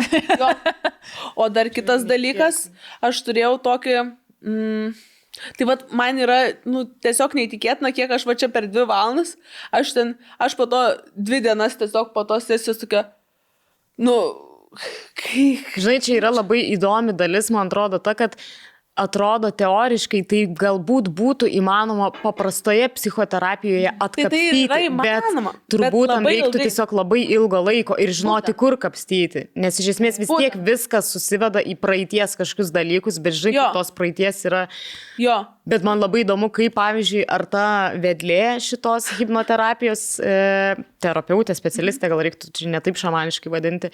jo. 0.00 0.48
O 1.36 1.46
dar 1.48 1.68
kitas 1.70 2.02
dalykas, 2.04 2.66
aš 3.04 3.20
turėjau 3.22 3.54
tokį... 3.62 3.92
Mm, 4.42 4.90
tai 5.56 5.66
vad 5.68 5.84
man 5.94 6.18
yra, 6.18 6.38
nu, 6.66 6.82
tiesiog 7.04 7.36
neįtikėtina, 7.38 7.92
kiek 7.94 8.10
aš 8.16 8.24
va 8.26 8.34
čia 8.34 8.48
per 8.52 8.66
dvi 8.66 8.82
valandas, 8.88 9.36
aš 9.70 9.92
ten, 9.94 10.14
aš 10.42 10.56
po 10.58 10.66
to 10.66 10.80
dvi 11.14 11.42
dienas 11.44 11.76
tiesiog 11.78 12.10
po 12.16 12.24
tos 12.28 12.48
sesijos 12.48 12.80
tokia, 12.82 13.04
nu, 14.00 14.16
kai... 15.20 15.46
Žinai, 15.76 15.98
čia 16.04 16.16
yra 16.18 16.32
labai 16.34 16.62
įdomi 16.74 17.14
dalis, 17.16 17.52
man 17.54 17.68
atrodo, 17.70 18.00
ta, 18.02 18.16
kad 18.18 18.34
atrodo 18.96 19.50
teoriškai 19.52 20.22
tai 20.28 20.40
galbūt 20.56 21.10
būtų 21.12 21.48
įmanoma 21.58 22.08
paprastoje 22.22 22.88
psichoterapijoje 22.96 23.92
atkapstyti, 24.00 24.62
yra 24.66 24.78
įmanoma, 24.86 25.52
bet 25.52 25.68
turbūt 25.74 26.06
bet 26.08 26.14
tam 26.14 26.28
reiktų 26.30 26.50
ilgai. 26.52 26.62
tiesiog 26.66 26.94
labai 26.96 27.20
ilgo 27.36 27.60
laiko 27.66 27.98
ir 28.00 28.08
žinoti, 28.16 28.52
Būtent. 28.52 28.60
kur 28.62 28.76
kapstyti. 28.86 29.46
Nes 29.54 29.78
iš 29.82 29.92
esmės 29.96 30.18
vis 30.18 30.28
tiek 30.32 30.54
Būtent. 30.56 30.64
viskas 30.64 31.12
susiveda 31.12 31.60
į 31.60 31.76
praeities 31.80 32.36
kažkokius 32.40 32.72
dalykus, 32.72 33.18
bet 33.20 33.36
žinai, 33.36 33.72
tos 33.76 33.90
praeities 33.90 34.44
yra 34.48 34.66
Jo. 35.20 35.44
Bet 35.66 35.82
man 35.82 35.98
labai 35.98 36.20
įdomu, 36.22 36.46
kaip, 36.54 36.76
pavyzdžiui, 36.76 37.24
ar 37.26 37.42
ta 37.50 37.66
vedlė 37.98 38.60
šitos 38.62 39.08
hipnoterapijos 39.18 40.02
e, 40.22 40.34
terapeutė, 41.02 41.56
specialistė, 41.58 42.06
gal 42.12 42.22
reiktų 42.22 42.52
čia 42.54 42.68
netaip 42.70 42.98
šamaniškai 43.00 43.50
vadinti, 43.50 43.90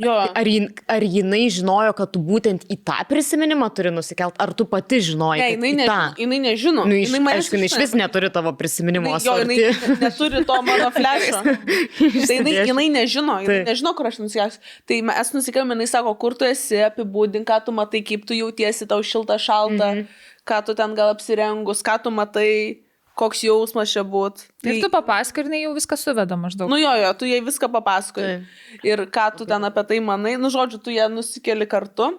Jo. 0.00 0.14
ar, 0.32 0.48
jin, 0.48 0.70
ar 0.88 1.04
jinai 1.04 1.42
žinojo, 1.52 1.92
kad 1.98 2.12
tu 2.14 2.22
būtent 2.24 2.64
į 2.72 2.78
tą 2.88 2.96
prisiminimą 3.10 3.68
turi 3.76 3.92
nusikelt, 3.92 4.38
ar 4.40 4.54
tu 4.56 4.64
pati 4.70 5.02
žinojai? 5.10 5.42
Ne, 5.42 5.72
jinai, 5.72 5.88
ne, 5.90 5.98
jinai 6.22 6.38
nežino. 6.46 6.86
Nu, 6.88 6.96
iš, 6.96 7.12
jinai 7.12 7.36
aišku, 7.36 7.58
jinai 7.58 7.68
iš 7.68 7.76
vis 7.82 7.94
neturi 8.00 8.32
tavo 8.32 8.54
prisiminimo 8.56 9.12
Jo, 9.20 9.36
jinai 9.42 9.58
neturi 10.00 10.40
to 10.48 10.56
mano 10.64 10.88
flešo. 10.94 11.42
tai 12.30 12.38
jinai, 12.38 12.56
jinai 12.70 12.86
nežino, 12.96 13.36
jinai 13.44 13.60
Taip. 13.60 13.68
nežino, 13.68 13.92
kur 13.98 14.08
aš 14.08 14.22
nusikęsiu. 14.22 14.64
Tai 14.88 15.02
mes 15.10 15.34
nusikėjome, 15.36 15.76
jinai 15.76 15.90
sako, 15.90 16.16
kur 16.22 16.38
tu 16.38 16.48
esi, 16.48 16.80
apibūdink, 16.86 17.44
ką 17.50 17.60
tu 17.66 17.76
matai, 17.76 18.00
kaip 18.06 18.24
tu 18.24 18.38
jautiesi, 18.38 18.88
tau 18.88 19.04
šilta, 19.04 19.36
šalta, 19.42 19.92
mhm. 19.98 20.28
Ką 20.48 20.62
tu 20.66 20.76
ten 20.78 20.94
gal 20.98 21.12
apsirengus, 21.14 21.82
ką 21.86 21.96
tu 22.04 22.12
matai, 22.14 22.82
koks 23.18 23.42
jausmas 23.44 23.92
čia 23.92 24.04
būt. 24.06 24.46
Tai... 24.62 24.72
Ir 24.72 24.80
tu 24.84 24.90
papasakai, 24.92 25.44
ir 25.44 25.50
jinai 25.50 25.62
jau 25.64 25.74
viską 25.76 25.98
suveda 26.00 26.38
maždaug. 26.40 26.70
Nu 26.72 26.78
jo, 26.80 26.92
jo, 27.02 27.12
tu 27.20 27.28
jai 27.28 27.40
viską 27.44 27.68
papasakoji. 27.72 28.40
Taip. 28.40 28.84
Ir 28.86 29.04
ką 29.12 29.28
tu 29.36 29.46
ten 29.48 29.68
apie 29.68 29.84
tai 29.88 30.00
manai, 30.04 30.36
nu 30.40 30.50
žodžiu, 30.52 30.80
tu 30.84 30.94
ją 30.94 31.10
nusikeli 31.12 31.68
kartu. 31.68 32.12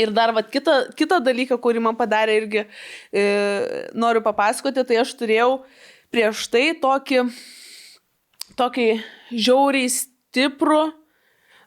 Ir 0.00 0.10
dar 0.10 0.32
vat, 0.34 0.48
kitą, 0.50 0.88
kitą 0.98 1.20
dalyką, 1.22 1.58
kurį 1.62 1.82
man 1.84 1.94
padarė 1.98 2.34
irgi 2.40 2.64
e, 2.64 3.26
noriu 3.94 4.24
papasakoti, 4.24 4.82
tai 4.88 4.98
aš 5.04 5.12
turėjau 5.20 5.60
prieš 6.14 6.48
tai 6.50 6.64
tokį, 6.82 7.20
tokį 8.58 8.88
žiauriai 9.30 9.90
stiprų, 9.90 10.82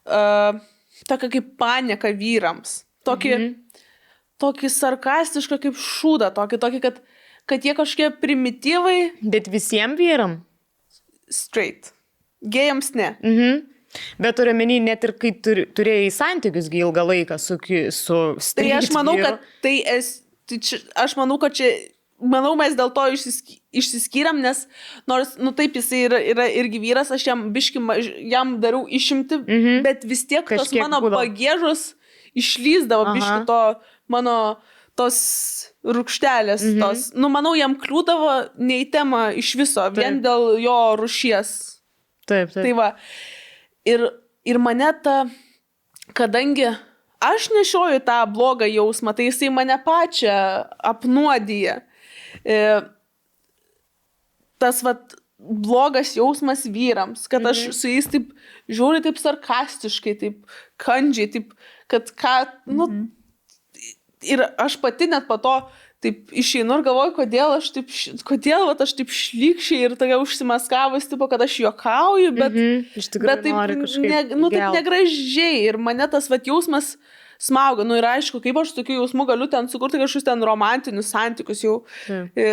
uh, 0.07 0.59
tokią 1.07 1.29
kaip 1.37 1.49
panieką 1.59 2.11
vyrams. 2.19 2.81
Tokį, 3.07 3.31
mhm. 3.31 3.55
Tokį 4.41 4.69
sarkastišką 4.69 5.57
kaip 5.64 5.76
šūdą, 5.81 6.31
tokį, 6.35 6.59
tokį 6.61 6.81
kad, 6.84 6.99
kad 7.49 7.65
jie 7.65 7.73
kažkokie 7.77 8.11
primityvai 8.22 8.97
Bet 9.22 9.47
visiems 9.53 9.97
vyram. 9.99 10.41
straight. 11.30 11.91
Gėjams 12.43 12.93
ne. 12.95 13.15
Mhm. 13.23 13.65
Bet 14.22 14.35
turiu 14.38 14.53
menį, 14.53 14.81
net 14.84 15.03
ir 15.07 15.14
kai 15.18 15.31
turėjai 15.41 16.09
santykius 16.14 16.68
ilgą 16.69 17.05
laiką 17.07 17.38
su, 17.39 17.55
su 17.95 18.18
Tai 18.38 18.43
straight 18.43 18.76
aš 18.84 18.89
manau, 18.93 19.15
vyru. 19.18 19.23
kad 19.26 19.39
tai, 19.64 19.77
es, 19.89 20.09
tai 20.45 20.59
čia, 20.61 20.81
aš 21.01 21.15
manau, 21.18 21.39
kad 21.41 21.55
čia, 21.57 21.72
manau, 22.22 22.51
mes 22.59 22.76
dėl 22.77 22.91
to 22.93 23.05
išsisk, 23.15 23.55
išsiskyram, 23.72 24.41
nes 24.43 24.65
nors, 25.09 25.38
nu 25.41 25.53
taip, 25.55 25.80
jisai 25.80 26.03
yra, 26.09 26.19
yra 26.34 26.45
irgi 26.51 26.84
vyras, 26.84 27.09
aš 27.15 27.26
jam 27.30 27.47
biški, 27.55 27.81
maž- 27.81 28.11
jam 28.30 28.57
dariau 28.61 28.85
išimti, 28.85 29.39
mm. 29.39 29.47
-hmm. 29.65 29.81
bet 29.88 30.03
vis 30.05 30.27
tiek 30.27 30.45
tos 30.45 30.68
Kažkiek 30.68 30.84
mano 30.84 31.01
būdavo. 31.01 31.23
pagėžos 31.23 31.93
išlyzdavo 32.38 33.07
Aha. 33.07 33.15
biški 33.15 33.45
to 33.47 33.61
mano 34.11 34.57
tos 34.97 35.17
rūkštelės. 35.85 36.63
Mhm. 36.63 36.79
tos, 36.81 37.09
nu, 37.15 37.29
manau, 37.34 37.53
jam 37.57 37.77
kliūdavo 37.79 38.38
nei 38.57 38.88
tema 38.91 39.29
iš 39.38 39.55
viso, 39.59 39.84
vien 39.93 40.19
Taip. 40.19 40.23
dėl 40.25 40.61
jo 40.63 40.77
rušies. 40.99 41.51
Taip, 42.27 42.51
taip. 42.51 42.63
Tai 42.63 42.73
va. 42.77 42.88
Ir, 43.88 44.07
ir 44.47 44.57
mane 44.59 44.89
ta 45.03 45.19
kadangi 46.13 46.67
aš 47.19 47.49
nešioju 47.55 48.01
tą 48.05 48.19
blogą 48.31 48.67
jausmą, 48.69 49.13
tai 49.15 49.29
jisai 49.29 49.49
mane 49.53 49.77
pačią 49.84 50.35
apnuodyja. 50.91 51.81
E, 52.45 52.57
tas 54.61 54.84
vat 54.85 55.17
blogas 55.38 56.15
jausmas 56.17 56.65
vyrams, 56.65 57.27
kad 57.29 57.45
aš 57.45 57.67
su 57.77 57.91
jais 57.91 58.07
taip 58.09 58.31
žiūriu 58.69 59.03
taip 59.05 59.19
sarkastiškai, 59.21 60.15
taip 60.21 60.57
kandžiai, 60.81 61.29
taip, 61.34 61.53
kad 61.91 62.09
ką, 62.17 62.38
nu, 62.73 62.89
ir 64.27 64.43
aš 64.59 64.77
pati 64.81 65.07
net 65.09 65.27
po 65.29 65.37
to 65.41 65.55
taip 66.03 66.31
išeinu 66.37 66.77
ir 66.77 66.83
galvoju, 66.85 67.13
kodėl 67.15 67.55
aš 67.55 67.71
taip, 67.73 67.93
kodėl 68.27 68.67
vat, 68.69 68.81
aš 68.85 68.93
taip 68.99 69.13
šlykščiai 69.13 69.87
ir 69.87 69.95
tokia 69.97 70.19
užsimaskavus, 70.21 71.07
tipo, 71.09 71.25
kad 71.31 71.41
aš 71.41 71.55
juokauju, 71.63 72.33
bet, 72.37 72.57
iš 73.01 73.09
tikrųjų 73.15 73.31
bet 73.31 73.45
taip, 73.47 73.87
ne, 74.05 74.19
nu, 74.37 74.51
taip 74.53 74.75
negražiai 74.77 75.63
ir 75.65 75.79
mane 75.81 76.05
tas 76.11 76.29
vat, 76.29 76.45
jausmas 76.45 76.93
smauga, 77.41 77.85
nu 77.85 77.97
ir 77.97 78.05
aišku, 78.05 78.41
kaip 78.43 78.61
aš 78.61 78.73
su 78.73 78.79
tokiu 78.79 78.99
jausmu 78.99 79.25
galiu 79.29 79.49
ten 79.49 79.69
sukurti 79.69 79.99
kažkokius 80.01 80.25
ten 80.25 80.45
romantinius 80.45 81.11
santykius 81.13 81.65
jau, 81.65 81.75
Taip. 82.05 82.37
e, 82.37 82.47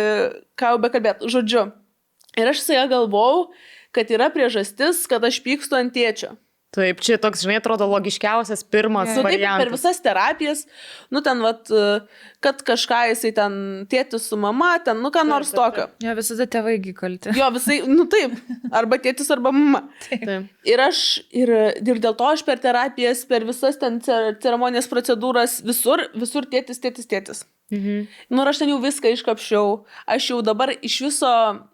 ką 0.57 0.73
jau 0.73 0.81
bekalbėt, 0.81 1.25
žodžiu. 1.29 1.67
Ir 2.35 2.51
aš 2.51 2.65
su 2.65 2.75
ja 2.75 2.85
galvojau, 2.89 3.47
kad 3.95 4.09
yra 4.11 4.27
priežastis, 4.33 5.05
kad 5.09 5.23
aš 5.25 5.39
pykstu 5.45 5.77
ant 5.77 5.93
tėčio. 5.95 6.33
Taip, 6.75 6.99
čia 6.99 7.15
toks, 7.21 7.45
žinai, 7.45 7.61
atrodo 7.61 7.87
logiškiausias 7.87 8.65
pirmas 8.67 9.07
Nu, 9.13 9.21
taip, 9.21 9.23
per 9.23 9.31
variantas. 9.31 9.71
visas 9.77 10.01
terapijas, 10.03 10.65
nu 11.13 11.21
ten, 11.23 11.39
vat, 11.45 11.71
kad 12.45 12.61
kažką 12.67 12.99
jisai 13.11 13.31
ten 13.35 13.55
tėtis 13.91 14.27
su 14.29 14.37
mama, 14.39 14.75
ten, 14.85 15.01
nu 15.03 15.09
ką 15.13 15.23
nors 15.27 15.49
tokio. 15.55 15.87
Jo, 16.05 16.13
visada 16.19 16.45
tėvaigi 16.55 16.93
kalti. 16.97 17.33
Jo, 17.39 17.49
visai, 17.55 17.79
nu 17.89 18.05
taip, 18.11 18.37
arba 18.69 19.01
tėtis, 19.01 19.31
arba 19.33 19.51
mama. 19.55 19.81
Taip. 20.05 20.29
Ir 20.69 20.85
aš, 20.85 21.01
ir, 21.33 21.51
ir 21.81 22.03
dėl 22.05 22.15
to 22.19 22.29
aš 22.35 22.45
per 22.47 22.61
terapijas, 22.63 23.25
per 23.29 23.43
visas 23.49 23.81
ten 23.81 23.97
ce- 24.05 24.37
ceremonijas 24.45 24.87
procedūras, 24.91 25.59
visur, 25.65 26.05
visur 26.13 26.45
tėtis, 26.53 26.81
tėtis, 26.85 27.09
tėtis. 27.11 27.43
Mhm. 27.73 28.03
Nu, 28.29 28.43
ir 28.43 28.49
aš 28.51 28.59
ten 28.61 28.69
jau 28.69 28.77
viską 28.77 29.09
iškapšiau. 29.15 29.69
Aš 30.13 30.27
jau 30.29 30.37
dabar 30.45 30.69
iš 30.85 30.99
viso, 31.01 31.29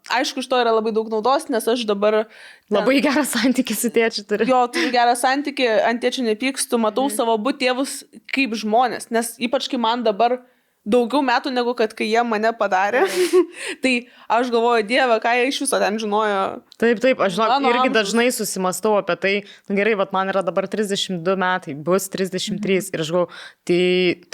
aišku, 0.08 0.40
iš 0.40 0.48
to 0.48 0.56
yra 0.62 0.72
labai 0.72 0.88
daug 0.96 1.10
naudos, 1.12 1.50
nes 1.52 1.66
aš 1.68 1.82
dabar... 1.88 2.22
ten- 2.24 2.78
Labai 2.78 2.94
geras 3.04 3.34
santykis 3.34 3.82
su 3.84 3.90
tėčiu 3.92 4.24
turi. 4.24 4.46
Jo, 4.48 4.62
turiu 4.72 4.88
gerą 4.94 5.12
santyki, 5.20 5.66
ant 5.84 6.00
tėčių 6.00 6.24
nepykstu, 6.30 6.80
matau 6.80 7.10
mm. 7.10 7.16
savo 7.18 7.36
abu 7.36 7.52
tėvus 7.52 7.98
kaip 8.32 8.56
žmonės, 8.56 9.10
nes 9.12 9.34
ypač 9.44 9.68
kai 9.68 9.82
man 9.84 10.00
dabar 10.06 10.38
daugiau 10.82 11.22
metų 11.22 11.52
negu 11.54 11.74
kad 11.78 11.92
kai 11.94 12.08
jie 12.10 12.22
mane 12.26 12.50
padarė, 12.58 13.04
tai 13.84 13.92
aš 14.26 14.50
galvoju, 14.52 14.86
Dieve, 14.88 15.18
ką 15.22 15.34
jie 15.38 15.46
iš 15.52 15.62
viso 15.64 15.78
ten 15.82 15.98
žinojo. 16.02 16.42
Taip, 16.82 17.02
taip, 17.04 17.22
aš 17.22 17.36
žinau, 17.36 17.60
irgi 17.70 17.94
dažnai 17.94 18.26
susimastau 18.34 18.96
apie 18.98 19.16
tai, 19.22 19.34
nu 19.70 19.78
gerai, 19.78 19.94
vat 20.00 20.14
man 20.14 20.32
yra 20.32 20.42
dabar 20.46 20.66
32 20.70 21.38
metai, 21.38 21.76
bus 21.78 22.10
33 22.12 22.58
mhm. 22.58 22.92
ir 22.92 23.04
aš 23.06 23.14
galvoju, 23.14 23.42
tai 23.68 23.82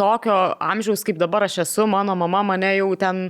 tokio 0.01 0.39
amžiaus 0.73 1.05
kaip 1.07 1.20
dabar 1.20 1.49
aš 1.49 1.61
esu, 1.66 1.89
mano 1.91 2.16
mama 2.19 2.45
mane 2.55 2.73
jau 2.79 2.93
ten, 3.01 3.29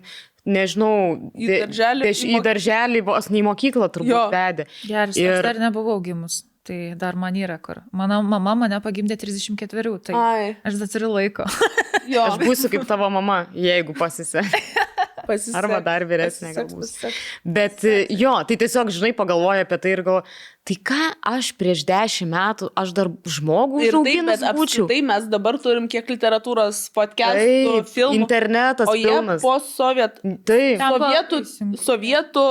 nežinau, 0.48 0.92
Į 1.36 1.48
darželį, 1.66 2.06
deš- 2.08 2.24
į 2.24 2.36
į 2.38 2.44
darželį, 2.46 3.02
vos 3.04 3.28
ne 3.32 3.42
į 3.42 3.48
mokyklą 3.50 3.90
turbūt 3.92 4.14
Jo. 4.14 4.28
vedė. 4.32 4.68
Geras, 4.86 5.18
Ir- 5.18 5.34
aš 5.34 5.42
dar 5.50 5.60
nebuvau 5.68 5.98
gimus. 6.04 6.44
Tai 6.68 6.94
dar 7.00 7.16
man 7.16 7.32
yra 7.32 7.56
kur. 7.56 7.78
Mano 7.96 8.20
mama 8.20 8.52
mane 8.54 8.76
pagimdė 8.84 9.16
34, 9.16 9.92
tai 10.04 10.12
Ai, 10.14 10.56
aš 10.68 10.76
dar 10.76 10.90
turiu 10.92 11.08
laiko. 11.14 11.46
jo, 12.08 12.24
Aš 12.32 12.38
būsiu 12.42 12.70
kaip 12.72 12.84
tavo 12.88 13.08
mama, 13.12 13.44
jeigu 13.54 13.94
pasisek. 13.98 14.46
pasiseks. 15.28 15.56
arba 15.60 15.80
dar 15.84 16.04
vyresnė 16.08 16.54
gal 16.56 16.64
Pasiseks, 16.64 16.74
bus. 16.74 16.92
pasiseks. 16.96 17.18
Bet 17.44 17.82
e, 17.84 17.96
jo, 18.16 18.32
tai 18.48 18.56
tiesiog, 18.62 18.88
žinai, 18.94 19.10
pagalvoju 19.18 19.64
apie 19.66 19.78
tai 19.82 19.90
ir 19.92 20.02
galvoju, 20.06 20.24
tai 20.68 20.76
ką 20.88 21.00
aš 21.34 21.50
prieš 21.60 21.82
dešimt 21.88 22.32
metų, 22.32 22.70
aš 22.80 22.94
dar 22.96 23.10
žmogų 23.28 23.82
bet 24.30 24.40
būčiau. 24.56 24.86
apskritai 24.86 25.00
mes 25.10 25.28
dabar 25.32 25.58
turim 25.60 25.88
kiek 25.92 26.08
literatūros 26.14 26.80
podcastų, 26.96 27.74
Taip, 27.82 27.90
filmų. 27.92 28.18
internetas 28.22 28.88
O 28.88 28.96
jie 28.96 29.08
pilnas. 29.12 29.44
po 29.44 29.58
Ten 30.48 30.80
buvo 30.96 31.10
sovietų, 31.12 31.42
sovietų, 31.84 32.46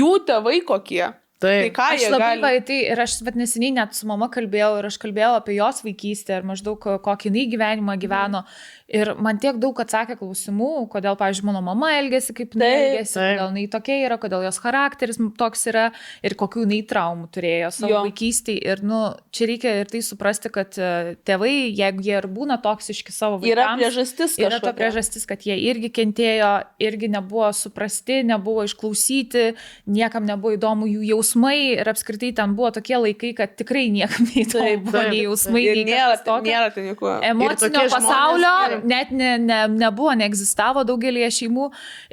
jų 0.00 0.12
tėvai 0.30 0.60
kokie. 0.66 1.08
Tai 1.40 1.48
taip. 1.56 1.70
ką 1.72 1.84
Aš 1.94 2.02
labai 2.12 2.26
gali? 2.36 2.42
va, 2.42 2.48
tai 2.68 2.78
ir 2.92 3.00
aš 3.00 3.14
vat, 3.24 3.36
neseniai 3.40 3.72
net 3.72 3.94
su 3.96 4.04
mama 4.04 4.26
kalbėjau 4.28 4.74
ir 4.82 4.88
aš 4.90 4.98
kalbėjau 5.00 5.30
apie 5.38 5.54
jos 5.56 5.78
vaikystę 5.86 6.36
ir 6.36 6.44
maždaug 6.44 6.76
kokį 7.00 7.30
jinai 7.30 7.46
gyvenimą 7.54 7.94
gyveno. 8.02 8.42
Ir 8.90 9.12
man 9.22 9.38
tiek 9.38 9.54
daug 9.62 9.78
atsakė 9.78 10.16
klausimų, 10.18 10.68
kodėl, 10.90 11.14
pavyzdžiui, 11.20 11.44
mano 11.46 11.60
mama 11.62 11.92
elgėsi 11.94 12.34
kaip 12.34 12.56
jinai 12.56 12.66
Taip, 12.70 12.86
elgėsi, 12.88 13.12
taip. 13.14 13.28
kodėl 13.38 13.50
jinai 13.52 13.66
tokia 13.70 13.98
yra, 14.08 14.16
kodėl 14.18 14.42
jos 14.48 14.58
charakteris 14.58 15.20
toks 15.38 15.62
yra 15.70 15.84
ir 16.26 16.34
kokių 16.40 16.64
jinai 16.64 16.80
traumų 16.90 17.28
turėjo 17.30 17.68
savo 17.76 17.92
Jo. 17.92 18.00
vaikystėje. 18.08 18.64
Ir 18.66 18.82
nu, 18.82 18.98
čia 19.30 19.46
reikia 19.46 19.74
ir 19.84 19.92
tai 19.92 20.00
suprasti, 20.02 20.50
kad 20.50 20.74
e, 20.82 20.90
tėvai, 21.22 21.52
jeigu 21.70 22.02
jie 22.02 22.16
ir 22.18 22.26
būna 22.34 22.56
toksiški 22.64 23.14
savo 23.14 23.38
vaikams, 23.38 23.52
Yra 23.54 23.68
priežastis 23.78 24.34
Yra 24.42 24.58
ta 24.58 24.58
kažkokia. 24.58 24.74
priežastis, 24.80 25.28
kad 25.30 25.46
jie 25.46 25.54
irgi 25.70 25.92
kentėjo, 26.00 26.50
irgi 26.82 27.12
nebuvo 27.14 27.52
suprasti, 27.54 28.20
nebuvo 28.26 28.66
išklausyti, 28.66 29.46
niekam 29.86 30.26
nebuvo 30.26 30.56
įdomu 30.58 30.90
jų 30.90 31.06
jausmai 31.12 31.76
ir 31.78 31.92
apskritai 31.94 32.32
ten 32.42 32.56
buvo 32.58 32.72
tokie 32.74 32.98
laikai, 32.98 33.32
kad 33.38 33.54
tikrai 33.54 33.86
niekam 33.94 34.26
neįdomu 34.34 34.82
buvo 34.90 35.06
nei 35.14 35.22
jausmai, 35.28 35.64
nei 35.78 35.86
nėra, 35.92 36.18
nėra 36.42 36.74
ten 36.74 36.90
nieko. 36.90 37.14
Emocinio 37.30 37.86
žmonės 37.86 37.94
pasaulio 37.94 38.54
yra. 38.66 38.79
Net 38.84 39.10
ne, 39.14 39.32
ne, 39.38 39.58
nebuvo, 39.68 40.12
neegzistavo 40.18 40.84
daugelį 40.88 41.26
šeimų 41.32 41.70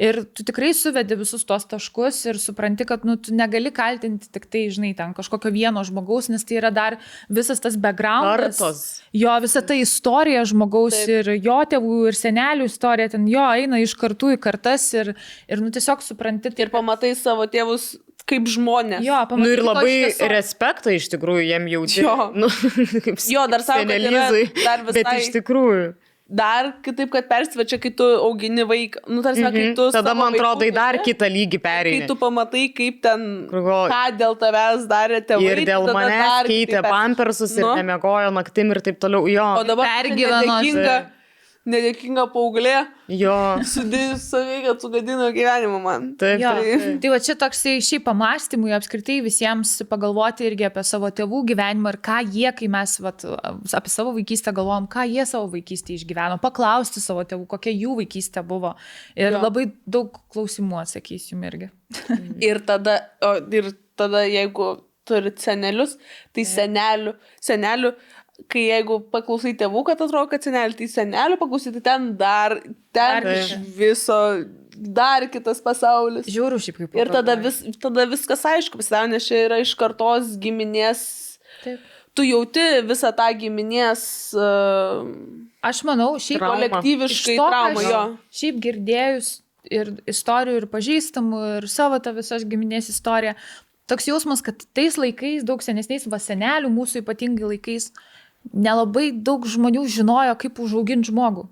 ir 0.07 0.21
tu 0.35 0.45
tikrai 0.47 0.73
suvedi 0.77 1.17
visus 1.19 1.45
tuos 1.47 1.65
taškus 1.69 2.19
ir 2.31 2.39
supranti, 2.41 2.85
kad 2.89 3.05
nu, 3.07 3.15
tu 3.17 3.35
negali 3.35 3.71
kaltinti 3.75 4.29
tik 4.33 4.47
tai, 4.51 4.65
žinai, 4.73 4.93
ten 4.97 5.13
kažkokio 5.17 5.51
vieno 5.55 5.83
žmogaus, 5.87 6.29
nes 6.33 6.43
tai 6.47 6.59
yra 6.61 6.71
dar 6.73 6.97
visas 7.29 7.59
tas 7.63 7.77
backgroundas. 7.77 8.57
Kartos. 8.57 8.81
Jo, 9.13 9.35
visa 9.43 9.61
ta 9.61 9.77
istorija 9.77 10.43
žmogaus 10.47 10.97
Taip. 10.97 11.13
Ir 11.17 11.31
jo 11.45 11.59
tėvų 11.71 12.01
ir 12.11 12.17
senelių 12.17 12.67
istorija, 12.69 13.09
ten 13.15 13.27
jo 13.31 13.45
eina 13.53 13.79
iš 13.83 13.95
kartų 13.99 14.35
į 14.35 14.41
kartas 14.43 14.89
ir, 14.97 15.13
ir 15.47 15.61
nu, 15.63 15.71
tiesiog 15.73 16.03
supranti. 16.05 16.51
Ir 16.57 16.69
pamatai 16.73 17.13
savo 17.17 17.45
tėvus 17.49 17.95
kaip 18.27 18.47
žmonės. 18.51 19.05
Jo, 19.05 19.21
Nu 19.39 19.47
ir 19.47 19.61
pamatai 19.61 19.61
to 19.61 19.65
labai 19.67 19.93
šviesos. 19.93 20.29
respektą 20.33 20.91
iš 20.97 21.05
tikrųjų 21.13 21.45
jiem 21.47 21.67
jauti. 21.71 22.01
Jo. 22.03 22.15
Nu, 22.35 22.49
Jo, 23.33 23.45
dar 23.47 23.63
sako, 23.63 23.85
kad 23.87 24.03
yra 24.09 24.25
dar 24.65 24.83
Bet 24.87 24.97
visai- 24.99 25.21
iš 25.21 25.29
tikrųjų. 25.37 25.85
Dar 26.27 26.73
kitaip, 26.83 27.07
kad 27.07 27.23
persivečia, 27.29 27.77
kai 27.79 27.89
tu 27.95 28.03
augini 28.03 28.65
vaiką. 28.67 28.99
Nu, 29.07 29.21
tarsi, 29.23 29.39
mhm. 29.45 29.53
kai 29.55 29.67
tu... 29.77 29.85
Tada, 29.95 30.11
man 30.17 30.35
atrodo, 30.35 30.65
į 30.67 30.73
dar 30.75 30.99
kitą 30.99 31.29
lygį 31.31 31.59
Kai 31.61 31.63
perėjai. 31.69 32.07
tu 32.09 32.17
pamatai, 32.19 32.65
kaip 32.75 32.97
ten... 33.05 33.23
Galvoji- 33.47 33.93
Ką 33.93 34.01
dėl 34.19 34.35
tavęs 34.41 34.83
darė 34.91 35.21
tėvai. 35.23 35.45
Ir 35.53 35.61
dėl 35.69 35.87
tada 35.87 35.95
manęs 35.95 36.49
keitė 36.49 36.81
pampersus 36.83 37.55
ir 37.55 37.63
Nu. 37.63 37.75
nemiegojo 37.79 38.33
naktim 38.35 38.75
ir 38.75 38.83
taip 38.83 38.99
toliau. 38.99 39.23
Jo, 39.31 39.53
O 39.61 39.63
dabar 39.63 39.87
Pergyveno, 39.87 40.59
nedėkinga, 41.67 42.23
paauglė, 42.33 42.75
jo. 43.11 43.33
sudėjus 43.67 44.23
savai, 44.31 44.61
kad 44.65 44.81
sugadino 44.83 45.27
gyvenimą 45.35 45.79
man. 45.83 46.05
Taip, 46.19 46.39
Jo, 46.41 46.53
taip. 46.57 46.81
taip. 46.83 46.97
tai 47.03 47.11
va 47.11 47.19
čia 47.27 47.35
toksai 47.41 47.73
šiaip 47.83 48.05
pamastymui 48.07 48.71
apskritai 48.77 49.19
visiems 49.25 49.73
pagalvoti 49.91 50.47
irgi 50.47 50.67
apie 50.69 50.83
savo 50.87 51.11
tėvų 51.11 51.41
gyvenimą 51.51 51.93
ir 51.95 51.99
ką 52.07 52.17
jie, 52.31 52.47
kai 52.57 52.69
mes 52.71 52.95
vat, 53.03 53.27
apie 53.81 53.91
savo 53.93 54.15
vaikystę 54.17 54.55
galvojam, 54.55 54.87
ką 54.91 55.05
jie 55.11 55.27
savo 55.29 55.51
vaikystėje 55.53 56.01
išgyveno, 56.03 56.39
paklausti 56.43 57.03
savo 57.03 57.27
tėvų, 57.27 57.45
kokia 57.53 57.75
jų 57.75 57.99
vaikystė 58.01 58.45
buvo. 58.47 58.73
Ir 59.19 59.35
Jo. 59.35 59.43
labai 59.43 59.67
daug 59.85 60.15
klausimų 60.33 60.81
atsakysiu 60.85 61.35
jums 61.35 61.51
irgi. 61.51 61.71
Ir 62.49 62.59
tada, 62.67 62.99
o, 63.23 63.35
ir 63.53 63.73
tada 63.99 64.23
jeigu 64.27 64.77
turit 65.07 65.39
senelius, 65.39 65.93
tai 66.35 66.43
senelių, 66.43 67.13
senelių, 67.39 67.93
kai 68.51 68.67
jeigu 68.67 68.99
paklausai 69.13 69.55
tėvų, 69.57 69.83
kad 69.89 70.03
atrodo, 70.05 70.27
kad 70.31 70.45
senelių, 70.45 70.77
tai 70.79 70.87
senelių 70.91 71.39
paklausai, 71.41 71.73
tai 71.77 71.83
ten 71.89 72.07
dar, 72.19 72.59
ten 72.95 73.25
Dar 73.25 73.31
iš 73.33 73.55
viso, 73.77 74.21
dar 74.77 75.25
kitas 75.33 75.59
pasaulis. 75.65 76.29
Žiūriu 76.31 76.61
šiaip 76.61 76.81
kaip. 76.83 76.97
Ir 77.01 77.11
tada, 77.11 77.35
vis, 77.41 77.63
tada 77.81 78.07
viskas 78.09 78.45
aišku, 78.47 78.79
pasidaro, 78.79 79.09
nes 79.11 79.25
čia 79.27 79.43
yra 79.49 79.59
iš 79.63 79.73
kartos 79.79 80.35
giminės. 80.41 81.03
Taip. 81.65 81.93
Tu 82.17 82.25
jauti 82.25 82.63
visą 82.87 83.11
tą 83.13 83.27
giminės 83.37 84.01
uh, 84.33 85.03
Aš 85.67 85.83
manau, 85.87 86.15
šiaip 86.21 86.41
Trauma. 86.41 86.55
kolektyviškai 86.55 87.35
Iš 87.35 87.39
to, 87.39 87.45
traumą 87.51 87.83
jo. 87.83 88.01
Šiaip 88.39 88.59
girdėjus 88.63 89.31
ir 89.73 89.91
istorijų, 90.07 90.61
ir 90.61 90.67
pažįstamų, 90.71 91.39
ir 91.57 91.67
savo 91.71 91.97
tą 92.03 92.13
visos 92.15 92.45
giminės 92.47 92.91
istoriją. 92.93 93.33
Toks 93.87 94.07
jausmas, 94.09 94.43
kad 94.43 94.63
tais 94.75 94.97
laikais, 94.99 95.45
daug 95.47 95.63
senesniais 95.63 96.07
vasenelių, 96.11 96.69
mūsų 96.75 97.01
ypatingai 97.03 97.53
laikais, 97.55 97.89
nelabai 98.53 99.11
daug 99.11 99.45
žmonių 99.47 99.85
žinojo, 99.89 100.35
kaip 100.39 100.59
užauginti 100.59 101.11
žmogų. 101.11 101.47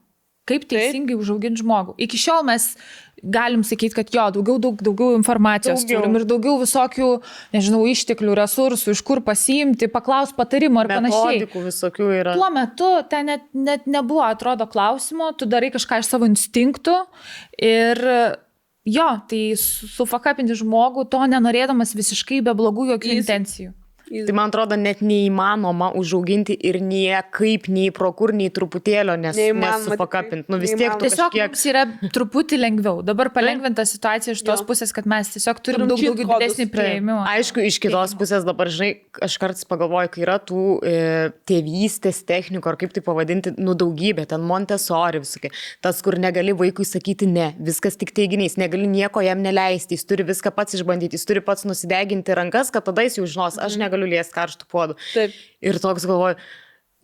Kaip 0.45 0.67
teisingai 0.69 1.15
užauginti 1.17 1.63
žmogų. 1.63 1.95
Iki 2.05 2.17
šiol 2.21 2.43
mes 2.45 2.75
galim 3.23 3.63
sakyti, 3.65 3.95
kad 3.97 4.11
jo, 4.13 4.27
daugiau, 4.35 4.59
daug, 4.61 4.77
daugiau 4.85 5.15
informacijos 5.17 5.81
Daugiau. 5.81 6.03
turim 6.03 6.15
ir 6.19 6.25
daugiau 6.29 6.59
visokių, 6.61 7.07
nežinau, 7.55 7.79
išteklių, 7.89 8.35
resursų, 8.37 8.93
iš 8.93 9.01
kur 9.07 9.23
pasiimti, 9.25 9.87
paklaus 9.89 10.35
patarimų 10.37 10.83
ar 10.83 10.91
panašiai. 10.91 11.39
Metodikų 11.41 11.63
visokių 11.65 12.09
yra. 12.19 12.35
Tuo 12.37 12.49
metu 12.53 12.91
ten 13.09 13.25
net, 13.31 13.47
net 13.57 13.87
nebuvo, 13.89 14.21
atrodo, 14.27 14.67
klausimo, 14.69 15.31
tu 15.33 15.47
darai 15.49 15.71
kažką 15.73 16.03
iš 16.03 16.11
savo 16.13 16.29
instinktų 16.29 16.93
ir 17.57 18.03
jo, 18.85 19.07
tai 19.25 19.41
su- 19.57 19.87
sufakapinti 19.95 20.53
žmogų, 20.61 21.09
to 21.09 21.17
nenorėdamas 21.25 21.95
visiškai 21.97 22.43
be 22.45 22.53
blogų 22.53 22.91
jokių 22.93 23.09
Jis- 23.15 23.23
intencijų. 23.25 23.73
Tai 24.05 24.35
man 24.37 24.51
atrodo, 24.51 24.77
net 24.77 24.99
neįmanoma 25.01 25.89
užauginti 25.97 26.53
ir 26.69 26.77
niekaip, 26.83 27.65
nei 27.73 27.89
pro 27.95 28.11
kur, 28.13 28.33
nei 28.37 28.51
truputėlio 28.53 29.15
nes, 29.17 29.33
tikrai. 29.33 30.43
Nu 30.51 30.59
vis 30.61 30.73
tiek 30.75 30.83
Neįmanoma. 30.83 31.01
Tiesiog 31.01 31.31
kažkiek... 31.33 31.55
mums 31.55 31.63
yra 31.71 32.11
truputį 32.13 32.59
lengviau. 32.59 32.99
Dabar 33.05 33.31
palengvinta 33.33 33.85
situacija 33.87 34.35
iš 34.35 34.43
tos 34.45 34.61
Jo. 34.61 34.67
pusės, 34.69 34.93
kad 34.93 35.07
mes 35.09 35.31
tiesiog 35.33 35.61
turim 35.65 35.85
Turim 35.85 35.89
daug 35.89 36.01
kodus. 36.21 36.43
didesnį 36.43 36.67
prieimimą. 36.75 37.23
Aišku, 37.31 37.63
iš 37.65 37.79
kitos 37.81 38.13
pusės 38.19 38.45
dabar, 38.45 38.69
žinai, 38.69 38.91
aš 39.25 39.37
kartais 39.41 39.65
pagalvoju, 39.65 40.11
kai 40.13 40.21
yra 40.27 40.37
tų 40.43 40.61
e, 40.85 41.31
tėvystės 41.49 42.21
technikų, 42.27 42.69
ar 42.69 42.77
kaip 42.81 42.93
tai 42.93 43.01
pavadinti, 43.05 43.55
nu 43.57 43.73
daugybė, 43.73 44.27
ten 44.29 44.45
Montesori 44.45 45.23
visokie, 45.23 45.49
tas, 45.81 46.01
kur 46.05 46.19
negali 46.21 46.53
vaikui 46.53 46.85
sakyti 46.85 47.25
ne, 47.31 47.53
viskas 47.57 47.95
tik 47.97 48.11
teiginiais, 48.15 48.57
negali 48.61 48.85
nieko 48.91 49.23
jam 49.25 49.41
neleisti, 49.41 49.95
jis 49.97 50.05
turi 50.05 50.27
viską 50.27 50.51
pats 50.55 50.75
išbandyti, 50.77 51.15
jis 51.17 51.25
turi 51.25 51.41
pats 51.41 51.65
nusideginti 51.65 52.35
rankas, 52.35 52.69
kad 52.75 52.85
tada 52.85 53.01
jis 53.07 53.17
jau 53.17 53.25
žinos, 53.25 53.55
aš 53.57 53.77
negaliu 53.79 53.94
liesti 54.03 54.35
karštų 54.35 54.67
puodų. 54.67 54.99
Taip. 55.13 55.31
Ir 55.63 55.79
toks 55.79 56.03
galvoju, 56.09 56.35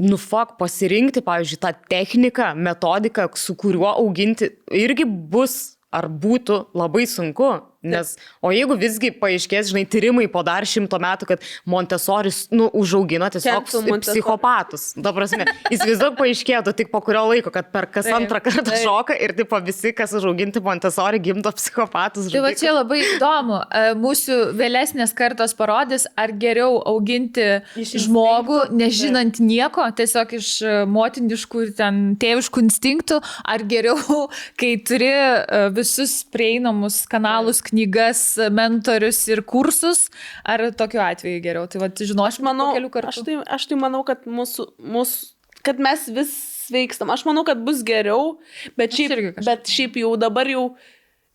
nu 0.03 0.19
fak, 0.19 0.57
pasirinkti, 0.59 1.23
pavyzdžiui, 1.23 1.61
tą 1.63 1.71
techniką, 1.91 2.51
metodiką, 2.59 3.29
su 3.39 3.55
kuriuo 3.55 3.93
auginti, 3.93 4.51
irgi 4.75 5.07
bus 5.07 5.77
ar 5.93 6.09
būtų 6.11 6.65
labai 6.75 7.07
sunku. 7.07 7.53
Nes, 7.81 8.13
o 8.45 8.51
jeigu 8.53 8.75
visgi 8.77 9.09
paaiškės, 9.17 9.71
žinai, 9.71 9.87
tyrimai 9.89 10.27
po 10.29 10.43
dar 10.45 10.67
šimto 10.69 10.99
metų, 11.01 11.25
kad 11.31 11.45
Montesoris, 11.65 12.43
nu, 12.53 12.67
užaugino 12.77 13.25
tiesiog 13.33 13.65
psichopatus. 14.03 14.91
Ta 15.01 15.13
prasme, 15.15 15.47
įsivaizduok 15.73 16.19
paaiškėtų 16.19 16.75
tik 16.77 16.91
po 16.93 17.01
kurio 17.01 17.23
laiko, 17.31 17.49
kad 17.53 17.71
per 17.73 17.87
kas 17.89 18.05
Taip, 18.05 18.19
antrą 18.19 18.41
kartą 18.45 18.67
taip. 18.69 18.83
šoka 18.83 19.17
ir 19.17 19.33
tipo 19.37 19.57
visi, 19.65 19.95
kas 19.97 20.13
užauginti 20.19 20.61
Montesori, 20.61 21.17
gimdo 21.25 21.49
psichopatus. 21.57 22.27
Tai 22.29 22.43
va 22.45 22.51
čia 22.57 22.75
labai 22.75 22.99
įdomu. 23.15 23.57
E, 23.65 23.81
Mūsų 24.01 24.37
vėlesnės 24.61 25.15
kartos 25.17 25.57
parodys, 25.57 26.05
ar 26.13 26.35
geriau 26.37 26.77
auginti 26.85 27.47
Iš 27.81 27.95
žmogų, 28.05 28.59
nežinant 28.77 29.41
nieko, 29.41 29.87
tiesiog 29.97 30.37
iš 30.37 30.51
e, 30.61 30.77
motiniškų 30.85 31.65
ir 31.65 31.73
ten 31.81 31.99
tėviškų 32.21 32.65
instinktų, 32.67 33.19
ar 33.41 33.65
geriau, 33.65 33.97
kai 34.61 34.75
turi 34.85 35.09
e, 35.09 35.65
visus 35.73 36.19
prieinamus 36.29 37.01
kanalus, 37.09 37.65
knygas, 37.71 38.23
mentorius 38.53 39.23
ir 39.31 39.43
kursus, 39.47 40.05
ar 40.45 40.67
tokiu 40.77 41.03
atveju 41.03 41.43
geriau. 41.43 41.67
Tai 41.71 41.83
va, 41.83 41.91
žinau, 41.97 42.27
aš 42.27 42.41
manau, 42.45 42.71
aš 42.77 43.21
tai, 43.25 43.41
aš 43.57 43.67
tai 43.71 43.79
manau, 43.81 44.05
kad, 44.07 44.27
mūsų, 44.29 44.71
mūsų, 44.95 45.29
kad 45.65 45.81
mes 45.83 46.07
vis 46.13 46.33
sveikstam. 46.71 47.11
Aš 47.13 47.25
manau, 47.27 47.43
kad 47.47 47.61
bus 47.65 47.83
geriau, 47.87 48.39
bet 48.79 48.95
šiaip, 48.95 49.43
bet 49.43 49.69
šiaip 49.69 50.01
jau 50.01 50.15
dabar 50.19 50.49
jau 50.49 50.71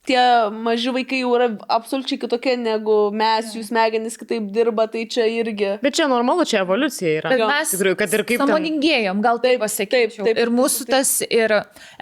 tie 0.07 0.21
maži 0.55 0.93
vaikai 0.95 1.21
jau 1.23 1.33
yra 1.37 1.49
absoliučiai 1.77 2.21
kitokie 2.23 2.55
negu 2.61 2.97
mes, 3.17 3.51
jų 3.57 3.65
smegenys 3.67 4.19
kitaip 4.21 4.49
dirba, 4.55 4.87
tai 4.91 5.05
čia 5.11 5.27
irgi. 5.31 5.73
Bet 5.83 5.99
čia 5.99 6.07
normalu, 6.11 6.47
čia 6.49 6.63
evoliucija 6.63 7.15
yra. 7.21 7.33
Bet 7.35 7.43
mes 7.51 7.75
Tikrųjų, 7.75 7.99
kad 7.99 8.15
ir 8.15 8.25
kaip 8.29 8.45
Samoningėjom, 8.45 9.25
gal 9.25 9.43
taip 9.43 9.67
taip, 9.67 10.15
taip. 10.15 10.31
ir 10.31 10.53
mūsų 10.55 10.87
tas 10.91 11.17
ir 11.27 11.57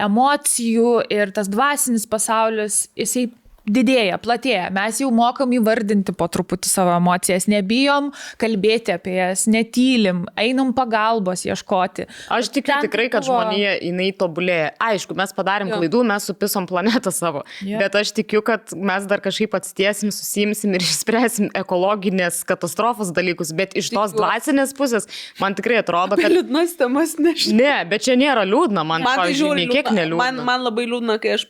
emocijų, 0.07 0.93
ir 1.17 1.33
tas 1.35 1.49
dvasinis 1.51 2.05
pasaulis, 2.09 2.85
jisai 2.99 3.27
didėja, 3.65 4.17
platėja. 4.21 4.67
Mes 4.73 4.99
jau 5.01 5.09
mokam 5.13 5.51
įvardinti 5.57 6.13
po 6.17 6.27
truputį 6.31 6.69
savo 6.69 6.93
emocijas, 6.97 7.47
nebijom 7.51 8.11
kalbėti 8.41 8.93
apie 8.95 9.15
jas, 9.17 9.45
netylim, 9.51 10.23
einam 10.39 10.71
pagalbos 10.77 11.45
ieškoti. 11.47 12.05
Aš 12.33 12.49
tikiu 12.53 12.73
Ten 12.75 12.85
tikrai, 12.87 13.07
kad 13.09 13.23
buvo- 13.25 13.41
žmonija 13.41 13.75
jinai 13.81 14.11
tobulėja. 14.17 14.71
Aišku, 14.79 15.15
mes 15.17 15.33
padarėm 15.33 15.69
Jo. 15.73 15.79
klaidų, 15.81 16.03
mes 16.05 16.23
supisom 16.29 16.67
planetą 16.69 17.11
savo. 17.13 17.43
Jo. 17.61 17.79
Bet 17.81 17.95
aš 17.95 18.11
tikiu, 18.13 18.43
kad 18.45 18.73
mes 18.75 19.05
dar 19.09 19.19
kažkaip 19.19 19.53
atstiesim, 19.57 20.11
susimsim 20.13 20.73
ir 20.77 20.85
išspręsim 20.87 21.49
ekologinės 21.55 22.43
katastrofos 22.45 23.11
dalykus. 23.15 23.53
Bet 23.55 23.73
iš 23.75 23.89
tos 23.89 24.13
Tikiuosi. 24.13 24.19
dvasinės 24.21 24.73
pusės 24.77 25.09
man 25.41 25.55
tikrai 25.57 25.81
atrodo, 25.81 26.15
kad... 26.19 26.31
Liūdnas 26.31 26.77
temas 26.77 27.15
nežinau. 27.17 27.57
Ne, 27.63 27.75
bet 27.89 28.05
čia 28.05 28.15
nėra 28.19 28.45
liūdna, 28.45 28.83
man, 28.85 29.01
Man 29.01 29.05
tai 29.05 29.15
pavyzdžiui, 29.25 29.41
žiūri, 29.41 29.65
nei 29.65 29.73
kiek 29.73 29.89
neliūdna. 29.91 30.17
man, 30.21 30.41
man 30.45 30.61
labai 30.65 30.85
liūdna, 30.89 31.17
kai 31.23 31.35
aš 31.37 31.47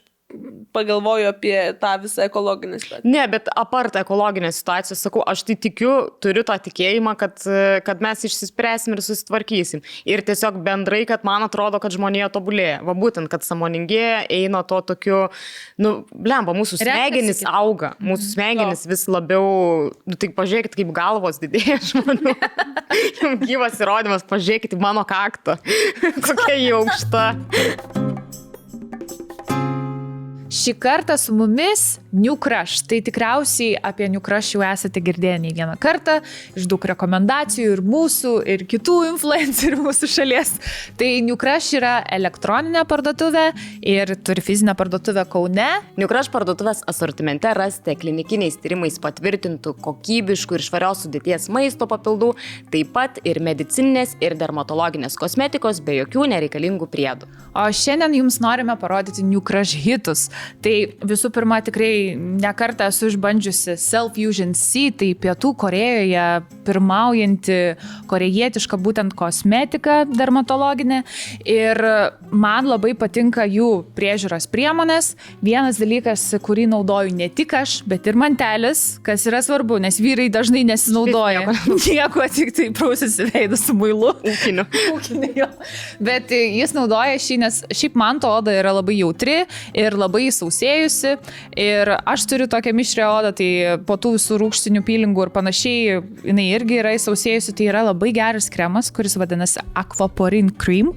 pagalvoju 0.73 1.27
apie 1.29 1.73
tą 1.79 1.91
visą 2.01 2.21
ekologinę 2.25 2.79
situaciją. 2.79 3.11
Ne, 3.11 3.23
bet 3.29 3.47
apart 3.55 3.95
ekologinės 3.99 4.57
situacijos, 4.59 4.99
sakau, 5.05 5.21
aš 5.29 5.43
tai 5.47 5.55
tikiu, 5.61 5.91
turiu 6.23 6.43
tą 6.47 6.57
tikėjimą, 6.65 7.13
kad, 7.19 7.37
kad 7.85 8.01
mes 8.03 8.25
išsispręsim 8.27 8.95
ir 8.95 9.03
susitvarkysim. 9.05 9.83
Ir 10.09 10.23
tiesiog 10.25 10.57
bendrai, 10.65 11.03
kad 11.07 11.23
man 11.27 11.45
atrodo, 11.45 11.79
kad 11.83 11.93
žmonija 11.95 12.31
tobulėja. 12.33 12.81
Va 12.87 12.97
būtent, 12.97 13.29
kad 13.31 13.45
samoningėja, 13.45 14.25
eina 14.33 14.63
to 14.67 14.81
tokiu, 14.93 15.21
nu, 15.77 15.93
blemba, 16.11 16.57
mūsų 16.57 16.81
Renkasi 16.81 16.89
smegenys 16.89 17.43
kitą. 17.43 17.53
auga, 17.61 17.93
mūsų 18.01 18.31
smegenys 18.33 18.85
vis 18.89 19.05
labiau, 19.11 19.45
nu, 20.09 20.19
tik 20.19 20.35
pažiūrėkit, 20.39 20.75
kaip 20.81 20.95
galvos 20.95 21.39
didėja 21.43 21.77
žmonių. 21.91 22.35
Jums 23.21 23.45
gyvas 23.45 23.79
įrodymas, 23.79 24.27
pažiūrėkit 24.27 24.75
į 24.75 24.81
mano 24.81 25.05
kaktą, 25.07 25.59
kokia 26.25 26.57
jį 26.57 26.75
aukšta. 26.81 27.29
Šį 30.55 30.71
kartą 30.79 31.17
su 31.19 31.33
mumis 31.35 31.97
New 32.15 32.37
Crush. 32.39 32.85
Tai 32.87 33.01
tikriausiai 33.03 33.75
apie 33.83 34.07
New 34.07 34.21
Crush 34.23 34.53
jau 34.55 34.61
esate 34.63 35.01
girdėję 35.03 35.39
ne 35.43 35.49
vieną 35.55 35.73
kartą, 35.81 36.21
iš 36.55 36.67
daug 36.71 36.85
rekomendacijų 36.91 37.73
ir 37.73 37.81
mūsų, 37.83 38.31
ir 38.53 38.63
kitų 38.71 38.95
influencerių 39.09 39.81
mūsų 39.83 40.07
šalies. 40.13 40.53
Tai 40.95 41.09
New 41.27 41.35
Crush 41.41 41.75
yra 41.75 41.97
elektroninė 42.17 42.85
parduotuvė 42.87 43.43
ir 43.83 44.13
turi 44.23 44.43
fizinę 44.45 44.77
parduotuvę 44.79 45.25
Kaune. 45.33 45.67
Niukraš 45.99 46.29
parduotuvės 46.31 46.85
asortimente 46.87 47.51
rasite 47.57 47.97
klinikiniais 47.99 48.55
tyrimais 48.63 49.01
patvirtintų 49.03 49.75
kokybiškų 49.83 50.55
ir 50.55 50.65
švarios 50.69 51.03
sudėties 51.03 51.49
maisto 51.51 51.89
papildų, 51.91 52.31
taip 52.71 52.95
pat 52.95 53.19
ir 53.27 53.41
medicininės 53.43 54.15
ir 54.23 54.37
dermatologinės 54.39 55.19
kosmetikos 55.19 55.83
be 55.83 55.99
jokių 55.99 56.29
nereikalingų 56.37 56.87
priedų. 56.95 57.27
O 57.55 57.67
šiandien 57.75 58.21
jums 58.21 58.39
norime 58.43 58.79
parodyti 58.79 59.23
New 59.27 59.43
Crush 59.43 59.75
hitus. 59.83 60.29
Tai 60.65 60.75
visų 61.05 61.31
pirma, 61.35 61.59
tikrai 61.65 62.15
nekartą 62.15 62.89
esu 62.91 63.09
išbandžiusi 63.11 63.77
Self 63.81 64.15
Fusion 64.15 64.53
C, 64.57 64.89
tai 64.95 65.11
Pietų 65.17 65.53
Korejoje 65.59 66.25
pirmaujanti 66.65 67.59
korejietiška 68.09 68.79
būtent 68.81 69.15
kosmetika 69.17 70.03
dermatologinė. 70.09 71.01
Ir 71.49 71.81
man 72.31 72.69
labai 72.69 72.93
patinka 72.97 73.45
jų 73.49 73.85
priežiūros 73.97 74.47
priemonės. 74.51 75.13
Vienas 75.45 75.79
dalykas, 75.81 76.23
kurį 76.45 76.67
naudoju 76.71 77.13
ne 77.15 77.29
tik 77.29 77.53
aš, 77.57 77.79
bet 77.89 78.07
ir 78.09 78.17
mantelis, 78.19 78.85
kas 79.05 79.25
yra 79.29 79.41
svarbu, 79.45 79.79
nes 79.83 79.99
vyrai 80.01 80.27
dažnai 80.33 80.65
nesinaudoja. 80.67 81.45
Nieko, 81.85 82.25
tik 82.31 82.53
tai 82.55 82.69
prausiasi 82.75 83.29
veidus 83.31 83.65
su 83.67 83.75
muilu. 83.77 84.13
Ūkiniu. 84.25 84.65
Ūkinį 84.95 85.31
jo. 85.37 85.49
Bet 86.03 86.33
jis 86.33 86.75
naudoja 86.75 87.19
šį, 87.21 87.39
nes 87.45 87.61
šiaip 87.73 87.97
man 87.99 88.21
to 88.23 88.31
oda 88.31 88.53
yra 88.55 88.73
labai 88.75 88.99
jautri 88.99 89.41
ir 89.75 89.97
labai 89.97 90.27
sausėjusi. 90.35 91.15
Ir 91.59 91.91
aš 91.97 92.25
turiu 92.29 92.47
tokią 92.51 92.73
mišrę 92.75 93.05
odą, 93.07 93.31
tai 93.37 93.49
po 93.87 93.97
tų 94.01 94.15
visų 94.17 94.39
rūkštinių 94.41 94.83
pylingų 94.87 95.27
ir 95.27 95.33
panašiai, 95.35 95.99
jinai 96.27 96.47
irgi 96.55 96.79
yra 96.81 96.95
įsausėjusi. 96.97 97.55
Tai 97.55 97.69
yra 97.71 97.85
labai 97.89 98.11
geras 98.15 98.49
kremas, 98.53 98.91
kuris 98.95 99.17
vadinasi 99.19 99.63
Aquaporin 99.77 100.51
Cream. 100.61 100.93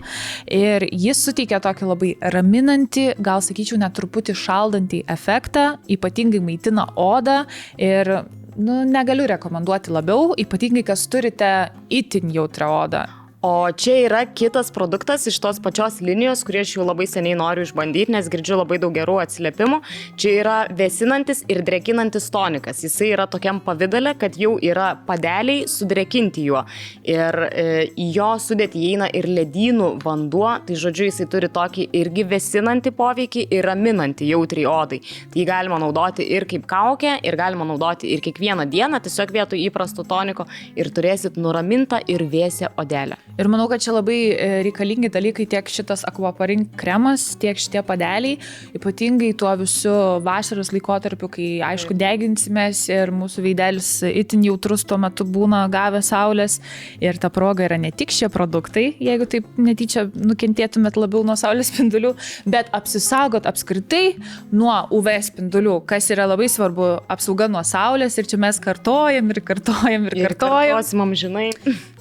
Ir 0.47 0.87
jis 0.91 1.23
suteikia 1.29 1.63
tokį 1.65 1.93
labai 1.93 2.15
raminantį, 2.35 3.11
gal 3.25 3.45
sakyčiau, 3.45 3.81
net 3.83 3.97
truputį 3.99 4.37
šaldantį 4.39 5.05
efektą, 5.11 5.69
ypatingai 5.91 6.43
maitina 6.45 6.89
odą. 6.99 7.43
Ir 7.81 8.13
nu, 8.59 8.83
negaliu 8.89 9.29
rekomenduoti 9.31 9.95
labiau, 9.95 10.35
ypatingai 10.39 10.85
kas 10.87 11.07
turite 11.11 11.53
itin 11.95 12.35
jautrą 12.35 12.71
odą. 12.83 13.07
O 13.41 13.71
čia 13.71 13.93
yra 14.03 14.25
kitas 14.27 14.73
produktas 14.75 15.27
iš 15.31 15.37
tos 15.39 15.61
pačios 15.63 16.01
linijos, 16.03 16.41
kurį 16.43 16.59
aš 16.65 16.71
jau 16.75 16.83
labai 16.83 17.05
seniai 17.07 17.37
noriu 17.39 17.63
išbandyti, 17.63 18.11
nes 18.11 18.27
girdžiu 18.33 18.57
labai 18.59 18.81
daug 18.83 18.91
gerų 18.97 19.21
atsiliepimų. 19.23 19.79
Čia 20.19 20.33
yra 20.41 20.57
vėsinantis 20.75 21.45
ir 21.47 21.61
drekinantis 21.63 22.27
tonikas. 22.35 22.83
Jisai 22.83 23.13
yra 23.13 23.29
tokiam 23.31 23.61
pavydale, 23.63 24.17
kad 24.19 24.35
jau 24.43 24.57
yra 24.59 24.89
padeliai 25.07 25.69
sudrekinti 25.71 26.49
juo. 26.49 26.65
Ir 27.07 27.39
e, 27.47 27.69
į 27.95 28.09
jo 28.17 28.33
sudėtį 28.43 28.83
įeina 28.89 29.11
ir 29.15 29.31
ledynų 29.31 29.93
vanduo, 30.03 30.51
tai 30.67 30.81
žodžiu, 30.83 31.07
jisai 31.07 31.29
turi 31.31 31.53
tokį 31.55 31.87
irgi 31.95 32.27
vėsinantį 32.35 32.95
poveikį 32.99 33.47
ir 33.55 33.71
raminantį 33.71 34.33
jautriai 34.33 34.67
odai. 34.73 35.03
Tai 35.31 35.45
jį 35.45 35.47
galima 35.47 35.79
naudoti 35.79 36.27
ir 36.27 36.49
kaip 36.51 36.67
kaukę, 36.67 37.21
ir 37.23 37.39
galima 37.39 37.71
naudoti 37.71 38.11
ir 38.11 38.27
kiekvieną 38.27 38.67
dieną, 38.67 38.99
tiesiog 39.07 39.31
vietoj 39.39 39.63
įprasto 39.71 40.03
toniko 40.03 40.51
ir 40.75 40.91
turėsit 40.91 41.39
nuramintą 41.39 42.03
ir 42.11 42.27
vėsę 42.27 42.75
odelę. 42.75 43.28
Ir 43.39 43.47
manau, 43.47 43.69
kad 43.71 43.79
čia 43.85 43.93
labai 43.95 44.17
e, 44.35 44.47
reikalingi 44.67 45.09
dalykai 45.15 45.45
tiek 45.47 45.69
šitas 45.71 46.03
akvaparin 46.09 46.65
kremas, 46.79 47.37
tiek 47.39 47.59
šitie 47.61 47.85
padeliai, 47.87 48.39
ypatingai 48.75 49.29
tuo 49.39 49.53
visų 49.61 49.93
vasaros 50.27 50.73
laikotarpiu, 50.75 51.29
kai 51.31 51.47
aišku 51.69 51.95
deginsimės 51.99 52.81
ir 52.91 53.13
mūsų 53.15 53.45
veidelis 53.47 53.91
itin 54.11 54.43
jautrus 54.49 54.83
tuo 54.89 54.99
metu 54.99 55.23
būna 55.29 55.61
gavę 55.71 56.01
saulės. 56.03 56.59
Ir 57.05 57.21
ta 57.23 57.31
proga 57.31 57.69
yra 57.69 57.79
ne 57.79 57.93
tik 57.95 58.11
šie 58.15 58.27
produktai, 58.33 58.89
jeigu 58.99 59.29
taip 59.31 59.47
netyčia 59.59 60.09
nukentėtumėt 60.19 60.99
labiau 60.99 61.23
nuo 61.27 61.37
saulės 61.39 61.71
spindulių, 61.71 62.15
bet 62.51 62.73
apsisaugot 62.75 63.47
apskritai 63.47 64.17
nuo 64.51 64.75
UV 64.99 65.13
spindulių, 65.29 65.79
kas 65.89 66.11
yra 66.15 66.27
labai 66.31 66.51
svarbu, 66.51 66.91
apsauga 67.07 67.47
nuo 67.53 67.63
saulės 67.67 68.19
ir 68.19 68.27
čia 68.31 68.41
mes 68.43 68.59
kartojam 68.67 69.31
ir 69.31 69.43
kartojam 69.47 70.11
ir 70.11 70.19
Ir 70.19 70.33
kartojam. 70.35 70.75
kartosim, 70.83 71.07
žinai. 71.23 71.49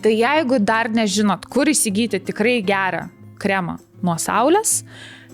Tai 0.01 0.11
jeigu 0.13 0.57
dar 0.61 0.89
nežinot, 1.27 1.47
kur 1.51 1.67
įsigyti 1.67 2.19
tikrai 2.23 2.61
gerą 2.63 3.09
kremą 3.39 3.77
nuo 4.01 4.17
saulės, 4.17 4.83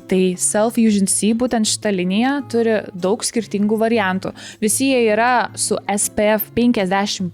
tai 0.09 0.35
Self-Fusion 0.35 1.07
C 1.07 1.33
būtent 1.33 1.65
šitą 1.65 1.91
liniją 1.93 2.43
turi 2.51 2.81
daug 2.93 3.23
skirtingų 3.23 3.77
variantų. 3.79 4.33
Visi 4.61 4.89
jie 4.91 5.13
yra 5.13 5.51
su 5.55 5.77
SPF 5.87 6.51
50 6.55 7.31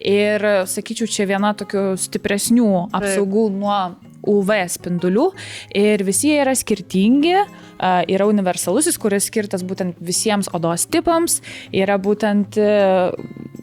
ir, 0.00 0.46
sakyčiau, 0.66 1.08
čia 1.08 1.26
viena 1.26 1.54
tokių 1.54 1.96
stipresnių 1.98 2.90
apsaugų 2.92 3.48
nuo 3.56 3.80
UV 4.28 4.54
spindulių 4.68 5.32
ir 5.74 6.04
visi 6.06 6.30
jie 6.30 6.40
yra 6.42 6.54
skirtingi. 6.54 7.34
Yra 7.78 8.26
universalusis, 8.28 8.98
kuris 8.98 9.28
skirtas 9.30 9.62
būtent 9.66 9.98
visiems 10.02 10.50
odos 10.56 10.86
tipams, 10.90 11.38
yra 11.74 11.98
būtent 12.02 12.58
e, 12.58 12.70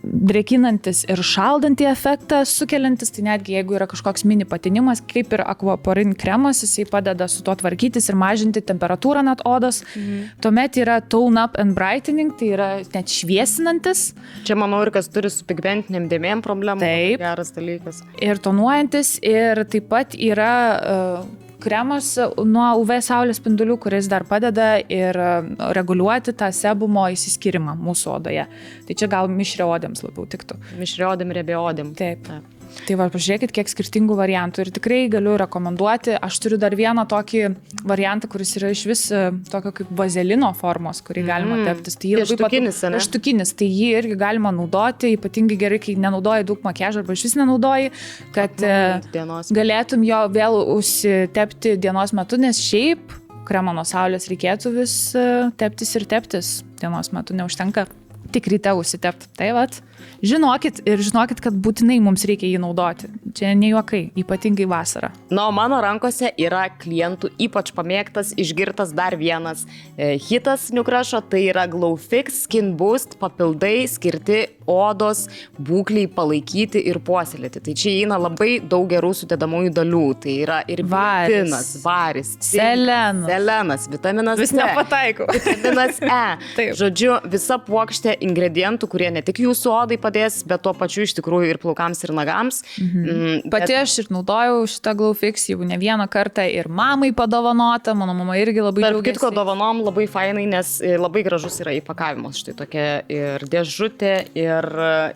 drėkinantis 0.05 1.03
ir 1.11 1.21
šaldantį 1.25 1.87
efektą 1.89 2.43
sukeliantis, 2.47 3.11
tai 3.15 3.25
netgi 3.27 3.57
jeigu 3.57 3.75
yra 3.77 3.87
kažkoks 3.91 4.25
mini 4.27 4.47
patinimas, 4.47 5.01
kaip 5.05 5.33
ir 5.35 5.43
akvaporin 5.45 6.15
kremas, 6.17 6.63
jisai 6.63 6.87
padeda 6.89 7.27
su 7.31 7.43
tuo 7.45 7.57
tvarkytis 7.59 8.09
ir 8.09 8.19
mažinti 8.19 8.63
temperatūrą 8.65 9.25
net 9.27 9.43
odos. 9.45 9.83
Mhm. 9.95 10.39
Tuomet 10.45 10.79
yra 10.81 11.01
tone 11.01 11.41
up 11.43 11.59
and 11.59 11.75
brightening, 11.75 12.33
tai 12.39 12.53
yra 12.55 12.69
net 12.93 13.11
šviesinantis 13.11 14.05
Čia 14.45 14.57
manau 14.59 14.81
ir 14.85 14.91
kas 14.93 15.09
turi 15.11 15.31
su 15.33 15.45
pigmentiniam 15.47 16.07
dėmėm 16.11 16.43
problemų. 16.45 16.83
Taip. 16.83 17.23
Geras 17.23 17.53
dalykas. 17.55 18.03
ir 18.21 18.41
tonuojantis 18.41 19.17
ir 19.25 19.63
taip 19.71 19.89
pat 19.91 20.15
yra 20.17 20.53
uh, 20.75 21.44
kremas 21.65 22.13
nuo 22.45 22.67
UV 22.81 22.97
saulės 23.05 23.41
spindulių, 23.41 23.79
kuris 23.81 24.09
dar 24.11 24.25
padeda 24.29 24.75
ir 24.81 25.17
uh, 25.19 25.49
reguliuoti 25.75 26.35
tą 26.37 26.51
sebumo 26.55 27.07
įsiskyrimą 27.15 27.77
mūsų 27.81 28.11
odoje. 28.19 28.47
Tai 28.87 28.99
čia 29.01 29.09
gal 29.11 29.31
mišriodėms 29.31 30.05
labiau 30.05 30.29
tiktų. 30.29 30.59
Mišriodėm, 30.81 31.33
riebiodėm. 31.39 31.95
Taip. 31.97 32.29
Taip. 32.29 32.64
Tai 32.85 32.95
va, 32.99 33.07
pažiūrėkit, 33.09 33.51
kiek 33.55 33.69
skirtingų 33.71 34.15
variantų 34.19 34.65
ir 34.65 34.69
tikrai 34.75 34.99
galiu 35.09 35.35
rekomenduoti. 35.41 36.13
Aš 36.21 36.37
turiu 36.43 36.57
dar 36.61 36.75
vieną 36.77 37.05
tokį 37.09 37.41
variantą, 37.87 38.27
kuris 38.29 38.51
yra 38.59 38.69
iš 38.75 38.83
vis 38.89 39.03
e, 39.15 39.21
tokio 39.49 39.71
kaip 39.79 39.89
vazelino 39.97 40.51
formos, 40.59 41.01
kurį 41.05 41.23
galima 41.29 41.55
Mm. 41.55 41.65
teptis. 41.69 41.95
Tai 42.01 42.11
labai 42.13 42.25
Pieštukinis, 42.27 42.83
ane? 42.89 42.99
Pieštukinis, 42.99 43.53
tai 43.57 43.67
jį 43.71 43.89
irgi 44.01 44.17
galima 44.19 44.51
naudoti, 44.53 45.13
ypatingai 45.17 45.57
gerai, 45.57 45.79
kai 45.79 45.95
nenaudoji 45.95 46.45
daug 46.51 46.61
makiažo 46.67 46.99
arba 47.03 47.13
iš 47.15 47.23
vis 47.29 47.35
nenaudoji, 47.39 47.91
kad 48.35 48.51
e, 48.61 49.01
Dienos. 49.13 49.51
galėtum 49.55 50.03
jo 50.05 50.21
vėl 50.35 50.59
užsitepti 50.75 51.77
dienos 51.81 52.13
metu, 52.13 52.37
nes 52.41 52.59
šiaip 52.61 53.13
kremą 53.45 53.73
nuo 53.77 53.83
saulės 53.85 54.25
reikėtų 54.31 54.71
vis 54.79 54.93
e, 55.15 55.25
teptis 55.57 55.95
ir 55.99 56.05
teptis 56.09 56.53
dienos 56.81 57.11
metu, 57.13 57.35
neužtenka 57.37 57.85
tik 58.33 58.47
ryte 58.51 58.73
užsitepti. 58.75 59.29
Tai 59.37 59.51
vad, 59.55 59.77
žinokit 60.25 60.81
ir 60.87 61.01
žinokit, 61.03 61.41
kad 61.43 61.55
būtinai 61.55 61.99
mums 62.03 62.25
reikia 62.27 62.49
jį 62.49 62.61
naudoti. 62.63 63.09
Čia 63.35 63.53
ne 63.57 63.71
juokai, 63.73 64.09
ypatingai 64.17 64.67
vasarą. 64.69 65.11
Na, 65.29 65.47
o 65.49 65.53
mano 65.55 65.81
rankose 65.83 66.31
yra 66.39 66.67
klientų 66.81 67.33
ypač 67.47 67.73
pamėgtas, 67.75 68.33
išgirtas 68.39 68.93
dar 68.95 69.17
vienas 69.19 69.65
e, 69.97 70.15
hitas 70.29 70.69
Nukrašo, 70.75 71.21
tai 71.29 71.45
yra 71.49 71.65
Glowfix 71.71 72.45
Skin 72.45 72.73
Boost 72.79 73.17
papildai 73.21 73.85
skirti 73.91 74.45
odos 74.69 75.25
būkliai 75.61 76.07
palaikyti 76.11 76.81
ir 76.89 76.99
puoselėti. 77.05 77.61
Tai 77.65 77.75
čia 77.77 77.93
įeina 77.93 78.17
labai 78.19 78.57
daug 78.63 78.87
gerų 78.89 79.11
sudedamųjų 79.21 79.73
dalių. 79.75 80.05
Tai 80.21 80.35
yra 80.45 80.59
ir 80.71 80.81
vitaminas, 80.85 81.71
varis, 81.83 82.35
Selenas. 82.43 83.27
selenas, 83.29 83.87
vitaminas 83.91 84.39
Vis 84.41 84.53
nepataikau. 84.55 85.27
Vitaminas 85.33 86.01
E. 86.01 86.23
Taip. 86.57 86.73
Žodžiu, 86.79 87.11
visa 87.31 87.57
puokštė 87.61 88.17
ingredientų, 88.25 88.89
kurie 88.91 89.11
ne 89.13 89.23
tik 89.25 89.41
jūsų 89.45 89.73
odai 89.85 89.97
padės, 90.01 90.41
bet 90.47 90.63
tuo 90.65 90.73
pačiu 90.77 91.05
iš 91.05 91.15
tikrųjų 91.19 91.53
ir 91.53 91.59
plaukams 91.61 92.03
ir 92.05 92.13
nagams. 92.15 92.61
Mhm. 92.81 93.49
Pati 93.53 93.77
aš 93.77 93.99
ir 94.03 94.11
naudojau 94.13 94.65
šitą 94.69 94.95
Glowfix 94.97 95.49
jau 95.51 95.61
ne 95.65 95.77
vieną 95.81 96.07
kartą 96.11 96.45
ir 96.49 96.69
mamai 96.69 97.11
padovanota, 97.15 97.95
mano 97.97 98.15
mama 98.17 98.37
irgi 98.41 98.63
labai 98.63 98.85
Tarp 98.85 98.99
džiaugiasi. 98.99 99.15
kitko 99.15 99.31
dovanom 99.35 99.83
labai 99.85 100.07
fainai, 100.11 100.47
nes 100.49 100.75
e, 100.81 100.95
labai 100.99 101.23
gražus 101.27 101.59
yra 101.63 101.75
įpakavimas. 101.79 102.41
Štai 102.41 102.55
tokia 102.57 102.87
ir 103.11 103.45
dėžutė, 103.51 104.13
ir, 104.37 104.69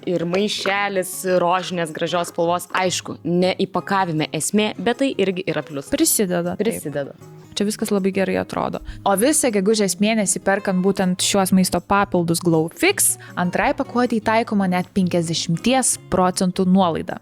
ir 0.10 0.26
maišelis 0.30 1.14
rožinės 1.42 1.94
gražios 1.96 2.34
spalvos. 2.34 2.70
Aišku, 2.78 3.20
ne 3.28 3.56
įpakavime 3.66 4.30
esmė, 4.36 4.72
bet 4.80 5.02
tai 5.04 5.12
irgi 5.18 5.46
yra 5.50 5.66
plius. 5.66 5.92
Prisideda. 5.94 6.56
taip. 7.18 7.49
Čia 7.56 7.68
viskas 7.68 7.92
labai 7.94 8.12
gerai 8.16 8.38
atrodo. 8.42 8.82
O 9.08 9.16
visą 9.20 9.52
gegužės 9.54 9.98
mėnesį 10.04 10.42
perkant 10.46 10.84
būtent 10.84 11.24
šiuos 11.26 11.54
maisto 11.56 11.82
papildus 11.82 12.44
Glowfix, 12.46 13.16
antrai 13.40 13.72
pakuotėjai 13.78 14.26
taikoma 14.32 14.70
net 14.72 14.92
50 14.96 15.98
procentų 16.14 16.68
nuolaida. 16.70 17.20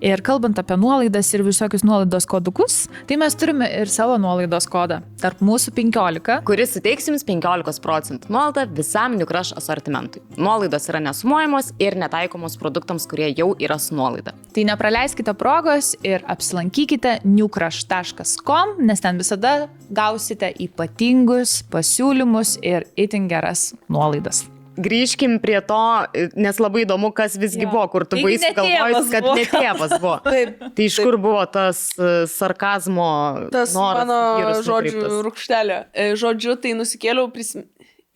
Ir 0.00 0.22
kalbant 0.24 0.56
apie 0.56 0.78
nuolaidas 0.80 1.28
ir 1.36 1.42
visokius 1.44 1.82
nuolaidos 1.84 2.24
kodukus, 2.28 2.86
tai 3.08 3.18
mes 3.20 3.34
turime 3.36 3.66
ir 3.82 3.90
savo 3.92 4.14
nuolaidos 4.20 4.64
kodą. 4.70 5.02
Tarp 5.20 5.42
mūsų 5.44 5.74
15. 5.76 6.38
kuris 6.48 6.72
suteiks 6.72 7.10
jums 7.10 7.24
15 7.28 7.82
procentų 7.84 8.30
nuolaidą 8.32 8.64
visam 8.76 9.18
Nukraš 9.20 9.52
asortimentui. 9.60 10.22
Nuolaidos 10.40 10.88
yra 10.88 11.02
nesumuojamos 11.04 11.74
ir 11.84 11.98
netaikomos 12.00 12.56
produktams, 12.60 13.04
kurie 13.10 13.28
jau 13.36 13.50
yra 13.60 13.76
su 13.76 13.96
nuolaida. 13.98 14.32
Tai 14.56 14.64
nepraleiskite 14.70 15.34
progos 15.36 15.92
ir 16.00 16.24
apsilankykite 16.32 17.18
newcrush.com, 17.26 18.78
nes 18.80 19.04
ten 19.04 19.20
visada 19.20 19.52
gausite 19.92 20.48
ypatingus 20.64 21.60
pasiūlymus 21.68 22.56
ir 22.64 22.88
itin 22.96 23.28
geras 23.28 23.74
nuolaidas. 23.92 24.46
Grįžkim 24.80 25.38
prie 25.42 25.58
to, 25.66 25.80
nes 26.40 26.60
labai 26.62 26.84
įdomu, 26.86 27.10
kas 27.16 27.36
visgi 27.40 27.66
Jo. 27.66 27.72
buvo, 27.74 27.86
kur 27.92 28.06
tu 28.08 28.20
buvai 28.20 28.38
tėvas 28.40 29.10
kad 29.12 29.26
ne 29.28 29.44
tėvas 29.50 29.96
buvo. 29.98 30.14
Taip. 30.26 30.62
Tai 30.76 30.86
iš 30.86 31.00
kur 31.02 31.18
buvo 31.20 31.42
tas 31.52 31.82
e, 31.98 32.12
sarkazmo 32.30 33.10
Tas 33.52 33.74
noras 33.76 34.08
mano 34.08 34.54
žodžių 34.64 35.20
rūkštelė. 35.26 35.82
E, 35.92 36.08
Žodžiu, 36.20 36.56
tai 36.60 36.74
nusikėliau 36.78 37.30
prisim... 37.34 37.68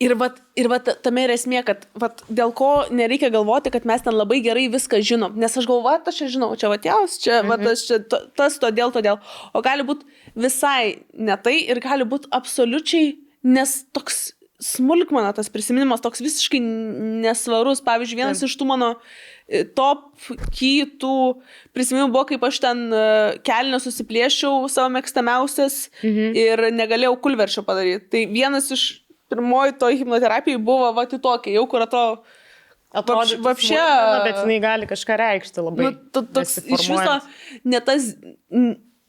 Ir, 0.02 0.16
vat, 0.18 0.40
ir 0.58 0.66
vat, 0.68 0.88
tame 1.06 1.22
ir 1.22 1.30
esmė, 1.32 1.60
kad 1.64 1.84
vat, 2.00 2.24
dėl 2.26 2.50
ko 2.56 2.70
nereikia 2.92 3.30
galvoti, 3.32 3.70
kad 3.72 3.86
mes 3.86 4.02
ten 4.02 4.16
labai 4.16 4.40
gerai 4.42 4.66
viską 4.72 4.98
žinom. 5.06 5.36
Nes 5.38 5.54
aš 5.54 5.68
galvoju, 5.70 5.86
"Vat, 5.86 6.08
aš 6.10 6.18
čia 6.18 6.30
žinau, 6.34 6.48
čia 6.58 6.68
vatjaus, 6.72 7.14
čia 7.22 7.36
mhm. 7.38 7.52
vat, 7.52 7.66
aš 7.72 7.84
čia 7.86 7.98
to, 8.02 8.18
tas, 8.36 8.58
todėl, 8.58 8.90
todėl. 8.92 9.20
O 9.54 9.62
gali 9.62 9.86
būti 9.86 10.04
visai 10.34 11.06
ne 11.14 11.36
tai 11.38 11.60
ir 11.62 11.80
gali 11.80 12.04
būti 12.04 12.28
absoliučiai, 12.34 13.14
nes 13.46 13.84
toks 13.94 14.34
smulkmena 14.64 15.34
tas 15.36 15.50
prisiminimas 15.52 16.02
toks 16.04 16.22
visiškai 16.24 16.60
nesvarus. 17.24 17.82
Pavyzdžiui, 17.84 18.20
vienas 18.22 18.40
Taip. 18.40 18.50
iš 18.50 18.56
tų 18.60 18.68
mano 18.68 18.90
e, 19.46 19.64
top 19.76 20.06
kytų 20.56 21.16
prisiminimų 21.76 22.12
buvo, 22.14 22.26
kaip 22.32 22.46
aš 22.48 22.62
ten 22.64 22.86
e, 22.88 23.04
kelnių 23.46 23.82
susiplėšiau 23.84 24.70
savo 24.72 24.92
mėgstamiausias 24.96 25.88
mhm. 26.00 26.38
ir 26.40 26.64
negalėjau 26.76 27.18
kulveršio 27.26 27.66
padaryti. 27.66 28.08
Tai 28.14 28.24
vienas 28.32 28.70
iš 28.74 28.86
pirmoji 29.32 29.76
to 29.80 29.90
hipnoterapijai 29.92 30.62
buvo 30.62 30.92
va 30.96 31.06
tai 31.10 31.20
tokia, 31.22 31.58
jau 31.58 31.68
kur 31.70 31.84
atrodo, 31.84 32.24
Atrodytų 32.94 33.42
vapšė- 33.42 33.78
Bet 34.22 34.36
jinai 34.38 34.60
gali 34.62 34.86
kažką 34.86 35.16
reikšti 35.18 35.62
labai. 35.62 35.86
nu, 35.88 35.94
toks 36.14 36.58
iš 36.62 36.84
viso 36.92 37.16
ne 37.64 37.80
tas, 37.80 38.14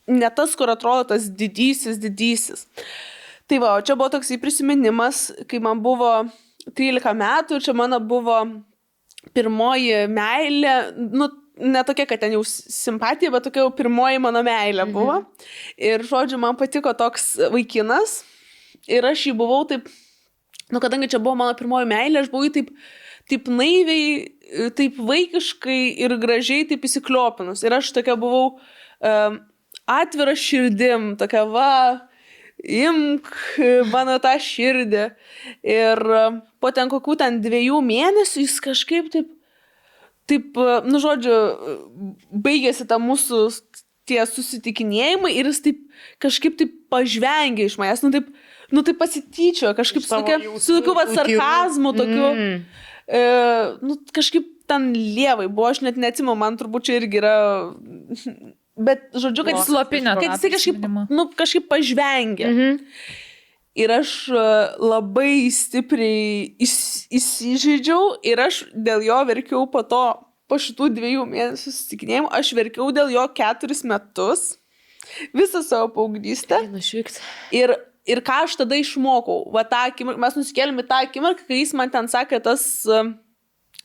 ne 0.08 0.30
tas, 0.34 0.56
kur 0.56 0.72
atrodo 0.74 1.04
tas 1.14 1.30
didysis, 1.30 2.00
didysis. 2.02 2.66
Tai 3.46 3.60
va, 3.62 3.76
o 3.78 3.82
čia 3.86 3.94
buvo 3.98 4.10
toks 4.10 4.32
prisiminimas, 4.42 5.28
kai 5.50 5.60
man 5.62 5.82
buvo 5.86 6.12
13 6.74 7.14
metų 7.20 7.60
čia 7.62 7.76
mano 7.78 8.00
buvo 8.02 8.40
pirmoji 9.36 10.06
meilė, 10.10 10.76
nu, 10.96 11.30
ne 11.62 11.84
tokia, 11.88 12.08
kad 12.10 12.22
ten 12.22 12.36
jau 12.36 12.42
simpatija, 12.46 13.32
bet 13.34 13.46
tokia 13.48 13.64
jau 13.64 13.74
pirmoji 13.76 14.22
mano 14.22 14.42
meilė 14.46 14.88
buvo. 14.90 15.20
Mhm. 15.22 15.52
Ir, 15.90 16.06
žodžiu, 16.10 16.40
man 16.42 16.58
patiko 16.60 16.94
toks 16.98 17.36
vaikinas 17.54 18.24
ir 18.92 19.06
aš 19.08 19.28
jį 19.30 19.36
buvau 19.40 19.64
taip, 19.70 19.90
nu, 20.74 20.82
kadangi 20.84 21.10
čia 21.14 21.22
buvo 21.22 21.38
mano 21.40 21.56
pirmoji 21.58 21.90
meilė, 21.90 22.24
aš 22.24 22.32
buvau 22.34 22.50
jį 22.50 22.56
taip, 22.60 22.74
taip 23.32 23.50
naiviai, 23.50 24.72
taip 24.78 24.98
vaikiškai 25.02 25.80
ir 26.06 26.18
gražiai 26.22 26.68
taip 26.70 26.86
įsikliopinus. 26.86 27.64
Ir 27.66 27.78
aš 27.78 27.94
tokia 27.96 28.18
buvau 28.20 28.58
um, 28.58 29.40
atvira 29.90 30.36
širdim, 30.38 31.14
tokia 31.22 31.46
va, 31.50 31.72
imk 32.64 33.32
mano 33.92 34.18
tą 34.24 34.36
širdį. 34.42 35.08
Ir 35.62 36.02
um, 36.06 36.42
po 36.64 36.72
ten 36.76 36.92
kokių 36.92 37.18
ten 37.20 37.42
dviejų 37.44 37.82
mėnesių 37.86 38.46
jis 38.46 38.60
kažkaip 38.64 39.12
taip 39.14 39.32
taip, 40.30 40.58
e, 40.58 40.78
nu, 40.90 40.98
žodžiu, 41.02 41.36
baigėsi 42.34 42.88
ta 42.90 42.98
mūsų 43.02 43.46
tie 44.10 44.22
susitikinėjimai 44.30 45.32
ir 45.38 45.50
jis 45.50 45.62
taip 45.66 45.84
kažkaip 46.24 46.58
taip 46.60 46.74
pažvengė 46.94 47.68
iš 47.70 47.78
manęs, 47.82 48.04
nu 48.06 48.12
taip, 48.14 48.32
nu 48.74 48.84
taip 48.86 49.00
pasityčio, 49.02 49.74
kažkaip 49.78 50.06
tokia, 50.10 50.40
su 50.62 50.80
tokiu 50.80 50.98
va 50.98 51.08
sarkazmu, 51.12 51.94
tokiu, 51.98 52.28
Mm. 52.36 52.60
e, 53.08 53.22
nu 53.86 53.98
kažkaip 54.14 54.50
ten 54.70 54.94
lievai 54.94 55.48
buvo, 55.48 55.70
aš 55.70 55.84
net 55.86 55.98
neatsimu, 55.98 56.34
man 56.38 56.58
turbūt 56.58 56.90
čia 56.90 56.98
irgi 56.98 57.22
yra, 57.22 57.36
bet 58.76 59.08
žodžiu, 59.16 59.46
kad 59.48 59.56
jis 59.58 59.70
Slopinio 59.70 60.16
kad 60.20 60.36
jisai 60.36 60.52
kažkaip, 60.54 60.84
nu, 61.10 61.30
kažkaip 61.38 61.70
pažvengė. 61.72 62.50
Mhm. 62.50 62.84
Ir 63.76 63.92
aš 63.92 64.12
e, 64.32 64.44
labai 64.80 65.52
stipriai 65.52 66.56
įs- 66.64 67.08
įsižeidžiau 67.12 68.22
ir 68.24 68.40
aš 68.40 68.62
dėl 68.72 69.04
jo 69.04 69.18
verkiau 69.28 69.66
po 69.72 69.82
to, 69.84 70.04
po 70.48 70.60
šitų 70.62 70.88
dviejų 70.96 71.26
mėnesių 71.28 71.74
susitikinėjimų, 71.74 72.30
aš 72.40 72.54
verkiau 72.56 72.88
dėl 72.96 73.12
jo 73.12 73.26
keturis 73.36 73.84
metus, 73.84 74.46
visą 75.36 75.60
savo 75.66 75.90
paauglystę. 75.98 76.62
Ir, 77.52 77.76
ir 78.08 78.24
ką 78.24 78.46
aš 78.46 78.56
tada 78.62 78.80
išmokau, 78.80 79.42
va 79.52 79.66
tą 79.68 79.84
akimirką, 79.90 80.24
mes 80.24 80.40
nusikėlėm 80.40 80.80
į 80.80 80.88
tą 80.88 81.02
akimirką, 81.10 81.44
kai 81.50 81.60
jis 81.60 81.76
man 81.76 81.92
ten 81.92 82.08
sakė 82.08 82.40
tas, 82.48 82.64
e, 82.88 83.04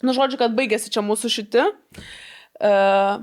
nu 0.07 0.15
žodžiu, 0.15 0.39
kad 0.39 0.55
baigėsi 0.55 0.95
čia 0.95 1.03
mūsų 1.03 1.35
šiti. 1.35 1.67
Uh, 2.61 3.23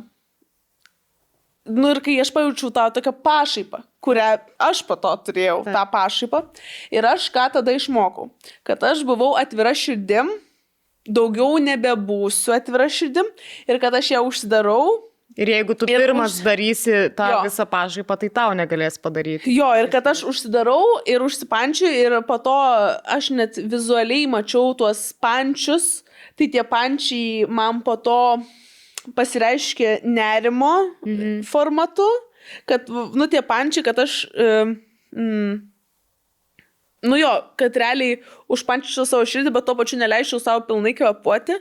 nu 1.69 1.89
ir 1.93 1.99
kai 2.03 2.19
aš 2.23 2.31
pajaučiau 2.35 2.71
tą 2.73 2.87
tokią 2.95 3.13
pašaipą, 3.25 3.81
kurią 4.03 4.27
aš 4.69 4.81
po 4.87 4.95
to 4.95 5.11
turėjau, 5.27 5.63
Taip. 5.65 5.73
tą 5.75 5.83
pašaipą. 5.93 6.43
Ir 6.91 7.05
aš 7.05 7.29
ką 7.35 7.47
tada 7.57 7.71
išmokau, 7.75 8.29
kad 8.63 8.83
aš 8.83 9.03
buvau 9.07 9.35
atvira 9.39 9.73
širdim, 9.75 10.29
daugiau 11.07 11.57
nebebūsiu 11.63 12.55
atvira 12.57 12.87
širdim 12.91 13.27
ir 13.67 13.79
kad 13.79 13.93
aš 13.95 14.11
ją 14.15 14.23
užsidarau. 14.27 15.03
Ir 15.37 15.51
jeigu 15.51 15.75
tu 15.77 15.85
Ir 15.85 15.99
pirmas 16.01 16.39
už- 16.39 16.45
darysi 16.47 16.93
tą 17.13 17.27
Jo. 17.29 17.41
visą 17.45 17.65
pažaipą, 17.69 18.15
tai 18.17 18.29
tau 18.33 18.55
negalės 18.57 18.97
padaryti. 18.97 19.45
Jo, 19.53 19.67
ir 19.77 19.87
kad 19.93 20.07
aš 20.07 20.23
užsidarau 20.25 20.81
ir 21.05 21.19
užsipančiu 21.21 21.85
ir 21.85 22.21
po 22.25 22.39
to 22.41 22.55
aš 23.05 23.29
net 23.31 23.53
vizualiai 23.55 24.25
mačiau 24.25 24.73
tuos 24.75 25.13
pančius, 25.21 26.01
tai 26.35 26.47
tie 26.49 26.63
pančiai 26.63 27.45
man 27.47 27.81
po 27.85 27.95
to 27.97 28.41
pasireiškė 29.15 30.01
nerimo 30.03 30.73
mhm. 31.05 31.39
formatu, 31.47 32.07
kad, 32.67 32.89
nu, 32.89 33.29
tie 33.31 33.45
pančiai, 33.45 33.85
kad 33.87 34.03
aš... 34.03 34.25
e, 34.33 34.51
Mm, 35.17 35.71
nu 37.01 37.17
jo, 37.17 37.31
kad 37.55 37.77
realiai 37.77 38.19
užpančiau 38.51 39.05
savo 39.07 39.25
širdį, 39.27 39.53
bet 39.55 39.65
tuo 39.67 39.77
pačiu 39.79 39.99
neleisčiau 40.01 40.41
savo 40.43 40.65
pilnai 40.67 40.93
kvepuoti. 40.97 41.57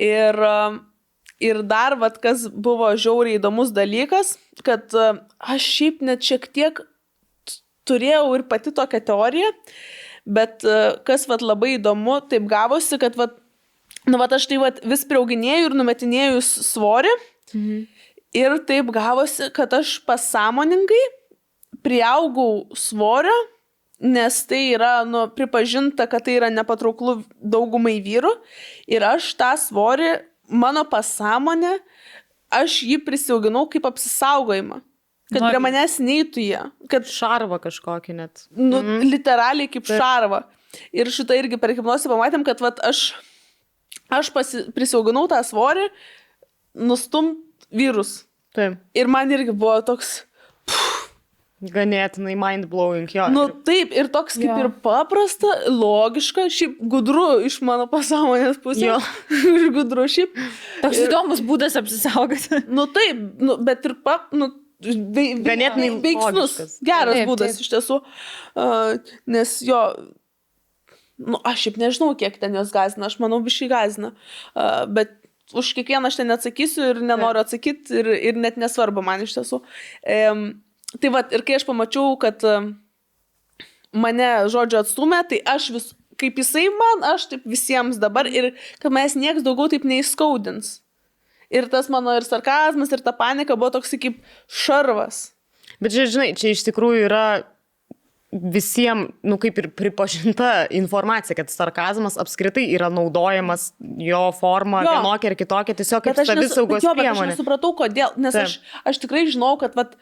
Ir, 0.00 0.40
e, 0.48 0.54
ir 1.44 1.62
dar, 1.68 1.98
vad, 2.00 2.18
kas 2.22 2.48
buvo 2.48 2.90
žiauriai 2.96 3.38
įdomus 3.38 3.74
dalykas, 3.76 4.34
kad 4.66 4.94
e, 4.96 5.12
aš 5.54 5.68
šiaip 5.76 6.02
net 6.08 6.24
šiek 6.24 6.48
tiek 6.56 6.82
turėjau 7.84 8.26
ir 8.38 8.46
pati 8.48 8.72
tokią 8.74 9.02
teoriją, 9.10 9.50
bet 10.24 10.62
kas 11.04 11.26
vat 11.28 11.42
labai 11.44 11.74
įdomu, 11.74 12.14
taip 12.30 12.46
gavosi, 12.48 12.96
kad 12.96 13.12
vat, 13.20 13.34
nu, 14.06 14.20
vat 14.20 14.34
aš 14.36 14.46
tai 14.50 14.60
vat 14.62 14.80
vis 14.84 15.04
priauginėjau 15.08 15.70
ir 15.70 15.76
numetinėjau 15.80 16.40
svorį. 16.44 17.12
Mhm. 17.54 17.82
Ir 18.34 18.56
taip 18.66 18.88
gavosi, 18.90 19.46
kad 19.54 19.76
aš 19.76 20.00
pasąmoningai 20.08 21.02
priaugau 21.84 22.64
svorio, 22.74 23.34
nes 24.02 24.40
tai 24.48 24.72
yra 24.74 25.04
nu, 25.06 25.28
pripažinta, 25.30 26.08
kad 26.10 26.24
tai 26.26 26.38
yra 26.40 26.50
nepatrauklu 26.50 27.20
daugumai 27.38 28.00
vyrų. 28.02 28.32
Ir 28.90 29.06
aš 29.06 29.30
tą 29.38 29.52
svorį, 29.60 30.16
mano 30.50 30.82
pasąmonę, 30.88 31.76
aš 32.54 32.80
jį 32.88 32.98
prisiauginau 33.06 33.68
kaip 33.70 33.86
apsisaugojimą. 33.86 34.80
Kad 35.32 35.40
Nori- 35.40 35.54
prie 35.54 35.60
manęs 35.64 35.96
neįtų 36.04 36.42
jie. 36.42 36.62
Kad 36.92 37.06
Šarvą 37.08 37.58
kažkokį 37.62 38.16
net. 38.18 38.44
nu, 38.50 38.82
mm. 38.82 39.06
literaliai 39.08 39.70
kaip 39.72 39.86
šarva. 39.88 40.44
Ir 40.92 41.08
šitą 41.08 41.38
irgi 41.38 41.56
per 41.60 41.72
hipnozę 41.72 42.10
pamatėm, 42.10 42.44
kad 42.44 42.60
vat, 42.60 42.82
aš, 42.84 43.14
aš 44.10 44.30
pasi, 44.34 44.64
prisiauginau 44.76 45.26
tą 45.30 45.40
svorį, 45.46 45.88
nustumt 46.74 47.40
vyrus. 47.74 48.24
Taip. 48.54 48.78
Ir 48.94 49.08
man 49.10 49.30
irgi 49.34 49.50
buvo 49.54 49.80
toks, 49.86 50.20
Ganėtinai 51.64 52.34
mind 52.36 52.66
blowing, 52.68 53.06
jo. 53.14 53.24
nu 53.32 53.46
Ir- 53.48 53.52
taip, 53.64 53.92
ir 53.96 54.08
toks 54.12 54.34
kaip 54.36 54.50
Jo. 54.50 54.56
ir 54.60 54.68
paprasta, 54.84 55.48
logiška, 55.72 56.44
šiaip 56.52 56.74
gudru 56.92 57.38
iš 57.46 57.56
mano 57.64 57.86
pasąmonės 57.88 58.58
pusės. 58.60 59.06
Ir 59.48 59.70
gudru 59.72 60.04
šiaip. 60.10 60.34
Toks 60.82 61.00
įdomus 61.06 61.40
būdas 61.46 61.78
apsisaugoti. 61.80 62.60
Nu 62.68 62.84
taip, 62.92 63.22
nu, 63.40 63.56
bet 63.64 63.86
ir 63.88 63.94
pap, 64.04 64.26
nu, 64.36 64.50
vei, 64.84 65.30
Ganėtinai 65.46 65.88
veiksnus. 66.04 66.58
logiškas. 66.58 66.76
Geras 66.84 67.16
Taip, 67.22 67.30
būdas 67.32 67.54
taip. 67.56 67.64
iš 67.64 67.72
tiesų. 67.72 68.00
Uh, 68.58 69.14
nes 69.38 69.54
jo, 69.64 69.80
nu, 71.18 71.38
aš 71.46 71.66
šiaip 71.66 71.78
nežinau, 71.80 72.12
kiek 72.18 72.38
ten 72.40 72.56
jos 72.56 72.72
gazina, 72.74 73.08
aš 73.10 73.18
manau, 73.22 73.40
biškai 73.44 73.68
gazina. 73.70 74.12
Uh, 74.54 74.84
bet 74.90 75.14
už 75.54 75.74
kiekvieną 75.76 76.08
aš 76.08 76.20
ten 76.20 76.30
neatsakysiu 76.30 76.86
ir 76.92 77.02
nenoriu 77.04 77.42
atsakyti 77.44 78.00
ir, 78.00 78.08
ir 78.32 78.38
net 78.40 78.56
nesvarbu 78.60 79.04
man 79.04 79.22
iš 79.24 79.36
tiesų. 79.36 79.60
Um, 80.02 80.46
tai 81.00 81.12
vad, 81.14 81.34
ir 81.36 81.44
kai 81.46 81.58
aš 81.58 81.66
pamačiau, 81.68 82.16
kad 82.20 82.42
um, 82.48 82.72
mane, 83.94 84.30
žodžiu, 84.52 84.80
atstumė, 84.82 85.20
tai 85.30 85.42
aš 85.54 85.68
vis, 85.74 85.90
kaip 86.20 86.40
jisai 86.40 86.66
man, 86.72 87.04
aš 87.14 87.28
taip 87.32 87.46
visiems 87.48 88.00
dabar 88.02 88.28
ir 88.30 88.54
kad 88.82 88.94
mes 88.94 89.16
nieks 89.18 89.44
daugiau 89.46 89.70
taip 89.72 89.86
neįskaudins. 89.88 90.80
Ir 91.54 91.68
tas 91.70 91.90
mano 91.92 92.14
ir 92.16 92.26
sarkazmas, 92.26 92.90
ir 92.90 93.04
ta 93.04 93.12
panika 93.14 93.54
buvo 93.58 93.70
toks 93.76 93.94
kaip 94.00 94.22
šarvas. 94.48 95.28
Bet 95.82 95.94
žinai, 95.94 96.32
čia 96.38 96.54
iš 96.54 96.64
tikrųjų 96.66 97.04
yra 97.06 97.26
visiems, 98.34 99.12
nu 99.22 99.36
kaip 99.38 99.58
ir 99.62 99.68
pripažinta 99.78 100.66
informacija, 100.74 101.36
kad 101.38 101.50
sarkazmas 101.52 102.16
apskritai 102.18 102.64
yra 102.74 102.88
naudojamas 102.90 103.68
jo 104.02 104.24
forma 104.40 104.82
Jo. 104.82 104.90
vienokia 104.96 105.30
ar 105.30 105.36
kitokia, 105.38 105.74
tiesiog 105.78 106.02
kaip 106.02 106.18
savisaugos 106.18 106.82
bet 106.82 106.90
aš 106.90 106.98
priemonė. 106.98 107.30
nesupratau, 107.34 107.70
kodėl. 107.78 108.10
Nes 108.16 108.34
Taip. 108.34 108.48
aš, 108.50 108.58
aš 108.84 108.98
tikrai 109.04 109.24
žinau, 109.30 109.54
kad, 109.60 109.74
vat, 109.78 109.94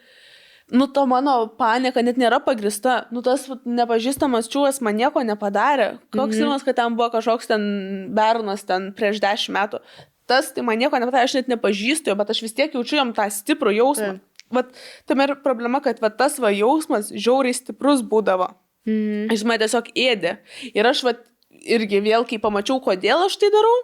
nu, 0.73 0.87
ta 0.87 1.05
mano 1.05 1.47
panika 1.59 2.01
net 2.01 2.17
nėra 2.17 2.39
pagrista. 2.43 3.05
Nu, 3.13 3.21
tas 3.21 3.45
vat, 3.51 3.61
nepažįstamas 3.69 4.49
čiūvas 4.49 4.81
man 4.81 4.97
nieko 4.97 5.21
nepadarė. 5.21 5.99
Koks 6.11 6.35
Mhm. 6.39 6.43
įmas, 6.47 6.65
kad 6.65 6.75
ten 6.75 6.95
buvo 6.97 7.11
kažkoks 7.13 7.47
ten 7.47 8.09
bernas 8.15 8.63
ten 8.65 8.91
prieš 8.97 9.19
dešimt 9.21 9.53
metų. 9.53 9.79
Tas 10.25 10.53
tai 10.55 10.63
man 10.63 10.79
nieko 10.79 10.95
nepadarė, 10.97 11.23
aš 11.27 11.33
net 11.35 11.47
nepažįstu 11.51 12.07
jo, 12.07 12.15
bet 12.15 12.29
aš 12.31 12.41
vis 12.41 12.53
tiek 12.55 12.71
jaučiu 12.73 12.95
jam 12.95 13.13
tą 13.13 13.27
stiprų 13.29 13.75
jausmą. 13.75 14.13
Taip. 14.17 14.21
Vat, 14.53 14.71
tam 15.09 15.23
ir 15.25 15.35
problema, 15.43 15.81
kad 15.83 15.99
vat, 16.03 16.17
tas 16.19 16.37
va 16.41 16.51
jausmas 16.53 17.11
žiauriai 17.11 17.57
stiprus 17.57 18.03
būdavo. 18.05 18.51
Mhm. 18.87 19.29
Jis 19.31 19.45
mane 19.47 19.63
tiesiog 19.63 19.91
ėdė. 19.97 20.37
Ir 20.73 20.89
aš 20.89 21.03
vat, 21.07 21.23
irgi 21.63 22.01
vėl, 22.03 22.25
kai 22.27 22.41
pamačiau, 22.43 22.81
kodėl 22.83 23.25
aš 23.27 23.37
tai 23.41 23.51
darau, 23.53 23.77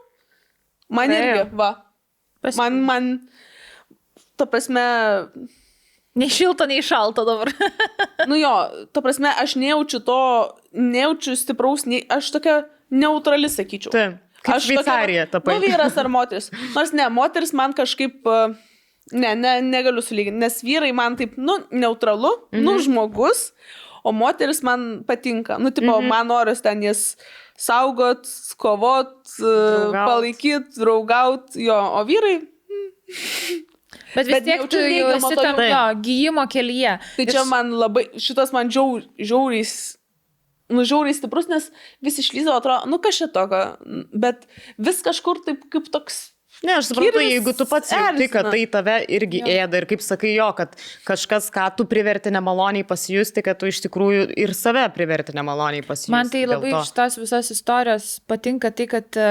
man 0.90 1.12
Praėjo. 1.14 1.38
irgi, 1.38 1.56
va. 1.60 1.72
Pas- 2.44 2.56
Man, 2.60 2.82
man, 2.88 3.08
ta 4.40 4.46
prasme, 4.48 4.84
Nei 6.20 6.28
šilta, 6.34 6.66
nei 6.68 6.82
šalta 6.84 7.24
dabar. 7.24 7.52
nu 8.30 8.36
jo, 8.40 8.52
ta 8.92 9.02
prasme, 9.06 9.30
aš 9.40 9.54
nejaučiu 9.62 10.02
to, 10.04 10.18
nejaučiu 10.74 11.36
stipraus, 11.38 11.86
nei, 11.88 12.02
aš 12.12 12.32
tokia 12.34 12.64
neutrali, 12.92 13.48
sakyčiau. 13.52 13.94
Taip. 13.94 14.18
Kaip 14.40 14.56
Aš 14.56 14.70
Šveicarija 14.70 15.26
tapai. 15.28 15.58
Nu, 15.58 15.68
vyras 15.68 15.98
ar 16.00 16.08
moteris. 16.12 16.48
Nors 16.72 16.94
ne, 16.96 17.06
moteris 17.12 17.52
man 17.56 17.74
kažkaip, 17.76 18.22
uh, 18.24 18.54
ne, 19.12 19.36
ne, 19.36 19.62
negaliu 19.62 20.02
sulyginti, 20.02 20.38
nes 20.40 20.62
vyrai 20.64 20.92
man 20.94 21.16
taip, 21.16 21.38
nu, 21.38 21.58
neutralu, 21.72 22.32
mhm. 22.54 22.64
nu, 22.64 22.78
žmogus, 22.80 23.52
o 24.04 24.12
moteris 24.12 24.62
man 24.64 25.04
patinka. 25.08 25.58
Nu, 25.60 25.72
tipo, 25.72 26.00
mhm. 26.00 26.08
man 26.08 26.28
noras 26.28 26.62
ten 26.62 26.82
jas 26.84 27.16
saugot, 27.60 28.24
kovot, 28.58 29.18
uh, 29.42 29.46
Draugaut. 29.46 30.08
palaikyti, 30.08 30.80
draugaut, 30.80 31.56
jo, 31.60 31.76
o 31.76 32.04
vyrai, 32.08 32.38
Bet 34.16 34.26
vis 34.26 34.34
Bet 34.34 34.44
tiek 34.46 34.62
tu 34.70 34.78
jau 34.78 35.10
esi 35.16 35.36
tam 35.38 35.58
jausmą. 35.58 35.66
jo, 35.70 36.02
gyjimo 36.06 36.44
kelyje. 36.50 36.94
Tai 37.16 37.24
Ir 37.26 37.32
čia 37.32 37.42
s- 37.44 37.50
man 37.50 37.70
labai, 37.74 38.04
šitas 38.18 38.52
man 38.54 38.70
žiaur, 38.70 39.02
žiauriai, 39.18 39.66
s- 39.66 39.98
nu 40.70 40.82
žiauriai 40.86 41.14
stiprus, 41.18 41.48
nes 41.50 41.70
vis 42.02 42.18
išlyzo, 42.22 42.54
atrodo, 42.54 42.86
nu 42.90 42.98
čia 43.20 43.28
tokio, 43.34 43.78
bet 44.14 44.46
vis 44.78 45.02
kažkur 45.06 45.42
taip 45.46 45.66
kaip 45.74 45.90
toks, 45.94 46.32
Ne, 46.64 46.76
aš 46.76 46.90
suprantu, 46.90 47.22
jeigu 47.24 47.54
tu 47.56 47.66
pats 47.70 47.92
jauti, 47.94 48.28
kad 48.32 48.50
tai 48.52 48.66
tave 48.72 48.98
irgi 49.16 49.40
Jo. 49.40 49.52
ėda 49.64 49.80
ir 49.80 49.86
kaip 49.88 50.02
sakai 50.04 50.34
jo, 50.34 50.50
kad 50.58 50.74
kažkas, 51.08 51.48
ką 51.56 51.70
tu 51.78 51.86
priverti 51.88 52.34
nemaloniai 52.36 52.84
pasijusti, 52.88 53.44
kad 53.46 53.62
tu 53.62 53.70
iš 53.72 53.80
tikrųjų 53.86 54.26
ir 54.44 54.52
save 54.58 54.84
priverti 54.96 55.36
nemaloniai 55.38 55.86
pasijusti. 55.88 56.12
Man 56.12 56.32
tai 56.34 56.44
labai 56.50 56.74
iš 56.76 56.92
tos 56.98 57.16
visos 57.22 57.54
istorijos 57.56 58.10
patinka 58.28 58.74
tai, 58.76 58.90
kad 58.92 59.20
e, 59.20 59.30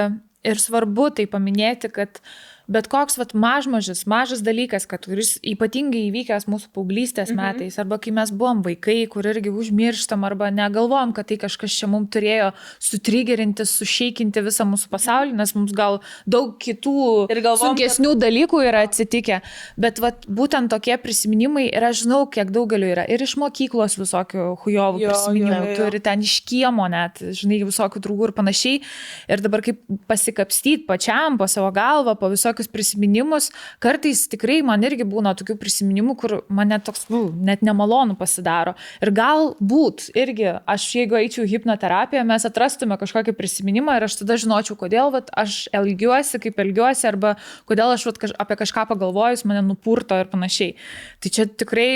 ir 0.49 0.63
svarbu 0.63 1.11
tai 1.21 1.29
paminėti, 1.29 1.93
kad 1.93 2.23
bet 2.69 2.89
koks 2.93 3.17
vat, 3.19 3.33
mažmažis, 3.33 4.05
mažas 4.09 4.43
dalykas, 4.45 4.85
kad 4.89 5.07
kuris 5.09 5.37
ypatingai 5.41 6.05
įvykęs 6.11 6.45
mūsų 6.51 6.71
paauglystės 6.77 7.33
mhm. 7.33 7.41
metais, 7.41 7.79
arba 7.81 7.99
kai 8.03 8.13
mes 8.15 8.33
buvom 8.35 8.61
vaikai, 8.67 9.01
kur 9.11 9.27
irgi 9.29 9.53
užmirštam, 9.53 10.27
arba 10.29 10.51
negalvom, 10.55 11.15
kad 11.17 11.31
tai 11.31 11.39
kažkas 11.41 11.75
čia 11.81 11.89
mums 11.91 12.13
turėjo 12.13 12.51
sutrigerinti, 12.85 13.65
sušeikinti 13.69 14.43
visą 14.45 14.67
mūsų 14.69 14.91
pasaulį, 14.93 15.35
nes 15.39 15.55
mums 15.57 15.73
gal 15.77 16.01
daug 16.29 16.55
kitų 16.61 17.29
Ir 17.33 17.43
galvom, 17.45 17.73
sunkesnių 17.73 18.13
kad... 18.15 18.23
dalykų 18.27 18.63
yra 18.69 18.85
atsitikę. 18.87 19.41
Bet 19.81 20.03
vat, 20.05 20.29
būtent 20.29 20.73
tokie 20.73 20.97
prisiminimai 21.01 21.67
ir 21.71 21.89
aš 21.89 22.05
žinau, 22.05 22.23
kiek 22.33 22.53
daugeliu 22.55 22.93
yra. 22.93 23.07
Ir 23.09 23.25
iš 23.25 23.37
mokyklos 23.41 23.99
visokių 24.01 24.51
hujovų 24.65 25.03
Jo, 25.03 25.15
prisiminimų 25.15 25.61
jo, 25.63 25.73
jo. 25.73 25.79
turi 25.81 26.03
ten 26.05 26.25
iš 26.25 26.39
kiemo 26.49 26.89
net, 26.93 27.23
žinai, 27.41 27.63
visokių 27.69 28.03
draugų 28.05 28.29
ir 28.29 28.35
panašiai. 28.37 28.83
Ir 29.29 29.45
dabar 29.45 29.65
kaip 29.65 29.81
pasikapstyti 30.11 30.87
pačiam 30.89 31.39
po 31.41 31.49
savo 31.51 31.71
galvą, 31.75 32.17
po 32.19 32.31
visokius 32.59 32.69
prisiminimus, 32.73 33.51
kartais 33.81 34.27
tikrai 34.29 34.63
man 34.63 34.83
irgi 34.83 35.07
būna 35.07 35.35
tokių 35.39 35.59
prisiminimų, 35.59 36.17
kur 36.19 36.35
mane 36.49 36.79
toks, 36.81 37.09
nu, 37.11 37.31
net 37.33 37.63
nemalonu 37.63 38.17
pasidaro. 38.19 38.75
Ir 39.01 39.13
galbūt 39.13 40.11
irgi 40.15 40.59
aš, 40.67 40.89
jeigu 40.95 41.19
eičiau 41.19 41.47
į 41.47 41.53
hipnoterapiją, 41.55 42.25
mes 42.27 42.45
atrastume 42.45 42.99
kažkokį 42.99 43.37
prisiminimą 43.39 43.99
ir 43.99 44.09
aš 44.09 44.21
tada 44.23 44.39
žinočiau, 44.39 44.77
kodėl 44.79 45.13
vat, 45.15 45.31
aš 45.37 45.69
elgiuosi, 45.73 46.41
kaip 46.43 46.59
elgiuosi, 46.59 47.07
arba 47.09 47.37
kodėl 47.69 47.95
aš 47.95 48.09
vat, 48.11 48.19
kaž, 48.19 48.35
apie 48.39 48.59
kažką 48.59 48.89
pagalvojus 48.91 49.47
mane 49.49 49.63
nupurto 49.67 50.19
ir 50.19 50.31
panašiai. 50.31 50.75
Tai 51.23 51.35
čia 51.35 51.47
tikrai 51.47 51.91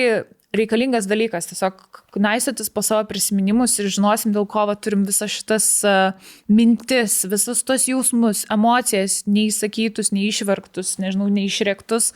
reikalingas 0.57 1.09
dalykas, 1.09 1.49
tiesiog 1.51 2.03
naisotis 2.21 2.69
po 2.73 2.85
savo 2.85 3.07
prisiminimus 3.09 3.79
ir 3.81 3.89
žinosim, 3.93 4.35
dėl 4.35 4.47
ko 4.51 4.67
va, 4.69 4.77
turim 4.77 5.07
visas 5.09 5.33
šitas 5.33 5.69
uh, 5.89 6.33
mintis, 6.53 7.23
visus 7.31 7.65
tos 7.67 7.89
jausmus, 7.89 8.45
emocijas, 8.53 9.23
neįsakytus, 9.29 10.13
neišverktus, 10.13 10.99
nežinau, 11.03 11.31
neišrektus, 11.33 12.13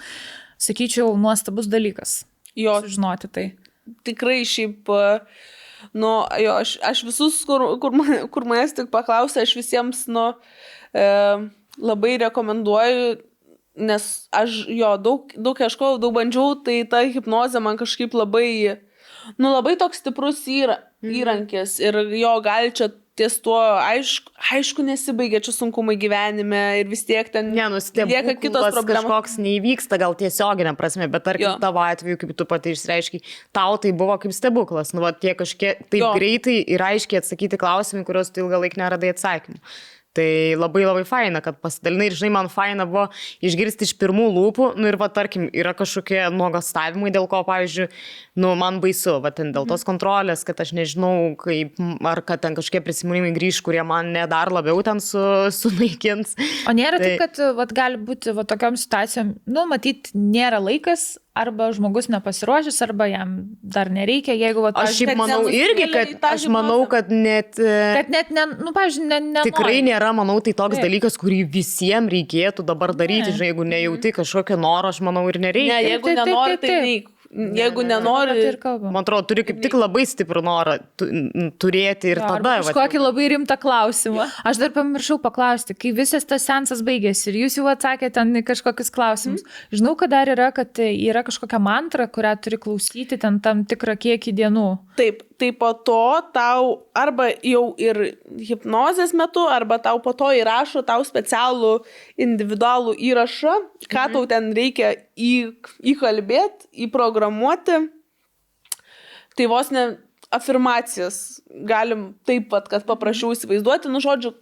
sakyčiau, 0.60 1.14
nuostabus 1.20 1.70
dalykas. 1.72 2.24
Jo, 2.56 2.80
Žinoti 2.84 3.28
tai. 3.28 3.46
tikrai 4.06 4.40
šiaip, 4.48 4.88
e, 4.88 5.18
nu, 5.92 6.10
jo, 6.42 6.56
aš, 6.56 6.76
aš 6.84 7.04
visus, 7.06 7.42
kur, 7.48 7.64
kur, 7.82 7.94
man, 7.96 8.26
kur 8.32 8.46
manęs 8.48 8.74
tik 8.76 8.90
paklausė, 8.92 9.44
aš 9.44 9.56
visiems, 9.58 10.06
nu, 10.12 10.30
e, 10.96 11.06
labai 11.76 12.16
rekomenduoju, 12.24 13.16
nes 13.76 14.28
aš 14.32 14.62
jo 14.72 14.92
daug, 14.98 15.32
daug 15.36 15.58
ieškojau, 15.60 16.00
daug 16.02 16.14
bandžiau, 16.16 16.54
tai 16.64 16.82
ta 16.88 17.04
hipnozė 17.04 17.60
man 17.62 17.76
kažkaip 17.80 18.14
labai, 18.16 18.78
nu, 19.38 19.50
labai 19.52 19.76
toks 19.80 20.00
stiprus 20.02 20.44
yra, 20.48 20.80
įrankis 21.04 21.78
ir 21.84 21.98
jo 22.16 22.36
gali 22.44 22.72
čia 22.74 22.90
ties 23.16 23.38
tuo, 23.40 23.56
aišku, 23.56 24.28
aišku 24.52 24.84
nesibaigia 24.84 25.38
čia 25.40 25.54
sunkumai 25.56 25.94
gyvenime 25.96 26.58
ir 26.82 26.90
vis 26.90 27.00
tiek 27.08 27.30
ten 27.32 27.48
Nenustebėk, 27.56 28.10
lieka 28.12 28.34
kitos 28.42 28.66
problemos. 28.74 29.06
kažkoks 29.06 29.38
neįvyksta 29.40 29.96
gal 30.02 30.12
tiesioginė 30.20 30.74
prasme, 30.76 31.08
bet 31.08 31.24
tarkim 31.24 31.46
Jo. 31.48 31.54
tavo 31.62 31.80
atveju, 31.80 32.18
kaip 32.20 32.34
tu 32.36 32.44
pati 32.44 32.74
išreiškiai, 32.76 33.22
tau 33.56 33.78
tai 33.80 33.94
buvo 33.96 34.18
kaip 34.20 34.36
stebuklas. 34.36 34.92
Nu, 34.92 35.00
va, 35.00 35.14
tie 35.16 35.32
kažkiek 35.32 35.80
taip 35.88 36.02
Jo. 36.02 36.12
greitai 36.12 36.58
ir 36.60 36.84
aiškiai 36.84 37.22
atsakyti 37.22 37.56
klausimai, 37.56 38.04
kuriuos 38.04 38.28
tu 38.28 38.44
ilgą 38.44 38.60
laiką 38.66 38.82
neradai 38.84 39.14
atsakymų. 39.16 39.64
Tai 40.16 40.28
labai 40.56 40.84
labai 40.86 41.04
faina, 41.08 41.42
kad 41.44 41.58
pasidalinai 41.60 42.08
ir 42.08 42.16
žinai, 42.16 42.30
man 42.38 42.48
faina 42.52 42.86
buvo 42.88 43.06
išgirsti 43.44 43.84
iš 43.84 43.92
pirmų 44.00 44.30
lūpų, 44.32 44.70
nu 44.80 44.88
ir 44.88 44.96
va, 45.00 45.10
tarkim, 45.12 45.44
yra 45.52 45.74
kažkokie 45.76 46.22
nuogastavimai, 46.32 47.12
dėl 47.12 47.28
ko, 47.28 47.42
pavyzdžiui, 47.46 47.90
nu, 48.40 48.54
man 48.56 48.80
baisu, 48.80 49.18
va, 49.24 49.32
ten 49.36 49.52
dėl 49.52 49.68
tos 49.68 49.84
kontrolės, 49.84 50.46
kad 50.48 50.62
aš 50.64 50.72
nežinau, 50.78 51.34
kaip, 51.40 51.76
ar 52.06 52.22
kad 52.24 52.40
ten 52.46 52.56
kažkokie 52.56 52.80
prisiminimai 52.86 53.34
grįž, 53.36 53.60
kurie 53.66 53.84
man 53.84 54.14
ne 54.16 54.24
dar 54.30 54.52
labiau 54.54 54.80
ten 54.86 55.02
su, 55.04 55.20
sunaikins. 55.60 56.32
O 56.64 56.76
nėra 56.76 57.00
Tai- 57.02 57.12
taip, 57.12 57.22
kad 57.26 57.44
vat, 57.60 57.76
gali 57.76 58.00
būti 58.08 58.32
vat, 58.36 58.48
tokiam 58.48 58.80
situacijom, 58.80 59.36
nu, 59.52 59.68
matyt, 59.68 60.14
nėra 60.16 60.62
laikas, 60.64 61.16
arba 61.36 61.68
žmogus 61.76 62.08
nepasiruošęs, 62.12 62.78
arba 62.86 63.06
jam 63.10 63.34
dar 63.60 63.90
nereikia, 63.92 64.34
jeigu 64.38 64.64
vat, 64.64 64.78
Aš 64.80 64.96
šiaip 64.98 65.18
manau 65.20 65.42
irgi, 65.52 65.88
kad 65.92 66.12
tą 66.22 66.32
aš 66.36 66.46
manau, 66.52 66.78
kad 66.90 67.10
net... 67.12 67.58
e, 67.60 67.74
kad 67.98 68.12
net, 68.12 68.30
ne, 68.34 68.46
nu, 68.56 68.72
pavyzdžiui, 68.76 69.08
ne, 69.10 69.20
ne, 69.34 69.44
Tikrai 69.46 69.82
nėra, 69.86 70.12
manau, 70.16 70.38
tai 70.44 70.54
toks 70.56 70.78
Taip. 70.78 70.86
dalykas, 70.88 71.18
kurį 71.20 71.42
visiems 71.52 72.12
reikėtų 72.12 72.64
dabar 72.66 72.94
daryti. 72.96 73.30
Ne. 73.30 73.36
Žinai, 73.36 73.50
jeigu 73.52 73.68
nejauti 73.68 74.14
kažkokio 74.16 74.58
noro, 74.60 74.94
aš 74.94 75.02
manau, 75.04 75.26
ir 75.30 75.38
Ne, 75.40 75.50
nereikia. 75.50 75.82
jeigu 75.84 76.08
taip, 76.08 76.16
taip, 76.16 76.26
nenori, 76.26 76.56
taip, 76.56 76.64
tai 76.64 76.72
taip. 76.72 76.88
neik. 76.88 77.12
Jeigu 77.30 77.82
nenori, 77.82 78.34
Tai 78.36 78.48
ir 78.52 78.58
kalbam. 78.62 78.92
Man 78.94 79.02
atrodo, 79.02 79.26
turi 79.30 79.42
kaip 79.46 79.58
tik 79.64 79.74
labai 79.76 80.04
stiprų 80.06 80.42
norą 80.46 80.76
turėti 81.60 82.12
ir 82.12 82.20
Jo, 82.22 82.28
tada... 82.36 82.54
Kažkokį 82.62 83.02
labai 83.02 83.28
rimtą 83.34 83.56
klausimą. 83.60 84.28
Aš 84.46 84.60
dar 84.62 84.72
pamiršau 84.76 85.18
paklausti, 85.22 85.74
kai 85.74 85.92
visas 85.96 86.28
tas 86.28 86.46
sensas 86.46 86.84
baigėsi 86.86 87.32
ir 87.32 87.40
jūs 87.42 87.58
jau 87.58 87.66
atsakėte 87.72 88.14
ten 88.20 88.32
kažkokius 88.46 88.92
klausimus. 88.94 89.42
Mm. 89.42 89.78
Žinau, 89.80 89.96
kad 89.98 90.14
dar 90.14 90.30
yra, 90.32 90.52
kad 90.54 90.78
yra 90.82 91.24
kažkokia 91.26 91.60
mantra, 91.62 92.06
kurią 92.06 92.36
turi 92.46 92.60
klausyti 92.62 93.18
ten 93.20 93.40
tam 93.44 93.66
tikrą 93.68 93.98
kiekį 94.06 94.36
dienų. 94.42 94.70
Taip, 94.96 95.20
tai 95.36 95.50
po 95.52 95.72
to 95.84 96.00
tau 96.32 96.68
arba 96.96 97.28
jau 97.44 97.74
ir 97.76 97.98
hipnozės 98.48 99.12
metu, 99.16 99.42
arba 99.52 99.76
tau 99.82 100.00
po 100.00 100.14
to 100.16 100.30
įrašo 100.32 100.80
tau 100.88 101.04
specialų 101.04 101.82
individualų 102.16 102.94
įrašą, 103.10 103.58
ką 103.84 104.06
mhm. 104.06 104.14
tau 104.16 104.24
ten 104.30 104.48
reikia 104.56 104.94
į, 105.12 105.34
įkalbėti, 105.92 106.70
įprogramuoti. 106.88 107.82
Tai 109.36 109.48
vos 109.52 109.68
ne 109.74 109.84
afirmacijas 110.32 111.42
galim 111.68 112.14
taip 112.26 112.48
pat, 112.52 112.70
kad 112.72 112.86
paprašiau 112.88 113.34
įsivaizduoti, 113.36 113.92
nu, 113.92 114.00
žodžiu, 114.00 114.32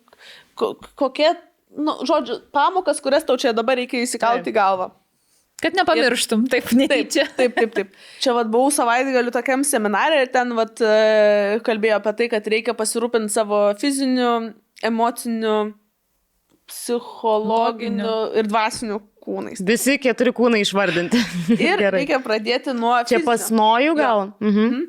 ko, 0.58 0.74
kokie, 0.98 1.32
nu, 1.74 1.98
žodžiu, 2.06 2.38
pamokas, 2.54 3.02
kurias 3.02 3.26
tau 3.26 3.36
čia 3.40 3.52
dabar 3.56 3.80
reikia 3.80 4.04
įsikalti 4.06 4.54
į 4.54 4.56
galvą. 4.56 4.92
Kad 5.64 5.78
nepamirštum, 5.78 6.42
taip, 6.52 6.66
Taip, 6.68 6.76
netyčia. 6.76 7.24
taip, 7.38 7.54
taip, 7.56 7.70
taip. 7.72 7.94
Čia 8.20 8.34
vad 8.36 8.50
buvau 8.52 8.68
savaitgaliu 8.74 9.32
tokiam 9.32 9.62
seminarė 9.64 10.18
ir 10.26 10.32
ten 10.34 10.52
vad 10.58 10.76
e, 10.84 11.60
kalbėjo 11.64 11.96
apie 12.02 12.12
tai, 12.18 12.28
kad 12.34 12.50
reikia 12.52 12.74
pasirūpinti 12.76 13.32
savo 13.32 13.62
fiziniu, 13.80 14.34
emociniu, 14.84 15.56
psichologiniu 16.68 18.14
ir 18.38 18.48
dvasiniu 18.48 19.00
kūnais. 19.24 19.62
Visi 19.64 19.96
keturi 20.00 20.32
kūnai 20.36 20.60
išvardinti. 20.64 21.20
Ir 21.56 21.78
Gerai. 21.80 22.00
reikia 22.02 22.18
pradėti 22.24 22.74
nuo... 22.76 22.92
Čia 23.08 23.18
fizinio. 23.22 23.28
pas 23.30 23.46
nojų 23.56 23.94
gal? 23.98 24.24
Mhm. 24.44 24.82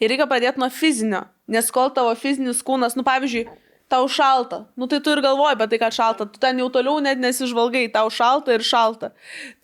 Ir 0.00 0.10
reikia 0.12 0.26
pradėti 0.30 0.62
nuo 0.62 0.70
fizinio, 0.72 1.22
nes 1.52 1.68
kol 1.74 1.92
tavo 1.94 2.14
fizinis 2.18 2.62
kūnas, 2.66 2.96
nu 2.98 3.04
pavyzdžiui, 3.06 3.44
tau 3.88 4.04
šalta, 4.08 4.66
nu 4.76 4.86
tai 4.86 5.00
tu 5.00 5.12
ir 5.14 5.22
galvoji 5.24 5.56
apie 5.56 5.66
tai, 5.72 5.78
kad 5.80 5.94
šalta, 5.96 6.26
tu 6.28 6.40
ten 6.42 6.58
jau 6.60 6.68
toliau 6.72 6.98
net 7.00 7.20
nesižvalgai, 7.22 7.86
tau 7.94 8.10
šalta 8.12 8.52
ir 8.56 8.64
šalta. 8.66 9.12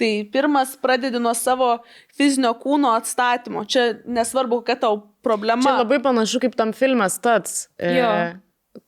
Tai 0.01 0.11
pirmas 0.33 0.77
pradedi 0.81 1.21
nuo 1.21 1.35
savo 1.37 1.75
fizinio 2.17 2.55
kūno 2.61 2.95
atstatymo. 2.97 3.67
Čia 3.69 4.01
nesvarbu, 4.07 4.63
kokia 4.63 4.79
tau 4.87 5.03
problema. 5.25 5.63
Čia 5.65 5.77
labai 5.83 6.01
panašu 6.05 6.41
kaip 6.45 6.57
tam 6.57 6.73
filmas 6.77 7.19
Tats, 7.21 7.69
e, 7.79 7.93
Jo. 7.99 8.11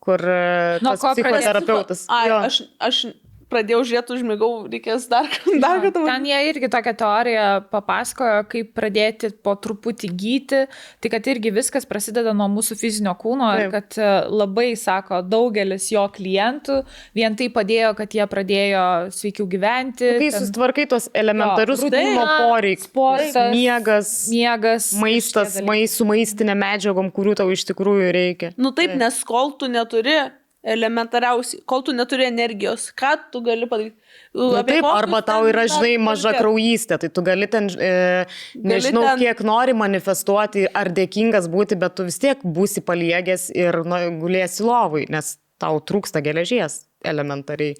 kur 0.00 0.18
pradėt? 0.24 1.04
psichoterapeutas. 1.04 2.06
Ai, 2.08 2.28
Jo. 2.30 2.40
aš, 2.48 2.62
aš 2.80 3.02
pradėjau 3.52 3.82
žiūrėti, 3.86 4.14
užmigau, 4.16 4.50
reikės 4.70 5.06
dar, 5.10 5.28
dar 5.62 5.80
kartą. 5.82 6.02
Ten 6.06 6.26
jie 6.28 6.38
irgi 6.50 6.70
tokią 6.72 6.94
teoriją 6.98 7.46
papasakojo, 7.72 8.42
kaip 8.50 8.72
pradėti 8.76 9.30
po 9.44 9.54
truputį 9.62 10.10
gyti. 10.22 10.62
Tai 11.02 11.12
kad 11.12 11.28
irgi 11.30 11.52
viskas 11.54 11.86
prasideda 11.88 12.34
nuo 12.36 12.48
mūsų 12.52 12.78
fizinio 12.80 13.14
kūno 13.18 13.52
ir 13.56 13.66
Taip. 13.66 13.74
kad 13.76 13.98
e, 14.00 14.10
labai, 14.32 14.68
sako, 14.78 15.20
daugelis 15.26 15.88
jo 15.92 16.06
klientų 16.12 16.80
vien 17.16 17.36
tai 17.38 17.48
padėjo, 17.54 17.92
kad 17.98 18.16
jie 18.18 18.26
pradėjo 18.30 18.86
sveikiau 19.14 19.48
gyventi. 19.50 20.10
Kai 20.16 20.30
ten 20.30 20.38
susitvarkai 20.40 20.88
tos 20.90 21.10
elementarius 21.16 21.84
kūno 21.86 22.26
poreikius, 22.46 22.88
sportas, 22.90 23.52
miegas, 23.54 24.14
miegas, 24.32 24.90
maistas, 25.00 25.60
mais, 25.66 25.94
su 25.96 26.08
maistinė 26.08 26.56
medžiagom, 26.58 27.12
kurių 27.14 27.36
tau 27.38 27.52
iš 27.54 27.66
tikrųjų 27.70 28.10
reikia. 28.16 28.52
Nu 28.60 28.74
taip, 28.76 28.96
nes 28.98 29.22
kol 29.26 29.54
tu 29.60 29.70
neturi 29.70 30.18
elementariausiai, 30.66 31.62
kol 31.68 31.82
tu 31.86 31.94
neturi 31.94 32.26
energijos, 32.26 32.88
ką 32.98 33.12
tu 33.32 33.40
gali 33.46 33.68
padaryti? 33.70 33.96
Na, 34.36 34.60
Apie 34.60 34.74
taip, 34.80 34.88
arba 34.90 35.20
tau 35.24 35.46
yra, 35.48 35.64
žinai, 35.70 35.94
maža 36.02 36.32
kraujystė, 36.36 36.98
tai 37.00 37.08
tu 37.14 37.22
gali 37.24 37.46
ten, 37.48 37.68
e, 37.80 38.26
nežinau, 38.58 39.04
ten- 39.06 39.22
kiek 39.22 39.40
nori 39.46 39.72
manifestuoti 39.76 40.66
ar 40.76 40.90
dėkingas 40.92 41.46
būti, 41.52 41.78
bet 41.80 41.94
tu 41.96 42.04
vis 42.08 42.18
tiek 42.20 42.42
būsi 42.44 42.82
paliegęs 42.84 43.48
ir 43.56 43.80
nu, 43.88 44.00
gulėsi 44.20 44.66
lovai, 44.66 45.06
nes 45.08 45.36
tau 45.62 45.78
trūksta 45.80 46.20
geležies 46.24 46.82
elementariai. 47.06 47.78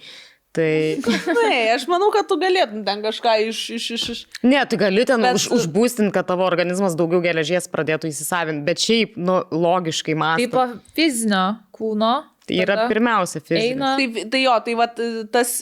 Tai 0.57 0.97
Ne, 1.37 1.75
aš 1.75 1.83
manau, 1.91 2.09
kad 2.15 2.25
tu 2.31 2.39
galėtum 2.41 2.81
ten 2.87 3.03
kažką 3.05 3.35
iš... 3.51 3.59
iš, 3.77 3.89
iš, 3.99 4.05
iš. 4.15 4.21
ne, 4.47 4.63
tu 4.65 4.79
gali 4.81 5.05
ten 5.05 5.21
Bet- 5.21 5.37
už, 5.37 5.51
užbūstinti, 5.59 6.15
kad 6.15 6.25
tavo 6.31 6.47
organizmas 6.49 6.97
daugiau 6.97 7.21
geležies 7.21 7.69
pradėtų 7.69 8.09
įsisavinti, 8.09 8.65
bet 8.65 8.81
šiaip, 8.81 9.19
nu, 9.21 9.43
logiškai 9.53 10.15
Tai 10.15 10.23
mąstant. 10.23 10.55
po 10.57 10.65
fizinio 10.97 11.45
kūno. 11.77 12.15
Tai 12.47 12.59
yra 12.63 12.77
tada 12.77 12.89
pirmiausia 12.91 13.41
fizinis. 13.43 13.73
Eina. 13.73 13.93
Tai, 13.99 14.25
tai 14.31 14.41
jo, 14.45 14.55
tai 14.63 14.75
va, 14.79 14.87
tas, 15.35 15.53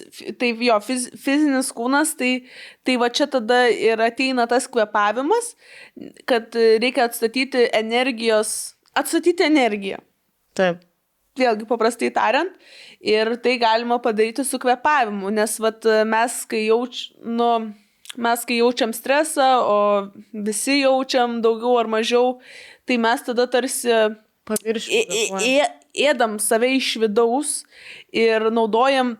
tai 0.41 0.51
jo, 0.67 0.79
fiz, 0.85 1.07
fizinis 1.17 1.71
kūnas, 1.73 2.13
tai, 2.19 2.33
tai 2.85 2.97
va 3.01 3.09
čia 3.09 3.27
tada 3.33 3.63
ir 3.73 4.03
ateina 4.05 4.45
tas 4.51 4.67
kvepavimas, 4.69 5.55
kad 6.29 6.53
reikia 6.83 7.07
atstatyti 7.09 7.71
energijos, 7.73 8.75
atstatyti 8.93 9.47
energiją. 9.49 10.03
Taip. 10.55 10.85
vėlgi 11.35 11.65
paprastai 11.67 12.13
tariant, 12.15 12.53
ir 13.03 13.33
tai 13.43 13.57
galima 13.59 13.97
padaryti 13.99 14.45
su 14.47 14.61
kvepavimu, 14.63 15.33
nes 15.35 15.57
vat, 15.59 15.89
mes, 16.07 16.37
kai 16.47 16.61
jauč, 16.69 17.09
nu, 17.27 17.49
mes, 18.15 18.45
kai 18.47 18.61
jaučiam 18.61 18.93
stresą, 18.95 19.49
o 19.67 19.79
visi 20.47 20.77
jaučiam 20.85 21.41
daugiau 21.43 21.75
ar 21.81 21.91
mažiau, 21.91 22.37
tai 22.87 23.01
mes 23.03 23.27
tada 23.27 23.49
tarsi 23.51 23.91
Paviršių. 24.45 25.01
Ėdam 25.95 26.39
save 26.43 26.75
iš 26.77 26.95
vidaus 27.03 27.63
ir 28.13 28.51
naudojam 28.51 29.17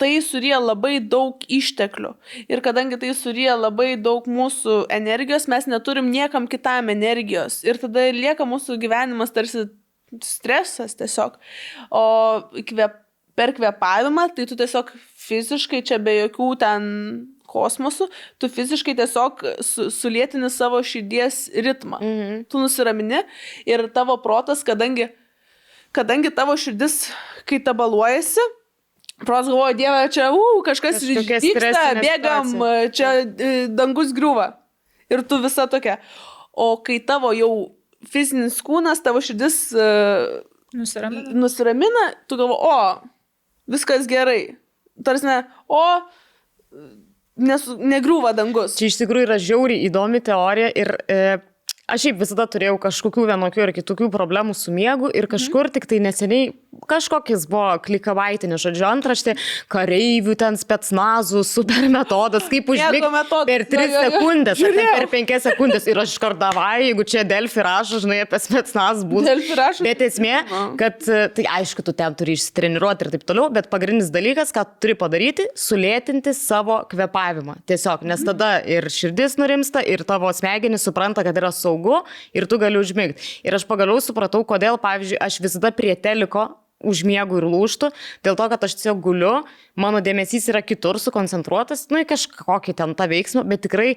tai 0.00 0.18
suryja 0.20 0.58
labai 0.60 0.98
daug 1.00 1.40
išteklių. 1.48 2.12
Ir 2.52 2.60
kadangi 2.64 2.98
tai 3.00 3.14
suryja 3.16 3.56
labai 3.56 3.94
daug 3.96 4.28
mūsų 4.28 4.84
energijos, 4.92 5.48
mes 5.48 5.68
neturim 5.70 6.10
niekam 6.12 6.48
kitam 6.50 6.92
energijos. 6.92 7.62
Ir 7.64 7.80
tada 7.80 8.08
ir 8.10 8.18
lieka 8.18 8.44
mūsų 8.48 8.76
gyvenimas 8.82 9.32
tarsi 9.32 9.66
stresas 10.22 10.94
tiesiog. 10.98 11.38
O 11.90 12.04
kvep, 12.68 13.00
per 13.36 13.54
kvepavimą, 13.56 14.28
tai 14.36 14.46
tu 14.48 14.58
tiesiog 14.58 14.92
fiziškai 15.26 15.82
čia 15.86 15.98
be 16.02 16.14
jokių 16.22 16.50
ten 16.60 16.84
kosmosų, 17.46 18.08
tu 18.42 18.50
fiziškai 18.52 18.96
tiesiog 18.98 19.44
su, 19.64 19.88
sulėtini 19.94 20.50
savo 20.52 20.82
širdies 20.84 21.46
ritmą. 21.54 22.00
Mhm. 22.02 22.42
Tu 22.50 22.62
nusiramini 22.62 23.22
ir 23.68 23.86
tavo 23.96 24.18
protas, 24.24 24.64
kadangi, 24.66 25.08
kadangi 25.96 26.30
tavo 26.34 26.54
širdis, 26.60 27.06
kai 27.48 27.62
tabaluojasi, 27.64 28.44
Pros 29.24 29.46
galvoja, 29.48 29.72
Dieve, 29.72 30.08
čia, 30.12 30.26
u, 30.28 30.60
kažkas 30.64 31.00
vyksta, 31.00 31.84
bėgam, 31.96 32.50
situacija. 32.50 32.90
čia 32.92 33.12
e, 33.24 33.52
dangus 33.72 34.12
griūva. 34.12 34.50
Ir 35.08 35.22
tu 35.24 35.38
visa 35.40 35.64
tokia. 35.72 35.96
O 36.52 36.74
kai 36.84 36.98
tavo 37.00 37.30
jau 37.32 37.48
fizinis 38.04 38.58
kūnas, 38.64 39.00
tavo 39.04 39.22
širdis 39.24 39.56
uh, 39.72 40.42
Nusiramina. 40.76 41.32
nusiramina, 41.32 42.04
tu 42.28 42.36
galvo, 42.36 42.58
o, 42.60 42.76
viskas 43.72 44.04
gerai. 44.10 44.58
Tarsi, 45.04 45.32
o, 45.72 45.82
nes, 47.40 47.66
negriūva 47.80 48.34
dangus. 48.36 48.76
Čia 48.76 48.90
iš 48.92 49.00
tikrųjų 49.00 49.30
yra 49.30 49.40
žiauriai 49.40 49.88
įdomi 49.88 50.20
teorija 50.24 50.68
ir 50.76 50.92
e, 51.08 51.20
aš 51.86 52.06
šiaip 52.06 52.20
visada 52.20 52.46
turėjau 52.50 52.76
kažkokių 52.82 53.26
vienokių 53.30 53.62
ir 53.62 53.74
kitokių 53.78 54.10
problemų 54.14 54.56
su 54.58 54.74
miegu 54.74 55.10
ir 55.14 55.28
kažkur 55.30 55.70
tik 55.74 55.86
tai 55.90 56.00
neseniai 56.02 56.54
kažkokias 56.86 57.46
buvo 57.48 57.70
klikavaitinis, 57.84 58.60
žodžiu, 58.60 58.84
antraštė, 58.88 59.34
kareivių 59.72 60.34
ten 60.38 60.58
spetsnazų, 60.60 61.40
super 61.46 61.86
metodas, 61.96 62.48
kaip 62.50 62.68
metodas, 62.68 63.46
per 63.48 63.64
3 63.70 63.80
jo, 63.80 63.86
jo, 63.86 64.02
jo. 64.02 64.10
sekundės, 64.10 64.60
per 64.60 65.08
5 65.14 65.32
sekundės 65.46 65.88
ir 65.88 66.00
aš 66.02 66.16
iškardavai, 66.16 66.74
jeigu 66.88 67.06
čia 67.08 67.24
Delfi 67.26 67.64
rašo, 67.64 68.00
žinai, 68.04 68.20
apie 68.26 68.40
spetsnazų 68.42 69.08
būtų. 69.08 69.24
Delfi 69.30 69.56
rašo? 69.58 69.86
Bet 69.86 70.04
esmė, 70.04 70.34
kad 70.80 71.00
e, 71.08 71.22
tai 71.36 71.46
aišku, 71.60 71.84
tu 71.86 71.94
ten 71.96 72.16
turi 72.18 72.36
išsitreniruoti 72.36 73.06
ir 73.06 73.12
taip 73.14 73.26
toliau, 73.28 73.48
bet 73.54 73.70
pagrindinis 73.72 74.12
dalykas, 74.14 74.52
ką 74.54 74.66
tu 74.68 74.86
turi 74.86 74.98
padaryti, 74.98 75.48
sulėtinti 75.56 76.34
savo 76.36 76.82
kvepavimą. 76.90 77.58
Tiesiog, 77.68 78.04
nes 78.08 78.26
tada 78.26 78.52
ir 78.68 78.90
širdis 78.92 79.38
nurimsta, 79.40 79.80
ir 79.80 80.04
tavo 80.08 80.28
smegenys 80.36 80.84
supranta, 80.86 81.24
kad 81.26 81.40
yra 81.40 81.54
saugu 81.54 81.75
ir 82.36 82.46
tu 82.50 82.58
gali 82.62 82.80
užmigti. 82.80 83.22
Ir 83.46 83.56
aš 83.56 83.66
pagaliau 83.68 84.00
supratau, 84.04 84.44
kodėl, 84.48 84.78
pavyzdžiui, 84.82 85.20
aš 85.22 85.40
visada 85.44 85.72
prie 85.74 85.94
teliko 85.94 86.48
užmiegu 86.84 87.40
ir 87.40 87.46
lūštų, 87.48 87.90
dėl 88.26 88.36
to, 88.36 88.46
kad 88.52 88.64
aš 88.66 88.76
tiesiog 88.78 89.00
guliu, 89.04 89.34
mano 89.80 90.02
dėmesys 90.04 90.50
yra 90.52 90.60
kitur 90.64 91.00
sukoncentruotas, 91.00 91.86
nu, 91.92 92.02
į 92.02 92.08
kažkokį 92.10 92.76
ten 92.76 92.92
tą 92.98 93.08
veiksmą, 93.10 93.46
bet 93.48 93.64
tikrai 93.64 93.94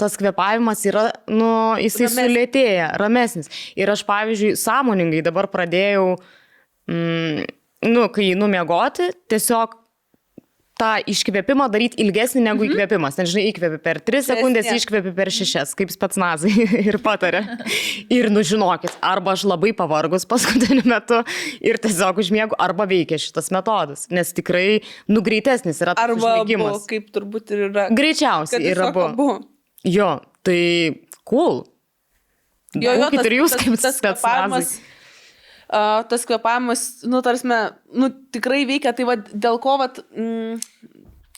tas 0.00 0.16
kvepavimas 0.20 0.84
yra, 0.88 1.06
nu, 1.28 1.48
jisai 1.80 2.06
Ramesnis. 2.06 2.16
sulėtėja, 2.20 2.88
ramesnis. 3.00 3.52
Ir 3.80 3.92
aš, 3.92 4.04
pavyzdžiui, 4.08 4.56
sąmoningai 4.60 5.22
dabar 5.24 5.48
pradėjau, 5.52 6.16
mm, 6.92 7.46
nu, 7.92 8.06
kai 8.12 8.30
numiegoti, 8.36 9.10
tiesiog 9.32 9.76
tą 10.76 10.90
iškvėpimą 11.08 11.66
daryti 11.72 11.98
ilgesnį 12.04 12.42
negu 12.44 12.64
mhm. 12.64 12.74
įkvėpimas. 12.74 13.16
Nes, 13.20 13.30
žinai, 13.32 13.46
įkvėpi 13.50 13.78
per 13.84 14.00
3 14.04 14.26
sekundės, 14.28 14.68
iškvėpi 14.76 15.12
per 15.16 15.30
6, 15.32 15.72
kaip 15.78 15.92
spetsnazai 15.94 16.52
ir 16.88 16.98
patarė. 17.04 17.42
Ir, 18.12 18.28
nu, 18.32 18.44
žinokit, 18.46 18.92
arba 19.04 19.32
aš 19.36 19.46
labai 19.48 19.72
pavargus 19.76 20.28
paskutiniu 20.28 20.84
metu 20.88 21.22
ir 21.64 21.80
tiesiog 21.82 22.20
užmiegu, 22.22 22.58
arba 22.60 22.88
veikia 22.90 23.18
šitas 23.22 23.48
metodas. 23.54 24.06
Nes 24.12 24.34
tikrai, 24.36 24.82
nu, 25.08 25.24
greitesnis 25.24 25.80
yra 25.84 25.96
tas 25.96 26.04
Arba 26.04 26.18
abu, 26.18 26.44
užmiegimas. 26.44 26.84
kaip 26.90 27.08
turbūt 27.14 27.54
ir 27.56 27.68
yra. 27.70 27.88
Greičiausiai 27.96 28.68
yra 28.74 28.90
abu. 28.92 29.30
Jo, 29.86 30.18
tai 30.44 30.60
cool. 31.24 31.64
Jo, 32.76 32.92
jo, 32.92 33.06
Būkit 33.06 33.22
tas- 33.22 33.30
ir 33.30 33.38
jūs 33.38 33.54
tas- 33.54 33.62
kaip 33.62 33.80
tas 33.80 33.96
spetsnazai. 33.96 34.20
kvėpavimas, 34.20 34.76
a, 35.68 36.02
tas 36.08 36.26
kvepavimas, 36.28 36.86
nu, 37.10 37.22
tarsi, 37.26 37.48
nu, 37.92 38.10
tikrai 38.34 38.64
veikia, 38.68 38.94
tai 38.96 39.08
va, 39.08 39.16
dėl 39.16 39.58
ko, 39.62 39.78
va, 39.80 39.90
mm, 40.14 40.60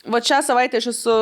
va 0.07 0.19
šią 0.23 0.39
savaitę 0.47 0.79
aš 0.79 0.87
esu, 0.93 1.13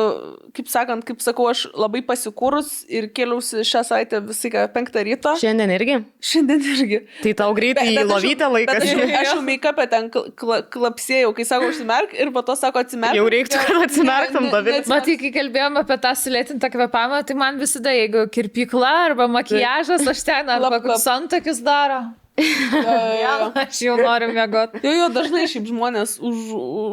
kaip 0.54 0.68
sakant, 0.70 1.04
kaip 1.06 1.22
sakau, 1.22 1.48
aš 1.50 1.64
labai 1.76 2.02
pasikūrus 2.06 2.84
ir 2.92 3.08
keliausi 3.14 3.64
šią 3.66 3.82
savaitę 3.88 4.20
visai 4.26 4.50
ką 4.54 4.66
penktą 4.74 5.02
ryto. 5.06 5.32
Šiandien 5.40 5.72
irgi. 5.74 5.96
Šiandien 6.30 6.62
irgi. 6.74 7.00
Tai 7.24 7.32
tau 7.40 7.56
greitai 7.58 7.88
į 7.90 8.04
lovytę 8.06 8.50
laikas. 8.52 8.84
Aš 8.84 8.92
jau, 8.92 9.08
aš 9.22 9.32
jau 9.32 9.40
make-up'e 9.48 9.88
ten 9.90 10.06
kl 10.14 10.30
kl 10.38 10.62
klapsėjau, 10.76 11.32
kai 11.34 11.48
sako 11.48 11.72
užsimerk 11.72 12.14
ir 12.14 12.30
po 12.34 12.44
to 12.46 12.54
sako 12.60 12.84
atsimerk. 12.84 13.18
Jau 13.18 13.26
reiktų, 13.34 13.64
kad 13.66 13.88
atsimerktum, 13.88 14.48
Dovilė. 14.54 14.84
Matai, 14.92 15.18
kai 15.24 15.32
kalbėjom 15.34 15.82
apie 15.82 15.98
tą 16.06 16.14
sulėtintą 16.22 16.70
kvepavimą, 16.76 17.24
tai 17.26 17.38
man 17.38 17.58
visada, 17.60 17.92
jeigu 17.96 18.28
kirpykla 18.34 18.94
arba 19.08 19.28
makiažas, 19.32 20.06
aš 20.14 20.24
ten 20.28 20.54
arba 20.54 21.02
santokius 21.02 21.64
daro. 21.66 22.04
Jo, 22.38 23.50
Aš 23.58 23.80
jau 23.82 23.96
noriu 23.98 24.28
mėgoti. 24.34 24.80
jo, 24.84 24.92
jo, 24.94 25.08
dažnai 25.14 25.46
šiaip 25.50 25.66
žmonės 25.68 26.16
už, 26.22 26.42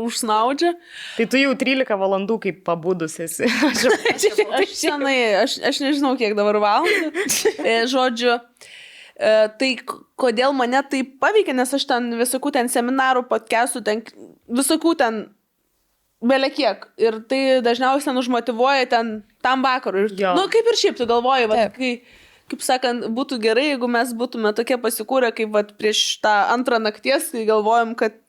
užsnaudžia. 0.08 0.74
Tai 1.20 1.28
tu 1.32 1.42
jau 1.42 1.52
13 1.60 2.00
valandų 2.02 2.40
kaip 2.48 2.64
pabudus 2.68 3.20
esi. 3.24 3.46
Aš 3.70 3.86
Aš 4.62 4.74
senai, 4.80 5.18
aš, 5.44 5.60
aš 5.70 5.82
nežinau, 5.84 6.16
kiek 6.20 6.36
dabar 6.38 6.58
valandų. 6.64 7.12
E, 7.62 7.78
Žodžiu, 7.92 8.36
e, 9.20 9.36
tai 9.62 9.72
kodėl 10.20 10.56
mane 10.58 10.82
tai 10.90 11.04
paveikė, 11.04 11.56
nes 11.58 11.74
aš 11.78 11.86
ten 11.90 12.10
visokių 12.20 12.54
ten 12.60 12.72
seminarų, 12.72 13.26
podcastų, 13.30 13.84
ten 13.86 14.04
visokių 14.50 14.96
ten 15.02 15.24
belia 16.26 16.50
kiek. 16.54 16.88
Ir 17.02 17.22
tai 17.30 17.42
dažniausiai 17.66 18.10
ten 18.10 18.22
užmotivuoja 18.22 18.90
ten 18.90 19.16
tam 19.46 19.66
vakarui. 19.66 20.08
Jo. 20.18 20.34
nu, 20.38 20.48
kaip 20.50 20.70
ir 20.72 20.80
šiaip, 20.80 20.98
tu 20.98 21.08
galvoji, 21.10 21.50
va, 21.52 21.66
Taip. 21.66 21.78
Kai, 22.46 22.56
kaip 22.56 22.62
sakant, 22.62 23.08
būtų 23.16 23.40
gerai, 23.42 23.72
jeigu 23.72 23.90
mes 23.92 24.14
būtume 24.14 24.54
tokie 24.56 24.78
pasikūrę, 24.78 25.32
kaip 25.36 25.52
va, 25.54 25.64
prieš 25.64 26.22
tą 26.24 26.36
antrą 26.54 26.80
nakties, 26.80 27.32
kai 27.34 27.46
galvojam, 27.48 27.96
kad 27.96 28.22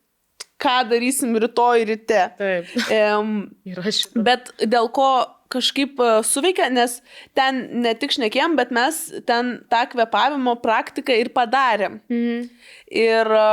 ką 0.63 0.89
darysim 0.91 1.37
rytoj 1.37 1.85
ryte. 1.85 2.23
Taip. 2.39 2.77
Em, 2.91 3.51
Ir 3.69 3.81
aš. 3.85 4.07
Bet 4.15 4.53
dėl 4.65 4.89
ko 4.95 5.11
kažkaip 5.53 6.01
e, 6.01 6.11
suveikia, 6.27 6.69
nes 6.73 7.01
ten 7.37 7.61
ne 7.85 7.95
tik 7.95 8.15
šnekėjom, 8.17 8.57
bet 8.59 8.73
mes 8.75 8.99
ten 9.29 9.59
tą 9.71 9.85
kvepavimo 9.93 10.57
praktiką 10.63 11.15
ir 11.15 11.31
padarėm. 11.37 12.01
Mhm. 12.11 12.47
Ir, 12.91 13.31
e, 13.31 13.47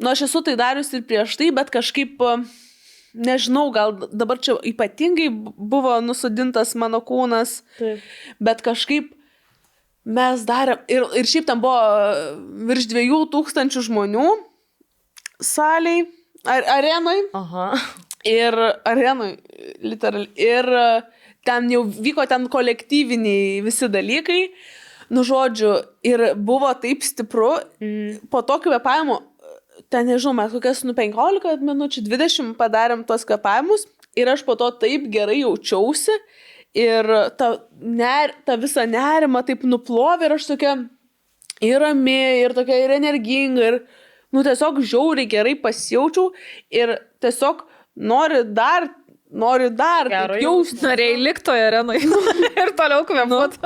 nu, 0.00 0.10
aš 0.10 0.26
esu 0.28 0.42
tai 0.46 0.56
darius 0.58 0.92
ir 0.96 1.04
prieš 1.06 1.36
tai, 1.40 1.52
bet 1.54 1.70
kažkaip, 1.74 2.16
e, 2.18 2.36
nežinau, 3.14 3.68
gal 3.74 3.94
dabar 4.10 4.40
čia 4.42 4.56
ypatingai 4.66 5.28
buvo 5.30 6.00
nusudintas 6.02 6.74
mano 6.74 6.98
kūnas, 7.04 7.60
Taip. 7.78 8.02
bet 8.42 8.64
kažkaip 8.66 9.12
mes 10.04 10.44
darėm. 10.48 10.84
Ir, 10.90 11.06
ir 11.16 11.28
šiaip 11.28 11.48
ten 11.48 11.60
buvo 11.62 11.80
e, 11.80 12.22
virš 12.70 12.88
dviejų 12.92 13.20
tūkstančių 13.32 13.84
žmonių 13.88 14.28
saliai, 15.42 16.04
ar, 16.44 16.64
arenoj. 16.78 17.26
Aha. 17.40 17.68
Ir 18.28 18.56
arenui, 18.88 19.34
literal. 19.84 20.28
Ir 20.40 20.68
e, 20.68 20.86
ten 21.44 21.68
jau 21.72 21.84
vyko 21.84 22.24
ten 22.28 22.48
kolektyviniai 22.52 23.60
visi 23.64 23.90
dalykai. 23.92 24.40
Nu, 25.12 25.20
žodžiu, 25.26 25.76
ir 26.06 26.30
buvo 26.36 26.70
taip 26.80 27.04
stipru. 27.04 27.56
Mhm. 27.80 28.28
Po 28.32 28.40
to 28.46 28.60
kvepavimo, 28.64 29.20
ten 29.92 30.08
nežinau, 30.08 30.36
mes 30.38 30.54
kokias, 30.54 30.84
nu, 30.86 30.94
15 30.96 31.64
minučių, 31.64 32.06
20 32.08 32.56
padarėm 32.60 33.04
tos 33.08 33.26
kvepavimus. 33.28 33.88
Ir 34.14 34.30
aš 34.30 34.44
po 34.46 34.54
to 34.54 34.70
taip 34.78 35.08
gerai 35.10 35.40
jaučiausi. 35.40 36.14
Ir 36.74 37.06
ta, 37.38 37.52
ner, 37.78 38.32
ta 38.46 38.56
visa 38.58 38.82
nerima 38.86 39.44
taip 39.46 39.62
nuplovė 39.62 40.26
ir 40.26 40.34
aš 40.34 40.48
tokia 40.48 40.72
ir 41.62 41.78
rami, 41.80 42.40
ir 42.42 42.54
tokia 42.56 42.80
ir 42.82 42.96
energinga, 42.96 43.68
ir, 43.68 43.76
nu, 44.34 44.42
tiesiog 44.42 44.80
žiauriai 44.82 45.30
gerai 45.30 45.54
pasijaučiau 45.62 46.32
ir 46.74 46.96
tiesiog 47.22 47.62
nori 47.94 48.42
dar, 48.56 48.88
nori 49.34 49.68
dar, 49.74 50.08
jausti. 50.40 50.78
Norėjai 50.84 51.16
liktoje 51.18 51.64
arenai 51.66 51.98
ir 52.62 52.72
toliau 52.78 53.02
kvėpuoti. 53.08 53.58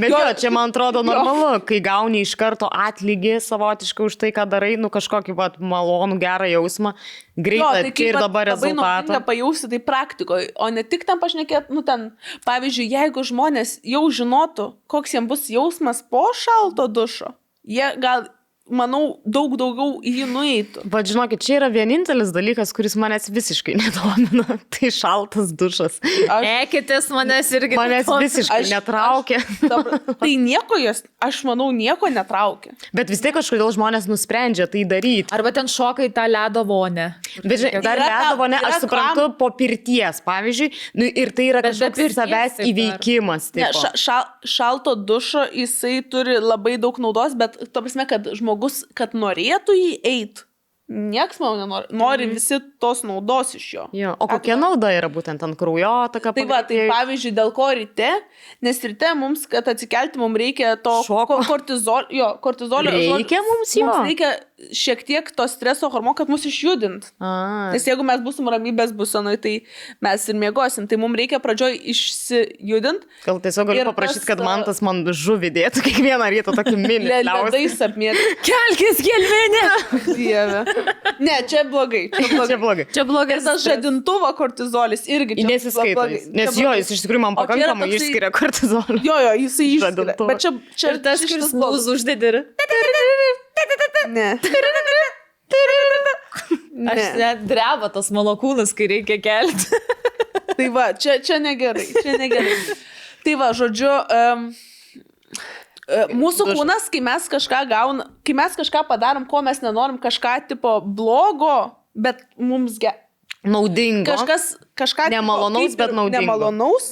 Bet 0.00 0.08
Jo. 0.08 0.16
jo, 0.16 0.30
čia 0.40 0.52
man 0.54 0.72
atrodo 0.72 1.02
normalu, 1.06 1.52
kai 1.68 1.80
gauni 1.84 2.22
iš 2.24 2.32
karto 2.40 2.70
atlygį 2.72 3.36
savotiškai 3.44 4.06
už 4.08 4.16
tai, 4.20 4.32
ką 4.36 4.46
darai, 4.50 4.74
nu 4.80 4.90
kažkokį 4.92 5.36
vat, 5.36 5.60
malonų, 5.60 6.16
gerą 6.22 6.48
jausmą, 6.54 6.94
greitą 7.36 7.84
tai 7.84 7.92
čia 7.92 8.08
ir 8.14 8.20
dabar 8.20 8.48
rezultatą. 8.50 8.80
naudinga 8.80 9.22
pajausti 9.28 9.70
tai 9.74 9.82
praktikoje, 9.84 10.50
o 10.56 10.72
ne 10.72 10.84
tik 10.88 11.06
ten 11.08 11.20
pašnekėt, 11.22 11.70
nu 11.74 11.84
ten, 11.86 12.10
pavyzdžiui, 12.48 12.88
jeigu 12.96 13.24
žmonės 13.30 13.78
jau 13.84 14.04
žinotų, 14.08 14.72
koks 14.90 15.16
jiems 15.16 15.30
bus 15.30 15.48
jausmas 15.52 16.02
po 16.02 16.30
šalto 16.36 16.88
dušo, 16.88 17.34
jie 17.68 17.92
gal 18.00 18.30
manau, 18.70 19.20
daug 19.26 19.56
daugiau 19.60 19.98
į 20.06 20.12
jį 20.20 20.26
nueitų. 20.30 20.84
Bet 20.92 21.10
žinokit, 21.10 21.42
čia 21.44 21.56
yra 21.58 21.68
vienintelis 21.74 22.30
dalykas, 22.34 22.72
kuris 22.76 22.94
manęs 23.00 23.26
visiškai 23.34 23.74
nedomina. 23.82 24.58
Tai 24.70 24.90
šaltas 24.94 25.50
dušas. 25.58 25.98
Aš, 26.30 26.46
Ekitės 26.62 27.10
manęs 27.14 27.50
irgi. 27.58 27.76
Manęs 27.78 28.06
nedomina. 28.06 28.26
visiškai 28.28 28.60
Aš- 28.64 28.72
netraukia. 28.76 29.40
dabar, 29.62 29.98
tai 30.20 30.32
nieko 30.40 30.78
jos, 30.80 31.02
aš 31.22 31.42
manau, 31.48 31.70
nieko 31.74 32.10
netraukia. 32.12 32.74
Bet 32.94 33.10
vis 33.10 33.22
tiek 33.24 33.34
kažkodėl 33.36 33.72
žmonės 33.76 34.06
nusprendžia 34.10 34.68
tai 34.70 34.84
daryti. 34.88 35.28
Arba 35.34 35.50
ten 35.56 35.66
šoka 35.70 36.06
į 36.06 36.12
tą 36.16 36.28
ledo 36.30 36.62
vonę. 36.68 37.08
Bet 37.42 37.64
žinai, 37.64 37.82
dar 37.84 37.98
ledo, 38.00 38.46
yra 38.50 38.60
aš 38.70 38.80
suprantu, 38.84 39.26
kam- 39.26 39.36
po 39.40 39.50
pirties, 39.56 40.20
pavyzdžiui, 40.26 40.70
nu, 41.00 41.08
ir 41.10 41.32
tai 41.34 41.48
yra 41.50 41.62
kažkoks 41.64 41.96
pirties 41.98 42.16
savęs 42.20 42.56
tai 42.60 42.68
įveikimas. 42.70 43.50
Ne, 43.56 43.70
ša, 43.74 43.90
ša, 43.98 44.18
šalto 44.44 44.94
dušo 44.94 45.46
jisai 45.56 46.00
turi 46.10 46.36
labai 46.42 46.76
daug 46.80 46.98
naudos, 47.02 47.32
bet 47.38 47.56
to 47.72 47.82
prasme, 47.82 48.04
kad 48.10 48.26
žmogus, 48.36 48.58
kad 48.94 49.12
norėtų 49.12 49.72
jį 49.76 50.00
eiti, 50.04 50.42
nieks 50.90 51.38
man 51.38 51.58
nenori. 51.60 51.86
Nori 51.94 52.26
Mhm. 52.26 52.34
visi 52.34 52.56
tos 52.80 53.02
naudos 53.06 53.54
iš 53.54 53.66
jo. 53.74 53.84
Jo, 53.94 54.16
o 54.18 54.26
kokia 54.26 54.56
nauda 54.58 54.88
yra 54.90 55.08
būtent 55.08 55.42
ant 55.42 55.56
kraujotaka? 55.56 56.32
Tai 56.34 56.44
va, 56.50 56.62
tai 56.66 56.88
pavyzdžiui, 56.90 57.32
dėl 57.36 57.52
ko 57.54 57.68
ryte, 57.78 58.10
nes 58.60 58.80
ryte 58.82 59.14
mums, 59.16 59.46
kad 59.46 59.64
atsikelti, 59.70 60.18
mums 60.18 60.36
reikia 60.36 60.74
to 60.82 60.90
Šoko. 61.06 61.26
ko- 61.26 61.42
kortizol, 61.46 62.06
jo, 62.10 62.38
kortizolio. 62.42 62.90
Reikia 62.90 63.38
mums 63.40 63.72
jo? 63.76 63.86
Mums 63.86 64.08
reikia 64.08 64.32
šiek 64.76 65.00
tiek 65.08 65.30
to 65.34 65.46
streso 65.48 65.88
hormono, 65.92 66.14
kad 66.18 66.28
mus 66.28 66.44
išjudint. 66.48 67.06
A, 67.20 67.70
Nes 67.72 67.86
jeigu 67.88 68.04
mes 68.06 68.20
busim 68.24 68.48
ramybės 68.52 68.92
būsenoj, 68.96 69.38
tai 69.40 69.54
mes 70.04 70.26
ir 70.28 70.36
mėgosim. 70.40 70.86
Tai 70.90 70.98
mums 71.00 71.16
reikia 71.18 71.40
pradžioj 71.42 71.78
išsijudint. 71.92 73.06
gal 73.24 73.40
tiesiog 73.40 73.70
galiu 73.70 73.82
ir 73.84 73.90
paprašyti, 73.90 74.20
tas, 74.22 74.28
kad 74.28 74.42
man 74.44 74.64
tas 74.66 74.80
man 74.84 75.02
žuvį 75.06 75.50
dėtų 75.56 75.84
kiekvieną 75.86 76.28
rytą 76.34 76.54
tokį 76.58 76.76
liausį. 77.26 77.50
Ledais 77.50 77.76
apmėti. 77.88 78.26
Kelkis, 78.50 79.02
gelmenė. 79.06 79.64
Dieve. 80.20 80.62
Ne, 81.20 81.40
čia 81.50 81.64
blogai. 81.68 82.04
Čia 82.14 82.28
blogai. 82.34 82.48
Čia 82.50 82.60
blogai. 82.64 82.86
Čia 83.00 83.04
blogai. 83.08 83.38
Ir 83.40 83.44
tas 83.46 83.64
žadintuvo 83.64 84.30
kortizolis 84.38 85.06
irgi 85.10 85.38
jis. 85.40 86.28
Nes 86.36 86.58
jo, 86.60 86.72
jis 86.78 86.90
iš 86.96 87.04
tikrųjų 87.06 87.24
man 87.26 87.38
pakankamai 87.38 87.88
toksai- 87.90 88.00
išskiria 88.02 88.30
kortizolį. 88.34 89.00
Jo, 89.06 89.16
jo, 89.26 89.32
jisai 89.44 89.68
išskiria. 89.76 90.16
Bet 90.30 90.42
čia, 90.44 90.54
čia 90.76 90.94
Ir 90.94 91.02
tas, 91.04 91.20
kuris 91.22 91.36
šitas 91.36 91.54
blogas. 91.54 91.86
mūsų 91.86 91.96
uždedi. 93.64 94.14
Ne. 94.14 94.30
Aš 96.90 96.96
Ne. 96.96 97.14
net 97.18 97.42
dreba 97.44 97.88
tas 97.92 98.08
mano 98.14 98.32
kūnas, 98.40 98.70
kai 98.76 98.86
reikia 98.88 99.18
kelti. 99.20 99.80
Tai 100.56 100.68
va, 100.74 100.90
čia, 100.96 101.18
čia 101.24 101.36
negerai. 101.42 101.84
Čia 102.02 102.16
negerai. 102.20 102.54
Tai 103.24 103.34
va, 103.40 103.50
žodžiu. 103.56 103.90
Um, 104.16 104.50
Mūsų 106.14 106.46
kūnas, 106.54 106.86
kai 106.92 107.00
mes 107.02 107.24
kažką 107.26 107.64
gaunam, 107.66 108.12
kai 108.22 108.34
mes 108.38 108.54
kažką 108.54 108.84
padarom, 108.86 109.24
ko 109.26 109.40
mes 109.42 109.58
nenorim, 109.58 109.96
kažką 109.98 110.36
tipo 110.52 110.76
blogo, 110.86 111.72
bet 111.98 112.22
mums 112.38 112.78
ge... 112.78 112.92
Naudinga. 113.42 114.04
kažkas, 114.14 114.52
kažką 114.78 115.08
tipo 115.08 115.16
Nemalonaus, 115.16 115.72
kaip 115.72 115.78
bet 115.80 115.90
ir 115.90 115.96
naudingo. 115.96 116.20
Nemalonaus, 116.20 116.90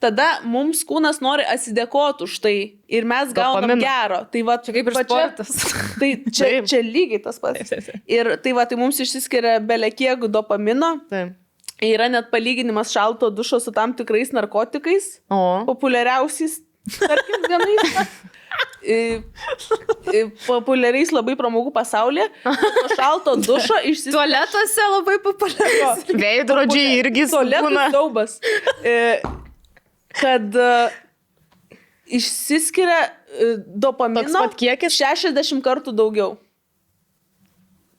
tada 0.00 0.26
mums 0.48 0.80
kūnas 0.88 1.18
nori 1.20 1.44
atsidėkoti 1.44 2.24
už 2.24 2.38
tai 2.44 2.54
ir 2.88 3.04
mes 3.04 3.34
gaunam 3.36 3.68
Dopamino. 3.68 3.84
gero. 3.84 4.20
Tai 4.32 4.42
va, 4.48 4.56
Čia 4.64 4.72
kaip 4.78 4.88
ir 4.88 4.96
va 4.96 5.02
čia- 5.04 5.10
sportas. 5.10 5.50
Tai 6.00 6.10
čia, 6.32 6.44
Taip. 6.46 6.70
čia 6.72 6.80
lygiai 6.86 7.20
tas 7.24 7.38
pats. 7.42 7.60
Taip, 7.60 7.68
taip, 7.68 7.84
taip. 7.90 8.00
Ir 8.08 8.32
tai 8.40 8.52
va, 8.56 8.64
tai 8.70 8.78
mums 8.80 8.96
išsiskiria 9.04 9.58
belekiek 9.60 10.24
dopamino. 10.32 10.94
Taip. 11.12 11.36
Yra 11.84 12.10
net 12.12 12.26
palyginimas 12.32 12.90
šalto 12.92 13.30
dušo 13.32 13.56
su 13.64 13.72
tam 13.72 13.94
tikrais 13.96 14.32
narkotikais, 14.36 15.06
O. 15.32 15.64
populiariausiais, 15.68 16.58
tarkim, 16.98 17.46
vienais. 17.48 18.10
Populiariais 20.46 21.10
labai 21.12 21.34
pramogų 21.38 21.72
pasaulyje. 21.74 22.26
Po 22.44 22.88
šalto 22.96 23.34
dušo 23.40 23.76
išsiskiria. 23.88 24.16
Tualetuose 24.16 24.86
labai 24.96 25.16
populiarus. 25.24 26.04
Veidrodžiai 26.20 26.96
irgi 27.02 27.26
Tualetų 27.32 27.68
būna. 27.68 27.86
Kad 30.18 30.56
e, 30.58 30.70
išsiskiria 32.18 33.02
dopamino 33.66 34.24
Toks 34.26 34.38
pat 34.38 34.56
kiekis? 34.58 34.96
60 34.98 35.62
kartų 35.64 35.94
daugiau. 35.94 36.38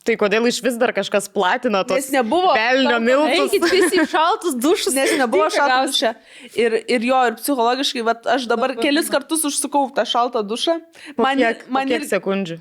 Tai 0.01 0.15
kodėl 0.17 0.47
iš 0.49 0.57
vis 0.65 0.79
dar 0.81 0.89
kažkas 0.97 1.27
platina 1.29 1.83
tos 1.85 1.99
Nes 1.99 2.07
nebuvo 2.09 2.55
velnio 2.57 2.95
šalto- 2.95 3.05
miltus? 3.05 3.53
Eikit 3.53 3.65
visi 3.69 3.99
į 4.01 4.05
šaltus 4.09 4.55
dušus. 4.57 4.95
Nes 4.97 5.11
nebuvo 5.19 5.45
šalto 5.53 5.91
duše. 5.91 6.13
Ir, 6.57 6.73
ir 6.89 7.05
jo, 7.05 7.19
ir 7.29 7.37
psichologiškai, 7.37 8.01
vat, 8.07 8.25
aš 8.25 8.47
dabar 8.49 8.73
kelis 8.79 9.11
kartus 9.13 9.45
užsukau 9.45 9.91
tą 9.93 10.01
šaltą 10.09 10.41
dušą. 10.41 10.79
Po 11.15 11.21
Man, 11.27 11.37
kiek, 11.37 11.61
po 11.67 11.75
man 11.77 11.91
kiek 11.93 12.01
ir 12.01 12.09
sekundžių? 12.09 12.57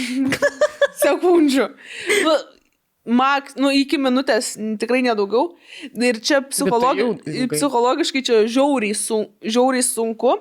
sekundžių. 1.04 1.68
Nu, 2.26 2.34
Maks, 3.10 3.56
nu, 3.58 3.72
iki 3.74 3.98
minutės, 3.98 4.52
tikrai 4.78 5.00
nedaugiau. 5.02 5.56
Ir 5.98 6.20
čia 6.22 6.40
psichologi, 6.46 7.02
jau 7.02 7.12
ilgai. 7.18 7.56
psichologiškai 7.56 8.22
čia 8.26 8.42
žiauriai, 8.46 8.94
sun, 8.94 9.26
žiauriai 9.42 9.82
sunku, 9.82 10.36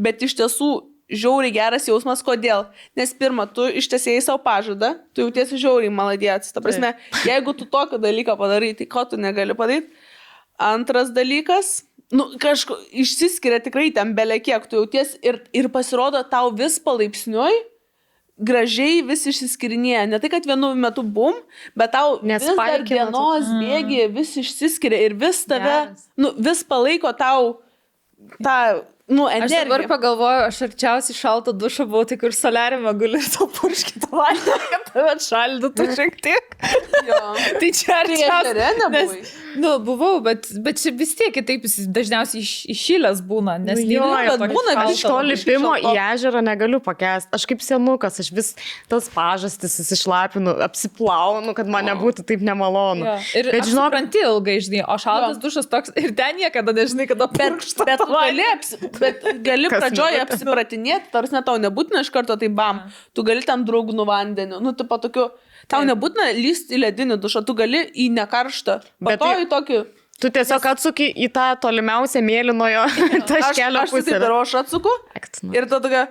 bet 0.00 0.24
iš 0.24 0.36
tiesų 0.38 0.70
žiauriai 1.12 1.54
geras 1.54 1.86
jausmas, 1.90 2.22
kodėl. 2.24 2.64
Nes 2.98 3.12
pirmą, 3.14 3.46
tu 3.52 3.66
ištiesėjai 3.82 4.24
savo 4.24 4.40
pažadą, 4.46 4.94
tu 5.12 5.26
jautiesi 5.26 5.60
žiauriai 5.60 5.92
maladėjas. 5.92 6.54
Ta 6.56 6.64
prasme, 6.64 6.94
jeigu 7.28 7.54
tu 7.58 7.68
tokį 7.68 8.00
dalyką 8.02 8.38
padarai, 8.40 8.72
tai 8.78 8.88
ko 8.90 9.04
tu 9.10 9.20
negali 9.20 9.56
padaryti. 9.58 9.92
Antras 10.56 11.12
dalykas, 11.12 11.82
nu, 12.16 12.30
kažko 12.40 12.78
išsiskiria 12.96 13.60
tikrai 13.60 13.90
ten 13.92 14.14
belekiek, 14.16 14.64
tu 14.70 14.80
jauties 14.80 15.18
ir, 15.20 15.42
ir 15.52 15.68
pasirodo 15.74 16.22
tau 16.30 16.48
vis 16.56 16.80
palaipsniui 16.80 17.75
gražiai 18.36 19.02
vis 19.06 19.22
išsiskirinėja. 19.30 20.06
Ne 20.10 20.18
tai, 20.20 20.28
kad 20.32 20.44
vienu 20.48 20.74
metu 20.76 21.02
bum, 21.02 21.38
bet 21.78 21.94
tau 21.96 22.18
Nes 22.26 22.42
vis 22.44 22.56
dar 22.58 22.84
dienos 22.84 23.48
bėgi 23.60 24.02
vis 24.12 24.34
išsiskiria 24.42 25.06
ir 25.08 25.14
vis 25.16 25.44
tave, 25.48 25.64
Geras. 25.64 26.04
nu, 26.20 26.34
vis 26.36 26.60
palaiko 26.68 27.12
tau 27.16 27.54
tą, 28.42 28.82
nu, 29.08 29.24
Aš 29.28 29.48
dabar 29.48 29.80
energiją. 29.80 29.88
pagalvoju, 29.88 30.44
aš 30.50 30.60
arčiausiai 30.68 31.16
šalto 31.16 31.52
dušo 31.56 31.86
buvau, 31.88 32.04
tai 32.08 32.18
kur 32.20 32.34
soliariumą 32.36 32.92
guli 32.98 33.20
ir 33.22 33.28
to 33.36 33.48
purškito 33.56 34.12
vandenį, 34.12 34.68
kad 34.74 34.86
tave 34.92 35.10
atšaldytų 35.16 35.88
šiek 35.96 36.20
tiek. 36.24 36.56
Tai 37.60 37.68
čia 37.80 38.00
Tai? 38.04 38.90
Nes, 38.92 39.12
nu, 39.60 39.72
buvau, 39.82 40.20
bet, 40.24 40.46
bet 40.64 40.78
čia 40.82 40.92
vis 40.96 41.14
tiek 41.18 41.32
kitaip 41.34 41.64
jis 41.66 41.86
dažniausiai 41.94 42.42
iš, 42.44 42.52
iššilęs 42.74 43.22
būna, 43.26 43.56
nes 43.62 43.80
Nu 43.80 43.96
jo, 43.96 44.08
bet 44.38 44.44
būna. 44.52 44.74
Aš 44.86 45.02
to 45.06 45.16
lipimo 45.26 45.72
į 45.80 45.92
ežerą 46.06 46.42
negaliu 46.44 46.80
pakęsti. 46.84 47.32
Aš 47.36 47.46
kaip 47.50 47.64
senukas, 47.64 48.20
aš 48.22 48.30
vis 48.36 48.52
tas 48.90 49.08
pažastis 49.12 49.78
įsišlapinu, 49.84 50.54
apsiplaunu, 50.66 51.54
kad 51.56 51.68
man 51.70 51.88
nebūtų 51.90 52.24
taip 52.28 52.44
nemalonu. 52.46 53.06
Jo. 53.06 53.16
Ir 53.40 53.50
Bet 53.52 53.62
aš 53.64 53.70
žinok, 53.72 53.88
supranti 53.90 54.22
ilgai, 54.24 54.56
žinai, 54.64 54.82
o 54.86 54.98
šaltas 55.00 55.36
Jo. 55.38 55.42
dušas 55.46 55.70
toks 55.72 55.94
ir 55.98 56.12
ten 56.18 56.36
niekada 56.40 56.74
nežinai, 56.76 57.08
kada 57.10 57.28
Bet, 57.30 57.36
purkšta. 57.56 57.86
bet, 57.88 58.04
gali, 58.10 58.46
apsi, 58.54 58.80
bet 59.00 59.24
gali 59.46 59.70
pradžioje 59.72 60.22
apsipratinėti, 60.26 61.10
tarsi 61.14 61.36
net 61.36 61.46
tau 61.48 61.56
nebūtina 61.62 62.04
iš 62.04 62.10
karto 62.14 62.36
tai 62.40 62.48
bam, 62.52 62.84
tu 63.16 63.24
gali 63.26 63.42
tam 63.46 63.64
draugnų 63.68 64.06
vandeniu, 64.08 64.60
nu, 64.62 64.72
tu 64.76 64.86
patokiu, 64.88 65.30
tau 65.68 65.82
Taip. 65.82 65.90
nebūtina 65.92 66.30
lysti 66.38 66.76
į 66.76 66.82
ledinį 66.86 67.20
dušą, 67.22 67.44
tu 67.46 67.54
gali 67.58 67.84
į 67.94 68.10
nekarštą, 68.16 68.80
Bet 69.00 69.18
to 69.20 69.26
tai- 69.30 69.44
į 69.44 69.48
tokį, 69.52 69.80
tu 70.20 70.30
tiesiog 70.32 70.66
atsuki 70.72 71.10
į 71.12 71.28
tą 71.34 71.46
tolimiausią 71.60 72.22
mėlynojo 72.24 72.84
aš, 72.88 73.26
taškelio 73.30 73.82
aš 73.82 73.90
tai 73.90 74.00
pusę. 74.00 74.20
darau, 74.22 74.40
aš 74.46 74.54
atsuku 74.62 74.92
ir 75.52 75.66
tada 75.68 75.80
tokia, 75.88 76.04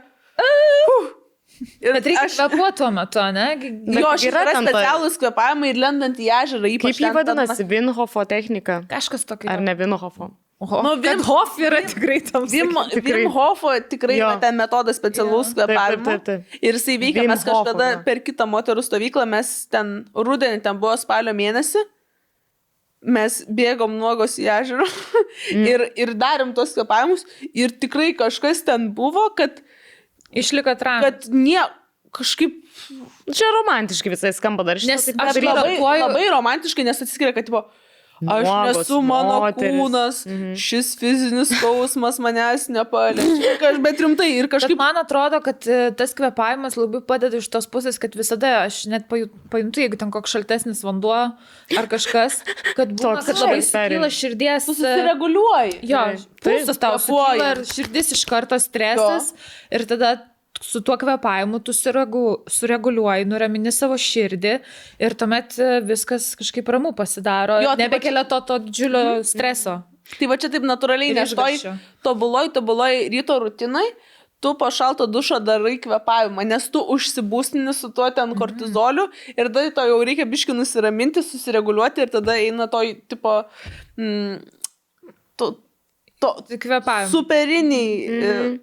ir 1.79 1.93
Bet 1.95 2.03
reikia 2.09 2.25
aš, 2.27 2.33
kvepuoti 2.35 2.77
tuo 2.81 2.89
metu, 2.91 3.21
ne? 3.31 3.45
Bet 3.87 4.01
jo, 4.01 4.07
aš 4.11 4.23
yra 4.27 4.41
specialūs 4.51 5.13
kvepavimai 5.21 5.69
ir 5.71 5.77
lendant 5.79 6.17
į 6.19 6.27
ežerą, 6.43 6.67
ypač 6.67 6.97
Kaip 6.97 7.03
jį 7.05 7.11
vadinasi? 7.15 7.63
Vinhofo 7.69 8.25
technika. 8.27 8.81
Kažkas 8.91 9.23
tokio. 9.29 9.47
Ar 9.53 9.63
ne 9.63 9.75
Vinhofo? 9.79 10.33
Oho, 10.65 10.81
Nu, 10.81 10.93
Vim- 11.01 11.21
Hof 11.27 11.57
yra 11.61 11.81
tikrai 11.85 12.19
tam. 12.25 12.45
Vim, 12.49 12.71
Tikrai. 12.91 13.21
Vim 13.23 13.31
Hofo 13.31 13.73
tikrai 13.89 14.17
Jo. 14.17 14.31
ten 14.41 14.57
metodas 14.57 14.97
specialus 14.97 15.53
kvepavimo. 15.53 16.15
Ir 16.61 16.73
jisai 16.79 16.97
veikia, 17.01 17.27
mes 17.29 17.43
kažkada 17.45 17.89
Hofo, 17.91 18.03
per 18.07 18.21
kitą 18.25 18.47
moterų 18.49 18.83
stovyklą, 18.85 19.27
mes 19.29 19.51
ten 19.69 19.93
rudenį, 20.15 20.63
ten 20.65 20.79
buvo 20.81 20.95
spalio 20.97 21.33
mėnesį, 21.37 21.83
mes 23.05 23.39
bėgom 23.45 23.97
nuogos 23.99 24.39
į 24.41 24.47
ežerą 24.49 24.85
mm. 24.89 25.65
ir, 25.71 25.83
ir 26.01 26.13
darėm 26.17 26.55
tos 26.57 26.73
kvepavimus 26.73 27.25
ir 27.53 27.73
tikrai 27.77 28.11
kažkas 28.17 28.63
ten 28.65 28.89
buvo, 28.97 29.27
kad, 29.37 29.61
Išliko 30.35 30.73
tram. 30.79 31.03
kad 31.05 31.27
nie, 31.31 31.61
kažkaip 32.15 32.61
Čia 33.31 33.47
romantiškai 33.61 34.11
visai 34.11 34.33
skamba 34.35 34.65
dar 34.67 34.81
šitas. 34.81 35.07
aš 35.13 35.37
labai, 35.39 35.77
labai, 35.79 36.25
romantiškai, 36.33 36.83
nes 36.85 36.99
atsiskiria, 37.05 37.31
kad 37.35 37.47
tipo, 37.47 37.61
aš 38.23 38.45
Nuogos 38.47 38.77
nesu 38.79 38.97
mano 39.03 39.39
moterys. 39.43 39.75
kūnas, 39.75 40.19
mhm. 40.29 40.53
šis 40.55 40.93
fizinis 40.99 41.49
skausmas 41.51 42.19
manęs 42.23 42.69
nepaliečia. 42.71 43.55
Kaž- 43.61 43.81
Bet 43.83 43.99
rimtai 43.99 44.29
ir 44.37 44.47
Bet 44.47 44.53
kažkaip 44.55 44.77
man 44.79 44.95
atrodo, 45.01 45.41
kad 45.43 45.67
e, 45.67 45.91
tas 45.99 46.15
kvepavimas 46.15 46.77
labai 46.79 47.01
padeda 47.03 47.37
iš 47.41 47.49
tos 47.51 47.67
pusės, 47.67 47.99
kad 47.99 48.15
visada 48.15 48.63
aš 48.65 48.85
net 48.87 49.09
paju- 49.11 49.27
pajuntu, 49.51 49.83
jeigu 49.83 49.99
ten 49.99 50.13
koks 50.15 50.31
šaltesnis 50.37 50.79
vanduo 50.87 51.15
ar 51.35 51.89
kažkas, 51.91 52.39
kad, 52.77 52.93
būna, 52.95 53.17
Toks 53.19 53.25
kad 53.33 53.41
labai 53.43 53.59
sukyla 53.65 54.09
širdies. 54.09 54.63
e, 54.63 54.69
susireguliuoji. 54.71 55.79
Jo, 55.91 56.05
pulsas 56.45 56.79
tau 56.79 56.95
sukyla 57.01 57.51
ir 57.57 57.65
širdis 57.67 58.13
iš 58.15 58.23
karto 58.29 58.55
stresas 58.63 59.33
ir 59.71 59.83
tada 59.89 60.15
su 60.65 60.81
tuo 60.81 60.95
kvepavimu 60.97 61.59
tu 61.63 61.73
suregu, 61.73 62.23
sureguliuoji, 62.49 63.27
nuramini 63.29 63.71
savo 63.75 63.97
širdį 64.01 64.53
ir 65.05 65.13
tuomet 65.19 65.57
e, 65.61 65.67
viskas 65.85 66.31
kažkaip 66.39 66.69
ramu 66.73 66.91
pasidaro. 66.97 67.59
Jo, 67.63 67.75
tai 67.75 67.85
nebekelia 67.85 68.23
to, 68.31 68.39
to 68.49 68.57
didžiulio 68.65 69.21
streso. 69.27 69.75
Tai 70.19 70.27
va 70.29 70.37
čia 70.41 70.49
taip 70.53 70.65
natūraliai, 70.69 71.13
nes 71.17 71.31
toj 71.37 71.55
tobuloj, 72.05 72.51
tobuloj 72.57 72.97
ryto 73.13 73.37
rutinai, 73.41 73.85
tu 74.43 74.51
po 74.59 74.67
šalto 74.69 75.07
dušo 75.09 75.39
darai 75.41 75.77
kvepavimą, 75.81 76.43
nes 76.45 76.67
tu 76.69 76.81
užsibūstini 76.93 77.73
su 77.73 77.89
tuo 77.95 78.09
ten 78.13 78.29
Mhm. 78.29 78.37
kortizoliu 78.37 79.07
ir 79.33 79.47
tada 79.49 79.71
to 79.73 79.85
jau 79.89 79.97
reikia 80.05 80.25
biški 80.29 80.53
nusiraminti, 80.53 81.23
susireguliuoti 81.25 82.03
ir 82.05 82.09
tada 82.13 82.35
eina 82.37 82.67
toj 82.69 82.91
tipo... 83.09 83.43
Mm, 83.97 84.41
to, 85.39 85.49
to, 86.21 86.29
Kvepavimas. 86.59 87.11
superiniai. 87.11 88.09
Mm. 88.09 88.59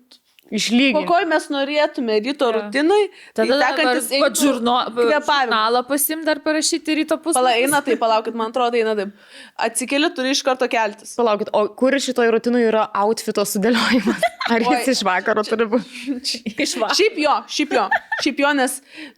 Išlyginti. 0.53 1.01
Kokoj 1.07 1.25
mes 1.31 1.45
norėtume 1.49 2.17
ryto 2.21 2.49
Jo. 2.51 2.57
rutinai, 2.59 3.07
Tada 3.33 3.57
tai 3.57 3.73
tekantis 3.73 4.09
tekantis 4.11 4.21
pat 4.21 4.35
žurno, 4.37 4.75
žurnalą 4.93 5.81
pasim 5.89 6.25
dar 6.27 6.41
parašyti 6.45 6.97
ryto 6.99 7.17
Pala 7.17 7.25
puslapį. 7.25 7.63
eina, 7.63 7.81
tai 7.87 7.97
palaukit, 7.97 8.35
man 8.37 8.51
atrodo, 8.53 8.77
eina 8.77 8.93
taip. 8.99 9.15
Atsikeli, 9.57 10.11
turi 10.15 10.35
iš 10.37 10.43
karto 10.45 10.69
keltis. 10.69 11.15
Palaukit, 11.17 11.49
o 11.57 11.63
kur 11.73 11.97
šitoj 11.97 12.29
rutinui 12.35 12.67
yra 12.69 12.85
outfito 13.01 13.45
sudėliojimas? 13.49 14.21
Ar 14.53 14.61
Oi. 14.61 14.75
jis 14.83 14.99
iš 14.99 15.01
vakaro 15.09 15.43
turi 15.47 15.65
būti? 15.73 16.43
Iš 16.61 16.75
va. 16.83 16.91
Šiaip 16.99 17.17
jo, 17.23 17.37
šiaip 17.49 17.73
jo, 17.79 17.85
šiaip 18.25 18.43
jo, 18.45 18.51
nes 18.59 18.75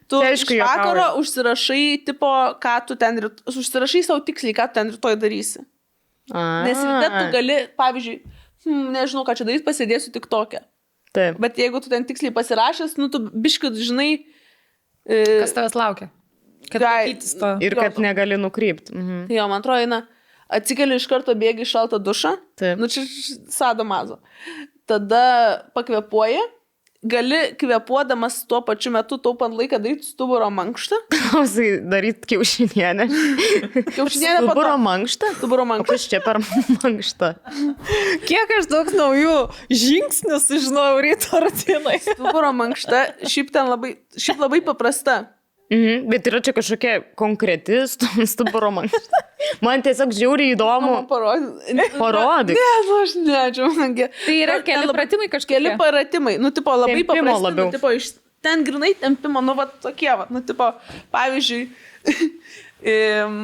tu 0.07 0.21
Tai 0.21 0.29
aišku, 0.31 0.53
iš 0.55 0.61
vakaro 0.61 1.01
juokauju. 1.01 1.23
užsirašai, 1.25 1.83
tipo, 2.05 2.29
ką 2.63 2.75
tu 2.87 2.95
ten, 2.95 3.19
užsirašai 3.51 4.03
savo 4.07 4.21
tiksliai, 4.23 4.55
ką 4.55 4.69
tu 4.71 4.79
ten 4.79 4.93
rytoj 4.95 5.17
darysi. 5.19 5.65
Nes 6.31 6.79
ryte 6.79 7.09
tu 7.11 7.25
gali, 7.35 7.57
pavyzdžiui, 7.75 8.15
hmm, 8.65 8.87
nežinau, 8.95 9.25
ką 9.27 9.35
čia 9.35 9.43
daryti, 9.49 9.65
pasėdėsiu 9.67 10.13
tik 10.15 10.29
tokią. 10.31 10.63
Taip. 11.15 11.39
Bet 11.39 11.57
jeigu 11.59 11.79
tu 11.83 11.89
ten 11.91 12.03
tiksliai 12.05 12.33
pasirašęs, 12.35 12.97
nu 12.99 13.07
tu 13.13 13.19
biškit, 13.31 13.73
žinai, 13.87 14.09
e, 15.07 15.21
Kas 15.41 15.53
tavęs 15.55 15.75
laukia? 15.79 16.09
Kad 16.71 16.81
Gai- 16.81 17.13
to. 17.39 17.49
Ir 17.61 17.75
Jo, 17.75 17.81
kad 17.81 17.95
to- 17.95 18.01
negali 18.01 18.37
nukrypti. 18.41 18.91
Mhm. 18.95 19.31
jo, 19.31 19.47
man 19.47 19.61
atrodo, 19.61 19.79
eina, 19.85 20.01
atsikeli 20.49 20.95
iš 20.99 21.05
karto 21.07 21.33
bėgi 21.37 21.61
į 21.65 21.69
šaltą 21.73 21.99
dušą. 22.01 22.35
Taip. 22.57 22.79
Nu 22.79 22.87
čia 22.91 23.03
sado 23.49 23.83
mazo. 23.85 24.19
Tada 24.87 25.63
pakvepuoji. 25.75 26.41
Gali 27.05 27.39
kvepuodamas 27.59 28.39
tuo 28.49 28.63
pačiu 28.65 28.89
metu 28.95 29.19
taupant 29.21 29.53
laiką 29.53 29.77
daryti 29.81 30.07
stuburo 30.07 30.47
mankštą. 30.49 30.97
Klausiai, 31.13 31.77
daryti 31.85 32.31
kiaušinienę. 32.33 33.05
Kiaušinienę. 33.95 34.39
Stuburo 34.41 34.73
mankštą? 34.81 35.29
Stuburo 35.37 35.67
mankštą. 35.69 35.93
kas 35.93 36.07
čia 36.09 36.21
per 36.25 36.41
mankštą? 36.81 37.29
Kiek 38.25 38.55
aš 38.57 38.71
daug 38.71 38.89
naujų 38.97 39.37
žingsnių 39.69 40.41
sužinojau 40.41 40.97
ryto 41.05 41.43
rutinai. 41.45 41.99
Stuburo 42.01 42.49
mankšta 42.57 43.05
šiaip 43.21 43.53
ten 43.53 43.69
labai, 43.69 43.97
šiaip 44.17 44.41
labai 44.41 44.63
paprasta. 44.65 45.34
Mhm. 45.73 46.09
Bet 46.11 46.27
yra 46.29 46.39
čia 46.45 46.53
kažkokia 46.53 46.99
konkreti 47.17 47.79
stu- 47.89 48.25
stuburo 48.33 48.69
mankšta. 48.75 49.21
Man 49.65 49.81
tiesiog 49.85 50.11
žiauriai 50.13 50.53
įdomu. 50.53 50.91
Man 50.99 51.07
parodė. 51.09 51.87
Parodyk. 51.97 52.59
Ne, 52.59 52.73
nu 52.89 52.97
aš 53.01 53.15
ne, 53.17 53.39
čia 53.55 53.69
man 53.73 53.95
ge. 53.97 54.11
Tai 54.25 54.35
yra 54.43 54.59
keli 54.65 54.91
pratimai 54.93 55.27
kažkokie. 55.33 55.57
Keli 55.57 55.73
pratimai, 55.79 56.35
nu, 56.41 56.51
tipo, 56.53 56.69
labai 56.69 56.99
Tempimo 57.01 57.17
paprasti. 57.17 57.45
labiau. 57.47 57.65
Nu, 57.71 57.73
tipo, 57.73 57.91
iš, 57.97 58.11
ten 58.45 58.61
grinai 58.67 58.93
tempimo, 59.01 59.41
nu, 59.41 59.55
va, 59.57 59.65
tokie, 59.65 60.11
va, 60.21 60.27
nu, 60.29 60.41
tipo, 60.45 60.69
pavyzdžiui, 61.13 61.63
im, 62.93 63.37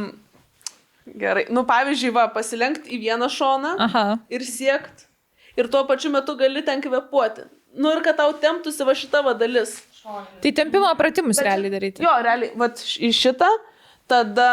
gerai, 1.18 1.46
nu, 1.50 1.64
pavyzdžiui, 1.66 2.14
va, 2.16 2.28
pasilenkti 2.34 2.94
į 2.96 3.00
vieną 3.08 3.30
šoną 3.34 3.74
Aha. 3.88 4.06
ir 4.30 4.46
siekti, 4.46 5.08
ir 5.58 5.70
tuo 5.74 5.82
pačiu 5.90 6.12
metu 6.14 6.36
gali 6.40 6.62
ten 6.66 6.82
kvepuoti. 6.86 7.48
Nu, 7.82 7.94
ir 7.96 8.02
kad 8.06 8.18
tau 8.20 8.34
temptųsi 8.36 8.86
va 8.86 8.94
šita 8.98 9.24
va 9.26 9.34
dalis. 9.38 9.78
Tai 10.42 10.52
tempimo 10.58 10.90
pratimus 10.98 11.42
realiai 11.44 11.74
daryti. 11.74 12.04
Jo, 12.06 12.14
realiai, 12.26 12.56
va, 12.58 12.72
į 13.02 13.12
šitą, 13.16 13.50
tada, 14.10 14.50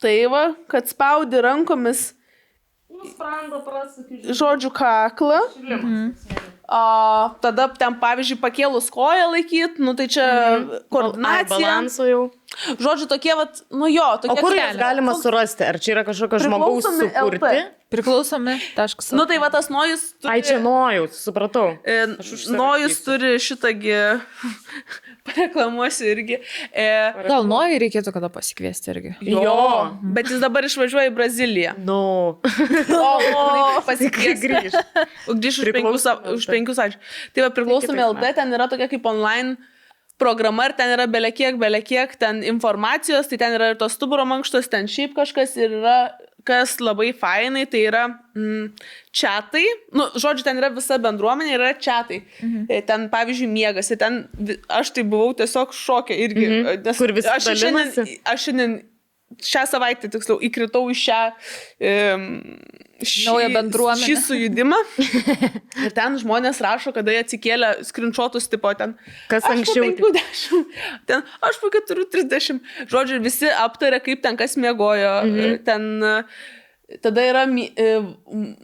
tai 0.00 0.14
va, 0.32 0.46
kad 0.70 0.88
spaudi 0.90 1.42
rankomis 1.44 2.10
žodžių 4.40 4.70
kaklą. 4.76 5.40
A, 6.70 7.34
tada 7.42 7.64
ten, 7.74 7.96
pavyzdžiui, 7.98 8.36
pakėlus 8.38 8.92
koją 8.94 9.24
laikyti, 9.32 9.82
nu 9.82 9.90
tai 9.98 10.06
čia 10.06 10.22
Ai, 10.30 10.78
koordinacija. 10.94 11.50
balanso 11.58 12.04
jau. 12.06 12.20
Žodžiu, 12.78 13.08
tokie, 13.10 13.34
vat, 13.34 13.58
nu 13.74 13.88
jo, 13.90 14.04
O 14.06 14.18
tokie. 14.22 14.36
kur 14.38 14.52
kokie- 14.52 14.60
jas 14.62 14.76
galima 14.78 15.14
surasti? 15.18 15.66
Ar 15.66 15.78
čia 15.82 15.96
yra 15.96 16.04
kažkokio 16.06 16.38
žmogaus 16.38 16.86
sukurti? 16.86 17.42
LP. 17.42 17.50
Priklausomi. 17.90 18.54
Taškas. 18.78 19.10
Nu 19.18 19.26
tai 19.26 19.38
va 19.42 19.48
tas 19.50 19.66
nojus 19.68 20.12
turi. 20.22 20.30
Ai, 20.30 20.42
čia 20.46 20.60
nojaus, 20.62 21.18
supratau. 21.18 21.74
E. 21.82 22.06
Nojus 22.54 23.02
turi 23.02 23.34
šitągi, 23.42 24.22
pareklamuosiu 25.28 26.08
irgi. 26.12 26.38
E, 26.72 26.86
Gal 27.28 27.44
nori 27.48 27.78
reikėtų 27.82 28.12
kada 28.14 28.30
pasikviesti 28.32 28.92
irgi. 28.94 29.14
Jo. 29.28 29.56
Bet 30.16 30.30
jis 30.32 30.40
dabar 30.42 30.64
išvažiuoja 30.68 31.10
į 31.10 31.16
Braziliją. 31.18 31.74
Nu. 31.84 32.00
O, 33.00 33.10
Kai 33.80 33.82
pasikviesti. 33.96 34.48
grįž. 34.48 34.78
Grįžus 35.28 35.60
už 35.94 36.00
sa- 36.02 36.18
už 36.20 36.44
LT. 36.46 36.52
penkių 36.54 36.74
savaičių. 36.76 36.98
Tai 37.34 37.44
va 37.46 37.50
priklausomi 37.56 38.02
LT, 38.04 38.32
ten 38.38 38.52
yra 38.56 38.66
tokia 38.70 38.88
kaip 38.90 39.06
online 39.06 39.56
programa 40.20 40.66
ir 40.68 40.74
ten 40.76 40.90
yra 40.92 41.06
belekiek, 41.08 41.56
belekiek 41.60 42.12
ten 42.20 42.42
informacijos, 42.44 43.28
tai 43.30 43.38
ten 43.40 43.54
yra 43.56 43.70
ir 43.72 43.78
tos 43.80 43.94
stuburo 43.96 44.26
mankštos, 44.28 44.68
ten 44.68 44.84
šiaip 44.90 45.14
kažkas 45.16 45.54
ir 45.56 45.78
yra, 45.80 45.94
kas 46.50 46.76
labai 46.82 47.12
fainai, 47.16 47.64
tai 47.70 47.84
yra 47.86 48.04
mm, 48.10 48.68
čatai, 49.22 49.64
nu, 49.96 50.08
žodžiu, 50.18 50.46
ten 50.46 50.60
yra 50.60 50.72
visa 50.74 50.98
bendruomenė, 51.02 51.56
yra 51.56 51.72
čatai. 51.78 52.22
Mhm. 52.42 52.84
Ten, 52.90 53.08
pavyzdžiui, 53.12 53.50
miegas, 53.50 53.90
ir 53.94 54.00
ten 54.02 54.22
aš 54.80 54.94
tai 54.96 55.06
buvau 55.06 55.34
tiesiog 55.38 55.74
šokė 55.76 56.20
irgi. 56.26 56.46
Mhm. 56.50 56.86
nes 56.86 57.02
Kur 57.02 57.14
visi 57.16 57.30
aš 57.30 57.52
šiandien, 57.54 58.16
aš 58.34 58.48
šiandien 58.48 58.80
šią 59.38 59.64
savaitę, 59.70 60.10
tiksliau, 60.12 60.38
įkritau 60.42 60.88
į 60.90 60.96
šią 60.98 61.20
šį, 63.00 63.24
Naują 63.28 63.48
bendruomenę. 63.54 64.04
Šį 64.04 64.16
sujudimą. 64.26 64.78
Ir 65.84 65.94
ten 65.96 66.18
žmonės 66.20 66.60
rašo, 66.64 66.92
kada 66.96 67.14
jie 67.14 67.22
atsikėlė 67.24 67.72
skrinčiotus 67.88 68.48
tipo 68.50 68.72
ten. 68.76 68.96
Kas 69.30 69.46
anksčiau, 69.48 69.92
Po 69.96 70.10
50, 70.12 70.78
ten 71.08 71.24
aš 71.46 71.60
po 71.62 71.70
430. 71.72 72.60
Žodžiu, 72.90 73.20
visi 73.24 73.50
aptarė, 73.50 74.02
kaip 74.04 74.24
ten 74.24 74.38
kas 74.40 74.58
miegojo. 74.60 75.14
Mhm. 75.28 75.60
Ten 75.64 75.86
tada 77.02 77.22
yra 77.22 77.46
e, 77.46 77.90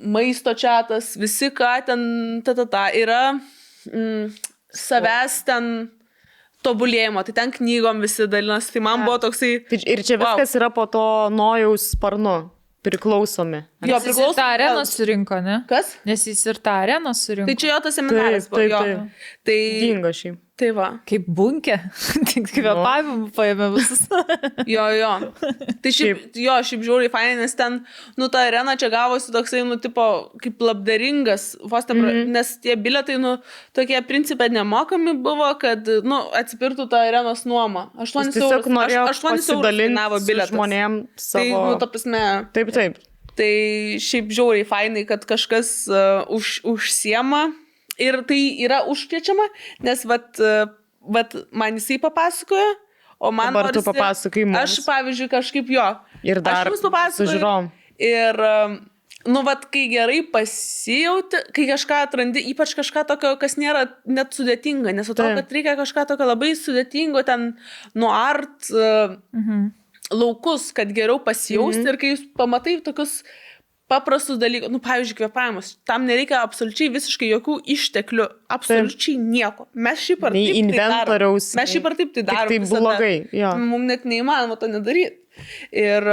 maisto 0.02 0.54
čatas, 0.58 1.14
visi 1.20 1.52
ką 1.54 1.72
ten, 1.86 2.00
ta, 2.44 2.56
ta, 2.58 2.66
ta, 2.66 2.86
yra 2.90 3.36
mm, 3.36 4.32
savęs 4.74 5.44
ten 5.46 5.70
tobulėjimo, 6.66 7.22
tai 7.26 7.34
ten 7.38 7.54
knygom 7.54 8.02
visi 8.04 8.26
dalinasi, 8.30 8.74
tai 8.76 8.82
man 8.84 9.06
buvo 9.06 9.16
toksai... 9.28 9.54
Tai 9.70 9.78
Ir 9.86 10.02
čia 10.06 10.18
Wow. 10.18 10.34
viskas 10.36 10.54
yra 10.58 10.68
po 10.74 10.84
to 10.90 11.06
nojaus 11.34 11.92
sparnu. 11.94 12.36
Priklausomi. 12.86 13.64
Jo, 13.82 13.96
Nes 13.98 14.04
jis 14.06 14.18
tą 14.36 14.44
areną 14.54 14.82
surinko, 14.86 15.40
ne? 15.42 15.56
Kas? 15.66 15.96
Nes 16.06 16.22
jis 16.28 16.42
ir 16.46 16.60
tą 16.62 16.76
areną 16.84 17.10
surinko. 17.18 17.48
Tai 17.50 17.56
čia 17.58 17.72
jo 17.72 17.78
tas 17.82 17.96
seminaras 17.98 18.46
Taip, 18.46 18.52
buvo. 18.70 18.82
taip, 18.84 19.00
taip. 19.00 19.30
Tai, 19.48 19.56
Dingo 19.82 20.12
šiaip. 20.14 20.36
Tai 20.56 20.70
va. 20.76 20.86
Kaip 21.08 21.26
bunkė. 21.36 21.76
Tik 22.30 22.48
kvėpavimu 22.54 23.30
paėmė 23.36 23.70
visus. 23.76 24.04
Jo, 24.66 24.86
jo. 24.96 25.10
Tai 25.82 25.90
šiaip, 25.94 26.22
jo, 26.40 26.54
šiaip 26.66 26.82
žiūri 26.84 27.10
fainai, 27.12 27.36
nes 27.38 27.54
ten, 27.56 27.78
nu, 28.18 28.28
ta 28.32 28.42
arena 28.48 28.74
čia 28.80 28.88
gavosi 28.92 29.30
toksai, 29.34 29.60
nu, 29.68 29.76
tipo, 29.82 30.04
kaip 30.42 30.62
labdaringas, 30.64 31.44
vos 31.62 31.86
ne, 31.88 31.94
mm 31.94 32.06
-hmm. 32.06 32.32
nes 32.34 32.52
tie 32.64 32.76
biletai, 32.76 33.18
nu, 33.22 33.36
tokie 33.76 34.00
principai 34.08 34.48
nemokami 34.50 35.14
buvo, 35.22 35.48
kad, 35.60 35.86
nu, 36.02 36.22
atsipirktų 36.40 36.88
tą 36.90 37.02
arenos 37.08 37.44
nuomą. 37.44 37.90
Jis 38.00 38.16
8 38.16 38.32
tiesiog 38.32 38.70
norėjo 38.78 39.04
8 39.12 39.38
eurų 39.56 39.76
kainavo 39.76 40.20
biletas. 40.26 40.54
žmonėm 40.54 41.02
Tai, 41.06 41.28
savo. 41.28 41.62
nu, 41.66 41.78
ta 41.78 41.86
prasme, 41.86 42.24
Taip, 42.52 42.72
taip. 42.72 42.98
Tai 43.36 43.52
šiaip 44.00 44.32
žiauriai 44.32 44.64
fainai, 44.64 45.04
kad 45.04 45.24
kažkas 45.28 45.86
uh, 45.92 46.24
už, 46.32 46.60
užsiema 46.64 47.52
ir 47.98 48.20
tai 48.28 48.40
yra 48.64 48.82
užkrečiama, 48.90 49.46
nes 49.86 50.04
vat, 50.08 50.32
uh, 50.40 50.66
vat 51.06 51.34
man 51.52 51.78
jisai 51.78 51.98
papasakojo, 52.02 52.74
o 53.18 53.30
man... 53.32 53.54
Dabar 53.54 53.72
tu 53.72 53.82
papasakai 53.86 54.44
mums. 54.44 54.58
Aš, 54.60 54.84
pavyzdžiui, 54.84 55.30
kažkaip 55.32 55.70
jo. 55.72 55.86
Ir 56.26 56.40
dar 56.44 56.66
Aš 56.66 56.74
jums 56.74 56.84
papasakoju. 56.84 57.70
Ir, 57.96 58.36
um, 58.44 58.74
nu, 59.26 59.40
vat, 59.46 59.64
kai 59.72 59.86
gerai 59.88 60.20
pasijauti, 60.32 61.40
kai 61.56 61.64
kažką 61.70 62.02
atrandi, 62.04 62.42
ypač 62.52 62.74
kažką 62.76 63.06
tokio, 63.08 63.32
kas 63.40 63.56
nėra 63.56 63.86
net 64.04 64.36
sudėtinga, 64.36 64.92
nes 64.94 65.08
atrodo, 65.08 65.38
kad 65.40 65.54
reikia 65.56 65.74
kažką 65.80 66.04
tokio 66.12 66.28
labai 66.28 66.52
sudėtingo, 66.58 67.24
ten 67.26 67.54
nuart 67.96 68.68
uh, 68.74 69.16
Mhm. 69.32 69.72
laukus, 70.12 70.68
kad 70.76 70.92
geriau 70.94 71.18
pasijausti 71.24 71.82
Mhm. 71.82 71.88
ir 71.88 71.96
kai 71.98 72.12
jūs 72.14 72.26
pamatai 72.36 72.76
tokius 72.84 73.22
paprastus 73.90 74.38
dalykus, 74.40 74.70
nu, 74.72 74.80
pavyzdžiui, 74.82 75.16
kvepavimas, 75.20 75.74
tam 75.86 76.06
nereikia 76.08 76.40
absoliučiai 76.42 76.90
visiškai 76.94 77.28
jokių 77.30 77.58
išteklių, 77.76 78.26
absoliučiai 78.56 79.16
nieko. 79.22 79.68
Mes 79.74 80.02
šiaip 80.02 80.26
ar 80.26 80.34
taip. 80.34 80.48
tai 80.50 80.58
inventoriaus, 80.62 81.52
Mes 81.58 81.74
šiaip 81.74 81.86
ar 81.90 81.96
taip 82.00 82.12
tai 82.16 82.26
darome. 82.26 82.50
tai 82.50 82.58
blogai, 82.72 83.14
jo. 83.32 83.52
Mums 83.62 83.90
net 83.92 84.08
neįmanoma 84.08 84.58
to 84.60 84.70
nedaryti. 84.72 85.22
Ir, 85.76 86.06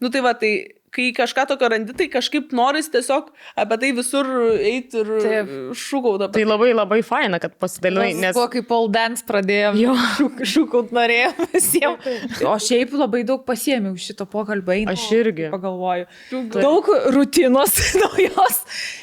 nu 0.00 0.08
tai 0.14 0.20
va, 0.22 0.32
tai 0.38 0.52
kai 0.90 1.10
kažką 1.14 1.44
tokio 1.52 1.68
randi, 1.70 1.94
tai 1.94 2.08
kažkaip 2.10 2.50
noris 2.56 2.88
tiesiog 2.90 3.28
apie 3.62 3.76
tai 3.82 3.90
visur 3.94 4.26
eiti 4.58 4.98
ir 5.04 5.10
Taip. 5.22 5.52
šūkauti. 5.78 6.30
Tai 6.34 6.44
labai 6.48 6.72
labai 6.74 6.98
faina, 7.06 7.38
kad 7.42 7.54
pasidalinai, 7.62 8.14
Nes 8.20 8.34
buvo 8.34 8.48
kaip 8.50 8.66
Paul 8.70 8.88
Dance 8.90 9.22
pradėjom. 9.28 9.78
Jo. 9.78 9.94
Šūk, 10.18 10.40
šūkaut 10.54 10.90
norėjom 10.96 11.46
visiems. 11.54 12.08
O 12.50 12.56
šiaip 12.58 12.90
labai 12.98 13.20
daug 13.28 13.44
pasiemiau 13.46 13.94
šito 14.00 14.26
pokalbio. 14.30 14.74
Aš 14.90 15.04
irgi. 15.14 15.46
Pagalvoju. 15.52 16.06
Daug 16.56 16.88
rutinos 17.14 17.76
naujos. 18.02 18.58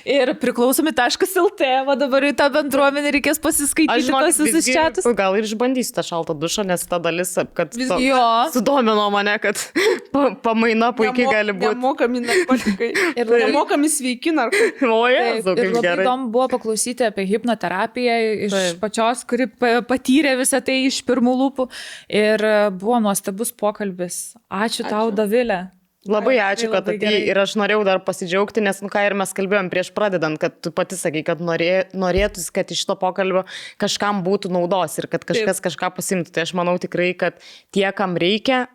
Ir 0.07 0.33
priklausomi 0.41 0.91
taškas 0.95 1.33
LT, 1.39 1.69
va 1.87 1.95
dabar 1.99 2.25
į 2.27 2.33
tą 2.39 2.49
bendruomenę 2.53 3.11
reikės 3.15 3.39
pasiskaityti 3.43 4.11
tos 4.11 4.39
visus 4.43 4.67
čatus. 4.67 5.07
Gal 5.17 5.37
ir 5.39 5.47
išbandysiu 5.47 5.95
tą 5.97 6.03
šaltą 6.07 6.35
dušą, 6.39 6.65
nes 6.67 6.83
ta 6.89 6.99
dalis, 7.01 7.31
kad 7.57 7.71
Vis- 7.77 7.89
to- 7.91 7.97
jo. 8.03 8.19
sudomino 8.53 9.07
mane, 9.13 9.37
kad 9.43 9.59
pa- 10.13 10.33
pamaina 10.43 10.91
puikiai 10.97 11.31
gali 11.31 11.55
būti. 11.55 11.76
Nemokami 11.77 12.23
narkotikai. 12.25 12.89
Ir 13.21 13.31
nemokami 13.45 13.89
sveiki 13.93 14.33
narkotikai. 14.35 14.89
O, 14.97 15.05
jezu, 15.13 15.53
ir 15.53 15.71
labai 15.71 15.83
gerai. 15.85 16.03
įdomu 16.07 16.29
buvo 16.33 16.47
paklausyti 16.57 17.05
apie 17.07 17.27
hipnoterapiją 17.29 18.17
iš 18.49 18.55
Taip. 18.57 18.81
Pačios, 18.81 19.23
kuri 19.29 19.47
pa- 19.53 19.79
patyrė 19.85 20.35
visą 20.41 20.59
tai 20.65 20.81
iš 20.89 21.03
pirmų 21.07 21.37
lūpų. 21.45 21.69
Ir 22.09 22.41
e, 22.43 22.53
buvo 22.73 22.99
nuostabus 23.05 23.53
pokalbis. 23.53 24.33
Ačiū, 24.49 24.81
Ačiū. 24.83 24.89
tau, 24.89 25.11
Davilė. 25.15 25.67
Labai 26.07 26.37
Ai, 26.39 26.53
ačiū, 26.55 26.69
kad 26.71 26.87
atėjai 26.87 27.17
ir 27.27 27.35
aš 27.41 27.57
norėjau 27.59 27.81
dar 27.83 27.99
pasidžiaugti, 28.05 28.61
nes, 28.63 28.77
nu 28.79 28.87
ką 28.87 29.01
ir 29.09 29.15
mes 29.19 29.33
kalbėjom 29.35 29.67
prieš 29.73 29.89
pradedant, 29.91 30.39
kad 30.39 30.55
tu 30.63 30.71
pati 30.71 30.95
sakai, 30.95 31.19
kad 31.27 31.41
norė, 31.43 31.89
norėtųsi, 31.91 32.47
kad 32.55 32.71
iš 32.71 32.85
to 32.87 32.95
pokalbio 33.01 33.43
kažkam 33.81 34.21
būtų 34.23 34.53
naudos 34.55 34.95
ir 35.01 35.09
kad 35.11 35.25
kažkas 35.27 35.59
Taip. 35.59 35.65
kažką 35.67 35.89
pasimtų. 35.97 36.31
Tai 36.37 36.45
aš 36.47 36.53
manau 36.55 36.77
tikrai, 36.79 37.09
kad 37.19 37.41
tie, 37.75 37.83
kam 37.97 38.15
reikia, 38.15 38.67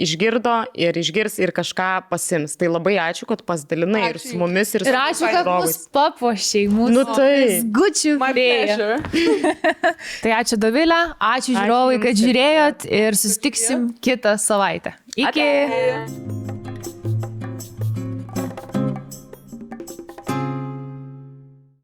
išgirdo 0.00 0.54
ir 0.78 0.96
išgirs 1.00 1.38
ir 1.42 1.52
kažką 1.56 1.88
pasims. 2.10 2.56
Tai 2.60 2.68
labai 2.70 2.96
ačiū, 3.02 3.26
kad 3.30 3.42
pasidalinai 3.48 4.04
ir 4.12 4.18
Ačiū. 4.20 4.32
su 4.32 4.40
mumis, 4.40 4.74
ir, 4.78 4.84
Ir 4.86 4.92
su 4.92 4.98
ačiū, 5.02 5.30
kad 5.34 5.46
mus 5.50 5.78
papuošiai, 5.94 6.66
mūsų 6.72 6.92
Nu 6.94 7.04
tai. 7.10 7.62
gučių. 7.78 8.16
My 8.22 8.32
pleasure. 8.36 8.98
Tai 10.22 10.34
ačiū 10.40 10.58
Davilė, 10.62 11.00
ačiū 11.20 11.56
žiūrovai, 11.56 12.00
kad 12.02 12.20
žiūrėjot 12.22 12.86
ir 12.90 13.18
susitiksim 13.18 13.88
kitą 14.00 14.36
savaitę. 14.40 14.94
Iki. 15.16 15.26
Ate. 15.26 16.55